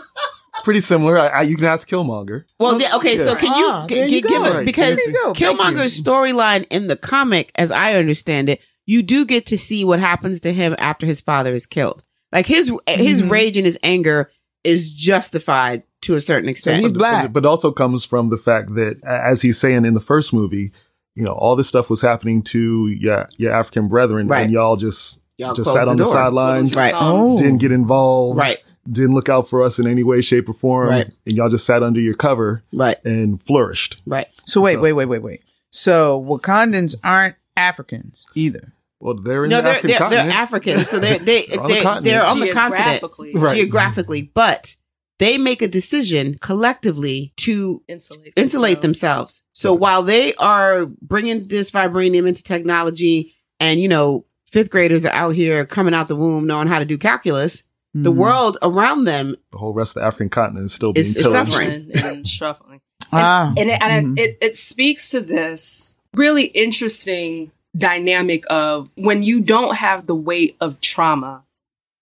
It's 0.63 0.65
pretty 0.65 0.81
similar. 0.81 1.19
I, 1.19 1.27
I, 1.27 1.43
you 1.43 1.57
can 1.57 1.65
ask 1.65 1.89
Killmonger. 1.89 2.45
Well, 2.61 2.81
yeah, 2.81 2.95
okay. 2.97 3.19
So 3.19 3.35
can 3.35 3.49
you, 3.59 3.67
Ah, 3.69 3.87
g- 3.89 3.97
there 3.97 4.09
g- 4.09 4.15
you 4.17 4.23
give 4.23 4.31
go. 4.31 4.45
us 4.45 4.65
because 4.65 4.97
There 4.97 5.09
you 5.09 5.13
go. 5.15 5.35
Thank 5.35 5.59
Killmonger's 5.59 6.01
storyline 6.01 6.67
in 6.71 6.87
the 6.87 6.97
comic, 6.97 7.51
as 7.57 7.73
I 7.73 7.95
understand 7.95 8.49
it, 8.49 8.61
you 8.87 9.03
do 9.03 9.25
get 9.25 9.47
to 9.47 9.59
see 9.59 9.85
what 9.85 9.99
happens 9.99 10.39
to 10.41 10.53
him 10.53 10.77
after 10.79 11.05
his 11.05 11.21
father 11.21 11.53
is 11.53 11.67
killed. 11.67 12.05
Like 12.31 12.47
his 12.47 12.71
his 12.89 13.23
Mhm. 13.23 13.31
rage 13.31 13.57
and 13.57 13.67
his 13.67 13.79
anger 13.83 14.31
is 14.65 14.93
justified 14.93 15.83
to 16.03 16.15
a 16.15 16.21
certain 16.21 16.49
extent. 16.49 16.83
he's 16.83 16.93
black. 16.93 17.25
But, 17.25 17.43
but 17.43 17.47
also 17.49 17.73
comes 17.73 18.05
from 18.05 18.31
the 18.31 18.39
fact 18.39 18.75
that, 18.75 19.01
as 19.05 19.43
he's 19.43 19.59
saying 19.59 19.85
in 19.85 19.95
the 19.95 20.01
first 20.01 20.33
movie, 20.33 20.73
you 21.15 21.25
know, 21.25 21.33
all 21.33 21.57
this 21.57 21.69
stuff 21.69 21.91
was 21.91 22.01
happening 22.01 22.43
to 22.45 22.87
your, 22.89 23.29
your 23.37 23.53
African 23.53 23.89
brethren, 23.89 24.29
Right. 24.29 24.43
and 24.45 24.53
y'all 24.53 24.77
just 24.77 25.21
Y'all 25.39 25.55
just 25.55 25.73
sat 25.73 25.89
on 25.89 25.97
the 25.97 26.05
door. 26.05 26.13
sidelines, 26.13 26.75
Right. 26.77 26.95
Oh. 26.97 27.37
didn't 27.39 27.59
get 27.59 27.73
involved, 27.73 28.39
Right, 28.39 28.59
didn't 28.91 29.15
look 29.15 29.29
out 29.29 29.49
for 29.49 29.63
us 29.63 29.79
in 29.79 29.87
any 29.87 30.03
way, 30.03 30.21
shape, 30.21 30.49
or 30.49 30.53
form, 30.53 30.89
Right. 30.89 31.11
and 31.27 31.37
y'all 31.37 31.49
just 31.49 31.65
sat 31.67 31.83
under 31.83 32.01
your 32.01 32.15
cover 32.15 32.63
right, 32.73 32.97
and 33.05 33.41
flourished. 33.41 33.97
right. 34.07 34.27
So 34.47 34.61
wait, 34.61 34.75
So- 34.75 34.81
wait, 34.81 34.93
wait, 34.95 35.07
wait, 35.07 35.23
wait. 35.23 35.45
So 35.71 36.23
Wakandans 36.29 36.95
aren't 37.05 37.37
Africans 37.57 38.27
either. 38.35 38.73
Well, 39.01 39.15
they're 39.15 39.45
in 39.45 39.51
No, 39.51 39.57
the 39.57 39.63
they're 39.63 39.73
African 39.73 39.89
they're, 39.89 39.99
they're 39.99 40.09
continent. 40.09 40.39
Africans, 40.39 40.89
so 40.89 40.99
they're 41.01 41.19
they 41.19 41.47
They're 41.49 41.61
on 41.61 41.69
the 41.69 41.75
they 41.75 41.83
continent. 41.83 42.05
they're 42.05 42.25
on 42.27 42.41
the 42.41 42.51
continent 42.53 42.87
Geographically, 43.01 43.33
Right. 43.35 43.57
geographically, 43.57 44.31
but 44.35 44.77
they 45.19 45.39
make 45.39 45.63
a 45.63 45.69
decision 45.69 46.37
collectively 46.41 47.33
to 47.39 47.83
insulate, 47.89 48.33
insulate 48.37 48.81
themselves. 48.81 49.43
So 49.53 49.73
while 49.75 50.03
they 50.03 50.35
are 50.35 50.87
bringing 51.01 51.47
this 51.49 51.71
vibranium 51.71 52.27
into 52.29 52.43
technology, 52.43 53.35
and 53.61 53.81
you 53.81 53.89
know, 53.89 54.25
fifth 54.51 54.71
graders 54.71 55.05
are 55.07 55.13
out 55.13 55.31
here 55.35 55.65
coming 55.67 55.95
out 55.95 56.09
the 56.09 56.17
womb 56.17 56.47
knowing 56.47 56.69
how 56.69 56.79
to 56.79 56.85
do 56.85 56.99
calculus, 56.99 57.65
the 57.95 58.13
Mhm. 58.13 58.17
world 58.17 58.59
around 58.63 59.05
them 59.05 59.37
the 59.51 59.59
whole 59.59 59.73
rest 59.75 59.97
of 59.97 60.01
the 60.01 60.07
African 60.07 60.29
continent 60.31 60.67
is 60.67 60.73
still 60.75 60.93
being 60.93 61.03
It's- 61.05 61.17
it's 61.17 61.27
pillaged. 61.29 61.53
suffering. 61.53 61.91
and, 61.95 61.97
and 62.05 62.29
shuffling. 62.29 62.81
Ah, 63.13 63.53
and 63.57 63.71
it, 63.71 63.79
and 63.83 64.07
Mhm. 64.17 64.19
it, 64.21 64.39
it 64.41 64.57
speaks 64.57 65.11
to 65.11 65.21
this 65.21 65.97
really 66.15 66.45
interesting 66.47 67.51
dynamic 67.77 68.45
of 68.51 68.89
when 68.97 69.23
you 69.23 69.41
don't 69.41 69.77
have 69.77 70.07
the 70.07 70.15
weight 70.15 70.57
of 70.61 70.81
trauma, 70.81 71.43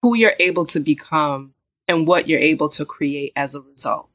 who 0.02 0.14
you're 0.16 0.34
able 0.38 0.66
to 0.66 0.78
become 0.80 1.52
and 1.88 2.06
what 2.06 2.28
you're 2.28 2.40
able 2.40 2.68
to 2.68 2.84
create 2.84 3.32
as 3.36 3.54
a 3.56 3.60
result. 3.60 4.08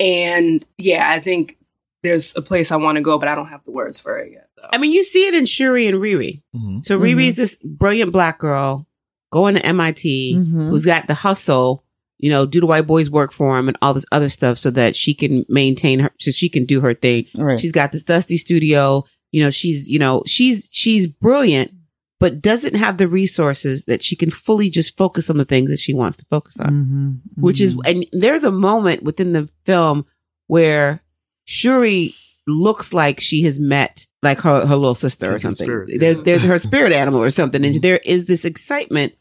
And 0.00 0.64
yeah, 0.78 1.10
I 1.10 1.20
think 1.20 1.58
there's 2.02 2.34
a 2.36 2.42
place 2.42 2.72
I 2.72 2.76
want 2.76 2.96
to 2.96 3.02
go, 3.02 3.18
but 3.18 3.28
I 3.28 3.34
don't 3.34 3.48
have 3.48 3.64
the 3.64 3.70
words 3.70 3.98
for 3.98 4.18
it 4.18 4.32
yet. 4.32 4.48
Though. 4.56 4.68
I 4.72 4.78
mean, 4.78 4.92
you 4.92 5.02
see 5.02 5.26
it 5.26 5.34
in 5.34 5.44
Shuri 5.46 5.86
and 5.86 5.98
Riri. 5.98 6.40
Mhm. 6.56 6.84
So 6.86 6.98
Riri's 6.98 7.36
this 7.36 7.58
brilliant 7.62 8.12
black 8.12 8.38
girl 8.38 8.86
going 9.32 9.56
to 9.56 9.66
MIT 9.66 10.36
Mhm. 10.36 10.70
who's 10.70 10.84
got 10.86 11.08
the 11.08 11.14
hustle, 11.14 11.84
you 12.20 12.30
know, 12.30 12.46
do 12.46 12.60
the 12.60 12.66
white 12.66 12.86
boys 12.86 13.10
work 13.10 13.32
for 13.32 13.58
him 13.58 13.66
and 13.68 13.76
all 13.82 13.92
this 13.94 14.06
other 14.12 14.28
stuff 14.28 14.58
so 14.58 14.70
that 14.70 14.94
she 14.94 15.12
can 15.14 15.44
maintain 15.48 15.98
her, 15.98 16.10
so 16.20 16.30
she 16.30 16.48
can 16.48 16.64
do 16.64 16.80
her 16.80 16.94
thing. 16.94 17.26
right. 17.36 17.58
She's 17.60 17.72
got 17.72 17.90
this 17.90 18.04
dusty 18.04 18.36
studio. 18.36 19.04
You 19.32 19.42
know, 19.42 19.50
she's, 19.50 19.88
you 19.88 19.98
know, 19.98 20.22
she's, 20.26 20.68
she's 20.72 21.06
brilliant, 21.08 21.72
but 22.20 22.40
doesn't 22.42 22.76
have 22.76 22.98
the 22.98 23.08
resources 23.08 23.86
that 23.86 24.02
she 24.02 24.14
can 24.14 24.30
fully 24.30 24.68
just 24.70 24.96
focus 24.96 25.28
on 25.30 25.38
the 25.38 25.44
things 25.46 25.70
that 25.70 25.80
she 25.80 25.94
wants 25.94 26.16
to 26.18 26.24
focus 26.26 26.60
on, 26.60 27.20
Mhm, 27.36 27.42
which 27.42 27.60
is, 27.60 27.74
mhm. 27.74 27.80
and 27.86 28.06
there's 28.12 28.44
a 28.44 28.52
moment 28.52 29.02
within 29.02 29.32
the 29.32 29.48
film 29.64 30.04
where 30.48 31.00
Shuri 31.46 32.14
looks 32.46 32.92
like 32.92 33.20
she 33.20 33.42
has 33.42 33.58
met 33.58 34.06
like 34.22 34.38
her, 34.40 34.66
her 34.66 34.76
little 34.76 34.94
sister 34.94 35.34
or 35.34 35.38
something. 35.38 35.66
spirit, 35.66 35.88
yeah. 35.90 35.98
There's, 35.98 36.16
there's 36.24 36.42
her 36.44 36.58
spirit 36.68 36.92
animal 36.92 37.22
or 37.22 37.30
something. 37.30 37.64
And 37.64 37.82
there 37.82 38.00
is 38.04 38.26
this 38.26 38.44
excitement 38.44 39.14
a- 39.14 39.16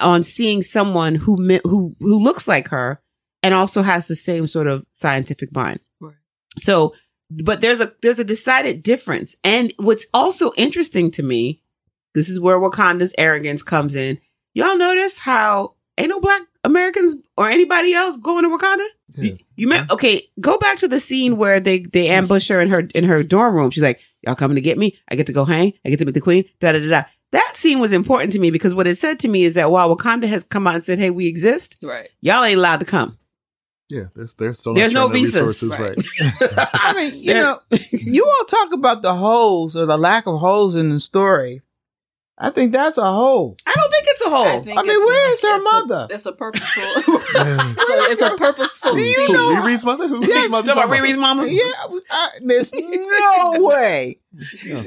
on 0.00 0.22
seeing 0.22 0.62
someone 0.62 1.14
who, 1.14 1.36
who, 1.64 1.94
who 2.00 2.18
looks 2.18 2.46
like 2.46 2.68
her 2.68 3.00
and 3.42 3.54
also 3.54 3.82
has 3.82 4.08
the 4.08 4.16
same 4.16 4.46
sort 4.46 4.66
of 4.66 4.84
scientific 4.90 5.54
mind. 5.54 5.80
Right. 6.00 6.14
So, 6.58 6.94
but 7.30 7.60
there's 7.60 7.80
a, 7.80 7.92
there's 8.02 8.18
a 8.18 8.24
decided 8.24 8.82
difference. 8.82 9.36
And 9.44 9.72
what's 9.78 10.06
also 10.12 10.52
interesting 10.56 11.10
to 11.12 11.22
me, 11.22 11.62
this 12.14 12.28
is 12.28 12.40
where 12.40 12.58
Wakanda's 12.58 13.14
arrogance 13.18 13.62
comes 13.62 13.94
in. 13.94 14.18
Y'all 14.54 14.76
notice 14.76 15.18
how 15.18 15.74
ain't 15.98 16.08
no 16.08 16.20
black 16.20 16.42
Americans 16.64 17.14
or 17.36 17.48
anybody 17.48 17.94
else 17.94 18.16
going 18.16 18.44
to 18.44 18.50
Wakanda? 18.50 18.86
Yeah. 19.14 19.24
You, 19.24 19.38
you 19.56 19.68
met, 19.68 19.90
okay, 19.90 20.22
go 20.40 20.58
back 20.58 20.78
to 20.78 20.88
the 20.88 21.00
scene 21.00 21.36
where 21.36 21.60
they, 21.60 21.80
they 21.80 22.08
ambush 22.08 22.48
her 22.48 22.60
in 22.60 22.68
her, 22.68 22.88
in 22.94 23.04
her 23.04 23.22
dorm 23.22 23.54
room. 23.54 23.70
She's 23.70 23.82
like, 23.82 24.00
y'all 24.22 24.34
coming 24.34 24.56
to 24.56 24.60
get 24.60 24.78
me? 24.78 24.98
I 25.08 25.14
get 25.14 25.26
to 25.26 25.32
go 25.32 25.44
hang. 25.44 25.74
I 25.84 25.90
get 25.90 25.98
to 26.00 26.06
meet 26.06 26.14
the 26.14 26.20
queen. 26.20 26.44
Da 26.60 26.72
da 26.72 26.80
da 26.80 26.88
da. 26.88 27.02
That 27.32 27.52
scene 27.56 27.78
was 27.78 27.92
important 27.92 28.32
to 28.32 28.38
me 28.38 28.50
because 28.50 28.74
what 28.74 28.86
it 28.86 28.96
said 28.96 29.18
to 29.20 29.28
me 29.28 29.44
is 29.44 29.54
that 29.54 29.70
while 29.70 29.94
Wakanda 29.94 30.26
has 30.28 30.44
come 30.44 30.66
out 30.66 30.76
and 30.76 30.84
said, 30.84 30.98
"Hey, 30.98 31.10
we 31.10 31.26
exist," 31.26 31.76
right. 31.82 32.08
y'all 32.20 32.42
ain't 32.44 32.58
allowed 32.58 32.80
to 32.80 32.86
come. 32.86 33.18
Yeah, 33.90 34.04
there's 34.14 34.34
there's 34.34 34.58
still 34.58 34.74
There's 34.74 34.92
no 34.92 35.08
visas. 35.08 35.62
resources, 35.62 35.78
Right. 35.78 35.96
right? 35.96 36.68
I 36.74 36.92
mean, 36.94 37.22
you 37.22 37.34
know, 37.34 37.58
you 37.90 38.24
all 38.26 38.44
talk 38.46 38.72
about 38.72 39.02
the 39.02 39.14
holes 39.14 39.76
or 39.76 39.86
the 39.86 39.96
lack 39.98 40.26
of 40.26 40.40
holes 40.40 40.74
in 40.74 40.90
the 40.90 41.00
story. 41.00 41.62
I 42.38 42.50
think 42.50 42.72
that's 42.72 42.98
a 42.98 43.10
hole. 43.10 43.56
I 43.66 43.72
don't 43.74 43.90
think 43.90 44.04
it's 44.07 44.07
a 44.07 44.07
hole. 44.28 44.44
I, 44.46 44.54
I 44.54 44.56
mean, 44.58 44.68
it's- 44.68 44.84
where 44.84 45.32
is 45.32 45.42
her 45.42 45.56
it's 45.56 45.64
a- 45.66 45.70
mother? 45.72 46.06
it's 46.10 46.26
a 46.26 46.32
purposeful. 46.32 46.82
it's, 46.96 47.90
a, 47.90 48.12
it's 48.12 48.22
a 48.22 48.36
purposeful. 48.36 48.94
Do 48.94 49.00
you 49.00 49.26
scene. 49.26 49.34
know- 49.34 49.54
Riri's 49.62 49.84
mother? 49.84 50.08
Who, 50.08 50.24
Yeah, 50.26 50.40
whose 50.42 50.50
mother 50.50 50.72
Talking 50.74 50.82
about 50.82 50.96
talking 50.96 51.10
Riri's 51.12 51.18
mama. 51.18 51.46
Yeah, 51.46 51.62
I, 52.10 52.28
there's 52.42 52.72
no 52.74 53.56
way. 53.66 54.18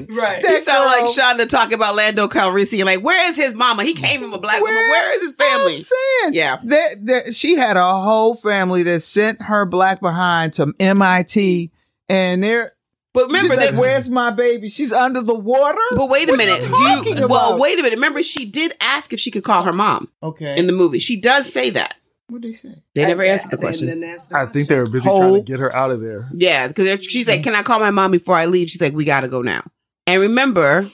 Right. 0.08 0.42
You 0.42 0.60
sound 0.60 0.86
like 0.86 1.04
girl- 1.04 1.08
Shonda 1.14 1.48
talking 1.48 1.74
about 1.74 1.94
Lando 1.94 2.28
Calrissian. 2.28 2.84
Like, 2.84 3.02
where 3.02 3.28
is 3.28 3.36
his 3.36 3.54
mama? 3.54 3.84
He 3.84 3.94
came 3.94 4.20
from 4.20 4.32
a 4.32 4.38
black 4.38 4.60
woman. 4.60 4.74
Where- 4.74 4.88
Where 4.88 5.14
is 5.16 5.22
his 5.22 5.32
family? 5.32 5.74
I'm 5.74 5.80
saying, 5.80 6.34
Yeah. 6.34 6.56
that, 6.64 7.06
that 7.06 7.34
she 7.34 7.56
had 7.56 7.76
a 7.76 8.00
whole 8.00 8.34
family 8.34 8.82
that 8.84 9.00
sent 9.00 9.42
her 9.42 9.64
black 9.66 10.00
behind 10.00 10.54
to 10.54 10.72
MIT, 10.80 11.70
and 12.08 12.42
they're 12.42 12.72
But 13.14 13.26
remember 13.26 13.50
She's 13.54 13.58
like, 13.58 13.70
that. 13.72 13.78
"Where's 13.80 14.08
my 14.08 14.30
baby? 14.30 14.68
She's 14.70 14.92
under 14.92 15.20
the 15.20 15.34
water." 15.34 15.78
But 15.94 16.08
wait 16.08 16.28
a 16.28 16.32
What 16.32 16.40
are 16.40 16.44
minute. 16.46 16.62
you 16.62 16.68
Do 16.68 16.82
you? 16.82 16.88
talking 17.16 17.28
Well, 17.28 17.58
wait 17.58 17.78
a 17.78 17.82
minute. 17.82 17.96
Remember, 17.96 18.22
she 18.22 18.46
did 18.50 18.72
ask 18.80 19.12
if 19.12 19.20
she 19.20 19.30
could 19.30 19.44
call 19.44 19.64
her 19.64 19.72
mom 19.72 20.08
Okay. 20.22 20.56
in 20.58 20.66
the 20.66 20.72
movie. 20.72 20.98
She 20.98 21.16
does 21.20 21.52
say 21.52 21.70
that. 21.70 21.94
what 22.28 22.40
did 22.40 22.48
they 22.48 22.52
say? 22.54 22.74
They 22.94 23.04
never 23.04 23.22
I- 23.22 23.26
answered 23.26 23.50
the 23.50 23.58
question. 23.58 23.88
didn't 23.88 24.04
answer 24.04 24.34
I 24.34 24.46
think 24.46 24.68
they 24.68 24.78
were 24.78 24.86
busy 24.88 25.06
Whole- 25.08 25.20
trying 25.20 25.34
to 25.44 25.52
get 25.52 25.60
her 25.60 25.74
out 25.76 25.90
of 25.90 26.00
there. 26.00 26.30
Yeah, 26.32 26.68
because 26.68 27.04
she's 27.04 27.28
like, 27.28 27.42
"Can 27.42 27.54
I 27.54 27.62
call 27.62 27.78
my 27.78 27.90
mom 27.90 28.10
before 28.12 28.34
I 28.36 28.46
leave?" 28.46 28.70
She's 28.70 28.80
like, 28.80 28.94
"We 28.94 29.04
got 29.04 29.20
to 29.20 29.28
go 29.28 29.42
now." 29.42 29.64
And 30.06 30.20
remember, 30.22 30.86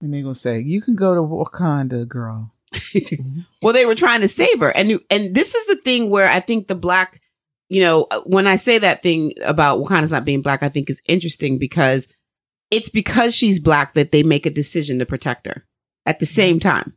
And 0.00 0.12
they're 0.14 0.22
gonna 0.22 0.34
say, 0.34 0.60
"You 0.60 0.80
can 0.80 0.94
go 0.94 1.14
to 1.14 1.20
Wakanda, 1.20 2.08
girl." 2.08 2.52
well, 3.62 3.72
they 3.74 3.86
were 3.86 3.94
trying 3.94 4.20
to 4.22 4.28
save 4.28 4.60
her, 4.60 4.70
and 4.70 4.98
and 5.10 5.34
this 5.34 5.54
is 5.54 5.66
the 5.66 5.76
thing 5.76 6.08
where 6.10 6.28
I 6.28 6.40
think 6.40 6.68
the 6.68 6.74
black, 6.74 7.20
you 7.68 7.80
know, 7.80 8.06
when 8.24 8.46
I 8.46 8.56
say 8.56 8.78
that 8.78 9.02
thing 9.02 9.32
about 9.42 9.78
Wakanda's 9.82 10.12
not 10.12 10.24
being 10.24 10.42
black, 10.42 10.62
I 10.62 10.68
think 10.68 10.88
is 10.90 11.02
interesting 11.06 11.58
because 11.58 12.08
it's 12.70 12.88
because 12.88 13.34
she's 13.34 13.58
black 13.60 13.94
that 13.94 14.12
they 14.12 14.22
make 14.22 14.46
a 14.46 14.50
decision 14.50 14.98
to 14.98 15.06
protect 15.06 15.46
her 15.46 15.64
at 16.04 16.18
the 16.20 16.26
same 16.26 16.60
time. 16.60 16.94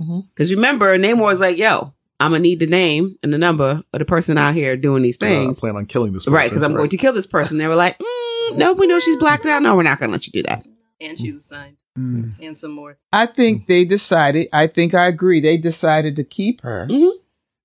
Mhm. 0.00 0.28
Because 0.34 0.52
remember, 0.54 0.96
Namor 0.98 1.20
was 1.22 1.40
like, 1.40 1.58
"Yo, 1.58 1.92
I'm 2.20 2.30
gonna 2.32 2.40
need 2.42 2.60
the 2.60 2.66
name 2.66 3.16
and 3.22 3.32
the 3.32 3.38
number 3.38 3.82
of 3.92 3.98
the 3.98 4.04
person 4.04 4.38
out 4.38 4.54
here 4.54 4.76
doing 4.76 5.02
these 5.02 5.18
Uh, 5.20 5.26
I 5.26 5.28
things, 5.28 5.60
plan 5.60 5.76
on 5.76 5.86
killing 5.86 6.12
this. 6.12 6.26
right? 6.26 6.48
Because 6.48 6.62
I'm 6.62 6.74
going 6.74 6.90
to 6.90 6.96
kill 6.96 7.12
this 7.12 7.26
person." 7.26 7.58
They 7.58 7.66
were 7.66 7.76
like, 7.76 7.98
mm, 7.98 8.04
"No, 8.56 8.72
we 8.72 8.86
know 8.86 8.98
she's 9.00 9.16
black 9.16 9.44
now. 9.44 9.58
No, 9.58 9.76
we're 9.76 9.82
not 9.82 9.98
gonna 10.00 10.12
let 10.12 10.26
you 10.26 10.32
do 10.32 10.42
that." 10.44 10.64
And 11.00 11.18
she's 11.18 11.34
assigned. 11.36 11.76
Mm. 11.98 12.34
And 12.40 12.56
some 12.56 12.70
more. 12.70 12.96
I 13.12 13.26
think 13.26 13.66
they 13.66 13.84
decided. 13.84 14.48
I 14.52 14.66
think 14.66 14.94
I 14.94 15.08
agree. 15.08 15.40
They 15.40 15.58
decided 15.58 16.16
to 16.16 16.24
keep 16.24 16.62
her. 16.62 16.86
Mhm. 16.90 17.10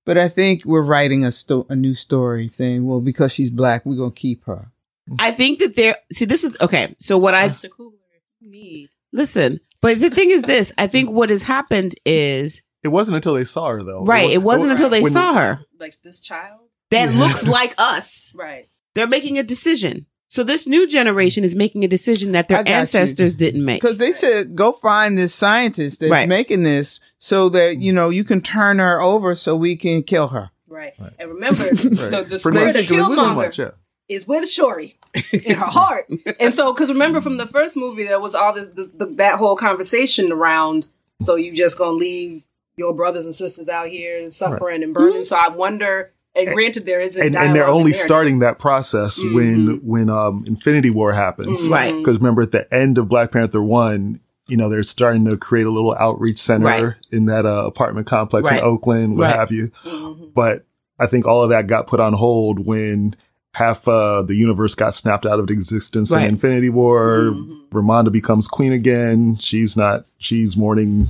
But 0.08 0.16
I 0.16 0.30
think 0.30 0.64
we're 0.64 0.80
writing 0.94 1.26
a 1.26 1.30
sto- 1.30 1.66
a 1.68 1.76
new 1.76 1.92
story 1.92 2.48
saying, 2.48 2.86
well, 2.86 3.00
because 3.02 3.30
she's 3.30 3.50
black, 3.50 3.84
we're 3.84 3.96
gonna 3.98 4.10
keep 4.10 4.42
her. 4.46 4.72
I 5.18 5.32
think 5.32 5.58
that 5.58 5.76
they're 5.76 5.96
see. 6.10 6.24
This 6.24 6.44
is 6.44 6.56
okay. 6.62 6.96
So 6.98 7.18
what 7.18 7.34
I 7.34 7.50
Mr. 7.50 7.68
Coogler, 7.68 7.92
if 8.40 8.48
need. 8.50 8.88
listen, 9.12 9.60
but 9.82 10.00
the 10.00 10.08
thing 10.08 10.30
is 10.30 10.40
this: 10.40 10.72
I 10.78 10.86
think 10.86 11.10
what 11.10 11.28
has 11.28 11.42
happened 11.42 11.94
is 12.06 12.62
It 12.82 12.88
wasn't 12.88 13.16
until 13.16 13.34
they 13.34 13.44
saw 13.44 13.68
her 13.68 13.82
though. 13.82 14.04
right. 14.06 14.30
It 14.30 14.42
wasn't 14.42 14.70
until 14.72 14.88
they 14.88 15.02
when- 15.02 15.12
saw 15.12 15.34
her 15.34 15.60
Like 15.78 16.00
this 16.02 16.22
child? 16.22 16.60
that 16.90 17.14
looks 17.14 17.46
like 17.58 17.74
us. 17.76 18.32
Right. 18.34 18.66
They're 18.94 19.06
making 19.06 19.38
a 19.38 19.42
decision. 19.42 20.06
So 20.28 20.44
this 20.44 20.66
new 20.66 20.86
generation 20.86 21.42
is 21.42 21.54
making 21.54 21.84
a 21.84 21.88
decision 21.88 22.32
that 22.32 22.48
their 22.48 22.62
got 22.62 22.68
you. 22.68 22.74
ancestors 22.76 23.34
didn't 23.34 23.64
make. 23.64 23.80
Because 23.80 23.96
they 23.96 24.12
said, 24.12 24.54
go 24.54 24.72
find 24.72 25.16
this 25.16 25.34
scientist 25.34 26.00
that's 26.00 26.10
Right. 26.10 26.28
making 26.28 26.64
this 26.64 27.00
so 27.16 27.48
that, 27.48 27.78
you 27.78 27.92
mm. 27.92 27.96
know, 27.96 28.10
you 28.10 28.24
can 28.24 28.42
turn 28.42 28.78
her 28.78 29.00
over 29.00 29.34
so 29.34 29.56
we 29.56 29.74
can 29.74 30.02
kill 30.02 30.28
her. 30.28 30.50
Right. 30.68 30.92
Right. 30.98 31.12
And 31.18 31.30
remember, 31.30 31.62
Right. 31.64 31.72
the, 31.72 32.26
the 32.28 32.38
spirit 32.38 32.56
of 32.56 32.64
basically, 32.74 32.96
Killmonger 32.98 33.34
much, 33.34 33.58
yeah. 33.58 33.70
is 34.08 34.28
with 34.28 34.46
Shuri 34.48 34.96
in 35.32 35.56
her 35.56 35.64
heart. 35.64 36.10
and 36.38 36.52
so, 36.52 36.74
because 36.74 36.90
remember 36.90 37.22
from 37.22 37.38
the 37.38 37.46
first 37.46 37.76
movie, 37.76 38.04
there 38.04 38.20
was 38.20 38.34
all 38.34 38.52
this, 38.52 38.68
this 38.68 38.88
the, 38.88 39.06
that 39.16 39.38
whole 39.38 39.56
conversation 39.56 40.30
around. 40.30 40.88
So 41.22 41.36
you 41.36 41.54
just 41.54 41.78
gonna 41.78 41.96
leave 41.96 42.44
your 42.76 42.94
brothers 42.94 43.24
and 43.24 43.34
sisters 43.34 43.68
out 43.70 43.88
here 43.88 44.30
suffering 44.30 44.82
and 44.82 44.92
burning? 44.92 45.14
Mm-hmm. 45.14 45.22
So 45.22 45.36
I 45.36 45.48
wonder. 45.48 46.12
And 46.38 46.54
granted, 46.54 46.86
there 46.86 47.00
is 47.00 47.16
a 47.16 47.22
And, 47.24 47.36
and 47.36 47.54
they're 47.54 47.66
only 47.66 47.92
there. 47.92 48.00
starting 48.00 48.38
that 48.40 48.58
process 48.58 49.22
when 49.22 49.80
when 49.84 50.08
um, 50.10 50.44
Infinity 50.46 50.90
War 50.90 51.12
happens, 51.12 51.68
Mhm. 51.68 51.70
Right. 51.70 51.94
Because 51.96 52.18
remember, 52.18 52.42
at 52.42 52.52
the 52.52 52.72
end 52.74 52.98
of 52.98 53.08
Black 53.08 53.32
Panther 53.32 53.62
one, 53.62 54.20
you 54.46 54.56
know, 54.56 54.68
they're 54.68 54.82
starting 54.82 55.24
to 55.26 55.36
create 55.36 55.66
a 55.66 55.70
little 55.70 55.94
outreach 55.98 56.38
center 56.38 56.64
Right. 56.64 56.94
in 57.12 57.26
that 57.26 57.44
uh, 57.44 57.64
apartment 57.66 58.06
complex 58.06 58.48
Right. 58.50 58.58
in 58.60 58.64
Oakland, 58.64 59.18
what 59.18 59.24
Right. 59.24 59.36
have 59.36 59.50
you. 59.52 59.68
Mhm. 59.84 60.32
But 60.34 60.64
I 60.98 61.06
think 61.06 61.26
all 61.26 61.42
of 61.42 61.50
that 61.50 61.66
got 61.66 61.86
put 61.86 62.00
on 62.00 62.14
hold 62.14 62.64
when 62.66 63.14
half 63.54 63.86
uh, 63.88 64.22
the 64.22 64.34
universe 64.34 64.74
got 64.74 64.94
snapped 64.94 65.26
out 65.26 65.38
of 65.40 65.50
existence 65.50 66.10
in 66.12 66.22
Infinity 66.22 66.70
War. 66.70 67.30
Mhm. 67.32 67.56
Ramonda 67.72 68.10
becomes 68.12 68.48
queen 68.48 68.72
again. 68.72 69.36
She's 69.40 69.76
not. 69.76 70.06
She's 70.18 70.56
mourning 70.56 71.08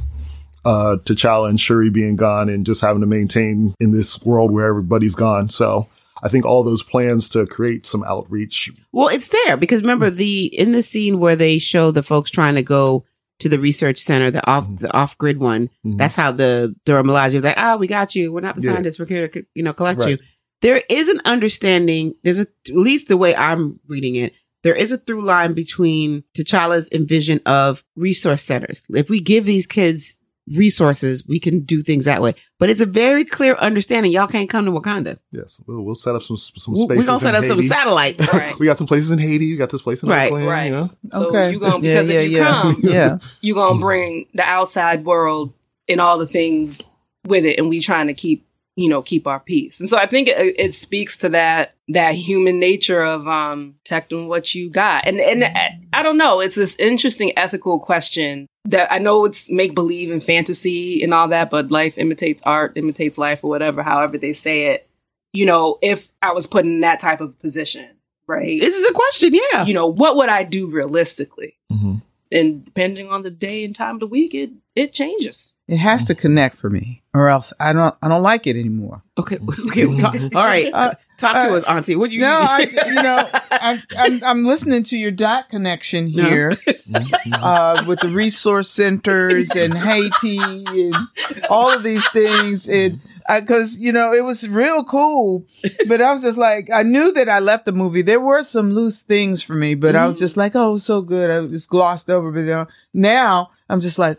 uh, 0.64 0.96
T'Challa 1.04 1.48
and 1.48 1.60
Shuri 1.60 1.90
being 1.90 2.16
gone, 2.16 2.48
and 2.48 2.66
just 2.66 2.80
having 2.80 3.00
to 3.00 3.06
maintain 3.06 3.74
in 3.80 3.92
this 3.92 4.22
world 4.24 4.50
where 4.50 4.66
everybody's 4.66 5.14
gone. 5.14 5.48
So 5.48 5.88
I 6.22 6.28
think 6.28 6.44
all 6.44 6.62
those 6.64 6.82
plans 6.82 7.28
to 7.30 7.46
create 7.46 7.86
some 7.86 8.02
outreach. 8.04 8.70
Well, 8.92 9.08
it's 9.08 9.28
there 9.28 9.56
because 9.56 9.82
remember 9.82 10.10
the 10.10 10.46
in 10.46 10.72
the 10.72 10.82
scene 10.82 11.20
where 11.20 11.36
they 11.36 11.58
show 11.58 11.90
the 11.90 12.02
folks 12.02 12.30
trying 12.30 12.56
to 12.56 12.62
go 12.62 13.04
to 13.40 13.48
the 13.48 13.58
research 13.58 13.98
center, 13.98 14.30
the 14.32 14.44
off 14.50 14.66
the 14.80 14.92
off 14.92 15.16
grid 15.16 15.38
one. 15.40 15.70
Mhm. 15.86 15.96
That's 15.98 16.16
how 16.16 16.32
the 16.32 16.74
Dora 16.84 17.04
Milaje 17.04 17.34
was 17.34 17.44
like, 17.44 17.54
"Ah, 17.56 17.76
we 17.76 17.86
got 17.86 18.14
you. 18.16 18.32
We're 18.32 18.40
not 18.40 18.56
the 18.56 18.62
Yeah. 18.62 18.72
scientists. 18.74 18.98
We're 18.98 19.06
here 19.06 19.28
to 19.28 19.44
you 19.54 19.62
know 19.62 19.72
collect 19.72 20.00
Right. 20.00 20.08
you." 20.10 20.18
There 20.60 20.82
is 20.90 21.06
an 21.06 21.20
understanding. 21.24 22.14
There's 22.24 22.40
a 22.40 22.46
at 22.68 22.74
least 22.74 23.06
the 23.06 23.16
way 23.16 23.34
I'm 23.36 23.76
reading 23.88 24.16
it. 24.16 24.32
There 24.64 24.74
is 24.74 24.90
a 24.90 24.98
through 24.98 25.22
line 25.22 25.52
between 25.54 26.24
T'Challa's 26.36 26.88
envision 26.90 27.40
of 27.46 27.84
resource 27.94 28.42
centers. 28.42 28.82
If 28.90 29.08
we 29.08 29.20
give 29.20 29.44
these 29.46 29.68
kids 29.68 30.16
resources, 30.56 31.26
we 31.26 31.38
can 31.40 31.60
do 31.60 31.82
things 31.82 32.04
that 32.04 32.22
way. 32.22 32.34
But 32.58 32.70
it's 32.70 32.80
a 32.80 32.86
very 32.86 33.24
clear 33.24 33.54
understanding. 33.54 34.12
Y'all 34.12 34.26
can't 34.26 34.48
come 34.50 34.64
to 34.64 34.70
Wakanda. 34.70 35.18
Yes, 35.32 35.60
we'll, 35.66 35.82
we'll 35.82 35.94
set 35.94 36.14
up 36.14 36.22
some 36.22 36.36
some 36.36 36.76
spaces. 36.76 36.88
We're 36.88 37.04
gonna 37.06 37.20
set 37.20 37.34
in 37.34 37.42
up 37.42 37.44
some 37.44 37.62
satellites. 37.62 38.32
Right. 38.38 38.58
we 38.58 38.66
got 38.66 38.78
some 38.78 38.86
places 38.86 39.10
in 39.10 39.18
Haiti. 39.18 39.46
You 39.46 39.56
got 39.56 39.70
this 39.70 39.82
place 39.82 40.02
in 40.02 40.08
Right. 40.08 40.26
Oakland. 40.26 40.46
Right. 40.48 40.64
You 40.66 40.70
know, 40.72 40.90
So 41.12 41.28
okay. 41.28 41.52
you 41.52 41.60
gonna 41.60 41.80
because 41.80 42.08
yeah, 42.08 42.20
if 42.20 42.30
you 42.30 42.36
yeah. 42.38 42.62
come, 42.62 42.76
yeah. 42.82 43.18
you're 43.40 43.54
gonna 43.56 43.80
bring 43.80 44.26
the 44.34 44.42
outside 44.42 45.04
world 45.04 45.52
and 45.88 46.00
all 46.00 46.18
the 46.18 46.26
things 46.26 46.92
with 47.26 47.44
it 47.44 47.58
and 47.58 47.68
we 47.68 47.80
trying 47.80 48.06
to 48.06 48.14
keep 48.14 48.46
you 48.76 48.88
know 48.88 49.02
keep 49.02 49.26
our 49.26 49.40
peace 49.40 49.80
and 49.80 49.88
so 49.88 49.98
i 49.98 50.06
think 50.06 50.28
it, 50.28 50.54
it 50.58 50.72
speaks 50.72 51.18
to 51.18 51.28
that 51.30 51.74
that 51.88 52.14
human 52.14 52.60
nature 52.60 53.02
of 53.02 53.26
um 53.26 53.74
protecting 53.84 54.28
what 54.28 54.54
you 54.54 54.70
got 54.70 55.04
and 55.04 55.18
and 55.18 55.42
I, 55.44 55.80
I 55.92 56.02
don't 56.04 56.16
know 56.16 56.40
it's 56.40 56.54
this 56.54 56.76
interesting 56.78 57.32
ethical 57.36 57.80
question 57.80 58.46
that 58.70 58.92
i 58.92 58.98
know 58.98 59.24
it's 59.24 59.50
make 59.50 59.74
believe 59.74 60.10
and 60.10 60.22
fantasy 60.22 61.02
and 61.02 61.12
all 61.14 61.28
that 61.28 61.50
but 61.50 61.70
life 61.70 61.98
imitates 61.98 62.42
art 62.44 62.72
imitates 62.76 63.18
life 63.18 63.42
or 63.44 63.50
whatever 63.50 63.82
however 63.82 64.18
they 64.18 64.32
say 64.32 64.66
it 64.66 64.88
you 65.32 65.44
know 65.46 65.78
if 65.82 66.08
i 66.22 66.32
was 66.32 66.46
put 66.46 66.64
in 66.64 66.80
that 66.80 67.00
type 67.00 67.20
of 67.20 67.38
position 67.40 67.88
right 68.26 68.60
This 68.60 68.76
is 68.76 68.88
a 68.88 68.92
question, 68.92 69.34
yeah. 69.34 69.64
you 69.64 69.74
know 69.74 69.86
what 69.86 70.16
would 70.16 70.28
i 70.28 70.42
do 70.42 70.66
realistically 70.70 71.54
Mhm. 71.72 72.02
And 72.30 72.64
depending 72.64 73.08
on 73.08 73.22
the 73.22 73.30
day 73.30 73.64
and 73.64 73.74
time 73.74 73.96
of 73.96 74.00
the 74.00 74.06
week, 74.06 74.34
it 74.34 74.50
it 74.74 74.92
changes. 74.92 75.56
It 75.66 75.78
has 75.78 76.04
to 76.06 76.14
connect 76.14 76.56
for 76.56 76.70
me, 76.70 77.02
or 77.12 77.28
else 77.28 77.52
I 77.58 77.72
don't. 77.72 77.94
I 78.02 78.08
don't 78.08 78.22
like 78.22 78.46
it 78.46 78.56
anymore. 78.56 79.02
Okay, 79.18 79.38
okay. 79.68 79.98
Talk, 79.98 80.14
all 80.34 80.44
right, 80.44 80.70
Uh, 80.72 80.94
talk 81.16 81.34
to 81.34 81.54
uh, 81.54 81.56
us, 81.58 81.64
Auntie. 81.64 81.96
What 81.96 82.10
do 82.10 82.16
you? 82.16 82.22
No, 82.22 82.38
I, 82.40 82.60
you 82.86 82.94
know, 82.94 83.28
I'm, 83.50 83.82
I'm 83.98 84.24
I'm 84.24 84.44
listening 84.44 84.82
to 84.84 84.96
your 84.96 85.10
dot 85.10 85.48
connection 85.48 86.06
here 86.06 86.56
uh, 87.34 87.84
with 87.86 88.00
the 88.00 88.08
resource 88.08 88.70
centers 88.70 89.50
and 89.56 89.74
Haiti 89.74 90.38
and 90.38 90.94
all 91.50 91.70
of 91.70 91.82
these 91.82 92.06
things, 92.10 92.68
and 92.68 93.00
because 93.28 93.78
you 93.78 93.92
know 93.92 94.12
it 94.12 94.24
was 94.24 94.48
real 94.48 94.84
cool, 94.84 95.46
but 95.88 96.00
I 96.00 96.12
was 96.12 96.22
just 96.22 96.38
like, 96.38 96.70
I 96.70 96.82
knew 96.82 97.12
that 97.12 97.28
I 97.28 97.38
left 97.38 97.66
the 97.66 97.72
movie. 97.72 98.02
There 98.02 98.20
were 98.20 98.42
some 98.42 98.72
loose 98.72 99.02
things 99.02 99.42
for 99.42 99.54
me, 99.54 99.74
but 99.74 99.94
I 99.94 100.06
was 100.06 100.16
mm-hmm. 100.16 100.24
just 100.24 100.36
like, 100.36 100.52
oh, 100.54 100.78
so 100.78 101.02
good. 101.02 101.30
I 101.30 101.46
just 101.46 101.68
glossed 101.68 102.10
over, 102.10 102.30
but 102.32 102.44
now, 102.44 102.66
now 102.94 103.50
I'm 103.68 103.80
just 103.80 103.98
like, 103.98 104.18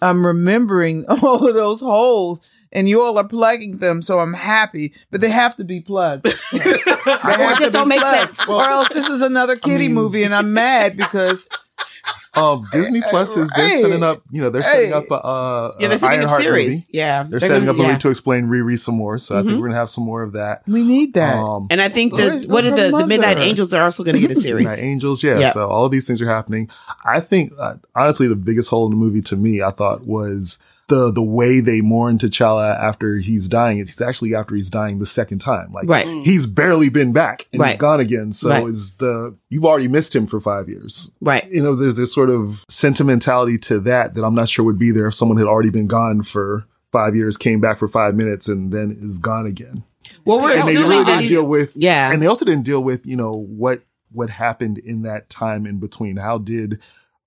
I'm 0.00 0.24
remembering 0.24 1.04
all 1.22 1.46
of 1.46 1.54
those 1.54 1.80
holes. 1.80 2.40
And 2.72 2.88
you 2.88 3.00
all 3.00 3.16
are 3.16 3.26
plugging 3.26 3.78
them, 3.78 4.02
so 4.02 4.18
I'm 4.18 4.34
happy. 4.34 4.92
But 5.10 5.22
they 5.22 5.30
have 5.30 5.56
to 5.56 5.64
be 5.64 5.80
plugged. 5.80 6.26
They 6.52 7.54
just 7.58 7.72
don't 7.72 7.88
make 7.88 8.00
plugged, 8.00 8.36
sense. 8.36 8.48
or 8.48 8.60
else 8.60 8.88
this 8.88 9.08
is 9.08 9.20
another 9.22 9.56
kitty 9.56 9.86
mean- 9.86 9.94
movie, 9.94 10.24
and 10.24 10.34
I'm 10.34 10.52
mad 10.52 10.96
because 10.96 11.48
um, 12.36 12.66
Disney 12.72 13.00
Plus 13.10 13.36
is 13.36 13.50
they're 13.56 13.68
Hey. 13.68 13.80
setting 13.80 14.02
up. 14.02 14.22
You 14.30 14.42
know, 14.42 14.50
they're 14.50 14.62
setting 14.62 14.92
up 14.92 15.04
a 15.10 15.14
uh, 15.14 15.72
yeah, 15.80 15.88
they're 15.88 15.98
setting 15.98 16.18
up 16.20 16.30
Ironheart 16.30 16.42
series. 16.42 16.70
movie. 16.72 16.84
Yeah, 16.92 17.22
They're, 17.28 17.40
setting 17.40 17.60
gonna- 17.64 17.70
up 17.72 17.76
a 17.78 17.80
yeah. 17.82 17.86
movie 17.88 17.98
to 18.00 18.10
explain 18.10 18.46
Riri 18.46 18.78
some 18.78 18.94
more. 18.96 19.18
So 19.18 19.36
I 19.38 19.40
think 19.42 19.52
Mhm. 19.52 19.60
we're 19.60 19.68
gonna 19.68 19.78
have 19.78 19.90
some 19.90 20.04
more 20.04 20.22
of 20.22 20.32
that. 20.34 20.62
we 20.66 20.82
need 20.84 21.14
that. 21.14 21.36
Um, 21.36 21.66
And 21.70 21.80
I 21.80 21.88
think 21.88 22.12
Where's- 22.12 22.42
that 22.42 22.48
what 22.50 22.64
where's 22.64 22.72
are 22.80 22.90
the, 22.90 22.98
the 22.98 23.06
Midnight? 23.06 23.38
Angels 23.38 23.72
are 23.74 23.82
also 23.82 24.04
going 24.04 24.14
to 24.14 24.20
get 24.20 24.30
a 24.30 24.34
series. 24.40 24.64
Midnight 24.64 24.82
Angels, 24.82 25.22
yeah. 25.22 25.38
Yeah. 25.38 25.50
So 25.52 25.68
all 25.68 25.84
of 25.86 25.92
these 25.92 26.06
things 26.06 26.20
are 26.22 26.26
happening. 26.28 26.68
I 27.04 27.20
think, 27.20 27.52
uh, 27.58 27.74
honestly, 27.94 28.26
the 28.28 28.36
biggest 28.36 28.68
hole 28.70 28.84
in 28.86 28.90
the 28.92 28.96
movie 28.96 29.20
to 29.22 29.36
me, 29.36 29.62
I 29.62 29.70
thought 29.70 30.06
was 30.06 30.58
the 30.88 31.10
the 31.10 31.22
way 31.22 31.60
they 31.60 31.80
mourn 31.80 32.16
T'Challa 32.18 32.78
after 32.78 33.16
he's 33.16 33.48
dying. 33.48 33.78
It's 33.78 34.00
actually 34.00 34.34
after 34.34 34.54
he's 34.54 34.70
dying 34.70 34.98
the 34.98 35.06
second 35.06 35.40
time. 35.40 35.72
Like 35.72 35.88
Right. 35.88 36.06
Mm. 36.06 36.24
he's 36.24 36.46
barely 36.46 36.88
been 36.88 37.12
back 37.12 37.46
and 37.52 37.60
Right. 37.60 37.70
he's 37.70 37.78
gone 37.78 37.98
again. 38.00 38.32
So 38.32 38.50
Right. 38.50 38.66
is 38.66 38.92
the 38.92 39.34
you've 39.50 39.64
already 39.64 39.88
missed 39.88 40.14
him 40.14 40.26
for 40.26 40.38
five 40.40 40.68
years. 40.68 41.10
Right. 41.20 41.48
You 41.50 41.62
know, 41.62 41.74
there's 41.74 41.96
this 41.96 42.14
sort 42.14 42.30
of 42.30 42.64
sentimentality 42.68 43.58
to 43.58 43.80
that 43.80 44.14
that 44.14 44.24
I'm 44.24 44.34
not 44.34 44.48
sure 44.48 44.64
would 44.64 44.78
be 44.78 44.90
there 44.92 45.08
if 45.08 45.14
someone 45.14 45.38
had 45.38 45.46
already 45.48 45.70
been 45.70 45.88
gone 45.88 46.22
for 46.22 46.66
five 46.92 47.16
years, 47.16 47.36
came 47.36 47.60
back 47.60 47.76
for 47.78 47.88
five 47.88 48.14
minutes, 48.14 48.48
and 48.48 48.72
then 48.72 48.96
is 49.02 49.18
gone 49.18 49.44
again. 49.46 49.82
Well, 50.24 50.40
we're 50.40 50.52
and 50.56 50.62
they 50.68 50.76
really 50.76 51.02
that 51.04 51.18
didn't 51.18 51.28
deal 51.28 51.46
with 51.46 51.72
Yeah. 51.76 52.12
and 52.12 52.22
they 52.22 52.26
also 52.26 52.44
didn't 52.44 52.64
deal 52.64 52.82
with 52.82 53.04
you 53.06 53.16
know 53.16 53.32
what 53.34 53.80
what 54.12 54.30
happened 54.30 54.78
in 54.78 55.02
that 55.02 55.28
time 55.28 55.66
in 55.66 55.80
between 55.80 56.16
how 56.16 56.38
did 56.38 56.78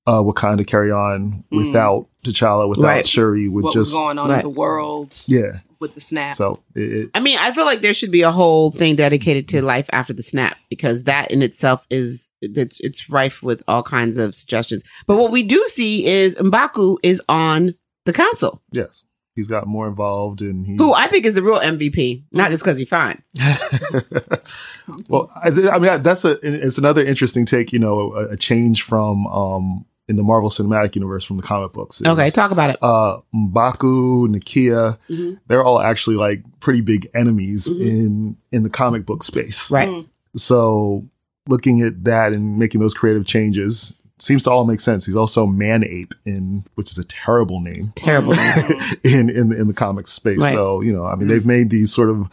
uh 0.07 0.21
wakanda 0.23 0.65
carry 0.65 0.91
on 0.91 1.43
Mm. 1.51 1.57
without 1.57 2.07
t'challa 2.23 2.67
without 2.69 2.83
Right. 2.83 3.07
shuri 3.07 3.47
with 3.47 3.65
What 3.65 3.73
just 3.73 3.91
was 3.91 3.93
going 3.93 4.17
on 4.19 4.29
right. 4.29 4.37
in 4.37 4.43
the 4.43 4.49
world 4.49 5.17
yeah 5.27 5.59
with 5.79 5.95
the 5.95 6.01
snap? 6.01 6.35
so 6.35 6.61
it, 6.75 6.81
it 6.91 7.09
I 7.15 7.21
mean, 7.21 7.37
I 7.39 7.53
feel 7.53 7.63
like 7.65 7.79
there 7.81 7.93
should 7.93 8.11
be 8.11 8.21
a 8.23 8.31
whole 8.31 8.71
thing 8.71 8.95
dedicated 8.97 9.47
to 9.49 9.61
life 9.61 9.87
after 9.93 10.11
the 10.11 10.21
snap 10.23 10.57
because 10.69 11.03
that 11.05 11.31
in 11.31 11.41
itself 11.41 11.85
is 11.89 12.31
it's 12.41 12.79
it's 12.81 13.09
rife 13.09 13.41
with 13.41 13.63
all 13.67 13.81
kinds 13.83 14.17
of 14.17 14.35
suggestions. 14.35 14.83
But 15.07 15.15
what 15.17 15.31
we 15.31 15.41
do 15.43 15.63
see 15.67 16.05
is 16.05 16.35
Mbaku 16.35 16.97
is 17.03 17.21
on 17.29 17.73
the 18.05 18.11
council, 18.13 18.61
yes 18.73 19.03
he's 19.35 19.47
got 19.47 19.67
more 19.67 19.87
involved 19.87 20.41
and 20.41 20.65
he's 20.65 20.77
who 20.77 20.93
I 20.93 21.07
think 21.07 21.23
is 21.25 21.35
the 21.35 21.41
real 21.43 21.59
MVP, 21.59 22.23
not 22.33 22.51
just 22.51 22.61
because 22.61 22.77
he's 22.77 22.89
fine. 22.89 23.21
well 25.09 25.31
I, 25.35 25.49
I 25.71 25.79
mean 25.79 26.03
that's 26.03 26.25
a 26.25 26.37
it's 26.43 26.77
another 26.77 27.03
interesting 27.05 27.45
take 27.45 27.71
you 27.71 27.79
know 27.79 28.13
a, 28.13 28.29
a 28.31 28.37
change 28.37 28.81
from 28.83 29.27
um 29.27 29.85
in 30.09 30.15
the 30.17 30.23
Marvel 30.23 30.49
Cinematic 30.49 30.95
Universe 30.95 31.23
from 31.23 31.37
the 31.37 31.43
comic 31.43 31.71
books. 31.71 32.01
is, 32.01 32.07
Okay, 32.07 32.29
talk 32.31 32.51
about 32.51 32.71
it. 32.71 32.77
uh, 32.81 33.17
Mbaku, 33.33 34.27
Nakia, 34.27 34.97
Mhm. 35.09 35.39
they're 35.47 35.63
all 35.63 35.79
actually 35.79 36.15
like 36.17 36.43
pretty 36.59 36.81
big 36.81 37.07
enemies 37.13 37.69
Mhm. 37.69 37.81
in 37.81 38.37
in 38.51 38.63
the 38.63 38.69
comic 38.69 39.05
book 39.05 39.23
space. 39.23 39.71
Right. 39.71 39.87
Mm. 39.87 40.05
So 40.35 41.05
looking 41.47 41.81
at 41.81 42.03
that 42.03 42.33
and 42.33 42.57
making 42.59 42.81
those 42.81 42.93
creative 42.93 43.25
changes 43.25 43.93
seems 44.19 44.43
to 44.43 44.51
all 44.51 44.65
make 44.65 44.81
sense. 44.81 45.05
He's 45.05 45.15
also 45.15 45.45
Man 45.45 45.83
Ape 45.85 46.13
in 46.25 46.65
which 46.75 46.91
is 46.91 46.97
a 46.97 47.05
terrible 47.05 47.61
name 47.61 47.93
Terrible. 47.95 48.33
in 49.03 49.29
in 49.29 49.53
in 49.53 49.67
the 49.67 49.73
comic 49.73 50.07
space. 50.07 50.39
Right. 50.39 50.51
So, 50.53 50.81
you 50.81 50.91
know, 50.91 51.05
I 51.05 51.15
mean 51.15 51.27
they've 51.27 51.45
made 51.45 51.69
these 51.69 51.93
sort 51.93 52.09
of 52.09 52.27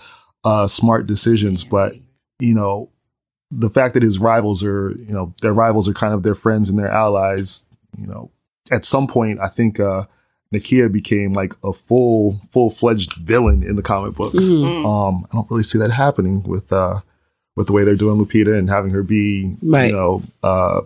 uh 0.45 0.67
smart 0.67 1.07
decisions, 1.07 1.63
but 1.63 1.93
you 2.41 2.55
know, 2.55 2.89
the 3.53 3.71
fact 3.71 3.95
that 3.95 4.03
his 4.03 4.19
rivals 4.19 4.65
are, 4.65 4.91
you 4.99 5.13
know, 5.15 5.33
their 5.43 5.55
rivals 5.55 5.89
are 5.89 5.93
kind 5.95 6.13
of 6.13 6.25
their 6.25 6.35
friends 6.35 6.69
and 6.69 6.77
their 6.79 6.91
allies, 6.91 7.65
you 7.99 8.07
know, 8.07 8.31
at 8.73 8.85
some 8.85 9.07
point 9.07 9.41
I 9.41 9.49
think 9.49 9.79
uh 9.81 10.05
Nakia 10.55 10.91
became 10.93 11.33
like 11.33 11.55
a 11.65 11.73
full 11.73 12.39
full 12.51 12.71
fledged 12.71 13.15
villain 13.15 13.63
in 13.63 13.77
the 13.77 13.83
comic 13.83 14.15
books. 14.15 14.37
Mhm. 14.45 14.85
Mm. 14.85 14.87
Um, 15.09 15.27
I 15.33 15.37
don't 15.37 15.51
really 15.51 15.63
see 15.65 15.79
that 15.79 15.91
happening 15.91 16.43
with 16.45 16.73
uh 16.73 17.01
with 17.57 17.67
the 17.69 17.73
way 17.73 17.85
they're 17.85 17.97
doing 17.97 18.19
Lupita 18.25 18.57
and 18.57 18.69
having 18.69 18.93
her 18.93 19.03
be, 19.03 19.57
Right. 19.63 19.87
you 19.87 19.93
know, 19.93 20.23
uh 20.43 20.83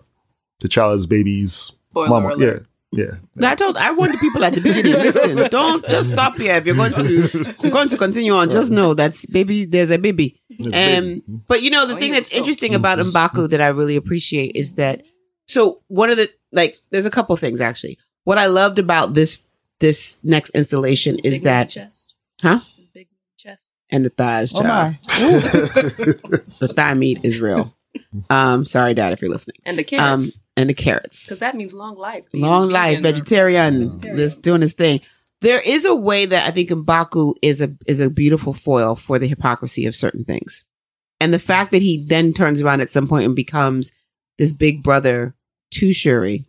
T'Challa's 0.62 1.06
baby's 1.06 1.72
Spoiler 1.90 2.08
mama. 2.08 2.34
alert. 2.34 2.66
Yeah, 2.92 3.04
yeah. 3.04 3.10
No, 3.36 3.48
I 3.48 3.54
told 3.54 3.76
I 3.76 3.92
warned 3.92 4.14
the 4.14 4.18
people 4.18 4.44
at 4.44 4.54
the 4.54 4.60
beginning. 4.60 4.92
Listen, 4.92 5.48
don't 5.50 5.86
just 5.88 6.10
stop 6.10 6.36
here. 6.36 6.54
If 6.56 6.66
you're 6.66 6.74
going 6.76 6.92
to 6.92 7.54
you're 7.62 7.72
going 7.72 7.88
to 7.88 7.96
continue 7.96 8.32
on, 8.32 8.50
just 8.50 8.70
know 8.70 8.94
that's 8.94 9.26
baby. 9.26 9.64
There's 9.64 9.90
a 9.90 9.98
baby. 9.98 10.40
It's 10.48 10.66
Um, 10.66 10.72
baby. 10.72 11.22
but 11.48 11.62
you 11.62 11.70
know, 11.70 11.86
the 11.86 11.94
Oh, 11.94 11.98
thing 11.98 12.12
he 12.12 12.18
that's 12.18 12.30
so 12.32 12.38
interesting 12.38 12.70
cute. 12.70 12.80
about 12.80 12.98
Mbaku 12.98 13.50
that 13.50 13.60
I 13.60 13.68
really 13.68 13.96
appreciate 13.96 14.52
is 14.56 14.74
that. 14.74 15.04
So 15.46 15.80
one 15.88 16.10
of 16.10 16.16
the 16.16 16.30
like, 16.52 16.74
there's 16.90 17.06
a 17.06 17.10
couple 17.10 17.36
things 17.36 17.60
actually. 17.60 17.98
What 18.24 18.38
I 18.38 18.46
loved 18.46 18.78
about 18.78 19.14
this 19.14 19.42
this 19.80 20.18
next 20.22 20.50
installation 20.50 21.14
His 21.16 21.24
is 21.24 21.34
big 21.36 21.42
that 21.44 21.70
chest. 21.70 22.14
Huh? 22.42 22.60
Big 22.94 23.08
chest. 23.38 23.70
and 23.90 24.04
the 24.04 24.10
thighs, 24.10 24.52
Oh 24.54 24.62
child. 24.62 24.92
my. 24.92 24.98
the 26.60 26.72
thigh 26.74 26.94
meat 26.94 27.18
is 27.24 27.40
real. 27.40 27.74
Um, 28.28 28.64
sorry, 28.64 28.94
Dad, 28.94 29.12
if 29.12 29.20
you're 29.22 29.30
listening. 29.30 29.56
And 29.64 29.78
the 29.78 29.84
carrots. 29.84 30.04
Um, 30.06 30.20
carrots. 30.20 30.40
and 30.56 30.70
the 30.70 30.74
carrots. 30.74 31.24
Because 31.24 31.38
that 31.40 31.54
means 31.56 31.72
long 31.74 31.96
life. 31.96 32.24
Long 32.32 32.68
life, 32.68 32.96
vegan 32.98 33.06
or- 33.06 33.12
vegetarian, 33.12 33.90
Vegetarian. 33.90 34.18
just 34.18 34.42
doing 34.42 34.60
his 34.60 34.74
thing. 34.74 35.00
There 35.40 35.60
is 35.66 35.84
a 35.86 35.94
way 35.94 36.26
that 36.26 36.46
I 36.46 36.50
think 36.50 36.68
Mbaku 36.68 37.34
is 37.40 37.60
a 37.62 37.74
is 37.86 37.98
a 38.00 38.10
beautiful 38.10 38.52
foil 38.52 38.94
for 38.94 39.18
the 39.18 39.26
hypocrisy 39.26 39.86
of 39.86 39.94
certain 39.96 40.22
things, 40.24 40.64
and 41.18 41.32
the 41.32 41.38
fact 41.38 41.70
that 41.70 41.80
he 41.80 42.04
then 42.06 42.34
turns 42.34 42.60
around 42.60 42.82
at 42.82 42.90
some 42.90 43.08
point 43.08 43.24
and 43.24 43.34
becomes 43.34 43.90
this 44.38 44.52
big 44.52 44.82
brother 44.82 45.34
to 45.72 45.92
Shuri, 45.92 46.44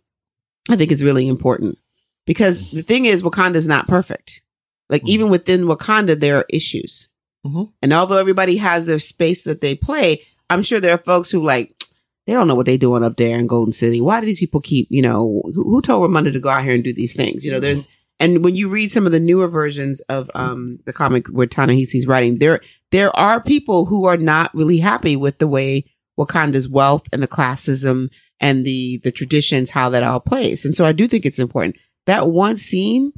I 0.70 0.76
think 0.76 0.90
is 0.92 1.04
really 1.04 1.26
important 1.28 1.78
because 2.26 2.70
the 2.70 2.82
thing 2.82 3.06
is 3.06 3.22
Wakanda 3.22 3.56
is 3.56 3.68
not 3.68 3.88
perfect. 3.88 4.40
Like 4.88 5.02
Mhm. 5.02 5.08
even 5.08 5.30
within 5.30 5.62
Wakanda, 5.62 6.18
there 6.18 6.36
are 6.36 6.46
issues, 6.50 7.08
Mhm. 7.46 7.72
and 7.82 7.92
although 7.92 8.18
everybody 8.18 8.56
has 8.56 8.86
their 8.86 8.98
space 8.98 9.44
that 9.44 9.60
they 9.60 9.74
play, 9.74 10.22
I'm 10.50 10.62
sure 10.62 10.80
there 10.80 10.94
are 10.94 10.98
folks 10.98 11.30
who 11.30 11.42
like 11.42 11.72
they 12.26 12.32
don't 12.34 12.46
know 12.46 12.54
what 12.54 12.66
they're 12.66 12.78
doing 12.78 13.02
up 13.02 13.16
there 13.16 13.38
in 13.38 13.46
Golden 13.48 13.72
City. 13.72 14.00
Why 14.00 14.20
do 14.20 14.26
these 14.26 14.38
people 14.40 14.60
keep, 14.60 14.86
you 14.90 15.02
know, 15.02 15.42
who, 15.54 15.62
who 15.64 15.82
told 15.82 16.08
Ramonda 16.08 16.32
to 16.32 16.38
go 16.40 16.50
out 16.50 16.62
here 16.64 16.74
and 16.74 16.84
do 16.84 16.92
these 16.92 17.14
things? 17.14 17.44
You 17.44 17.50
know, 17.50 17.58
there's, 17.58 17.88
and 18.20 18.44
when 18.44 18.54
you 18.54 18.68
read 18.68 18.92
some 18.92 19.06
of 19.06 19.12
the 19.12 19.18
newer 19.18 19.48
versions 19.48 19.98
of 20.02 20.30
um, 20.36 20.78
the 20.84 20.92
comic 20.92 21.26
where 21.28 21.48
Ta-Nehisi's 21.48 22.06
writing, 22.06 22.38
there, 22.38 22.60
there 22.92 23.14
are 23.16 23.42
people 23.42 23.86
who 23.86 24.04
are 24.04 24.16
not 24.16 24.54
really 24.54 24.76
happy 24.78 25.16
with 25.16 25.38
the 25.38 25.48
way 25.48 25.84
Wakanda's 26.16 26.68
wealth 26.68 27.08
and 27.12 27.20
the 27.22 27.26
classism 27.28 28.08
and 28.42 28.66
the, 28.66 28.98
the 29.04 29.10
traditions, 29.12 29.70
how 29.70 29.88
that 29.90 30.02
all 30.02 30.20
plays. 30.20 30.64
And 30.66 30.74
so 30.74 30.84
I 30.84 30.92
do 30.92 31.06
think 31.08 31.24
it's 31.24 31.38
important. 31.38 31.76
That 32.06 32.28
one 32.28 32.58
scene 32.58 33.12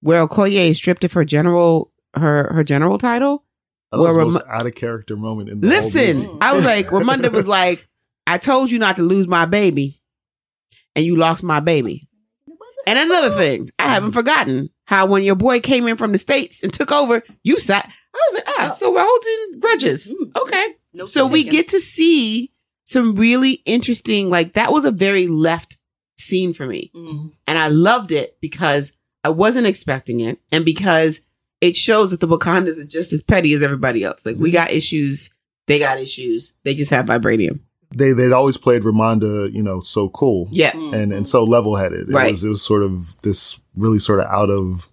where 0.00 0.24
Okoye 0.24 0.70
is 0.70 0.76
stripped 0.76 1.02
of 1.02 1.12
her 1.14 1.24
general, 1.24 1.90
her, 2.14 2.52
her 2.52 2.62
general 2.62 2.98
title, 2.98 3.44
That 3.90 3.98
was 3.98 4.08
the 4.10 4.14
Well, 4.16 4.26
most 4.26 4.42
Ram- 4.44 4.54
out 4.60 4.66
of 4.66 4.74
character 4.76 5.16
moment 5.16 5.48
in 5.48 5.60
the 5.60 5.66
whole 5.68 5.76
Listen, 5.76 6.18
movie. 6.18 6.38
I 6.40 6.52
was 6.52 6.64
like, 6.64 6.86
Ramonda 6.86 7.32
was 7.32 7.48
like, 7.58 7.88
I 8.26 8.38
told 8.38 8.70
you 8.70 8.78
not 8.78 8.96
to 8.96 9.02
lose 9.02 9.26
my 9.26 9.46
baby, 9.46 10.00
and 10.94 11.04
you 11.04 11.16
lost 11.16 11.42
my 11.42 11.60
baby. 11.60 12.04
And 12.86 12.98
another 12.98 13.34
thing, 13.36 13.70
I 13.78 13.88
haven't 13.88 14.12
forgotten 14.12 14.70
how 14.84 15.06
when 15.06 15.22
your 15.22 15.34
boy 15.34 15.60
came 15.60 15.86
in 15.88 15.96
from 15.96 16.12
the 16.12 16.18
States 16.18 16.62
and 16.62 16.72
took 16.72 16.90
over, 16.92 17.22
you 17.42 17.58
sat. 17.58 17.84
I 18.14 18.18
was 18.30 18.34
like, 18.34 18.54
ah, 18.60 18.70
so 18.70 18.92
we're 18.92 19.04
holding 19.04 19.60
grudges. 19.60 20.14
Okay. 20.36 20.74
Notes 20.94 21.12
So 21.12 21.26
we 21.26 21.42
taken. 21.44 21.52
get 21.58 21.68
to 21.68 21.80
see 21.80 22.50
some 22.88 23.16
really 23.16 23.60
interesting, 23.66 24.30
like, 24.30 24.54
that 24.54 24.72
was 24.72 24.86
a 24.86 24.90
very 24.90 25.26
left 25.26 25.76
scene 26.16 26.54
for 26.54 26.66
me. 26.66 26.90
Mm. 26.94 27.32
And 27.46 27.58
I 27.58 27.68
loved 27.68 28.12
it 28.12 28.38
because 28.40 28.94
I 29.22 29.28
wasn't 29.28 29.66
expecting 29.66 30.20
it. 30.20 30.38
And 30.50 30.64
because 30.64 31.20
it 31.60 31.76
shows 31.76 32.12
that 32.12 32.20
the 32.20 32.26
Wakandas 32.26 32.80
are 32.82 32.86
just 32.86 33.12
as 33.12 33.20
petty 33.20 33.52
as 33.52 33.62
everybody 33.62 34.04
else. 34.04 34.24
Like 34.24 34.36
we 34.36 34.50
got 34.50 34.70
issues, 34.70 35.28
they 35.66 35.78
got 35.78 35.98
issues. 35.98 36.54
They 36.64 36.74
just 36.74 36.90
have 36.90 37.06
vibranium. 37.06 37.60
They 37.94 38.12
they'd 38.12 38.32
always 38.32 38.56
played 38.56 38.82
Ramonda, 38.82 39.52
you 39.52 39.62
know, 39.62 39.80
so 39.80 40.08
cool. 40.10 40.48
Yeah. 40.50 40.72
Mm. 40.72 40.94
and 40.94 41.12
and 41.12 41.28
so 41.28 41.44
level 41.44 41.76
headed. 41.76 42.08
It 42.08 42.12
Right. 42.12 42.30
was 42.30 42.44
it 42.44 42.48
was 42.48 42.62
sort 42.62 42.82
of 42.82 43.20
this 43.22 43.60
really 43.76 43.98
sort 43.98 44.20
of 44.20 44.26
out 44.26 44.50
of 44.50 44.88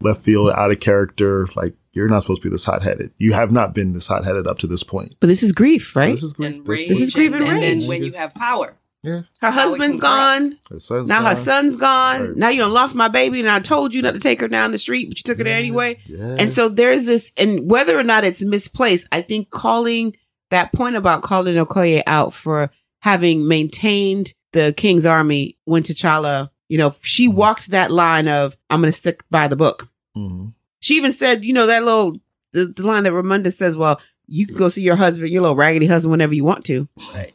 left 0.00 0.22
field, 0.22 0.50
out 0.50 0.70
of 0.70 0.80
character. 0.80 1.46
Like 1.56 1.74
you're 1.92 2.08
not 2.08 2.22
supposed 2.22 2.42
to 2.42 2.48
be 2.48 2.52
this 2.52 2.64
hot 2.64 2.82
headed. 2.82 3.12
You 3.18 3.32
have 3.32 3.50
not 3.50 3.74
been 3.74 3.92
this 3.92 4.06
hot 4.08 4.24
headed 4.24 4.46
up 4.46 4.58
to 4.60 4.66
this 4.66 4.82
point. 4.82 5.14
But 5.20 5.26
this 5.28 5.42
is 5.42 5.52
grief, 5.52 5.94
right? 5.96 6.10
This 6.10 6.22
is 6.22 6.32
great. 6.34 6.56
And 6.56 6.66
This 6.66 6.68
rage. 6.68 6.88
This 6.88 7.00
is 7.00 7.10
grief 7.10 7.32
and 7.32 7.44
and 7.44 7.52
rage. 7.60 7.80
then 7.80 7.88
when 7.88 8.02
you 8.04 8.12
have 8.12 8.34
power. 8.34 8.76
yeah. 9.02 9.12
her 9.12 9.26
Now 9.42 9.48
it 9.48 9.52
husband's 9.52 9.96
can 9.96 10.00
cross. 10.00 10.38
gone. 10.40 10.58
Her 10.70 10.80
son's 10.80 11.08
Now 11.08 11.24
her 11.24 11.36
son's 11.36 11.76
gone. 11.76 12.20
Right. 12.20 12.36
Now 12.36 12.48
you 12.50 12.60
done 12.60 12.72
lost 12.72 12.94
my 12.94 13.08
baby, 13.08 13.40
and 13.40 13.48
I 13.50 13.60
told 13.60 13.94
you 13.94 14.02
not 14.02 14.14
to 14.14 14.20
take 14.20 14.40
her 14.40 14.48
down 14.48 14.72
the 14.72 14.78
street, 14.78 15.08
but 15.08 15.18
you 15.18 15.22
took 15.22 15.38
her 15.38 15.44
there 15.44 15.58
anyway. 15.58 15.98
Yeah. 16.06 16.36
And 16.38 16.52
so 16.52 16.68
there's 16.68 17.06
this, 17.06 17.32
and 17.36 17.70
whether 17.70 17.98
or 17.98 18.04
not 18.04 18.24
it's 18.24 18.44
misplaced, 18.44 19.08
I 19.12 19.22
think 19.22 19.50
calling 19.50 20.16
that 20.50 20.72
point 20.72 20.96
about 20.96 21.22
calling 21.22 21.56
Okoye 21.56 22.02
out 22.06 22.32
for 22.34 22.70
having 23.00 23.46
maintained 23.46 24.32
the 24.52 24.74
king's 24.76 25.06
army 25.06 25.56
when 25.64 25.82
T'Challa, 25.82 26.50
you 26.68 26.78
know, 26.78 26.92
she 27.02 27.28
walked 27.28 27.70
that 27.70 27.90
line 27.90 28.28
of, 28.28 28.56
I'm 28.70 28.80
going 28.80 28.90
to 28.92 28.96
stick 28.96 29.22
by 29.30 29.46
the 29.48 29.56
book. 29.56 29.88
Mhm. 30.16 30.54
She 30.80 30.94
even 30.96 31.12
said, 31.12 31.44
you 31.44 31.52
know, 31.52 31.66
that 31.66 31.84
little, 31.84 32.16
the, 32.52 32.66
the 32.66 32.86
line 32.86 33.04
that 33.04 33.12
Ramonda 33.12 33.52
says, 33.52 33.76
well, 33.76 34.00
you 34.26 34.46
can 34.46 34.56
go 34.56 34.68
see 34.68 34.82
your 34.82 34.96
husband, 34.96 35.30
your 35.30 35.42
little 35.42 35.56
raggedy 35.56 35.86
husband, 35.86 36.10
whenever 36.10 36.34
you 36.34 36.44
want 36.44 36.64
to. 36.66 36.88
Right. 37.14 37.32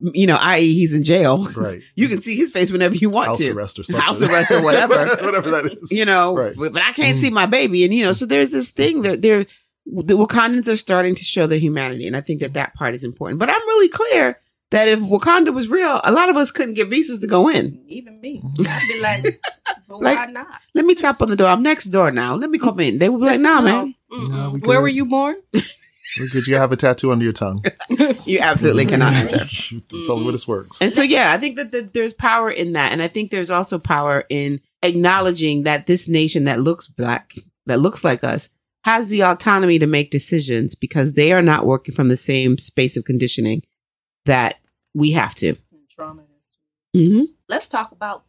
You 0.00 0.26
know, 0.26 0.36
i.e., 0.40 0.74
he's 0.74 0.92
in 0.92 1.02
jail. 1.02 1.48
right. 1.56 1.80
You 1.94 2.08
can 2.08 2.20
see 2.20 2.36
his 2.36 2.50
face 2.52 2.70
whenever 2.70 2.94
you 2.94 3.10
want 3.10 3.28
house 3.28 3.38
to. 3.38 3.52
arrest 3.52 3.78
or 3.78 3.84
something. 3.84 4.02
House 4.02 4.22
arrest 4.22 4.50
or 4.50 4.62
whatever. 4.64 4.94
whatever 5.24 5.50
that 5.50 5.66
is. 5.80 5.92
you 5.92 6.04
know, 6.04 6.34
Right. 6.36 6.54
but, 6.56 6.72
but 6.72 6.82
I 6.82 6.92
can't 6.92 7.16
mm. 7.16 7.20
see 7.20 7.30
my 7.30 7.46
baby. 7.46 7.84
And, 7.84 7.94
you 7.94 8.04
know, 8.04 8.12
so 8.12 8.26
there's 8.26 8.50
this 8.50 8.70
thing 8.70 9.02
that 9.02 9.22
they're, 9.22 9.46
the 9.86 10.16
Wakandans 10.16 10.68
are 10.68 10.76
starting 10.76 11.14
to 11.14 11.24
show 11.24 11.46
their 11.46 11.58
humanity. 11.58 12.06
And 12.06 12.16
I 12.16 12.20
think 12.20 12.40
that 12.40 12.54
that 12.54 12.74
part 12.74 12.94
is 12.94 13.04
important. 13.04 13.38
But 13.38 13.50
I'm 13.50 13.60
really 13.68 13.88
clear 13.88 14.38
that 14.74 14.88
if 14.88 14.98
Wakanda 14.98 15.54
was 15.54 15.68
real, 15.68 16.00
a 16.02 16.10
lot 16.10 16.28
of 16.28 16.36
us 16.36 16.50
couldn't 16.50 16.74
get 16.74 16.88
visas 16.88 17.20
to 17.20 17.28
go 17.28 17.48
in. 17.48 17.80
Even 17.86 18.20
me. 18.20 18.42
I'd 18.66 18.88
be 18.88 19.00
like, 19.00 19.22
but 19.88 20.00
Like- 20.00 20.18
why 20.18 20.26
not? 20.32 20.48
Let 20.74 20.84
me 20.84 20.96
tap 20.96 21.22
on 21.22 21.30
the 21.30 21.36
door. 21.36 21.46
I'm 21.46 21.62
next 21.62 21.86
door 21.86 22.10
now. 22.10 22.34
Let 22.34 22.50
me 22.50 22.58
come 22.58 22.80
in. 22.80 22.98
They 22.98 23.08
would 23.08 23.20
be 23.20 23.26
like, 23.26 23.40
nah, 23.40 23.60
man, 23.60 23.94
No, 24.10 24.50
we 24.50 24.58
Where 24.60 24.80
were 24.80 24.88
you 24.88 25.06
born? 25.06 25.36
Could 26.32 26.48
you 26.48 26.56
have 26.56 26.72
a 26.72 26.76
tattoo 26.76 27.12
under 27.12 27.22
your 27.22 27.32
tongue? 27.32 27.64
you 28.24 28.40
absolutely 28.40 28.86
cannot 28.86 29.14
enter. 29.14 29.36
That's 29.38 29.70
the 29.88 30.08
only 30.10 30.26
way 30.26 30.32
this 30.32 30.48
works. 30.48 30.82
And 30.82 30.92
so, 30.92 31.02
yeah, 31.02 31.32
I 31.32 31.38
think 31.38 31.54
that, 31.54 31.70
that 31.70 31.92
there's 31.92 32.12
power 32.12 32.50
in 32.50 32.72
that. 32.72 32.90
And 32.90 33.00
I 33.00 33.06
think 33.06 33.30
there's 33.30 33.50
also 33.50 33.78
power 33.78 34.24
in 34.28 34.60
acknowledging 34.82 35.62
that 35.62 35.86
this 35.86 36.08
nation 36.08 36.44
that 36.44 36.58
looks 36.60 36.88
black, 36.88 37.32
that 37.66 37.78
looks 37.78 38.02
like 38.02 38.24
us, 38.24 38.48
has 38.84 39.06
the 39.06 39.22
autonomy 39.22 39.78
to 39.78 39.86
make 39.86 40.10
decisions 40.10 40.74
because 40.74 41.14
they 41.14 41.32
are 41.32 41.42
not 41.42 41.64
working 41.64 41.94
from 41.94 42.08
the 42.08 42.16
same 42.16 42.58
space 42.58 42.96
of 42.96 43.04
conditioning 43.04 43.62
that 44.26 44.58
we 44.94 45.10
have 45.12 45.34
to. 45.36 45.54
Mm-hmm. 46.96 47.24
Let's 47.48 47.66
talk 47.68 47.92
about 47.92 48.22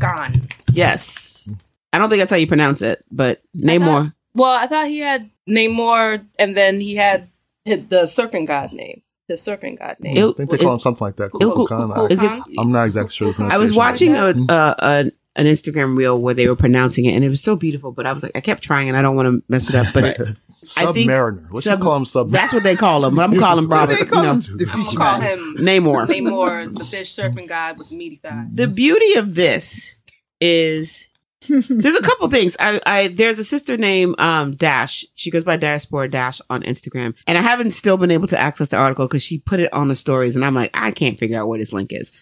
Khan. 0.00 0.48
Yes. 0.72 1.48
I 1.92 1.98
don't 1.98 2.08
think 2.08 2.20
that's 2.20 2.30
how 2.30 2.36
you 2.36 2.46
pronounce 2.46 2.82
it, 2.82 3.04
but 3.10 3.40
name 3.54 3.82
thought- 3.82 3.86
more. 4.02 4.14
Well, 4.34 4.52
I 4.52 4.66
thought 4.66 4.88
he 4.88 4.98
had 5.00 5.28
Namor, 5.46 6.24
and 6.38 6.56
then 6.56 6.80
he 6.80 6.94
had 6.96 7.28
the 7.66 8.06
serpent 8.06 8.48
god 8.48 8.72
name. 8.72 9.02
The 9.28 9.36
serpent 9.36 9.78
god 9.78 9.96
name. 10.00 10.16
Il- 10.16 10.30
I 10.30 10.32
think 10.32 10.48
they 10.50 10.54
is- 10.54 10.60
call 10.62 10.72
him 10.74 10.80
something 10.80 11.04
like 11.06 11.16
that. 11.16 11.30
Il- 11.38 11.52
Kukulkan. 11.54 11.94
I- 11.96 12.06
Is 12.06 12.22
it? 12.22 12.26
Khan? 12.28 12.42
I'm 12.58 12.72
not 12.72 12.84
exactly 12.84 13.12
sure. 13.12 13.32
The 13.34 13.44
I 13.44 13.58
was 13.58 13.72
pronunciation. 13.72 14.14
watching 14.14 14.14
a, 14.16 14.46
Mhm. 14.46 14.50
a, 14.50 14.76
a 14.78 15.12
an 15.36 15.46
Instagram 15.46 15.96
reel 15.96 16.20
where 16.20 16.34
they 16.34 16.48
were 16.48 16.56
pronouncing 16.56 17.04
it, 17.06 17.12
and 17.14 17.24
it 17.24 17.28
was 17.28 17.42
so 17.42 17.56
beautiful. 17.56 17.92
But 17.92 18.06
I 18.06 18.12
was 18.12 18.22
like, 18.22 18.32
I 18.34 18.40
kept 18.40 18.62
trying, 18.62 18.88
and 18.88 18.96
I 18.96 19.02
don't 19.02 19.16
want 19.16 19.26
to 19.28 19.42
mess 19.48 19.68
it 19.68 19.76
up. 19.76 19.86
But 19.94 20.04
it, 20.04 20.20
I 20.20 20.24
think- 20.24 20.38
Submariner. 20.64 21.46
Let's 21.52 21.64
just 21.64 21.76
Sub- 21.76 21.82
call 21.82 21.96
him 21.96 22.04
Submariner. 22.04 22.30
that's 22.30 22.52
what 22.52 22.62
they 22.62 22.76
call 22.76 23.04
him. 23.04 23.16
But 23.16 23.22
I'm 23.30 23.38
calling 23.38 23.66
Bravo. 23.66 23.92
They 23.94 24.00
You 24.00 24.06
call 24.06 24.22
know, 24.22 24.32
him 24.34 24.40
the 24.40 24.68
I'm 24.72 24.84
fishy 24.84 24.96
gonna 24.96 25.10
call 25.10 25.20
man. 25.20 25.38
him 25.38 25.54
Namor. 25.58 26.06
Namor, 26.06 26.78
the 26.78 26.84
fish 26.84 27.10
serpent 27.12 27.48
god 27.48 27.78
with 27.78 27.90
meaty 27.90 28.16
thighs. 28.16 28.54
The 28.56 28.66
beauty 28.68 29.14
of 29.14 29.34
this 29.34 29.94
is 30.40 31.06
there's 31.48 31.96
a 31.96 32.02
couple 32.02 32.28
things. 32.30 32.56
I, 32.60 32.80
I 32.86 33.08
there's 33.08 33.38
a 33.40 33.44
sister 33.44 33.76
named 33.76 34.14
um 34.18 34.52
Dash. 34.54 35.04
She 35.16 35.30
goes 35.30 35.42
by 35.44 35.56
Diaspora 35.56 36.08
Dash 36.08 36.40
on 36.48 36.62
Instagram, 36.62 37.14
and 37.26 37.36
I 37.36 37.40
haven't 37.42 37.72
still 37.72 37.96
been 37.96 38.12
able 38.12 38.28
to 38.28 38.38
access 38.38 38.68
the 38.68 38.76
article 38.76 39.08
because 39.08 39.22
she 39.24 39.38
put 39.40 39.58
it 39.60 39.72
on 39.72 39.88
the 39.88 39.96
stories, 39.96 40.36
and 40.36 40.44
I'm 40.44 40.54
like, 40.54 40.70
I 40.74 40.92
can't 40.92 41.18
figure 41.18 41.38
out 41.40 41.48
where 41.48 41.58
this 41.58 41.72
link 41.72 41.92
is. 41.92 42.12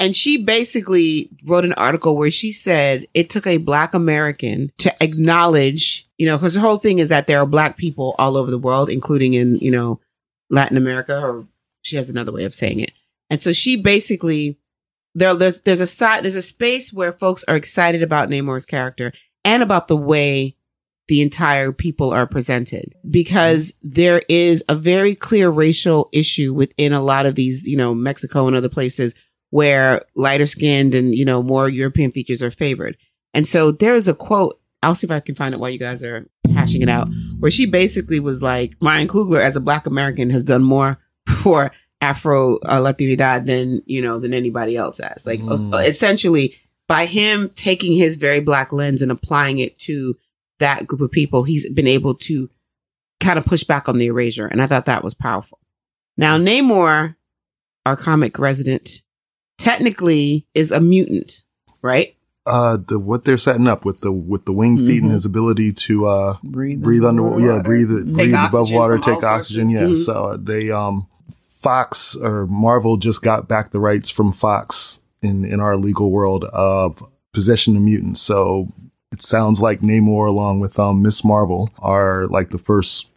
And 0.00 0.14
she 0.14 0.44
basically 0.44 1.28
wrote 1.44 1.64
an 1.64 1.72
article 1.72 2.16
where 2.16 2.30
she 2.30 2.52
said 2.52 3.08
it 3.14 3.30
took 3.30 3.48
a 3.48 3.56
black 3.56 3.94
American 3.94 4.70
to 4.78 4.94
acknowledge, 5.02 6.07
you 6.18 6.26
know, 6.26 6.36
because 6.36 6.54
the 6.54 6.60
whole 6.60 6.78
thing 6.78 6.98
is 6.98 7.08
that 7.08 7.26
there 7.26 7.38
are 7.38 7.46
black 7.46 7.76
people 7.76 8.14
all 8.18 8.36
over 8.36 8.50
the 8.50 8.58
world, 8.58 8.90
including 8.90 9.34
in, 9.34 9.56
you 9.56 9.70
know, 9.70 10.00
Latin 10.50 10.76
America, 10.76 11.18
or 11.18 11.46
she 11.82 11.96
has 11.96 12.10
another 12.10 12.32
way 12.32 12.44
of 12.44 12.54
saying 12.54 12.80
it. 12.80 12.92
And 13.30 13.40
so 13.40 13.52
she 13.52 13.80
basically 13.80 14.58
there, 15.14 15.34
there's 15.34 15.62
there's 15.62 15.80
a 15.80 15.86
side 15.86 16.24
there's 16.24 16.34
a 16.34 16.42
space 16.42 16.92
where 16.92 17.12
folks 17.12 17.44
are 17.44 17.56
excited 17.56 18.02
about 18.02 18.28
Namor's 18.28 18.66
character 18.66 19.12
and 19.44 19.62
about 19.62 19.88
the 19.88 19.96
way 19.96 20.56
the 21.08 21.22
entire 21.22 21.72
people 21.72 22.12
are 22.12 22.26
presented 22.26 22.94
because 23.10 23.72
there 23.82 24.22
is 24.28 24.62
a 24.68 24.74
very 24.74 25.14
clear 25.14 25.48
racial 25.48 26.10
issue 26.12 26.52
within 26.52 26.92
a 26.92 27.00
lot 27.00 27.24
of 27.24 27.34
these, 27.34 27.66
you 27.66 27.76
know, 27.76 27.94
Mexico 27.94 28.46
and 28.46 28.54
other 28.54 28.68
places 28.68 29.14
where 29.50 30.02
lighter 30.14 30.46
skinned 30.46 30.94
and, 30.94 31.14
you 31.14 31.24
know, 31.24 31.42
more 31.42 31.68
European 31.68 32.12
features 32.12 32.42
are 32.42 32.50
favored. 32.50 32.96
And 33.32 33.48
so 33.48 33.72
there 33.72 33.94
is 33.94 34.06
a 34.06 34.14
quote, 34.14 34.57
I'll 34.82 34.94
see 34.94 35.06
if 35.06 35.10
I 35.10 35.20
can 35.20 35.34
find 35.34 35.52
it 35.54 35.60
while 35.60 35.70
you 35.70 35.78
guys 35.78 36.02
are 36.04 36.28
hashing 36.52 36.82
it 36.82 36.88
out, 36.88 37.08
where 37.40 37.50
she 37.50 37.66
basically 37.66 38.20
was 38.20 38.40
like, 38.42 38.74
Ryan 38.80 39.08
Coogler 39.08 39.40
as 39.40 39.56
a 39.56 39.60
black 39.60 39.86
American 39.86 40.30
has 40.30 40.44
done 40.44 40.62
more 40.62 40.98
for 41.42 41.72
Afro 42.00 42.56
uh, 42.58 42.80
Latinidad 42.80 43.44
than, 43.46 43.82
you 43.86 44.00
know, 44.00 44.18
than 44.20 44.32
anybody 44.32 44.76
else 44.76 44.98
has. 44.98 45.26
Like 45.26 45.40
Mm. 45.40 45.74
uh, 45.74 45.78
essentially 45.78 46.54
by 46.86 47.06
him 47.06 47.50
taking 47.56 47.96
his 47.96 48.16
very 48.16 48.40
black 48.40 48.72
lens 48.72 49.02
and 49.02 49.10
applying 49.10 49.58
it 49.58 49.78
to 49.80 50.14
that 50.60 50.86
group 50.86 51.00
of 51.00 51.10
people, 51.10 51.42
he's 51.42 51.68
been 51.72 51.86
able 51.88 52.14
to 52.14 52.48
kind 53.20 53.38
of 53.38 53.44
push 53.44 53.64
back 53.64 53.88
on 53.88 53.98
the 53.98 54.06
erasure. 54.06 54.46
And 54.46 54.62
I 54.62 54.66
thought 54.68 54.86
that 54.86 55.04
was 55.04 55.12
powerful. 55.14 55.58
Now, 56.16 56.38
Namor, 56.38 57.16
our 57.84 57.96
comic 57.96 58.38
resident, 58.38 59.02
technically 59.58 60.46
is 60.54 60.70
a 60.70 60.80
mutant, 60.80 61.42
right? 61.82 62.14
Uh, 62.48 62.78
the 62.86 62.98
what 62.98 63.24
they're 63.24 63.36
setting 63.38 63.66
up 63.66 63.84
with 63.84 64.00
the 64.00 64.10
with 64.10 64.44
the 64.46 64.52
wing 64.52 64.78
feet 64.78 64.86
Mm-hmm. 64.96 65.04
and 65.04 65.12
his 65.12 65.26
ability 65.26 65.72
to 65.72 66.06
uh 66.06 66.34
Breathe, 66.42 66.82
breathe 66.82 67.04
underwater, 67.04 67.44
yeah, 67.44 67.62
breathe 67.62 67.90
Take 68.06 68.14
breathe 68.14 68.34
above 68.34 68.70
water, 68.72 68.98
take 68.98 69.22
oxygen, 69.22 69.68
yeah. 69.68 69.82
Mhm. 69.82 69.96
So 70.04 70.24
uh, 70.24 70.36
they 70.40 70.70
um 70.70 71.06
Fox 71.62 72.16
or 72.16 72.46
Marvel 72.46 72.96
just 72.96 73.22
got 73.22 73.48
back 73.48 73.70
the 73.70 73.80
rights 73.80 74.08
from 74.10 74.32
Fox 74.32 75.00
in 75.22 75.44
in 75.44 75.60
our 75.60 75.76
legal 75.76 76.10
world 76.10 76.44
of 76.44 77.02
possession 77.32 77.76
of 77.76 77.82
mutants. 77.82 78.20
So 78.22 78.72
it 79.12 79.20
sounds 79.22 79.60
like 79.60 79.80
Namor 79.80 80.28
along 80.28 80.60
with 80.60 80.78
um 80.78 81.02
Miss 81.02 81.24
Marvel 81.24 81.70
are 81.80 82.26
like 82.28 82.50
the 82.50 82.58
first 82.58 83.08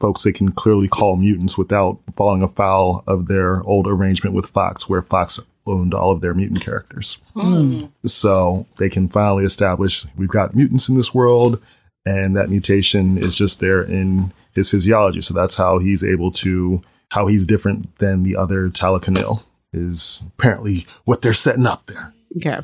folks 0.00 0.24
they 0.24 0.32
can 0.32 0.50
clearly 0.50 0.88
call 0.88 1.16
mutants 1.16 1.56
without 1.56 2.00
falling 2.12 2.42
afoul 2.42 3.04
of 3.06 3.28
their 3.28 3.62
old 3.62 3.86
arrangement 3.86 4.34
with 4.34 4.46
Fox 4.50 4.88
where 4.88 5.02
Fox 5.02 5.38
owned 5.66 5.94
all 5.94 6.10
of 6.10 6.20
their 6.20 6.34
mutant 6.34 6.62
characters. 6.62 7.20
Hmm. 7.34 7.86
So 8.04 8.66
they 8.78 8.88
can 8.88 9.08
finally 9.08 9.44
establish 9.44 10.06
we've 10.16 10.28
got 10.28 10.54
mutants 10.54 10.88
in 10.88 10.96
this 10.96 11.14
world, 11.14 11.62
and 12.04 12.36
that 12.36 12.50
mutation 12.50 13.18
is 13.18 13.36
just 13.36 13.60
there 13.60 13.82
in 13.82 14.32
his 14.54 14.70
physiology. 14.70 15.20
So 15.20 15.34
that's 15.34 15.56
how 15.56 15.78
he's 15.78 16.04
able 16.04 16.30
to, 16.32 16.80
how 17.10 17.26
he's 17.26 17.46
different 17.46 17.98
than 17.98 18.22
the 18.22 18.36
other 18.36 18.68
Talokanil, 18.68 19.44
is 19.72 20.24
apparently 20.38 20.84
what 21.04 21.22
they're 21.22 21.32
setting 21.32 21.66
up 21.66 21.86
there. 21.86 22.12
Okay. 22.36 22.60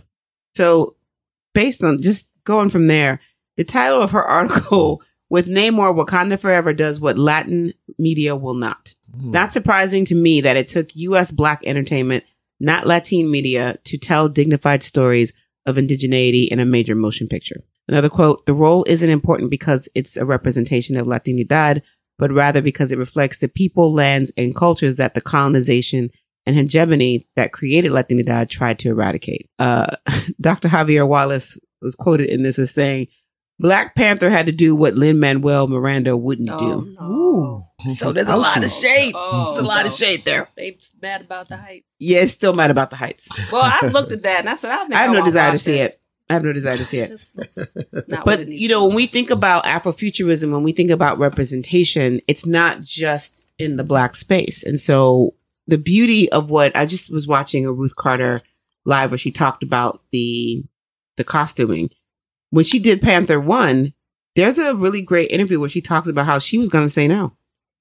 So, 0.55 0.97
based 1.55 1.85
on 1.85 2.03
just 2.03 2.31
going 2.45 2.69
from 2.69 2.87
there, 2.87 3.21
the 3.57 3.65
title 3.65 4.03
of 4.03 4.11
her 4.13 4.23
article 4.25 5.03
with 5.31 5.47
Namor 5.47 5.95
Wakanda 5.95 6.39
Forever 6.39 6.73
does 6.73 7.01
what 7.01 7.19
Latin 7.19 7.75
media 7.99 8.35
will 8.35 8.55
not. 8.55 8.95
Hmm. 9.15 9.31
Not 9.31 9.53
surprising 9.53 10.05
to 10.07 10.15
me 10.15 10.41
that 10.41 10.57
it 10.57 10.69
took 10.69 10.95
US 10.95 11.31
black 11.31 11.61
entertainment, 11.65 12.25
not 12.61 12.87
Latin 12.87 13.31
media, 13.31 13.79
to 13.85 13.99
tell 13.99 14.29
dignified 14.29 14.83
stories 14.83 15.33
of 15.67 15.77
indigeneity 15.77 16.49
in 16.49 16.61
a 16.61 16.65
major 16.65 16.95
motion 16.95 17.29
picture. 17.29 17.57
Another 17.89 18.09
quote 18.09 18.45
The 18.47 18.55
role 18.55 18.85
isn't 18.89 19.11
important 19.11 19.51
because 19.51 19.89
it's 19.95 20.17
a 20.17 20.25
representation 20.25 20.97
of 20.97 21.07
Latinidad, 21.07 21.83
but 22.19 22.33
rather 22.33 22.61
because 22.61 22.93
it 22.93 22.99
reflects 22.99 23.39
the 23.39 23.49
people, 23.49 23.93
lands, 23.93 24.33
and 24.37 24.55
cultures 24.55 24.97
that 24.97 25.15
the 25.15 25.21
colonization 25.21 26.11
and 26.47 26.57
hegemony 26.57 27.27
that 27.37 27.53
created 27.53 27.93
Latinidad 27.93 28.49
tried 28.49 28.79
to 28.81 28.89
eradicate. 28.89 29.49
Uh, 29.59 29.95
Dr. 30.41 30.69
Javier 30.69 31.07
Wallace 31.07 31.59
was 31.83 31.95
quoted 31.95 32.29
in 32.29 32.43
this 32.43 32.59
as 32.59 32.71
saying, 32.71 33.07
Black 33.59 33.95
Panther 33.97 34.31
had 34.31 34.47
to 34.47 34.53
do 34.53 34.75
what 34.77 34.95
Lin 34.95 35.19
Manuel 35.19 35.67
Miranda 35.67 36.17
wouldn't 36.17 36.49
Oh, 36.51 36.59
do. 36.59 36.97
no. 37.01 37.65
So 37.95 38.13
there's 38.13 38.29
a 38.29 38.37
lot 38.37 38.65
of 38.65 38.71
shade. 38.71 39.13
Oh, 39.17 39.53
There's 39.53 39.65
a 39.65 39.69
lot 39.69 39.87
of 39.87 39.95
shade 39.95 40.25
there. 40.25 40.49
They 40.57 40.77
mad 41.01 41.21
about 41.23 41.49
the 41.49 41.57
heights. 41.57 41.87
Yeah, 42.01 42.21
it's 42.21 42.33
still 42.33 42.53
mad 42.53 42.71
about 42.73 42.91
the 42.91 42.97
heights. 42.97 43.29
Well, 43.53 43.63
I've 43.63 43.93
looked 43.93 44.11
at 44.13 44.23
that 44.23 44.41
and 44.41 44.51
I 44.51 44.57
said, 44.57 44.73
I, 44.73 44.79
think 44.83 44.95
I 44.97 45.03
have 45.03 45.13
no 45.13 45.25
desire 45.25 45.53
to 45.53 45.59
see 45.59 45.73
this. 45.73 46.01
I 46.29 46.35
have 46.35 46.45
no 46.45 46.53
desire 46.53 46.77
to 46.77 46.85
see 46.85 46.99
it. 46.99 47.09
This 47.09 47.31
looks 47.37 47.57
not 48.09 48.27
what 48.27 48.39
But 48.39 48.41
it 48.41 48.53
you 48.53 48.69
know, 48.69 48.87
when 48.87 48.97
we 48.97 49.07
think 49.07 49.31
about 49.31 49.65
Afrofuturism, 49.65 50.53
when 50.53 50.63
we 50.65 50.73
think 50.73 50.91
about 50.91 51.19
representation, 51.19 52.21
it's 52.29 52.45
not 52.47 52.83
just 52.83 53.47
in 53.59 53.77
the 53.77 53.85
black 53.85 54.15
space. 54.17 54.65
And 54.65 54.79
so 54.79 55.35
the 55.69 55.79
beauty 55.79 56.31
of 56.33 56.51
what 56.51 56.75
I 56.77 56.85
just 56.85 57.11
was 57.11 57.27
watching 57.27 57.65
a 57.65 57.73
Ruth 57.73 57.97
Carter 57.97 58.41
live 58.85 59.11
where 59.11 59.19
she 59.19 59.31
talked 59.31 59.63
about 59.63 60.03
the 60.13 60.65
the 61.17 61.25
costuming. 61.25 61.91
When 62.51 62.65
she 62.65 62.79
did 62.79 63.03
Panther 63.03 63.41
One, 63.41 63.93
there's 64.37 64.59
a 64.59 64.75
really 64.75 65.03
great 65.03 65.31
interview 65.31 65.61
where 65.61 65.69
she 65.69 65.81
talks 65.81 66.09
about 66.09 66.27
how 66.27 66.39
she 66.39 66.59
was 66.59 66.69
gonna 66.69 66.89
say 66.89 67.09
no. 67.09 67.33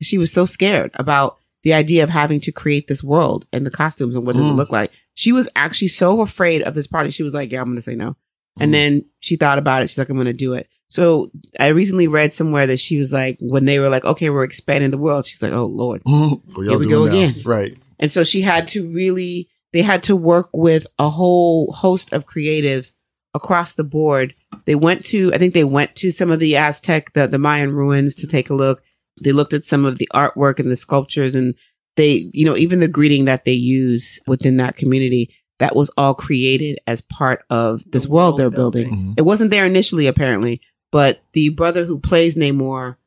She 0.02 0.18
was 0.18 0.32
so 0.32 0.46
scared 0.46 0.92
about 0.96 1.38
the 1.64 1.74
idea 1.74 2.04
of 2.04 2.10
having 2.10 2.40
to 2.42 2.52
create 2.52 2.88
this 2.88 3.04
world 3.04 3.48
and 3.52 3.66
the 3.66 3.72
costumes 3.72 4.16
and 4.16 4.26
what 4.26 4.34
does 4.36 4.44
it 4.44 4.46
Mm. 4.54 4.56
look 4.56 4.72
like. 4.72 4.92
She 5.16 5.32
was 5.32 5.50
actually 5.56 5.88
so 5.90 6.22
afraid 6.22 6.62
of 6.62 6.74
this 6.76 6.88
project. 6.88 7.16
She 7.16 7.24
was 7.24 7.34
like, 7.34 7.52
Yeah, 7.52 7.62
I'm 7.62 7.68
gonna 7.68 7.82
say 7.82 7.96
no. 7.96 8.12
Mm. 8.12 8.64
And 8.64 8.74
then 8.74 9.06
she 9.20 9.36
thought 9.36 9.58
about 9.58 9.84
it. 9.84 9.90
She's 9.90 9.98
like, 9.98 10.10
I'm 10.10 10.16
going 10.18 10.26
to 10.26 10.34
do 10.34 10.54
it. 10.54 10.68
So 10.90 11.30
I 11.60 11.68
recently 11.68 12.08
read 12.08 12.34
somewhere 12.34 12.66
that 12.68 12.80
she 12.80 12.98
was 12.98 13.12
like, 13.12 13.38
when 13.42 13.66
they 13.66 13.78
were 13.78 13.90
like, 13.90 14.06
okay, 14.06 14.30
we're 14.32 14.44
expanding 14.46 14.90
the 14.90 14.98
world, 14.98 15.26
she's 15.28 15.42
like, 15.44 15.52
oh 15.52 15.66
Lord. 15.66 16.02
Y'all 16.08 16.42
Here 16.56 16.78
we 16.80 16.88
go 16.88 17.06
now? 17.06 17.12
again. 17.12 17.36
Right. 17.46 17.78
And 18.00 18.12
so 18.12 18.24
she 18.24 18.42
had 18.42 18.68
to 18.70 18.88
really, 18.92 19.50
they 19.74 19.82
had 19.82 20.02
to 20.04 20.16
work 20.16 20.50
with 20.54 20.88
a 20.98 21.10
whole 21.10 21.72
host 21.74 22.14
of 22.14 22.26
creatives 22.26 22.94
across 23.36 23.74
the 23.74 23.84
board. 23.84 24.34
They 24.66 24.76
went 24.76 25.06
to, 25.06 25.34
I 25.34 25.38
think 25.38 25.54
they 25.54 25.64
went 25.64 25.96
to 25.98 26.12
some 26.12 26.32
of 26.32 26.40
the 26.40 26.56
Aztec, 26.58 27.14
the, 27.14 27.28
the 27.28 27.38
Mayan 27.38 27.72
ruins 27.74 28.16
to 28.16 28.28
take 28.28 28.50
a 28.50 28.54
look. 28.54 28.82
They 29.24 29.32
looked 29.32 29.54
at 29.54 29.64
some 29.64 29.86
of 29.86 29.98
the 29.98 30.10
artwork 30.14 30.60
and 30.60 30.70
the 30.70 30.76
sculptures 30.76 31.36
and 31.36 31.56
they, 31.96 32.30
you 32.34 32.46
know, 32.46 32.56
even 32.56 32.80
the 32.80 32.88
greeting 32.88 33.26
that 33.26 33.46
they 33.46 33.54
use 33.54 34.20
within 34.28 34.58
that 34.58 34.76
community, 34.76 35.34
that 35.60 35.76
was 35.76 35.90
all 35.98 36.14
created 36.14 36.78
as 36.86 37.02
part 37.02 37.44
of 37.50 37.84
this 37.92 38.06
The 38.06 38.12
world 38.12 38.34
world 38.34 38.40
they're 38.40 38.50
building. 38.56 38.90
building. 38.90 39.06
Mhm. 39.14 39.20
It 39.20 39.24
wasn't 39.24 39.50
there 39.50 39.66
initially, 39.66 40.06
apparently, 40.06 40.62
but 40.92 41.22
the 41.34 41.50
brother 41.50 41.86
who 41.86 42.00
plays 42.00 42.36
Namor, 42.36 42.98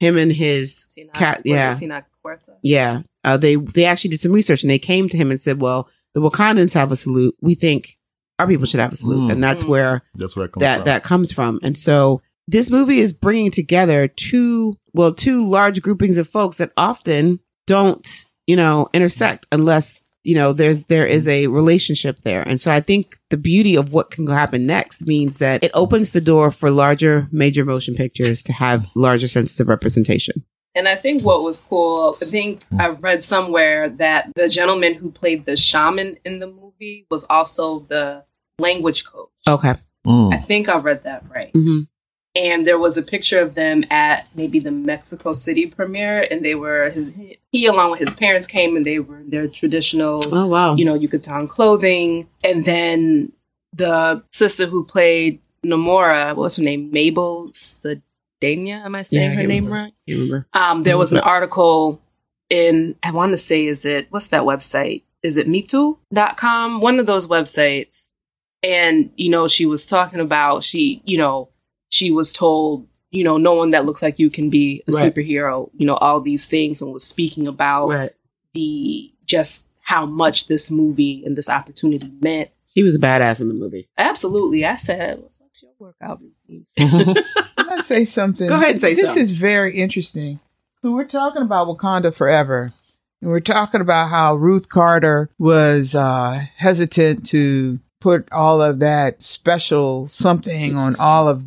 him 0.00 0.18
and 0.18 0.30
his 0.30 0.86
Tina, 0.94 1.10
cat, 1.12 1.40
yeah, 1.46 1.74
Tenoch 1.74 2.04
Huerta. 2.22 2.52
yeah, 2.62 3.00
uh, 3.24 3.38
they 3.38 3.54
they 3.56 3.86
actually 3.86 4.10
did 4.10 4.20
some 4.20 4.32
research 4.32 4.62
and 4.62 4.70
they 4.70 4.78
came 4.78 5.08
to 5.08 5.16
him 5.16 5.30
and 5.30 5.40
said, 5.40 5.58
"Well, 5.62 5.88
the 6.12 6.20
Wakandans 6.20 6.74
have 6.74 6.92
a 6.92 6.96
salute. 6.96 7.34
We 7.40 7.54
think 7.54 7.96
our 8.38 8.46
people 8.46 8.66
should 8.66 8.80
have 8.80 8.92
a 8.92 8.96
salute," 8.96 9.28
Mm. 9.28 9.32
and 9.32 9.42
that's 9.44 9.64
where 9.64 10.02
That's 10.14 10.36
where 10.36 10.48
that 10.58 10.76
from. 10.78 10.84
that 10.84 11.02
comes 11.04 11.32
from. 11.32 11.60
And 11.62 11.76
so 11.76 12.20
this 12.48 12.70
movie 12.70 13.00
is 13.00 13.12
bringing 13.12 13.50
together 13.50 14.08
two 14.08 14.76
well 14.94 15.12
two 15.12 15.44
large 15.44 15.82
groupings 15.82 16.16
of 16.16 16.28
folks 16.28 16.56
that 16.58 16.72
often 16.76 17.40
don't 17.66 18.06
you 18.46 18.56
know 18.56 18.88
intersect 18.94 19.46
unless 19.52 19.98
you 20.22 20.34
know 20.34 20.52
there's 20.52 20.84
there 20.84 21.06
is 21.06 21.26
a 21.28 21.46
relationship 21.48 22.18
there. 22.22 22.42
And 22.42 22.60
so 22.60 22.70
I 22.70 22.80
think 22.80 23.06
the 23.30 23.36
beauty 23.36 23.76
of 23.76 23.92
what 23.92 24.10
can 24.10 24.26
happen 24.26 24.66
next 24.66 25.06
means 25.06 25.38
that 25.38 25.62
it 25.64 25.70
opens 25.74 26.10
the 26.10 26.20
door 26.20 26.50
for 26.50 26.70
larger 26.70 27.28
major 27.32 27.64
motion 27.64 27.94
pictures 27.94 28.42
to 28.44 28.52
have 28.52 28.86
larger 28.94 29.28
senses 29.28 29.58
of 29.60 29.68
representation. 29.68 30.44
And 30.76 30.86
I 30.86 30.94
think 30.94 31.24
what 31.24 31.42
was 31.42 31.60
cool, 31.62 32.16
I 32.22 32.24
think 32.26 32.64
I 32.78 32.88
read 32.88 33.24
somewhere 33.24 33.88
that 33.88 34.30
the 34.36 34.48
gentleman 34.48 34.94
who 34.94 35.10
played 35.10 35.46
the 35.46 35.56
shaman 35.56 36.18
in 36.24 36.38
the 36.38 36.46
movie 36.46 37.06
was 37.10 37.24
also 37.30 37.80
the 37.88 38.24
language 38.58 39.06
coach. 39.06 39.30
Okay. 39.48 39.72
Mm. 40.06 40.34
I 40.34 40.36
think 40.36 40.68
I 40.68 40.76
read 40.76 41.02
that 41.04 41.24
right. 41.34 41.50
hmm 41.52 41.80
And 42.36 42.66
there 42.66 42.78
was 42.78 42.98
a 42.98 43.02
picture 43.02 43.40
of 43.40 43.54
them 43.54 43.84
at 43.90 44.28
maybe 44.34 44.58
the 44.58 44.70
Mexico 44.70 45.32
City 45.32 45.66
premiere, 45.66 46.26
and 46.30 46.44
they 46.44 46.54
were 46.54 46.90
his, 46.90 47.10
he 47.50 47.66
along 47.66 47.90
with 47.92 48.00
his 48.00 48.14
parents 48.14 48.46
came, 48.46 48.76
and 48.76 48.84
they 48.86 48.98
were 48.98 49.20
in 49.20 49.30
their 49.30 49.48
traditional, 49.48 50.20
Oh 50.30 50.46
wow. 50.46 50.76
you 50.76 50.84
know, 50.84 50.94
Yucatan 50.94 51.48
clothing. 51.48 52.28
And 52.44 52.64
then 52.66 53.32
the 53.72 54.22
sister 54.30 54.66
who 54.66 54.84
played 54.84 55.40
Namora, 55.64 56.28
what 56.36 56.44
was 56.44 56.56
her 56.56 56.62
name? 56.62 56.90
Mabel 56.92 57.48
Sedania. 58.54 58.84
Am 58.84 58.94
I 58.94 59.02
saying 59.02 59.30
I 59.32 59.34
her 59.34 59.42
name 59.42 59.64
remember. 59.66 59.70
right? 59.70 59.94
You 60.06 60.16
remember? 60.16 60.46
Um, 60.52 60.82
there 60.82 60.98
was 60.98 61.12
an 61.12 61.18
article 61.20 62.00
in, 62.50 62.94
I 63.02 63.10
want 63.10 63.32
to 63.32 63.36
say, 63.38 63.66
is 63.66 63.84
it, 63.84 64.06
what's 64.10 64.28
that 64.28 64.42
website? 64.42 65.02
Is 65.22 65.36
it 65.36 65.48
MeToo.com? 65.48 66.80
One 66.80 66.98
of 67.00 67.06
those 67.06 67.26
websites. 67.26 68.10
And, 68.62 69.10
you 69.16 69.30
know, 69.30 69.48
she 69.48 69.66
was 69.66 69.86
talking 69.86 70.20
about, 70.20 70.64
she, 70.64 71.02
you 71.04 71.18
know, 71.18 71.50
she 71.88 72.10
was 72.10 72.32
told, 72.32 72.86
you 73.10 73.22
know, 73.24 73.36
no 73.36 73.54
one 73.54 73.70
that 73.72 73.84
looks 73.84 74.02
like 74.02 74.18
you 74.18 74.30
can 74.30 74.50
be 74.50 74.82
a 74.88 74.92
Right. 74.92 75.12
superhero, 75.14 75.70
you 75.76 75.86
know, 75.86 75.96
all 75.96 76.20
these 76.20 76.46
things, 76.46 76.82
and 76.82 76.92
was 76.92 77.04
speaking 77.06 77.46
about 77.46 77.88
Right. 77.88 78.10
the 78.54 79.12
just 79.24 79.64
how 79.82 80.04
much 80.06 80.48
this 80.48 80.70
movie 80.70 81.22
and 81.24 81.36
this 81.36 81.48
opportunity 81.48 82.10
meant. 82.20 82.50
He 82.66 82.82
was 82.82 82.94
a 82.96 82.98
badass 82.98 83.40
in 83.40 83.48
the 83.48 83.54
movie. 83.54 83.88
Absolutely. 83.96 84.64
I 84.64 84.76
said, 84.76 85.22
what's 85.62 85.78
your 85.80 85.94
workout 86.00 86.20
routine? 86.20 86.64
Can 87.56 87.70
I 87.70 87.78
say 87.78 88.04
something? 88.04 88.48
Go 88.48 88.54
ahead 88.54 88.72
and 88.72 88.80
say 88.80 88.94
this 88.94 89.06
something. 89.06 89.22
is 89.22 89.30
very 89.32 89.78
interesting. 89.78 90.40
So 90.82 90.92
we're 90.92 91.04
talking 91.04 91.42
about 91.42 91.66
Wakanda 91.68 92.14
Forever. 92.14 92.72
And 93.22 93.30
we're 93.30 93.40
talking 93.40 93.80
about 93.80 94.08
how 94.10 94.34
Ruth 94.34 94.68
Carter 94.68 95.30
was 95.38 95.94
uh, 95.94 96.44
hesitant 96.56 97.26
to 97.28 97.80
put 98.00 98.28
all 98.30 98.60
of 98.60 98.78
that 98.80 99.22
special 99.22 100.06
something 100.06 100.76
on 100.76 100.96
all 100.96 101.26
of 101.28 101.42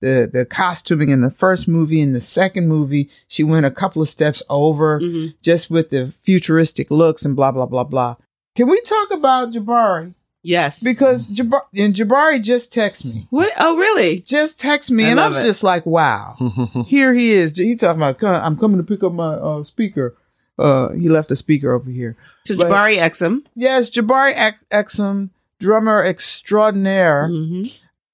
the 0.00 0.28
the 0.32 0.44
costuming 0.44 1.08
in 1.08 1.22
the 1.22 1.30
first 1.30 1.66
movie 1.66 2.00
and 2.02 2.14
the 2.14 2.20
second 2.20 2.68
movie. 2.68 3.08
She 3.26 3.42
went 3.42 3.64
a 3.66 3.70
couple 3.70 4.02
of 4.02 4.08
steps 4.08 4.42
over 4.50 5.00
Mhm. 5.00 5.34
just 5.42 5.70
with 5.70 5.88
the 5.90 6.12
futuristic 6.22 6.90
looks 6.90 7.24
and 7.24 7.34
blah 7.34 7.50
blah 7.52 7.66
blah 7.66 7.84
blah. 7.84 8.16
Can 8.54 8.68
we 8.68 8.80
talk 8.82 9.10
about 9.10 9.50
Jabari? 9.52 10.14
Yes. 10.42 10.82
Because 10.82 11.26
Jabari 11.26 11.62
and 11.76 11.94
Jabari 11.94 12.42
just 12.42 12.72
texted 12.72 13.06
me. 13.06 13.26
what? 13.30 13.52
Oh, 13.58 13.76
really? 13.76 14.20
Just 14.20 14.60
text 14.60 14.90
me, 14.90 15.04
I 15.04 15.08
and 15.08 15.20
I 15.20 15.28
was 15.28 15.38
it. 15.38 15.42
just 15.44 15.62
like, 15.64 15.84
"Wow, 15.84 16.36
here 16.86 17.12
he 17.12 17.30
is." 17.32 17.56
He 17.56 17.74
talking 17.76 18.00
about, 18.02 18.22
"I'm 18.22 18.56
coming 18.56 18.76
to 18.78 18.84
pick 18.84 19.02
up 19.02 19.12
my 19.12 19.34
uh, 19.34 19.62
speaker." 19.62 20.16
Uh, 20.58 20.90
he 20.90 21.08
left 21.08 21.30
a 21.30 21.36
speaker 21.36 21.72
over 21.72 21.90
here. 21.90 22.16
So 22.44 22.56
But- 22.56 22.66
Jabari 22.68 22.96
Exum. 22.96 23.42
Yes, 23.54 23.90
Jabari 23.90 24.32
Ex- 24.34 24.64
Exum, 24.72 25.30
drummer 25.60 26.04
extraordinaire. 26.04 27.28
hmm 27.28 27.64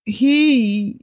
He 0.04 0.98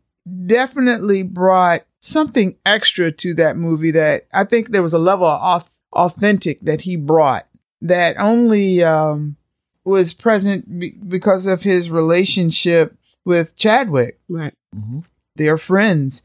definitely 0.46 1.24
brought 1.24 1.84
something 2.00 2.56
extra 2.66 3.12
to 3.12 3.34
that 3.36 3.58
movie. 3.58 3.92
That 3.92 4.28
I 4.34 4.44
think 4.44 4.70
there 4.70 4.84
was 4.84 4.94
a 4.94 5.00
level 5.00 5.26
of 5.28 5.70
authentic 5.94 6.62
that 6.62 6.82
he 6.82 6.96
brought 6.96 7.48
that 7.82 8.16
only 8.20 8.84
um, 8.84 9.36
was 9.86 10.14
present 10.14 10.80
be- 10.80 10.98
because 11.08 11.46
of 11.48 11.64
his 11.64 11.90
relationship 11.92 12.96
with 13.26 13.56
Chadwick. 13.56 14.20
Right. 14.30 14.54
Mhm. 14.76 15.04
they're 15.36 15.58
friends. 15.58 16.24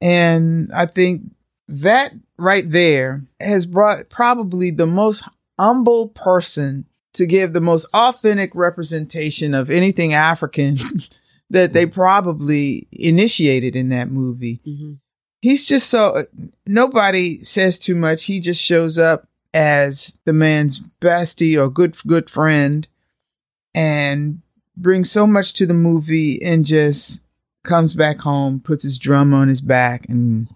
And 0.00 0.70
I 0.74 0.86
think 0.86 1.22
that 1.68 2.12
right 2.38 2.68
there 2.70 3.20
has 3.40 3.66
brought 3.66 4.08
probably 4.08 4.70
the 4.70 4.86
most 4.86 5.22
humble 5.58 6.08
person 6.08 6.86
to 7.14 7.26
give 7.26 7.52
the 7.52 7.60
most 7.60 7.86
authentic 7.94 8.54
representation 8.54 9.54
of 9.54 9.70
anything 9.70 10.12
African 10.14 10.76
that 11.50 11.72
they 11.72 11.84
probably 11.86 12.86
initiated 12.92 13.74
in 13.76 13.88
that 13.90 14.10
movie. 14.10 14.60
hmm 14.64 14.92
He's 15.40 15.66
just 15.66 15.88
so 15.88 16.24
nobody 16.66 17.44
says 17.44 17.78
too 17.78 17.94
much. 17.94 18.24
He 18.24 18.40
just 18.40 18.60
shows 18.60 18.98
up 18.98 19.27
as 19.54 20.18
the 20.24 20.32
man's 20.32 20.78
bestie 21.00 21.58
or 21.60 21.68
good 21.70 21.96
good 22.06 22.28
friend 22.30 22.86
and 23.74 24.40
brings 24.76 25.10
so 25.10 25.26
much 25.26 25.52
to 25.54 25.66
the 25.66 25.74
movie 25.74 26.40
and 26.42 26.64
just 26.64 27.22
comes 27.64 27.94
back 27.94 28.18
home, 28.20 28.60
puts 28.60 28.82
his 28.82 28.98
drum 28.98 29.34
on 29.34 29.48
his 29.48 29.60
back 29.60 30.06
and 30.08 30.48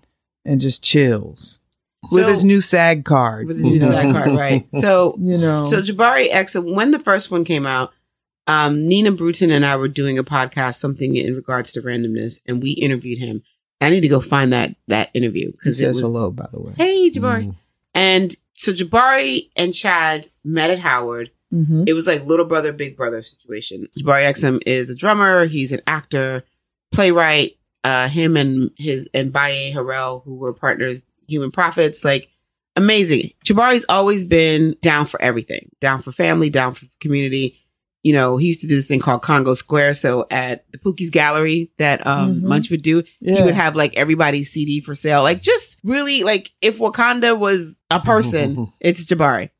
and 0.45 0.61
just 0.61 0.83
chills 0.83 1.61
with 2.11 2.25
So- 2.25 2.29
his 2.31 2.45
new 2.45 2.61
SAG 2.61 3.05
card. 3.05 3.47
With 3.47 3.59
his 3.59 3.67
new? 3.67 3.81
SAG 3.81 4.13
card, 4.13 4.31
right? 4.37 4.67
So, 4.81 5.17
You 5.21 5.39
know. 5.39 5.65
so 5.65 5.81
Jabari 5.81 6.29
X 6.33 6.55
when 6.57 6.91
the 6.91 6.99
first 6.99 7.31
one 7.31 7.45
came 7.45 7.67
out, 7.67 7.93
um, 8.49 8.89
Nina 8.89 9.13
Bruton 9.13 9.51
and 9.53 9.65
I 9.65 9.77
were 9.77 9.89
doing 9.89 10.19
a 10.19 10.25
podcast, 10.25 10.75
something 10.81 11.15
in 11.17 11.35
regards 11.37 11.73
to 11.73 11.81
randomness, 11.83 12.41
and 12.47 12.61
we 12.63 12.71
interviewed 12.73 13.19
him. 13.19 13.43
I 13.81 13.91
need 13.91 14.01
to 14.03 14.09
go 14.09 14.21
find 14.21 14.53
that 14.53 14.75
that 14.89 15.11
interview 15.15 15.51
because 15.53 15.81
it 15.81 15.85
says 15.85 15.97
was 15.97 16.03
hello, 16.03 16.31
by 16.31 16.49
the 16.53 16.61
way. 16.61 16.73
hey 16.77 17.11
Jabari, 17.11 17.47
Mhm. 17.47 17.55
and 17.95 18.37
so 18.55 18.73
Jabari 18.73 19.51
and 19.57 19.75
Chad 19.75 20.29
met 20.45 20.71
at 20.71 20.79
Howard. 20.79 21.31
Mm-hmm. 21.53 21.85
It 21.87 21.93
was 21.93 22.07
like 22.07 22.25
little 22.25 22.47
brother, 22.47 22.73
big 22.73 22.97
brother 22.97 23.23
situation. 23.23 23.87
Jabari 23.99 24.25
Exum 24.25 24.63
is 24.67 24.89
a 24.89 24.97
drummer. 24.97 25.45
He's 25.47 25.73
an 25.73 25.81
actor, 25.87 26.43
playwright. 26.93 27.53
Uh, 27.85 28.09
him 28.09 28.37
and 28.37 28.71
his 28.77 29.11
and 29.13 29.33
Baye 29.33 29.73
Harrell, 29.75 30.23
who 30.25 30.37
were 30.37 30.53
partners, 30.53 31.03
human 31.27 31.51
prophets, 31.51 32.05
like 32.05 32.29
amazing. 32.77 33.31
Jabari's 33.45 33.85
always 33.89 34.25
been 34.25 34.77
down 34.83 35.07
for 35.07 35.21
everything, 35.21 35.69
down 35.81 36.01
for 36.01 36.13
family, 36.13 36.49
down 36.49 36.75
for 36.75 36.87
community. 37.01 37.59
You 38.03 38.13
know, 38.13 38.37
he 38.37 38.49
used 38.49 38.61
to 38.63 38.67
do 38.67 38.75
this 38.75 38.89
thing 38.89 38.99
called 39.01 39.23
Congo 39.23 39.55
Square. 39.55 39.95
So 39.95 40.27
at 40.31 40.71
the 40.73 40.79
Pookie's 40.79 41.11
Gallery 41.11 41.71
that 41.79 42.05
um, 42.07 42.37
Mhm. 42.37 42.43
Munch 42.43 42.71
would 42.71 42.83
do, 42.83 43.03
Yeah. 43.21 43.37
he 43.37 43.43
would 43.43 43.55
have 43.55 43.77
like 43.77 43.97
everybody's 43.97 44.51
CD 44.51 44.81
for 44.81 44.95
sale. 44.97 45.23
Like 45.23 45.41
just 45.41 45.79
really 45.85 46.23
like 46.25 46.51
if 46.61 46.79
Wakanda 46.79 47.39
was 47.39 47.77
a 47.91 48.01
person, 48.01 48.73
it's 48.81 49.05
Jabari. 49.05 49.51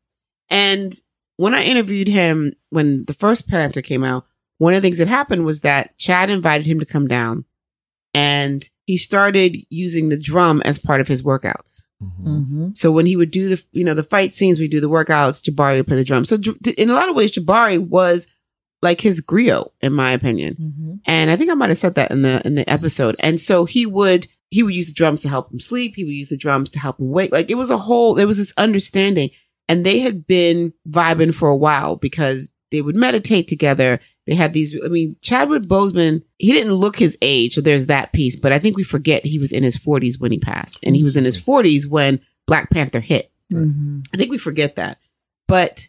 And 0.51 0.99
when 1.37 1.55
I 1.55 1.63
interviewed 1.65 2.09
him 2.09 2.53
when 2.71 3.05
the 3.05 3.15
first 3.15 3.49
Panther 3.49 3.81
came 3.83 4.03
out, 4.05 4.27
one 4.59 4.75
of 4.75 4.83
the 4.83 4.87
things 4.87 4.99
that 4.99 5.09
happened 5.09 5.45
was 5.45 5.61
that 5.63 5.97
Chad 5.99 6.29
invited 6.29 6.67
him 6.67 6.81
to 6.81 6.87
come 6.87 7.07
down 7.09 7.45
and 8.15 8.69
he 8.85 8.99
started 8.99 9.57
using 9.71 10.09
the 10.09 10.19
drum 10.19 10.61
as 10.65 10.79
part 10.79 11.01
of 11.01 11.09
his 11.09 11.23
workouts. 11.23 11.85
Mhm. 12.03 12.25
Mm-hmm. 12.27 12.69
So 12.75 12.91
when 12.93 13.07
he 13.07 13.17
would 13.17 13.31
do 13.31 13.49
the, 13.49 13.63
you 13.73 13.85
know, 13.85 13.95
the 13.95 14.03
fight 14.03 14.35
scenes, 14.35 14.59
we 14.59 14.69
do 14.69 14.81
the 14.81 14.91
workouts, 14.91 15.41
Jabari 15.43 15.77
would 15.79 15.87
play 15.87 15.97
the 15.97 16.05
drum. 16.05 16.25
So 16.25 16.37
in 16.77 16.91
a 16.91 16.95
lot 16.95 17.09
of 17.09 17.15
ways, 17.17 17.33
Jabari 17.33 17.79
was 17.79 18.27
like 18.83 19.01
his 19.01 19.25
griot, 19.25 19.71
in 19.81 19.93
my 19.93 20.13
opinion. 20.13 20.57
Mm-hmm. 20.61 20.95
And 21.07 21.31
I 21.31 21.37
think 21.37 21.51
I 21.51 21.55
might 21.55 21.71
have 21.71 21.79
said 21.79 21.95
that 21.95 22.11
in 22.11 22.23
the 22.23 22.43
in 22.45 22.57
the 22.57 22.69
episode. 22.69 23.17
And 23.21 23.41
so 23.41 23.65
he 23.65 23.87
would 23.87 24.27
he 24.51 24.63
would 24.63 24.75
use 24.75 24.89
the 24.89 24.95
drums 24.95 25.23
to 25.23 25.29
help 25.29 25.53
him 25.53 25.61
sleep. 25.61 25.95
He 25.97 26.05
would 26.05 26.13
use 26.13 26.29
the 26.29 26.37
drums 26.37 26.71
to 26.71 26.79
help 26.79 27.01
him 27.01 27.11
wake. 27.11 27.33
Like 27.33 27.51
it 27.51 27.55
was 27.55 27.71
a 27.71 27.79
whole 27.79 28.15
there 28.15 28.27
was 28.27 28.39
this 28.39 28.53
understanding. 28.59 29.31
And 29.69 29.87
they 29.87 30.01
had 30.01 30.27
been 30.27 30.75
vibing 30.89 31.35
for 31.35 31.49
a 31.49 31.57
while 31.57 31.97
because 31.97 32.53
they 32.73 32.83
would 32.83 32.97
meditate 32.97 33.49
together. 33.49 34.01
They 34.27 34.35
had 34.35 34.53
these 34.53 34.77
I 34.85 34.89
mean, 34.89 35.17
Chadwick 35.23 35.63
Boseman, 35.63 36.23
he 36.39 36.53
didn't 36.53 36.75
look 36.75 36.97
his 36.97 37.17
age, 37.23 37.55
so 37.55 37.61
there's 37.61 37.87
that 37.87 38.13
piece. 38.13 38.37
But 38.37 38.53
I 38.53 38.59
think 38.59 38.77
we 38.77 38.83
forget 38.83 39.25
he 39.25 39.39
was 39.39 39.53
in 39.53 39.63
his 39.63 39.77
forties 39.77 40.19
when 40.19 40.33
he 40.33 40.39
passed. 40.39 40.81
And 40.83 40.97
he 40.97 41.05
was 41.05 41.17
in 41.17 41.25
his 41.25 41.37
forties 41.37 41.87
when 41.87 42.21
Black 42.47 42.71
Panther 42.71 43.01
hit. 43.01 43.31
Mm-hmm. 43.53 44.01
I 44.13 44.17
think 44.17 44.31
we 44.31 44.39
forget 44.39 44.77
that. 44.77 44.99
But 45.47 45.89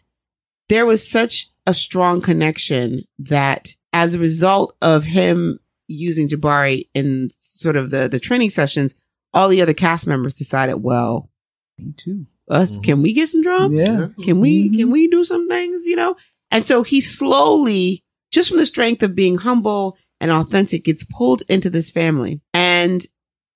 there 0.68 0.86
was 0.86 1.08
such 1.08 1.48
a 1.66 1.74
strong 1.74 2.20
connection 2.20 3.02
that 3.18 3.74
as 3.92 4.14
a 4.14 4.18
result 4.18 4.76
of 4.82 5.04
him 5.04 5.58
using 5.86 6.28
Jabari 6.28 6.88
in 6.94 7.28
sort 7.32 7.76
of 7.76 7.90
the, 7.90 8.08
the 8.08 8.18
training 8.20 8.50
sessions, 8.50 8.94
all 9.32 9.48
the 9.48 9.62
other 9.62 9.74
cast 9.74 10.06
members 10.06 10.34
decided, 10.34 10.76
well, 10.76 11.30
Me 11.78 11.92
too. 11.96 12.26
us, 12.48 12.78
Mhm. 12.78 12.82
can 12.84 13.02
we 13.02 13.12
get 13.12 13.28
some 13.28 13.42
drums? 13.42 13.74
Yeah. 13.82 14.08
Can 14.24 14.40
we, 14.40 14.70
Mhm. 14.70 14.76
can 14.78 14.90
we 14.90 15.08
do 15.08 15.24
some 15.24 15.48
things, 15.48 15.86
you 15.86 15.96
know? 15.96 16.16
And 16.50 16.64
so 16.64 16.82
he 16.82 17.00
slowly, 17.00 18.04
just 18.30 18.48
from 18.48 18.58
the 18.58 18.66
strength 18.66 19.02
of 19.02 19.14
being 19.14 19.36
humble 19.36 19.96
and 20.20 20.30
authentic, 20.30 20.84
gets 20.84 21.04
pulled 21.04 21.42
into 21.48 21.68
this 21.70 21.90
family. 21.90 22.40
And 22.52 23.04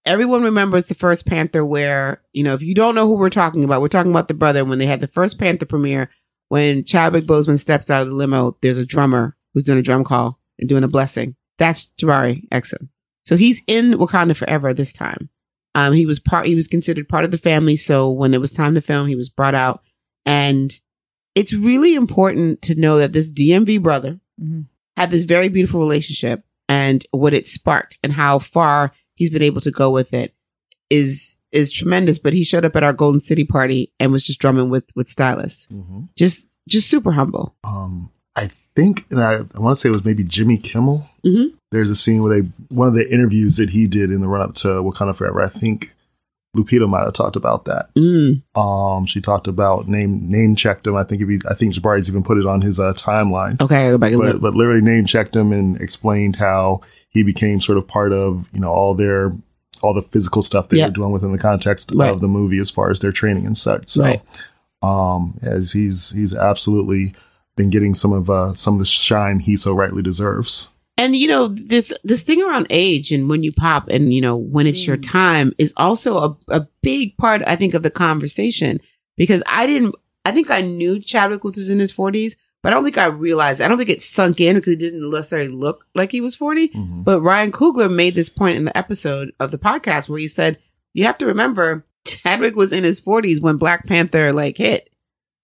everyone 0.04 0.42
remembers 0.42 0.86
the 0.86 0.94
first 0.94 1.26
Panther 1.26 1.64
where, 1.64 2.22
you 2.32 2.42
know, 2.42 2.54
if 2.54 2.62
you 2.62 2.74
don't 2.74 2.94
know 2.94 3.06
who 3.06 3.16
we're 3.16 3.30
talking 3.30 3.64
about, 3.64 3.80
we're 3.82 3.88
talking 3.88 4.11
about 4.12 4.28
the 4.28 4.34
brother 4.34 4.64
when 4.64 4.78
they 4.78 4.86
had 4.86 5.00
the 5.00 5.06
first 5.09 5.38
Panther 5.38 5.66
premiere, 5.66 6.11
when 6.49 6.84
Chadwick 6.84 7.24
Boseman 7.24 7.59
steps 7.59 7.90
out 7.90 8.03
of 8.03 8.09
the 8.09 8.14
limo, 8.14 8.57
there's 8.62 8.78
a 8.78 8.86
drummer 8.86 9.36
who's 9.55 9.64
doing 9.64 9.78
a 9.78 9.82
drum 9.82 10.05
call 10.05 10.38
and 10.59 10.68
doing 10.68 10.84
a 10.84 10.88
blessing. 10.88 11.34
That's 11.59 11.92
Jabari 12.01 12.49
Exum. 12.49 12.88
So 13.26 13.36
he's 13.36 13.62
in 13.66 13.92
Wakanda 13.92 14.36
forever 14.36 14.72
this 14.72 14.92
time. 14.92 15.28
Um, 15.74 15.92
he 15.92 16.07
was 16.07 16.18
part, 16.18 16.46
he 16.46 16.55
was 16.55 16.66
considered 16.66 17.09
part 17.09 17.24
of 17.24 17.30
the 17.30 17.38
family. 17.38 17.76
So 17.76 18.11
when 18.11 18.32
it 18.34 18.40
was 18.40 18.53
time 18.53 18.74
to 18.74 18.80
film, 18.80 19.07
he 19.07 19.16
was 19.16 19.28
brought 19.28 19.55
out. 19.55 19.82
And 20.24 20.72
it's 21.34 21.53
really 21.53 21.94
important 21.94 22.62
to 22.62 22.74
know 22.74 22.99
that 22.99 23.12
this 23.12 23.30
DMV 23.30 23.78
brother 23.82 24.18
Mhm. 24.42 24.66
had 24.96 25.11
this 25.11 25.24
very 25.24 25.49
beautiful 25.49 25.80
relationship 25.80 26.42
and 26.68 27.05
what 27.12 27.34
it 27.34 27.46
sparked 27.46 27.99
and 28.03 28.12
how 28.12 28.38
far 28.38 28.92
he's 29.14 29.30
been 29.30 29.42
able 29.42 29.61
to 29.61 29.70
go 29.70 29.90
with 29.90 30.14
it 30.14 30.34
is 30.90 31.36
is 31.53 31.72
tremendous. 31.72 32.18
But 32.18 32.32
he 32.32 32.44
showed 32.44 32.64
up 32.64 32.76
at 32.76 32.82
our 32.82 32.92
Golden 32.92 33.20
City 33.20 33.44
party 33.44 33.92
and 34.01 34.12
was 34.12 34.22
just 34.22 34.38
drumming 34.38 34.70
with 34.70 34.90
with 34.94 35.09
stylists. 35.09 35.66
Mhm. 35.68 36.09
Just 36.16 36.57
just 36.68 36.88
super 36.90 37.12
humble. 37.12 37.55
Um, 37.64 38.11
I 38.36 38.46
think, 38.46 39.07
and 39.11 39.22
I, 39.22 39.38
I 39.55 39.59
want 39.59 39.74
to 39.74 39.76
say 39.76 39.88
it 39.88 39.92
was 39.92 40.05
maybe 40.05 40.22
Jimmy 40.24 40.59
Kimmel. 40.59 41.09
Mhm. 41.24 41.53
There's 41.70 41.90
a 41.90 41.96
scene 41.96 42.22
where 42.22 42.40
they, 42.40 42.49
one 42.68 42.88
of 42.88 42.94
the 42.94 43.12
interviews 43.12 43.57
that 43.57 43.70
he 43.70 43.86
did 43.86 44.11
in 44.11 44.20
the 44.20 44.28
run 44.28 44.40
up 44.42 44.55
to 44.57 44.68
Wakanda 44.68 45.14
Forever. 45.16 45.42
I 45.42 45.49
think 45.49 45.94
Lupita 46.57 46.88
might 46.88 47.05
have 47.05 47.12
talked 47.12 47.36
about 47.36 47.66
that. 47.66 47.90
Mm. 47.94 48.42
Um, 48.59 49.07
she 49.07 49.20
talked 49.20 49.46
about 49.49 49.86
name 49.88 50.30
name 50.30 50.57
checked 50.57 50.86
him. 50.86 50.96
I 50.96 51.03
think 51.05 51.20
if 51.20 51.28
he, 51.28 51.38
I 51.49 51.55
think 51.55 51.74
Jabari's 51.74 52.09
even 52.09 52.22
put 52.22 52.38
it 52.38 52.46
on 52.46 52.62
his 52.62 52.80
uh, 52.80 52.94
timeline. 52.94 53.61
Okay, 53.61 53.90
go 53.90 53.99
back 53.99 54.12
but, 54.12 54.18
look. 54.18 54.40
but 54.40 54.55
literally 54.55 54.80
name 54.80 55.05
checked 55.07 55.36
him 55.36 55.53
and 55.53 55.78
explained 55.80 56.36
how 56.36 56.80
he 57.11 57.22
became 57.22 57.61
sort 57.61 57.78
of 57.78 57.86
part 57.86 58.12
of 58.12 58.49
you 58.53 58.61
know 58.61 58.70
all 58.70 58.94
their 58.94 59.32
all 59.82 59.94
the 59.94 60.02
physical 60.02 60.42
stuff 60.42 60.68
they 60.68 60.78
Yeah. 60.78 60.86
were 60.86 60.92
doing 60.92 61.12
within 61.12 61.32
the 61.32 61.38
context 61.38 61.90
Right. 61.94 62.10
of 62.12 62.20
the 62.20 62.28
movie 62.28 62.58
as 62.58 62.70
far 62.70 62.90
as 62.90 63.00
their 63.00 63.12
training 63.12 63.46
and 63.46 63.56
such. 63.56 63.88
So, 63.88 64.02
Right. 64.02 64.22
um, 64.82 65.38
as 65.42 65.72
he's 65.72 66.10
he's 66.12 66.34
absolutely 66.34 67.14
been 67.56 67.70
getting 67.70 67.94
some 67.94 68.12
of 68.12 68.30
uh 68.30 68.54
some 68.54 68.74
of 68.74 68.78
the 68.80 68.86
shine 68.86 69.40
he 69.40 69.56
so 69.56 69.72
rightly 69.72 70.02
deserves. 70.02 70.70
And 70.96 71.14
you 71.16 71.28
know 71.28 71.48
this 71.48 71.92
this 72.04 72.22
thing 72.22 72.42
around 72.42 72.66
age 72.70 73.10
and 73.12 73.28
when 73.28 73.42
you 73.42 73.52
pop 73.52 73.88
and 73.88 74.12
you 74.12 74.20
know 74.20 74.36
when 74.36 74.66
it's 74.66 74.86
your 74.86 74.96
time 74.96 75.52
is 75.58 75.72
also 75.76 76.18
a, 76.18 76.36
a 76.48 76.68
big 76.82 77.16
part 77.18 77.42
I 77.46 77.56
think 77.56 77.74
of 77.74 77.82
the 77.82 77.90
conversation 77.90 78.80
because 79.16 79.42
I 79.46 79.66
didn't 79.66 79.94
I 80.24 80.32
think 80.32 80.50
I 80.50 80.60
knew 80.60 81.00
Chadwick 81.00 81.42
was 81.44 81.70
in 81.70 81.78
his 81.78 81.92
40s, 81.92 82.34
but 82.62 82.72
I 82.72 82.74
don't 82.76 82.84
think 82.84 82.98
I 82.98 83.06
realized. 83.06 83.61
I 83.61 83.68
don't 83.68 83.78
think 83.78 83.90
it 83.90 84.02
sunk 84.02 84.40
in 84.40 84.56
because 84.56 84.72
he 84.72 84.76
didn't 84.78 85.09
necessarily 85.11 85.48
look 85.48 85.84
like 85.94 86.11
he 86.12 86.20
was 86.20 86.34
40. 86.34 86.68
Mhm. 86.68 87.04
But 87.04 87.20
Ryan 87.20 87.52
Coogler 87.52 87.92
made 87.92 88.14
this 88.14 88.28
point 88.28 88.56
in 88.59 88.64
the 88.64 88.76
episode 88.76 89.32
of 89.40 89.50
the 89.50 89.59
podcast 89.59 90.09
where 90.09 90.18
he 90.18 90.26
said, 90.26 90.59
"You 90.94 91.04
have 91.04 91.18
to 91.18 91.26
remember, 91.26 91.86
Chadwick 92.06 92.56
was 92.56 92.72
in 92.72 92.84
his 92.84 93.00
40s 93.00 93.40
when 93.40 93.56
Black 93.56 93.86
Panther 93.86 94.32
like 94.32 94.56
hit." 94.56 94.88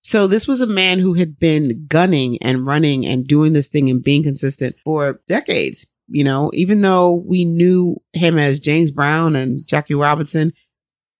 So 0.03 0.27
this 0.27 0.47
was 0.47 0.61
a 0.61 0.67
man 0.67 0.99
who 0.99 1.15
had 1.15 1.39
been 1.39 1.87
gunning 1.89 2.37
and 2.43 2.67
running 2.67 3.07
and 3.07 3.27
doing 3.27 3.53
this 3.55 3.69
thing 3.69 3.89
and 3.89 4.03
being 4.05 4.23
consistent 4.23 4.75
for 4.85 5.21
decades. 5.29 5.87
You 6.09 6.25
know, 6.25 6.51
even 6.53 6.83
though 6.83 7.15
we 7.27 7.47
knew 7.47 7.97
him 8.13 8.39
as 8.39 8.61
James 8.61 8.91
Brown 8.91 9.35
and 9.37 9.67
Jackie 9.67 9.95
Robinson, 9.95 10.53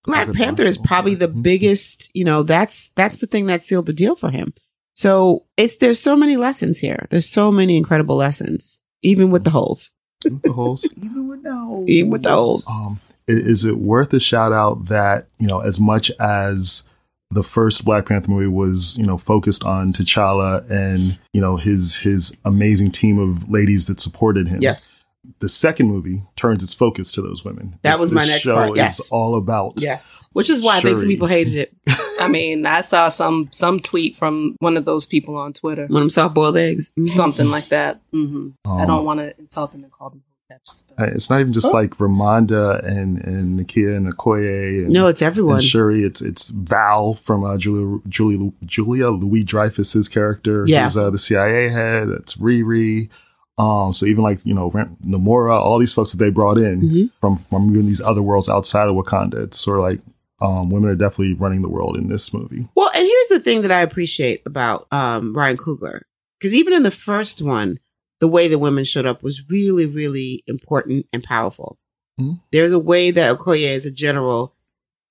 Black 0.03 0.31
Panther 0.33 0.61
is 0.61 0.77
probably 0.77 1.15
the. 1.15 1.29
Mhm. 1.29 1.41
biggest, 1.41 2.11
you 2.13 2.23
know, 2.23 2.43
that's 2.43 2.91
that's 2.95 3.19
the 3.19 3.25
thing 3.25 3.47
that 3.47 3.63
sealed 3.63 3.87
the 3.87 3.93
deal 3.93 4.15
for 4.15 4.29
him. 4.29 4.53
So 4.95 5.45
it's 5.57 5.77
there's 5.77 5.99
so 5.99 6.15
many 6.15 6.37
lessons 6.37 6.79
here. 6.79 7.05
There's 7.09 7.29
so 7.29 7.51
many 7.51 7.77
incredible 7.77 8.15
lessons, 8.15 8.79
even 9.03 9.29
with 9.29 9.43
the 9.43 9.49
holes. 9.49 9.91
With 10.23 10.41
the 10.41 10.53
holes. 10.53 10.87
Even 10.97 11.27
with 11.27 11.43
the 11.43 11.53
holes. 11.53 11.87
Even 11.89 12.09
with 12.11 12.23
the 12.23 12.29
holes. 12.31 12.67
Um, 12.67 12.97
is 13.27 13.63
it 13.65 13.77
worth 13.77 14.11
a 14.13 14.19
shout 14.19 14.53
out 14.53 14.85
that 14.85 15.27
you 15.39 15.47
know 15.47 15.59
as 15.59 15.79
much 15.79 16.09
as 16.19 16.83
the 17.31 17.43
first 17.43 17.85
Black 17.85 18.07
Panther 18.07 18.31
movie 18.31 18.47
was 18.47 18.97
you 18.97 19.05
know 19.05 19.17
focused 19.17 19.63
on 19.63 19.91
T'Challa 19.93 20.67
and 20.71 21.19
you 21.33 21.41
know 21.41 21.57
his 21.57 21.97
his 21.97 22.35
amazing 22.45 22.91
team 22.91 23.19
of 23.19 23.49
ladies 23.49 23.85
that 23.87 23.99
supported 23.99 24.47
him. 24.47 24.61
Yes. 24.61 24.97
The 25.39 25.49
second 25.49 25.87
movie 25.87 26.21
turns 26.35 26.63
its 26.63 26.73
focus 26.73 27.11
to 27.13 27.21
those 27.21 27.43
women. 27.43 27.77
That 27.81 27.93
This- 27.93 28.01
was 28.01 28.11
my 28.11 28.21
this 28.21 28.29
next 28.29 28.41
show 28.43 28.55
part, 28.55 28.75
yes. 28.75 28.99
is 28.99 29.09
all 29.11 29.35
about. 29.35 29.73
Yes. 29.81 30.29
Which 30.33 30.49
is 30.49 30.61
why 30.61 30.77
I 30.77 30.81
think 30.81 30.99
some 30.99 31.09
people 31.09 31.27
hated 31.27 31.55
it. 31.55 31.73
I 32.19 32.27
mean, 32.27 32.65
I 32.65 32.81
saw 32.81 33.09
some 33.09 33.49
some 33.51 33.79
tweet 33.79 34.15
from 34.15 34.55
one 34.59 34.77
of 34.77 34.85
those 34.85 35.05
people 35.05 35.35
on 35.37 35.53
Twitter, 35.53 35.83
One 35.87 35.97
of 35.97 36.03
them 36.03 36.09
soft 36.09 36.33
boiled 36.35 36.57
eggs. 36.57 36.91
something 37.07 37.49
like 37.49 37.67
that. 37.69 38.01
hmm 38.11 38.49
I 38.65 38.81
Um, 38.81 38.87
don't 38.87 39.05
want 39.05 39.19
to 39.19 39.37
insult 39.39 39.71
them 39.71 39.83
and 39.83 39.91
call 39.91 40.09
them 40.11 40.21
hoteps. 40.51 40.83
It's 40.97 41.29
not 41.29 41.39
even 41.41 41.51
just 41.53 41.73
like 41.73 41.91
Ramonda 41.97 42.83
and 42.85 43.17
and 43.25 43.59
Nakia 43.59 43.97
and 43.97 44.11
Okoye 44.13 44.85
and, 44.85 44.89
No, 44.93 45.07
it's 45.07 45.21
everyone. 45.21 45.55
and 45.55 45.63
Shuri. 45.63 46.03
It's 46.03 46.21
it's 46.21 46.49
Val 46.51 47.13
from 47.15 47.43
uh, 47.43 47.57
Julia 47.57 47.99
Julia 48.07 48.51
Julia 48.65 49.09
Louis 49.09 49.43
Dreyfus's 49.43 50.07
character, 50.07 50.63
Yeah. 50.67 50.83
who's 50.85 50.95
uh, 50.97 51.09
the 51.09 51.17
CIA 51.17 51.69
head. 51.69 52.09
It's 52.09 52.37
Riri. 52.37 53.09
Um, 53.57 53.93
so 53.93 54.05
even 54.05 54.21
like 54.23 54.45
you 54.45 54.53
know 54.53 54.69
Ram- 54.71 54.97
Namora, 55.07 55.53
all 55.53 55.79
these 55.79 55.93
folks 55.93 56.11
that 56.11 56.17
they 56.17 56.29
brought 56.29 56.57
in 56.57 56.81
Mhm. 56.81 57.09
from 57.21 57.35
from 57.37 57.69
even 57.71 57.85
these 57.87 58.01
other 58.01 58.21
worlds 58.21 58.49
outside 58.49 58.87
of 58.89 58.95
Wakanda. 58.95 59.43
It's 59.45 59.59
sort 59.59 59.79
of 59.79 59.83
like 59.83 60.01
um, 60.41 60.69
women 60.69 60.89
are 60.89 60.95
definitely 60.95 61.33
running 61.33 61.61
the 61.61 61.69
world 61.69 61.95
in 61.95 62.09
this 62.09 62.33
movie. 62.33 62.67
Well, 62.75 62.89
and 62.93 63.05
here's 63.05 63.27
the 63.29 63.39
thing 63.39 63.61
that 63.61 63.71
I 63.71 63.81
appreciate 63.81 64.41
about 64.45 64.87
um, 64.91 65.35
Ryan 65.35 65.57
Coogler, 65.57 66.01
because 66.39 66.53
even 66.53 66.73
in 66.73 66.83
the 66.83 66.91
first 66.91 67.41
one, 67.41 67.79
the 68.19 68.27
way 68.27 68.47
the 68.47 68.59
women 68.59 68.83
showed 68.83 69.05
up 69.05 69.23
was 69.23 69.49
really, 69.49 69.85
really 69.85 70.43
important 70.47 71.05
and 71.13 71.23
powerful. 71.23 71.77
Mhm. 72.19 72.41
There's 72.51 72.71
a 72.71 72.79
way 72.79 73.11
that 73.11 73.37
Okoye 73.37 73.69
is 73.73 73.85
a 73.85 73.91
general. 73.91 74.53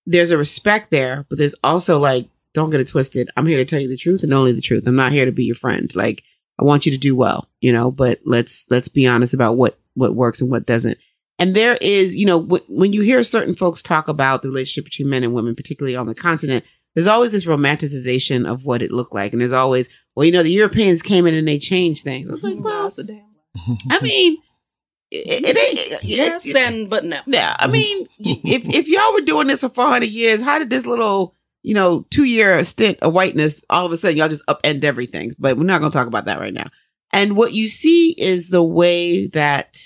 There's 0.06 0.30
a 0.30 0.38
respect 0.38 0.90
there, 0.90 1.26
but 1.28 1.38
there's 1.38 1.54
also 1.62 1.98
like, 1.98 2.28
don't 2.52 2.70
get 2.70 2.80
it 2.80 2.88
twisted. 2.88 3.28
I'm 3.36 3.46
here 3.46 3.58
to 3.58 3.64
tell 3.64 3.80
you 3.80 3.88
the 3.88 3.96
truth 3.96 4.22
and 4.22 4.32
only 4.32 4.52
the 4.52 4.60
truth. 4.60 4.86
I'm 4.86 4.96
not 4.96 5.12
here 5.12 5.24
to 5.24 5.32
be 5.32 5.44
your 5.44 5.56
friend. 5.56 5.94
Like, 5.96 6.22
I 6.58 6.64
want 6.64 6.86
you 6.86 6.92
to 6.92 6.98
do 6.98 7.16
well, 7.16 7.48
you 7.60 7.72
know. 7.72 7.90
But 7.90 8.20
let's 8.24 8.70
let's 8.70 8.88
be 8.88 9.06
honest 9.06 9.34
about 9.34 9.56
what 9.56 9.76
what 9.94 10.14
works 10.14 10.40
and 10.40 10.50
what 10.50 10.66
doesn't. 10.66 10.98
And 11.38 11.54
there 11.54 11.76
is, 11.80 12.14
you 12.16 12.26
know, 12.26 12.40
w- 12.42 12.64
when 12.68 12.92
you 12.92 13.02
hear 13.02 13.22
certain 13.24 13.54
folks 13.54 13.82
talk 13.82 14.08
about 14.08 14.42
the 14.42 14.48
relationship 14.48 14.84
between 14.84 15.10
men 15.10 15.24
and 15.24 15.34
women, 15.34 15.54
particularly 15.56 15.96
on 15.96 16.06
the 16.06 16.14
continent, 16.14 16.64
there's 16.94 17.08
always 17.08 17.32
this 17.32 17.44
romanticization 17.44 18.48
of 18.48 18.64
what 18.64 18.82
it 18.82 18.92
looked 18.92 19.12
like. 19.14 19.32
And 19.32 19.40
there's 19.40 19.52
always, 19.52 19.88
well, 20.14 20.24
you 20.24 20.32
know, 20.32 20.42
the 20.44 20.50
Europeans 20.50 21.02
came 21.02 21.26
in 21.26 21.34
and 21.34 21.46
they 21.48 21.58
changed 21.58 22.04
things. 22.04 22.28
I 22.30 22.32
was 22.34 22.44
like, 22.44 22.62
well, 22.62 22.86
it's 22.86 22.98
a 22.98 23.04
damn 23.04 23.24
I 23.90 24.00
mean, 24.00 24.36
it, 25.10 25.44
it 25.44 25.56
ain't. 25.56 26.04
yes 26.04 26.46
it- 26.46 26.56
and 26.56 26.88
but 26.90 27.04
no. 27.04 27.20
yeah, 27.26 27.56
I 27.58 27.66
mean, 27.68 28.06
if 28.18 28.68
if 28.74 28.88
y'all 28.88 29.12
were 29.12 29.20
doing 29.20 29.46
this 29.46 29.60
for 29.60 29.68
400 29.68 30.06
years, 30.08 30.42
how 30.42 30.58
did 30.58 30.70
this 30.70 30.86
little, 30.86 31.34
you 31.62 31.74
know, 31.74 32.06
two 32.10 32.24
year 32.24 32.62
stint 32.64 32.98
of 33.00 33.12
whiteness 33.12 33.64
all 33.70 33.86
of 33.86 33.92
a 33.92 33.96
sudden 33.96 34.16
y'all 34.16 34.28
just 34.28 34.46
upend 34.46 34.84
everything? 34.84 35.32
But 35.38 35.56
we're 35.56 35.64
not 35.64 35.80
going 35.80 35.90
to 35.92 35.96
talk 35.98 36.08
about 36.08 36.24
that 36.26 36.40
right 36.40 36.54
now. 36.54 36.68
And 37.12 37.36
what 37.36 37.52
you 37.52 37.68
see 37.68 38.10
is 38.18 38.48
the 38.48 38.62
way 38.64 39.28
that 39.28 39.78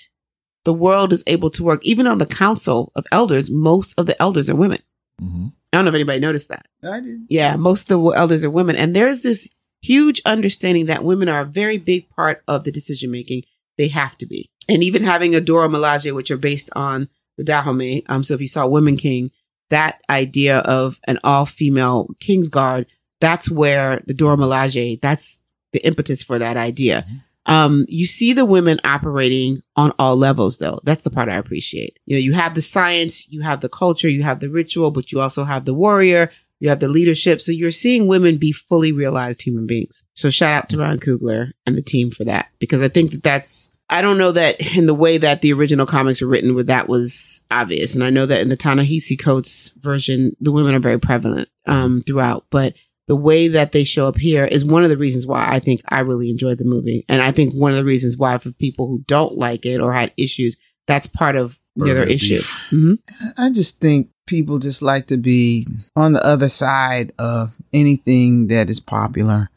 the 0.69 0.75
world 0.75 1.15
is 1.15 1.25
able 1.27 1.49
to 1.49 1.65
work. 1.65 1.83
Even 1.83 2.07
on 2.07 2.19
the 2.19 2.27
council 2.27 2.93
of 2.95 3.07
elders, 3.11 3.51
most 3.51 3.99
of 3.99 4.05
the 4.05 4.21
elders 4.21 4.51
are 4.51 4.55
women. 4.55 4.81
Mhm. 5.19 5.51
I 5.73 5.79
don't 5.79 5.87
know 5.87 5.89
if 5.89 5.95
anybody 5.95 6.21
noticed 6.21 6.51
that. 6.51 6.67
I 6.85 7.01
did. 7.01 7.23
Yeah, 7.31 7.57
most 7.57 7.91
of 7.91 8.03
the 8.03 8.11
elders 8.11 8.45
are 8.45 8.51
women. 8.51 8.77
And 8.77 8.95
there's 8.95 9.23
this 9.23 9.49
huge 9.81 10.21
understanding 10.27 10.85
that 10.85 11.05
women 11.05 11.27
are 11.27 11.41
a 11.41 11.47
very 11.47 11.79
big 11.79 12.11
part 12.11 12.43
of 12.47 12.65
the 12.65 12.71
decision 12.71 13.11
making. 13.11 13.45
They 13.79 13.89
have 13.89 14.19
to 14.19 14.27
be. 14.27 14.51
And 14.69 14.85
even 14.85 15.05
having 15.05 15.35
a 15.35 15.41
Dora 15.41 15.69
Milaje, 15.69 16.15
which 16.15 16.31
are 16.31 16.37
based 16.37 16.69
on 16.77 17.09
the 17.39 17.45
Dahomey. 17.45 18.03
Um, 18.11 18.23
so 18.23 18.35
if 18.35 18.43
you 18.43 18.49
saw 18.49 18.67
Women 18.67 18.99
King, 18.99 19.31
that 19.71 20.03
idea 20.11 20.59
of 20.59 21.01
an 21.05 21.19
all 21.25 21.47
female 21.47 22.11
King's 22.21 22.51
Guard, 22.51 22.85
that's 23.23 23.51
where 23.51 24.03
the 24.07 24.13
Dora 24.13 24.37
Milaje, 24.37 25.01
that's 25.01 25.41
the 25.73 25.83
impetus 25.87 26.23
for 26.23 26.39
that 26.39 26.59
idea. 26.59 27.07
Um, 27.49 27.87
you 27.89 28.07
see 28.07 28.35
the 28.35 28.45
women 28.45 28.79
operating 28.85 29.63
on 29.75 29.93
all 29.99 30.17
levels 30.17 30.59
though. 30.59 30.81
That's 30.85 31.03
the 31.03 31.11
part 31.11 31.31
I 31.31 31.37
appreciate. 31.37 31.99
You 32.05 32.17
know, 32.17 32.21
you 32.21 32.35
have 32.35 32.55
the 32.55 32.63
science, 32.63 33.27
you 33.29 33.41
have 33.41 33.63
the 33.63 33.71
culture, 33.71 34.09
you 34.09 34.23
have 34.23 34.41
the 34.41 34.51
ritual, 34.51 34.91
but 34.91 35.11
you 35.11 35.21
also 35.21 35.45
have 35.45 35.65
the 35.65 35.75
warrior, 35.75 36.31
you 36.61 36.69
have 36.69 36.81
the 36.81 36.89
leadership. 36.89 37.41
So 37.41 37.51
you're 37.51 37.71
seeing 37.71 38.07
women 38.07 38.37
be 38.37 38.53
fully 38.53 38.93
realized 38.93 39.41
human 39.41 39.67
beings. 39.67 40.05
So 40.13 40.29
shout 40.29 40.55
out 40.55 40.69
to 40.69 40.79
Ryan 40.79 41.01
Coogler 41.01 41.53
and 41.67 41.77
the 41.77 41.83
team 41.83 42.11
for 42.11 42.25
that, 42.25 42.51
because 42.59 42.83
I 42.83 42.89
think 42.89 43.13
that 43.13 43.23
that's, 43.23 43.71
I 43.89 44.03
don't 44.03 44.19
know 44.19 44.33
that 44.33 44.77
in 44.77 44.85
the 44.85 44.93
way 44.93 45.17
that 45.17 45.41
the 45.41 45.55
original 45.55 45.87
comics 45.87 46.21
were 46.21 46.29
written, 46.29 46.55
where 46.55 46.65
that 46.65 46.89
was 46.89 47.43
obvious. 47.51 47.95
And 47.95 48.05
I 48.05 48.11
know 48.11 48.27
that 48.27 48.43
in 48.43 48.51
the 48.51 48.57
Ta-Nehisi 48.57 49.19
Coates 49.19 49.69
version, 49.79 50.37
the 50.41 50.53
women 50.53 50.75
are 50.75 50.81
very 50.81 51.01
prevalent, 51.01 51.49
um, 51.65 52.03
throughout, 52.03 52.45
but 52.51 52.75
the 53.09 53.17
way 53.17 53.49
that 53.49 53.73
they 53.73 53.83
show 53.85 54.07
up 54.07 54.17
here 54.17 54.45
is 54.45 54.65
one 54.65 54.85
of 54.85 54.91
the 54.91 54.97
reasons 54.97 55.27
why 55.27 55.47
I 55.49 55.59
think 55.59 55.81
I 55.89 56.01
really 56.01 56.31
enjoyed 56.31 56.59
the 56.59 56.65
movie. 56.65 57.05
And 57.09 57.21
I 57.21 57.33
think 57.33 57.53
one 57.55 57.73
of 57.73 57.79
the 57.79 57.85
reasons 57.85 58.17
why 58.17 58.39
for 58.39 58.53
people 58.53 58.87
who 58.87 59.03
don't 59.09 59.37
like 59.37 59.67
it 59.67 59.81
or 59.81 59.93
had 59.93 60.13
issues, 60.17 60.57
that's 60.87 61.07
part 61.09 61.35
of 61.35 61.59
the 61.75 61.89
Or 61.89 61.91
other 61.93 62.05
issue. 62.05 62.37
beef. 62.37 62.67
hmm 62.71 62.95
I 63.37 63.51
just 63.51 63.81
think 63.81 64.11
people 64.27 64.59
just 64.59 64.83
like 64.83 65.07
to 65.09 65.17
be 65.17 65.67
on 65.97 66.13
the 66.13 66.25
other 66.25 66.49
side 66.49 67.13
of 67.19 67.55
anything 67.73 68.49
that 68.49 68.69
is 68.71 68.79
popular. 68.81 69.51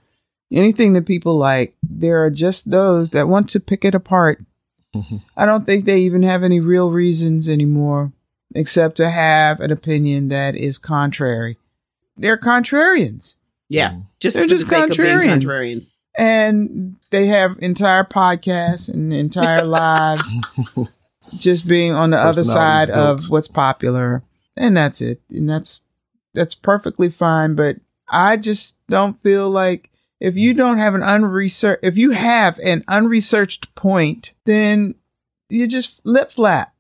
Anything 0.52 0.94
that 0.94 1.06
people 1.06 1.38
like, 1.38 1.76
there 1.84 2.24
are 2.24 2.30
just 2.30 2.70
those 2.72 3.12
that 3.12 3.28
want 3.28 3.50
to 3.50 3.60
pick 3.60 3.84
it 3.86 3.96
apart. 3.96 4.44
Mhm. 4.96 5.22
I 5.38 5.46
don't 5.46 5.66
think 5.66 5.86
they 5.86 6.02
even 6.02 6.24
have 6.24 6.44
any 6.44 6.60
real 6.60 6.90
reasons 6.92 7.48
anymore 7.50 8.12
except 8.54 8.98
to 8.98 9.10
have 9.10 9.60
an 9.62 9.72
opinion 9.72 10.28
that 10.30 10.56
is 10.56 10.78
contrary. 10.78 11.58
They're 12.18 12.38
contrarians. 12.38 13.36
Yeah. 13.72 13.92
Mm. 13.92 14.06
Just 14.20 14.36
They're 14.36 14.48
just 14.48 14.70
the 14.70 14.76
sake 14.76 14.92
of 14.92 14.98
being 14.98 15.08
contrarians. 15.08 15.44
contrarians. 15.44 15.94
and 16.18 16.96
they 17.10 17.28
have 17.28 17.58
entire 17.60 18.04
podcasts 18.04 18.90
and 18.90 19.14
entire 19.14 19.64
lives 19.82 20.30
just 21.38 21.68
being 21.68 21.94
on 21.94 22.10
the 22.10 22.18
other 22.18 22.42
Personalities 22.42 22.88
side 22.88 22.90
of 22.90 23.30
what's 23.30 23.48
popular 23.48 24.24
and 24.58 24.76
that's 24.76 25.00
it 25.02 25.22
and 25.30 25.50
that's 25.50 25.84
that's 26.34 26.54
perfectly 26.56 27.10
fine 27.10 27.56
but 27.56 27.78
i 28.10 28.36
just 28.36 28.76
don't 28.88 29.22
feel 29.24 29.50
like 29.50 29.90
if 30.20 30.36
you 30.36 30.54
don't 30.54 30.78
have 30.78 30.94
an 30.94 31.04
unresearched 31.04 31.80
if 31.84 31.96
you 31.98 32.12
have 32.12 32.60
an 32.60 32.84
unresearched 32.90 33.74
point 33.76 34.34
then 34.46 34.94
you 35.50 35.66
just 35.68 36.06
lip 36.06 36.30
flap 36.32 36.74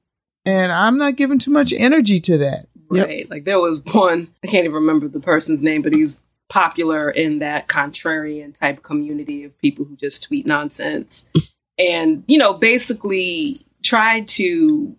and 0.45 0.71
i'm 0.71 0.97
not 0.97 1.15
giving 1.15 1.39
too 1.39 1.51
much 1.51 1.71
energy 1.73 2.19
to 2.19 2.37
that 2.37 2.67
Yep. 2.93 3.07
Right. 3.07 3.29
Like 3.29 3.45
there 3.45 3.57
was 3.61 3.81
one, 3.93 4.27
I 4.43 4.47
can't 4.47 4.65
even 4.65 4.73
remember 4.75 5.07
the 5.07 5.21
person's 5.21 5.63
name, 5.63 5.81
but 5.81 5.93
he's 5.95 6.21
popular 6.51 7.09
in 7.09 7.39
that 7.39 7.69
contrarian 7.69 8.53
type 8.53 8.83
community 8.83 9.45
of 9.45 9.57
people 9.59 9.85
who 9.85 9.95
just 9.95 10.23
tweet 10.23 10.45
nonsense. 10.45 11.29
and, 11.79 12.25
you 12.27 12.37
know, 12.37 12.53
basically 12.53 13.65
tried 13.81 14.27
to 14.27 14.93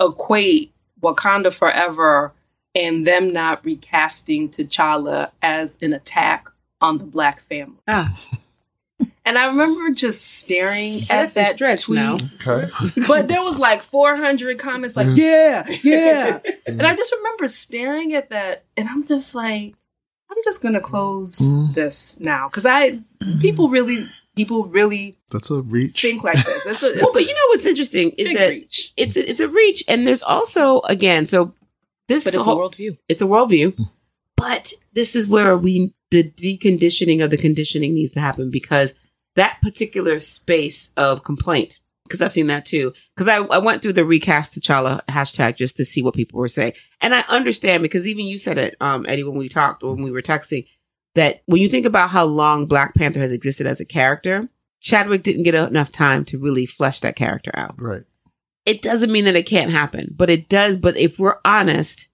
equate 0.00 0.72
Wakanda 1.02 1.52
Forever 1.52 2.32
and 2.74 3.06
them 3.06 3.34
not 3.34 3.62
recasting 3.66 4.48
T'Challa 4.48 5.30
as 5.42 5.76
an 5.82 5.92
attack 5.92 6.48
on 6.80 6.96
the 6.96 7.04
black 7.04 7.42
family. 7.42 7.76
Ah, 7.86 8.18
And 9.24 9.36
I 9.36 9.46
remember 9.46 9.90
just 9.90 10.24
staring 10.38 11.02
at 11.02 11.08
that's 11.08 11.32
a 11.32 11.34
that 11.40 11.46
stretch 11.48 11.84
tweet. 11.84 11.96
now. 11.96 12.14
Okay. 12.14 12.70
But 13.06 13.28
there 13.28 13.42
was 13.42 13.58
like 13.58 13.82
400 13.82 14.58
comments 14.58 14.96
like, 14.96 15.06
yeah, 15.12 15.68
yeah. 15.82 16.38
And 16.66 16.82
I 16.82 16.96
just 16.96 17.12
remember 17.12 17.46
staring 17.46 18.14
at 18.14 18.30
that 18.30 18.64
and 18.76 18.88
I'm 18.88 19.04
just 19.04 19.34
like, 19.34 19.74
I'm 20.30 20.36
just 20.44 20.62
going 20.62 20.74
to 20.74 20.80
close 20.80 21.38
Mm. 21.38 21.74
this 21.74 22.20
now. 22.20 22.48
Cause 22.48 22.66
I, 22.66 23.00
people 23.40 23.68
really, 23.68 24.06
people 24.36 24.64
really 24.66 25.16
That's 25.32 25.50
a 25.50 25.62
reach. 25.62 26.00
think 26.02 26.22
like 26.22 26.36
this. 26.44 26.66
It's 26.66 26.82
a, 26.84 26.92
it's 26.92 27.00
Well, 27.02 27.12
but 27.12 27.22
you 27.22 27.28
know 27.34 27.46
what's 27.48 27.66
interesting 27.66 28.10
is 28.10 28.36
that 28.38 28.50
reach. 28.50 28.92
it's 28.96 29.16
a, 29.16 29.30
it's 29.30 29.40
a 29.40 29.48
reach, 29.48 29.84
and 29.88 30.06
there's 30.06 30.22
also 30.22 30.80
again, 30.82 31.26
so 31.26 31.54
this 32.08 32.24
But 32.24 32.34
it's 32.34 32.46
a 32.46 32.50
worldview. 32.50 32.98
it's 33.08 33.22
a 33.22 33.26
worldview, 33.26 33.78
but 34.36 34.72
this 34.92 35.14
is 35.16 35.28
where 35.28 35.56
we 35.56 35.92
the 36.10 36.24
deconditioning 36.24 37.22
of 37.22 37.30
the 37.30 37.36
conditioning 37.36 37.94
needs 37.94 38.12
to 38.12 38.20
happen 38.20 38.50
because 38.50 38.94
that 39.36 39.58
particular 39.62 40.20
space 40.20 40.90
of 40.96 41.22
complaint, 41.24 41.80
because 42.08 42.22
I've 42.22 42.32
seen 42.32 42.46
that 42.48 42.66
too. 42.66 42.92
Because 43.14 43.28
I, 43.28 43.38
I 43.38 43.58
went 43.58 43.82
through 43.82 43.92
the 43.92 44.04
recast 44.04 44.58
T'Challa 44.58 45.04
hashtag 45.06 45.56
just 45.56 45.76
to 45.76 45.84
see 45.84 46.02
what 46.02 46.14
people 46.14 46.40
were 46.40 46.48
saying. 46.48 46.72
And 47.00 47.14
I 47.14 47.22
understand 47.28 47.82
because 47.82 48.08
even 48.08 48.26
you 48.26 48.38
said 48.38 48.58
it, 48.58 48.76
um, 48.80 49.06
Eddie, 49.08 49.24
when 49.24 49.38
we 49.38 49.48
talked 49.48 49.82
when 49.82 50.02
we 50.02 50.10
were 50.10 50.22
texting, 50.22 50.66
that 51.14 51.42
when 51.46 51.60
you 51.60 51.68
think 51.68 51.86
about 51.86 52.10
how 52.10 52.24
long 52.24 52.66
Black 52.66 52.94
Panther 52.94 53.20
has 53.20 53.32
existed 53.32 53.66
as 53.66 53.80
a 53.80 53.84
character, 53.84 54.48
Chadwick 54.80 55.22
didn't 55.22 55.42
get 55.42 55.54
enough 55.54 55.92
time 55.92 56.24
to 56.26 56.38
really 56.38 56.66
flesh 56.66 57.00
that 57.00 57.16
character 57.16 57.50
out. 57.54 57.74
Right. 57.80 58.04
It 58.66 58.82
doesn't 58.82 59.12
mean 59.12 59.24
that 59.24 59.36
it 59.36 59.46
can't 59.46 59.70
happen, 59.70 60.14
but 60.16 60.30
it 60.30 60.48
does. 60.48 60.76
But 60.76 60.96
if 60.96 61.18
we're 61.18 61.38
honest, 61.44 62.08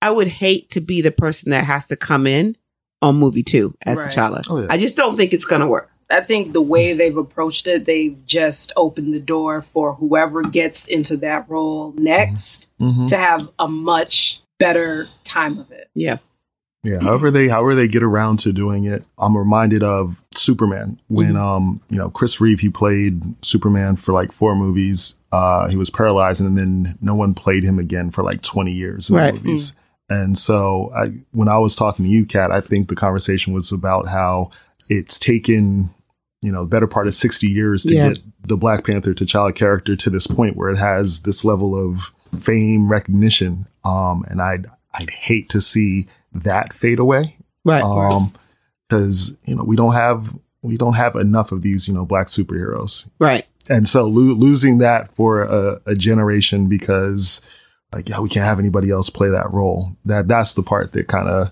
I 0.00 0.10
would 0.10 0.26
hate 0.26 0.70
to 0.70 0.80
be 0.80 1.02
the 1.02 1.10
person 1.10 1.50
that 1.50 1.64
has 1.64 1.86
to 1.86 1.96
come 1.96 2.26
in 2.26 2.56
on 3.02 3.16
movie 3.16 3.42
two 3.42 3.74
as 3.84 3.98
Right. 3.98 4.10
T'Challa. 4.10 4.44
Oh, 4.48 4.60
yeah. 4.60 4.66
I 4.70 4.78
just 4.78 4.96
don't 4.96 5.16
think 5.16 5.32
it's 5.32 5.44
going 5.44 5.60
to 5.60 5.66
work. 5.66 5.90
I 6.10 6.20
think 6.22 6.52
the 6.52 6.62
way 6.62 6.94
they've 6.94 7.16
approached 7.16 7.66
it, 7.66 7.84
they've 7.84 8.16
just 8.24 8.72
opened 8.76 9.12
the 9.12 9.20
door 9.20 9.60
for 9.60 9.94
whoever 9.94 10.42
gets 10.42 10.86
into 10.86 11.16
that 11.18 11.48
role 11.48 11.92
next 11.96 12.70
hmm 12.78 13.06
to 13.08 13.16
have 13.16 13.48
a 13.58 13.68
much 13.68 14.40
better 14.58 15.08
time 15.24 15.58
of 15.58 15.70
it. 15.70 15.88
Yeah. 15.94 16.18
Yeah, 16.84 17.00
however 17.00 17.30
they 17.30 17.48
however 17.48 17.74
they 17.74 17.88
get 17.88 18.02
around 18.04 18.38
to 18.40 18.52
doing 18.52 18.84
it, 18.84 19.04
I'm 19.18 19.36
reminded 19.36 19.82
of 19.82 20.22
Superman 20.34 21.00
when 21.08 21.36
um 21.36 21.82
you 21.90 21.98
know 21.98 22.08
Chris 22.08 22.40
Reeve 22.40 22.60
he 22.60 22.70
played 22.70 23.20
Superman 23.44 23.96
for 23.96 24.12
like 24.12 24.30
four 24.32 24.54
movies. 24.54 25.18
Uh, 25.32 25.68
he 25.68 25.76
was 25.76 25.90
paralyzed 25.90 26.40
and 26.40 26.56
then 26.56 26.96
no 27.02 27.14
one 27.14 27.34
played 27.34 27.64
him 27.64 27.78
again 27.78 28.10
for 28.10 28.22
like 28.24 28.40
20 28.42 28.72
years 28.72 29.10
in 29.10 29.16
Right. 29.16 29.34
the 29.34 29.40
movies. 29.40 29.74
And 30.08 30.38
so 30.38 30.90
I 30.96 31.08
when 31.32 31.48
I 31.48 31.58
was 31.58 31.74
talking 31.76 32.04
to 32.06 32.10
you, 32.10 32.24
Kat, 32.24 32.50
I 32.52 32.60
think 32.60 32.88
the 32.88 32.94
conversation 32.96 33.52
was 33.52 33.72
about 33.72 34.06
how 34.08 34.50
it's 34.88 35.18
taken 35.18 35.92
you 36.42 36.52
know 36.52 36.66
better 36.66 36.86
part 36.86 37.06
of 37.06 37.14
60 37.14 37.46
years 37.46 37.82
to 37.84 37.94
Yeah. 37.94 38.08
get 38.10 38.18
the 38.46 38.56
Black 38.56 38.84
Panther 38.86 39.12
T'Challa 39.14 39.54
character 39.54 39.96
to 39.96 40.10
this 40.10 40.26
point 40.26 40.56
where 40.56 40.70
it 40.70 40.78
has 40.78 41.20
this 41.22 41.44
level 41.44 41.74
of 41.76 42.12
fame 42.38 42.90
recognition. 42.90 43.66
Um, 43.84 44.24
and 44.28 44.40
I'd 44.42 44.66
I'd 44.94 45.10
hate 45.10 45.48
to 45.50 45.60
see 45.60 46.06
that 46.32 46.72
fade 46.72 46.98
away 46.98 47.36
Right. 47.64 47.82
um 47.82 48.32
because 48.88 49.36
you 49.44 49.56
know 49.56 49.64
we 49.64 49.76
don't 49.76 49.92
have 49.94 50.36
we 50.62 50.76
don't 50.76 50.94
have 50.94 51.14
enough 51.16 51.52
of 51.52 51.62
these 51.62 51.86
you 51.88 51.94
know 51.94 52.04
black 52.06 52.26
superheroes 52.28 53.08
right. 53.18 53.46
and 53.70 53.86
so 53.88 54.04
lo- 54.06 54.34
losing 54.34 54.78
that 54.78 55.08
for 55.08 55.42
a, 55.42 55.80
a 55.86 55.94
generation 55.94 56.68
because 56.68 57.40
like 57.92 58.08
yeah 58.08 58.20
we 58.20 58.28
can't 58.28 58.46
have 58.46 58.58
anybody 58.58 58.90
else 58.90 59.08
play 59.10 59.28
that 59.28 59.50
role 59.52 59.96
that 60.04 60.28
that's 60.28 60.54
the 60.54 60.62
part 60.62 60.92
that 60.92 61.08
kind 61.08 61.28
of 61.28 61.50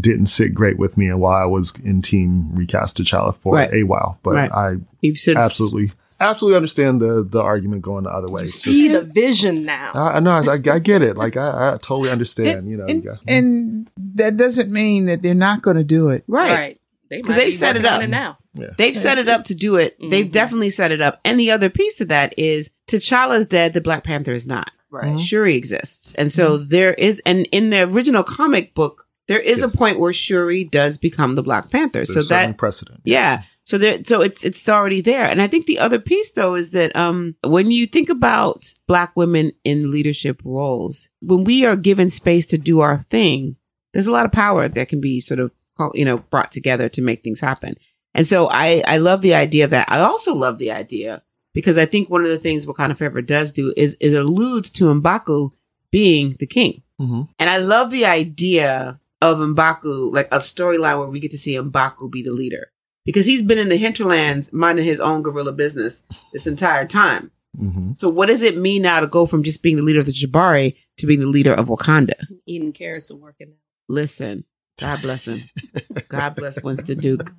didn't 0.00 0.26
sit 0.26 0.54
great 0.54 0.78
with 0.78 0.96
me 0.96 1.08
and 1.08 1.20
why 1.20 1.42
I 1.42 1.46
was 1.46 1.78
in 1.80 2.02
team 2.02 2.50
recast 2.54 2.96
to 2.96 3.02
T'Challa 3.04 3.34
for 3.34 3.54
Right. 3.54 3.72
a 3.72 3.84
while 3.84 4.18
but 4.22 4.34
Right. 4.34 4.52
I 4.52 4.72
You've 5.00 5.18
said 5.18 5.36
absolutely 5.36 5.92
absolutely 6.20 6.56
understand 6.56 7.00
the 7.00 7.22
the 7.28 7.40
argument 7.42 7.82
going 7.82 8.04
the 8.04 8.10
other 8.10 8.28
way 8.28 8.42
You 8.42 8.46
It's 8.46 8.62
see 8.62 8.88
just- 8.88 9.06
the 9.06 9.12
vision 9.12 9.64
now. 9.64 9.92
I, 9.94 10.16
I 10.16 10.20
know 10.20 10.30
I, 10.32 10.52
I 10.54 10.78
get 10.78 11.02
it 11.02 11.16
like 11.16 11.36
I, 11.36 11.74
I 11.74 11.78
totally 11.82 12.10
understand 12.10 12.68
you 12.68 12.76
know 12.76 12.86
and, 12.86 13.04
you 13.04 13.10
got- 13.10 13.18
and 13.28 13.90
that 14.16 14.36
doesn't 14.36 14.70
mean 14.70 15.06
that 15.06 15.22
they're 15.22 15.34
not 15.34 15.62
going 15.62 15.76
to 15.76 15.84
do 15.84 16.08
it. 16.08 16.24
Right. 16.28 16.80
They 17.10 17.20
'Cause 17.20 17.30
might 17.30 17.36
they've 17.36 17.46
be 17.48 17.52
set 17.52 17.76
it 17.76 17.82
working 17.82 17.96
on 18.14 18.14
up. 18.14 18.38
now. 18.54 18.66
They've 18.78 18.96
set 18.96 19.18
it 19.18 19.28
up 19.28 19.44
to 19.44 19.54
do 19.54 19.76
it. 19.76 19.96
They've 20.00 20.26
Mhm. 20.26 20.32
definitely 20.32 20.70
set 20.70 20.90
it 20.90 21.00
up. 21.00 21.20
And 21.24 21.38
the 21.38 21.50
other 21.50 21.68
piece 21.70 21.94
to 21.96 22.04
that 22.06 22.34
is 22.38 22.70
T'Challa's 22.88 23.46
dead. 23.46 23.72
The 23.74 23.80
Black 23.80 24.04
Panther 24.04 24.32
is 24.32 24.46
not. 24.46 24.70
Right. 24.90 25.20
Shuri 25.20 25.54
exists. 25.56 26.14
And 26.14 26.30
so 26.32 26.56
there 26.56 26.94
is, 26.94 27.20
and 27.26 27.46
in 27.52 27.70
the 27.70 27.82
original 27.82 28.22
comic 28.22 28.74
book, 28.74 29.03
there 29.28 29.40
is 29.40 29.58
Yes. 29.60 29.74
a 29.74 29.76
point 29.78 29.98
where 29.98 30.12
Shuri 30.12 30.64
does 30.64 30.98
become 30.98 31.34
the 31.34 31.42
Black 31.42 31.70
Panther. 31.70 32.04
there's 32.04 32.14
so 32.14 32.22
that, 32.22 32.56
precedent 32.58 33.00
yeah. 33.04 33.42
So 33.66 33.78
there, 33.78 34.04
so 34.04 34.20
it's, 34.20 34.44
it's 34.44 34.68
already 34.68 35.00
there. 35.00 35.24
And 35.24 35.40
I 35.40 35.46
think 35.48 35.64
the 35.64 35.78
other 35.78 35.98
piece 35.98 36.32
though 36.32 36.54
is 36.54 36.72
that, 36.72 36.94
um, 36.94 37.34
when 37.42 37.70
you 37.70 37.86
think 37.86 38.10
about 38.10 38.66
black 38.86 39.16
women 39.16 39.52
in 39.64 39.90
leadership 39.90 40.42
roles, 40.44 41.08
when 41.22 41.44
we 41.44 41.64
are 41.64 41.74
given 41.76 42.10
space 42.10 42.44
to 42.46 42.58
do 42.58 42.80
our 42.80 43.04
thing, 43.08 43.56
there's 43.94 44.06
a 44.06 44.12
lot 44.12 44.26
of 44.26 44.32
power 44.32 44.68
that 44.68 44.88
can 44.90 45.00
be 45.00 45.18
sort 45.20 45.40
of, 45.40 45.50
you 45.94 46.04
know, 46.04 46.18
brought 46.18 46.52
together 46.52 46.90
to 46.90 47.00
make 47.00 47.22
things 47.22 47.40
happen. 47.40 47.76
And 48.12 48.26
so 48.26 48.48
I, 48.50 48.82
I 48.86 48.98
love 48.98 49.22
the 49.22 49.32
idea 49.34 49.64
of 49.64 49.70
that. 49.70 49.90
I 49.90 50.00
also 50.00 50.34
love 50.34 50.58
the 50.58 50.70
idea 50.70 51.22
because 51.54 51.78
I 51.78 51.86
think 51.86 52.10
one 52.10 52.22
of 52.22 52.30
the 52.30 52.38
things 52.38 52.66
Wakanda 52.66 52.96
Forever 52.98 53.22
does 53.22 53.50
do 53.50 53.72
is 53.78 53.96
it 53.98 54.12
alludes 54.12 54.68
to 54.72 54.84
Mbaku 54.84 55.52
being 55.90 56.36
the 56.38 56.46
king. 56.46 56.82
hmm 56.98 57.22
And 57.38 57.48
I 57.48 57.56
love 57.58 57.90
the 57.90 58.04
idea 58.04 59.00
of 59.32 59.38
Mbaku, 59.38 60.12
like 60.12 60.28
a 60.32 60.38
storyline 60.38 60.98
where 60.98 61.08
we 61.08 61.20
get 61.20 61.30
to 61.32 61.38
see 61.38 61.54
Mbaku 61.54 62.10
be 62.10 62.22
the 62.22 62.32
leader. 62.32 62.70
Because 63.04 63.26
he's 63.26 63.42
been 63.42 63.58
in 63.58 63.68
the 63.68 63.76
hinterlands 63.76 64.52
minding 64.52 64.84
his 64.84 64.98
own 65.00 65.22
guerrilla 65.22 65.52
business 65.52 66.04
this 66.32 66.46
entire 66.46 66.86
time. 66.86 67.30
hmm 67.58 67.92
So 67.94 68.08
what 68.08 68.26
does 68.28 68.42
it 68.42 68.56
mean 68.56 68.82
now 68.82 69.00
to 69.00 69.06
go 69.06 69.26
from 69.26 69.42
just 69.42 69.62
being 69.62 69.76
the 69.76 69.82
leader 69.82 70.00
of 70.00 70.06
the 70.06 70.12
Jabari 70.12 70.76
to 70.98 71.06
being 71.06 71.20
the 71.20 71.26
leader 71.26 71.52
of 71.52 71.66
Wakanda? 71.66 72.14
Eating 72.46 72.72
carrots 72.72 73.10
and 73.10 73.20
working 73.20 73.48
out. 73.48 73.54
Listen, 73.88 74.44
God 74.80 75.02
bless 75.02 75.28
him. 75.28 75.42
God 76.08 76.34
bless 76.34 76.62
Winston 76.62 76.98
Duke. 76.98 77.30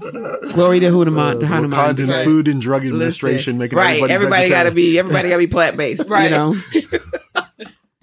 Glory 0.52 0.80
to 0.80 0.90
Hanuman. 0.90 1.18
Uh, 1.18 1.32
to 1.34 1.38
the 1.38 1.46
Hanuman. 1.46 1.78
Wakandan 1.78 2.24
Food 2.24 2.48
and 2.48 2.60
Drug 2.60 2.82
Listen, 2.82 2.94
Administration 2.94 3.58
making 3.58 3.78
right. 3.78 3.90
everybody, 4.02 4.12
Everybody 4.12 4.48
got 4.48 4.62
to 4.64 4.72
be. 4.72 4.98
Everybody 4.98 5.28
got 5.28 5.36
to 5.36 5.46
be 5.46 5.46
plant 5.52 5.76
based. 5.76 6.08
Right. 6.08 6.24
You 6.24 6.30
know. 6.30 6.54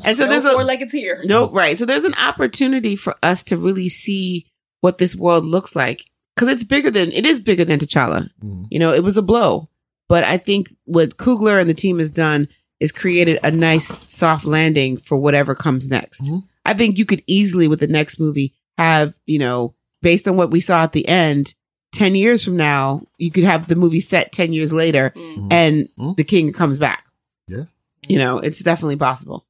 And 0.05 0.17
so 0.17 0.23
So 0.23 0.29
there's 0.29 0.43
there's 0.43 0.53
a 0.53 0.55
four 0.55 0.63
leggeds 0.63 0.91
here. 0.93 1.21
no 1.25 1.49
right. 1.51 1.77
So 1.77 1.85
there's 1.85 2.03
an 2.05 2.13
opportunity 2.15 2.95
for 2.95 3.15
us 3.23 3.43
to 3.45 3.57
really 3.57 3.89
see 3.89 4.45
what 4.81 4.97
this 4.97 5.15
world 5.15 5.43
looks 5.45 5.75
like 5.75 6.05
because 6.35 6.49
it's 6.49 6.63
bigger 6.63 6.89
than 6.91 7.11
it 7.11 7.25
is 7.25 7.39
bigger 7.39 7.65
than 7.65 7.79
T'Challa. 7.79 8.29
Mhm. 8.43 8.67
You 8.71 8.79
know, 8.79 8.93
it 8.93 9.03
was 9.03 9.17
a 9.17 9.21
blow, 9.21 9.69
but 10.07 10.23
I 10.23 10.37
think 10.37 10.73
what 10.85 11.17
Coogler 11.17 11.59
and 11.59 11.69
the 11.69 11.73
team 11.73 11.99
has 11.99 12.09
done 12.09 12.47
is 12.79 12.91
created 12.93 13.39
a 13.43 13.51
nice 13.51 14.05
soft 14.11 14.45
landing 14.45 14.95
for 14.97 15.17
whatever 15.17 15.53
comes 15.53 15.89
next. 15.89 16.23
Mhm. 16.23 16.43
I 16.65 16.73
think 16.73 16.97
you 16.97 17.05
could 17.05 17.23
easily 17.27 17.67
with 17.67 17.81
the 17.81 17.87
next 17.87 18.19
movie 18.19 18.53
have 18.77 19.13
you 19.25 19.39
know 19.39 19.73
based 20.01 20.27
on 20.29 20.37
what 20.37 20.51
we 20.51 20.61
saw 20.61 20.83
at 20.83 20.93
the 20.93 21.07
end. 21.07 21.53
10 21.91 22.13
years 22.15 22.43
from 22.45 22.55
now, 22.55 23.01
you 23.17 23.31
could 23.31 23.43
have 23.43 23.67
the 23.67 23.75
movie 23.75 23.99
set 23.99 24.31
10 24.31 24.53
years 24.53 24.71
later 24.71 25.11
Mm. 25.17 25.47
and 25.51 25.87
Mhm. 25.97 26.15
the 26.15 26.23
king 26.23 26.53
comes 26.53 26.77
back. 26.79 27.03
Yeah. 27.49 27.63
You 28.07 28.17
know, 28.19 28.37
it's 28.37 28.63
definitely 28.63 28.95
possible. 28.95 29.45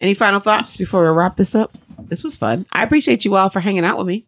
Yeah. 0.00 0.04
Any 0.04 0.14
final 0.14 0.40
thoughts 0.40 0.76
before 0.76 1.02
we 1.02 1.16
wrap 1.16 1.36
this 1.36 1.54
up? 1.54 1.72
This 1.98 2.22
was 2.22 2.36
fun. 2.36 2.66
I 2.72 2.82
appreciate 2.82 3.24
you 3.24 3.34
all 3.36 3.48
for 3.48 3.60
hanging 3.60 3.84
out 3.84 3.98
with 3.98 4.06
me. 4.06 4.26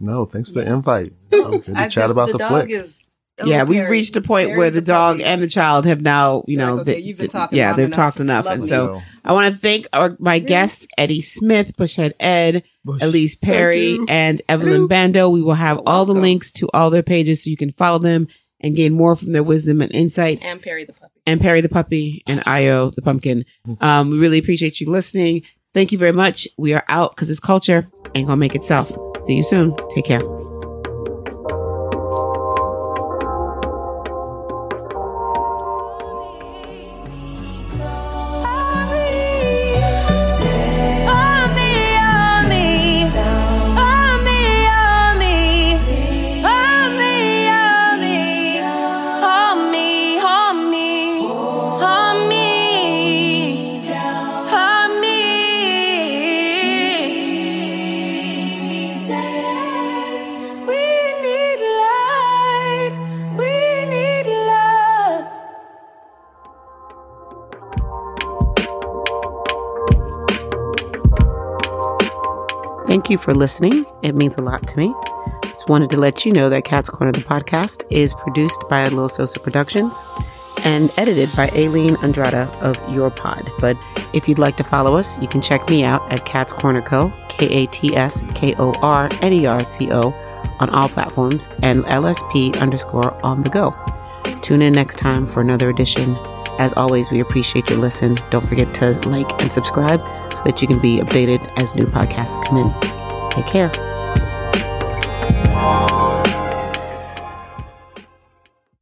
No, 0.00 0.24
thanks 0.26 0.50
for 0.52 0.60
the 0.60 0.72
invite. 0.72 1.12
Oh, 1.32 1.58
to 1.60 1.88
chat 1.88 2.10
about 2.10 2.30
the, 2.32 2.38
dog 2.38 2.48
flick. 2.50 2.70
Is, 2.70 3.04
yeah, 3.44 3.64
we've 3.64 3.78
Perry- 3.80 3.90
reached 3.90 4.16
a 4.16 4.20
point 4.20 4.56
where 4.56 4.70
the 4.70 4.80
dog 4.80 5.16
puppy. 5.16 5.24
and 5.24 5.42
the 5.42 5.48
child 5.48 5.86
have 5.86 6.00
now, 6.00 6.44
you 6.46 6.56
know, 6.56 6.74
Like, 6.74 6.82
okay, 6.82 6.94
th- 6.94 7.04
you've 7.04 7.16
been 7.16 7.24
th- 7.24 7.32
talking 7.32 7.58
yeah, 7.58 7.72
they've 7.72 7.86
enough. 7.86 7.96
talked 7.96 8.20
enough. 8.20 8.46
And 8.46 8.64
so 8.64 9.00
I 9.24 9.32
want 9.32 9.52
to 9.52 9.60
thank 9.60 9.86
our, 9.92 10.16
my 10.20 10.38
guests, 10.38 10.86
Eddie 10.96 11.20
Smith, 11.20 11.76
Bushhead 11.76 12.12
Ed, 12.20 12.62
Elise 13.00 13.34
Perry, 13.34 13.98
and 14.08 14.40
Evelyn 14.48 14.86
Bando. 14.86 15.28
We 15.30 15.42
will 15.42 15.54
have 15.54 15.80
all 15.86 16.04
the 16.04 16.14
links 16.14 16.50
to 16.52 16.68
all 16.72 16.90
their 16.90 17.02
pages 17.02 17.42
so 17.42 17.50
you 17.50 17.56
can 17.56 17.72
follow 17.72 17.98
them 17.98 18.28
and 18.60 18.74
gain 18.76 18.92
more 18.92 19.14
from 19.16 19.32
their 19.32 19.42
wisdom 19.44 19.82
and 19.82 19.92
insights. 19.92 20.44
and 20.46 20.60
Perry 20.62 20.84
the 20.84 20.92
puppy. 20.92 21.17
And 21.28 21.40
Perry 21.40 21.60
the 21.60 21.68
puppy 21.68 22.22
and 22.26 22.42
Io 22.46 22.90
the 22.90 23.02
pumpkin. 23.02 23.44
Um, 23.80 24.10
we 24.10 24.18
really 24.18 24.38
appreciate 24.38 24.80
you 24.80 24.90
listening. 24.90 25.42
Thank 25.74 25.92
you 25.92 25.98
very 25.98 26.12
much. 26.12 26.48
We 26.56 26.72
are 26.72 26.84
out 26.88 27.14
because 27.14 27.28
it's 27.28 27.40
culture 27.40 27.84
ain't 28.14 28.26
gonna 28.26 28.38
make 28.38 28.54
itself. 28.54 28.90
See 29.24 29.34
you 29.34 29.42
soon. 29.42 29.76
Take 29.90 30.06
care. 30.06 30.37
You 73.08 73.16
for 73.16 73.34
listening. 73.34 73.86
It 74.02 74.14
means 74.14 74.36
a 74.36 74.42
lot 74.42 74.66
to 74.68 74.76
me. 74.78 74.94
Just 75.44 75.68
wanted 75.68 75.88
to 75.90 75.96
let 75.96 76.26
you 76.26 76.32
know 76.32 76.50
that 76.50 76.64
Kat's 76.64 76.90
Korner 76.90 77.14
the 77.14 77.22
podcast 77.22 77.84
is 77.90 78.12
produced 78.12 78.64
by 78.68 78.86
Lil 78.88 79.08
Sosa 79.08 79.40
Productions. 79.40 80.04
and 80.64 80.92
edited 80.96 81.30
by 81.36 81.48
Aileen 81.54 81.94
Andrada 81.96 82.52
of 82.60 82.76
Your 82.92 83.10
Pod. 83.10 83.48
But 83.60 83.76
if 84.12 84.28
you'd 84.28 84.38
like 84.40 84.56
to 84.56 84.64
follow 84.64 84.96
us, 84.96 85.16
you 85.22 85.28
can 85.28 85.40
check 85.40 85.68
me 85.70 85.84
out 85.84 86.02
at 86.12 86.26
Kats 86.26 86.52
Korner 86.52 86.84
Co, 86.84 87.12
K 87.28 87.46
A 87.46 87.66
T 87.66 87.94
S 87.96 88.22
K 88.34 88.54
O 88.58 88.72
R 88.82 89.08
N 89.22 89.32
E 89.32 89.46
R 89.46 89.64
C 89.64 89.90
O, 89.92 90.10
on 90.58 90.68
all 90.70 90.88
platforms, 90.88 91.48
and 91.62 91.84
LSP 91.84 92.58
underscore 92.60 93.14
on 93.24 93.42
the 93.42 93.48
go. 93.50 93.74
Tune 94.42 94.60
in 94.62 94.72
next 94.72 94.96
time 94.96 95.26
for 95.26 95.40
another 95.40 95.70
edition. 95.70 96.16
As 96.58 96.72
always, 96.74 97.10
we 97.10 97.20
appreciate 97.20 97.70
your 97.70 97.78
listen. 97.78 98.18
Don't 98.30 98.46
forget 98.46 98.74
to 98.74 98.92
like 99.08 99.40
and 99.40 99.52
subscribe 99.52 100.00
so 100.34 100.42
that 100.44 100.60
you 100.60 100.68
can 100.68 100.80
be 100.80 100.98
updated 100.98 101.40
as 101.56 101.76
new 101.76 101.86
podcasts 101.86 102.44
come 102.44 102.58
in. 102.58 103.30
Take 103.30 103.46
care. 103.46 103.70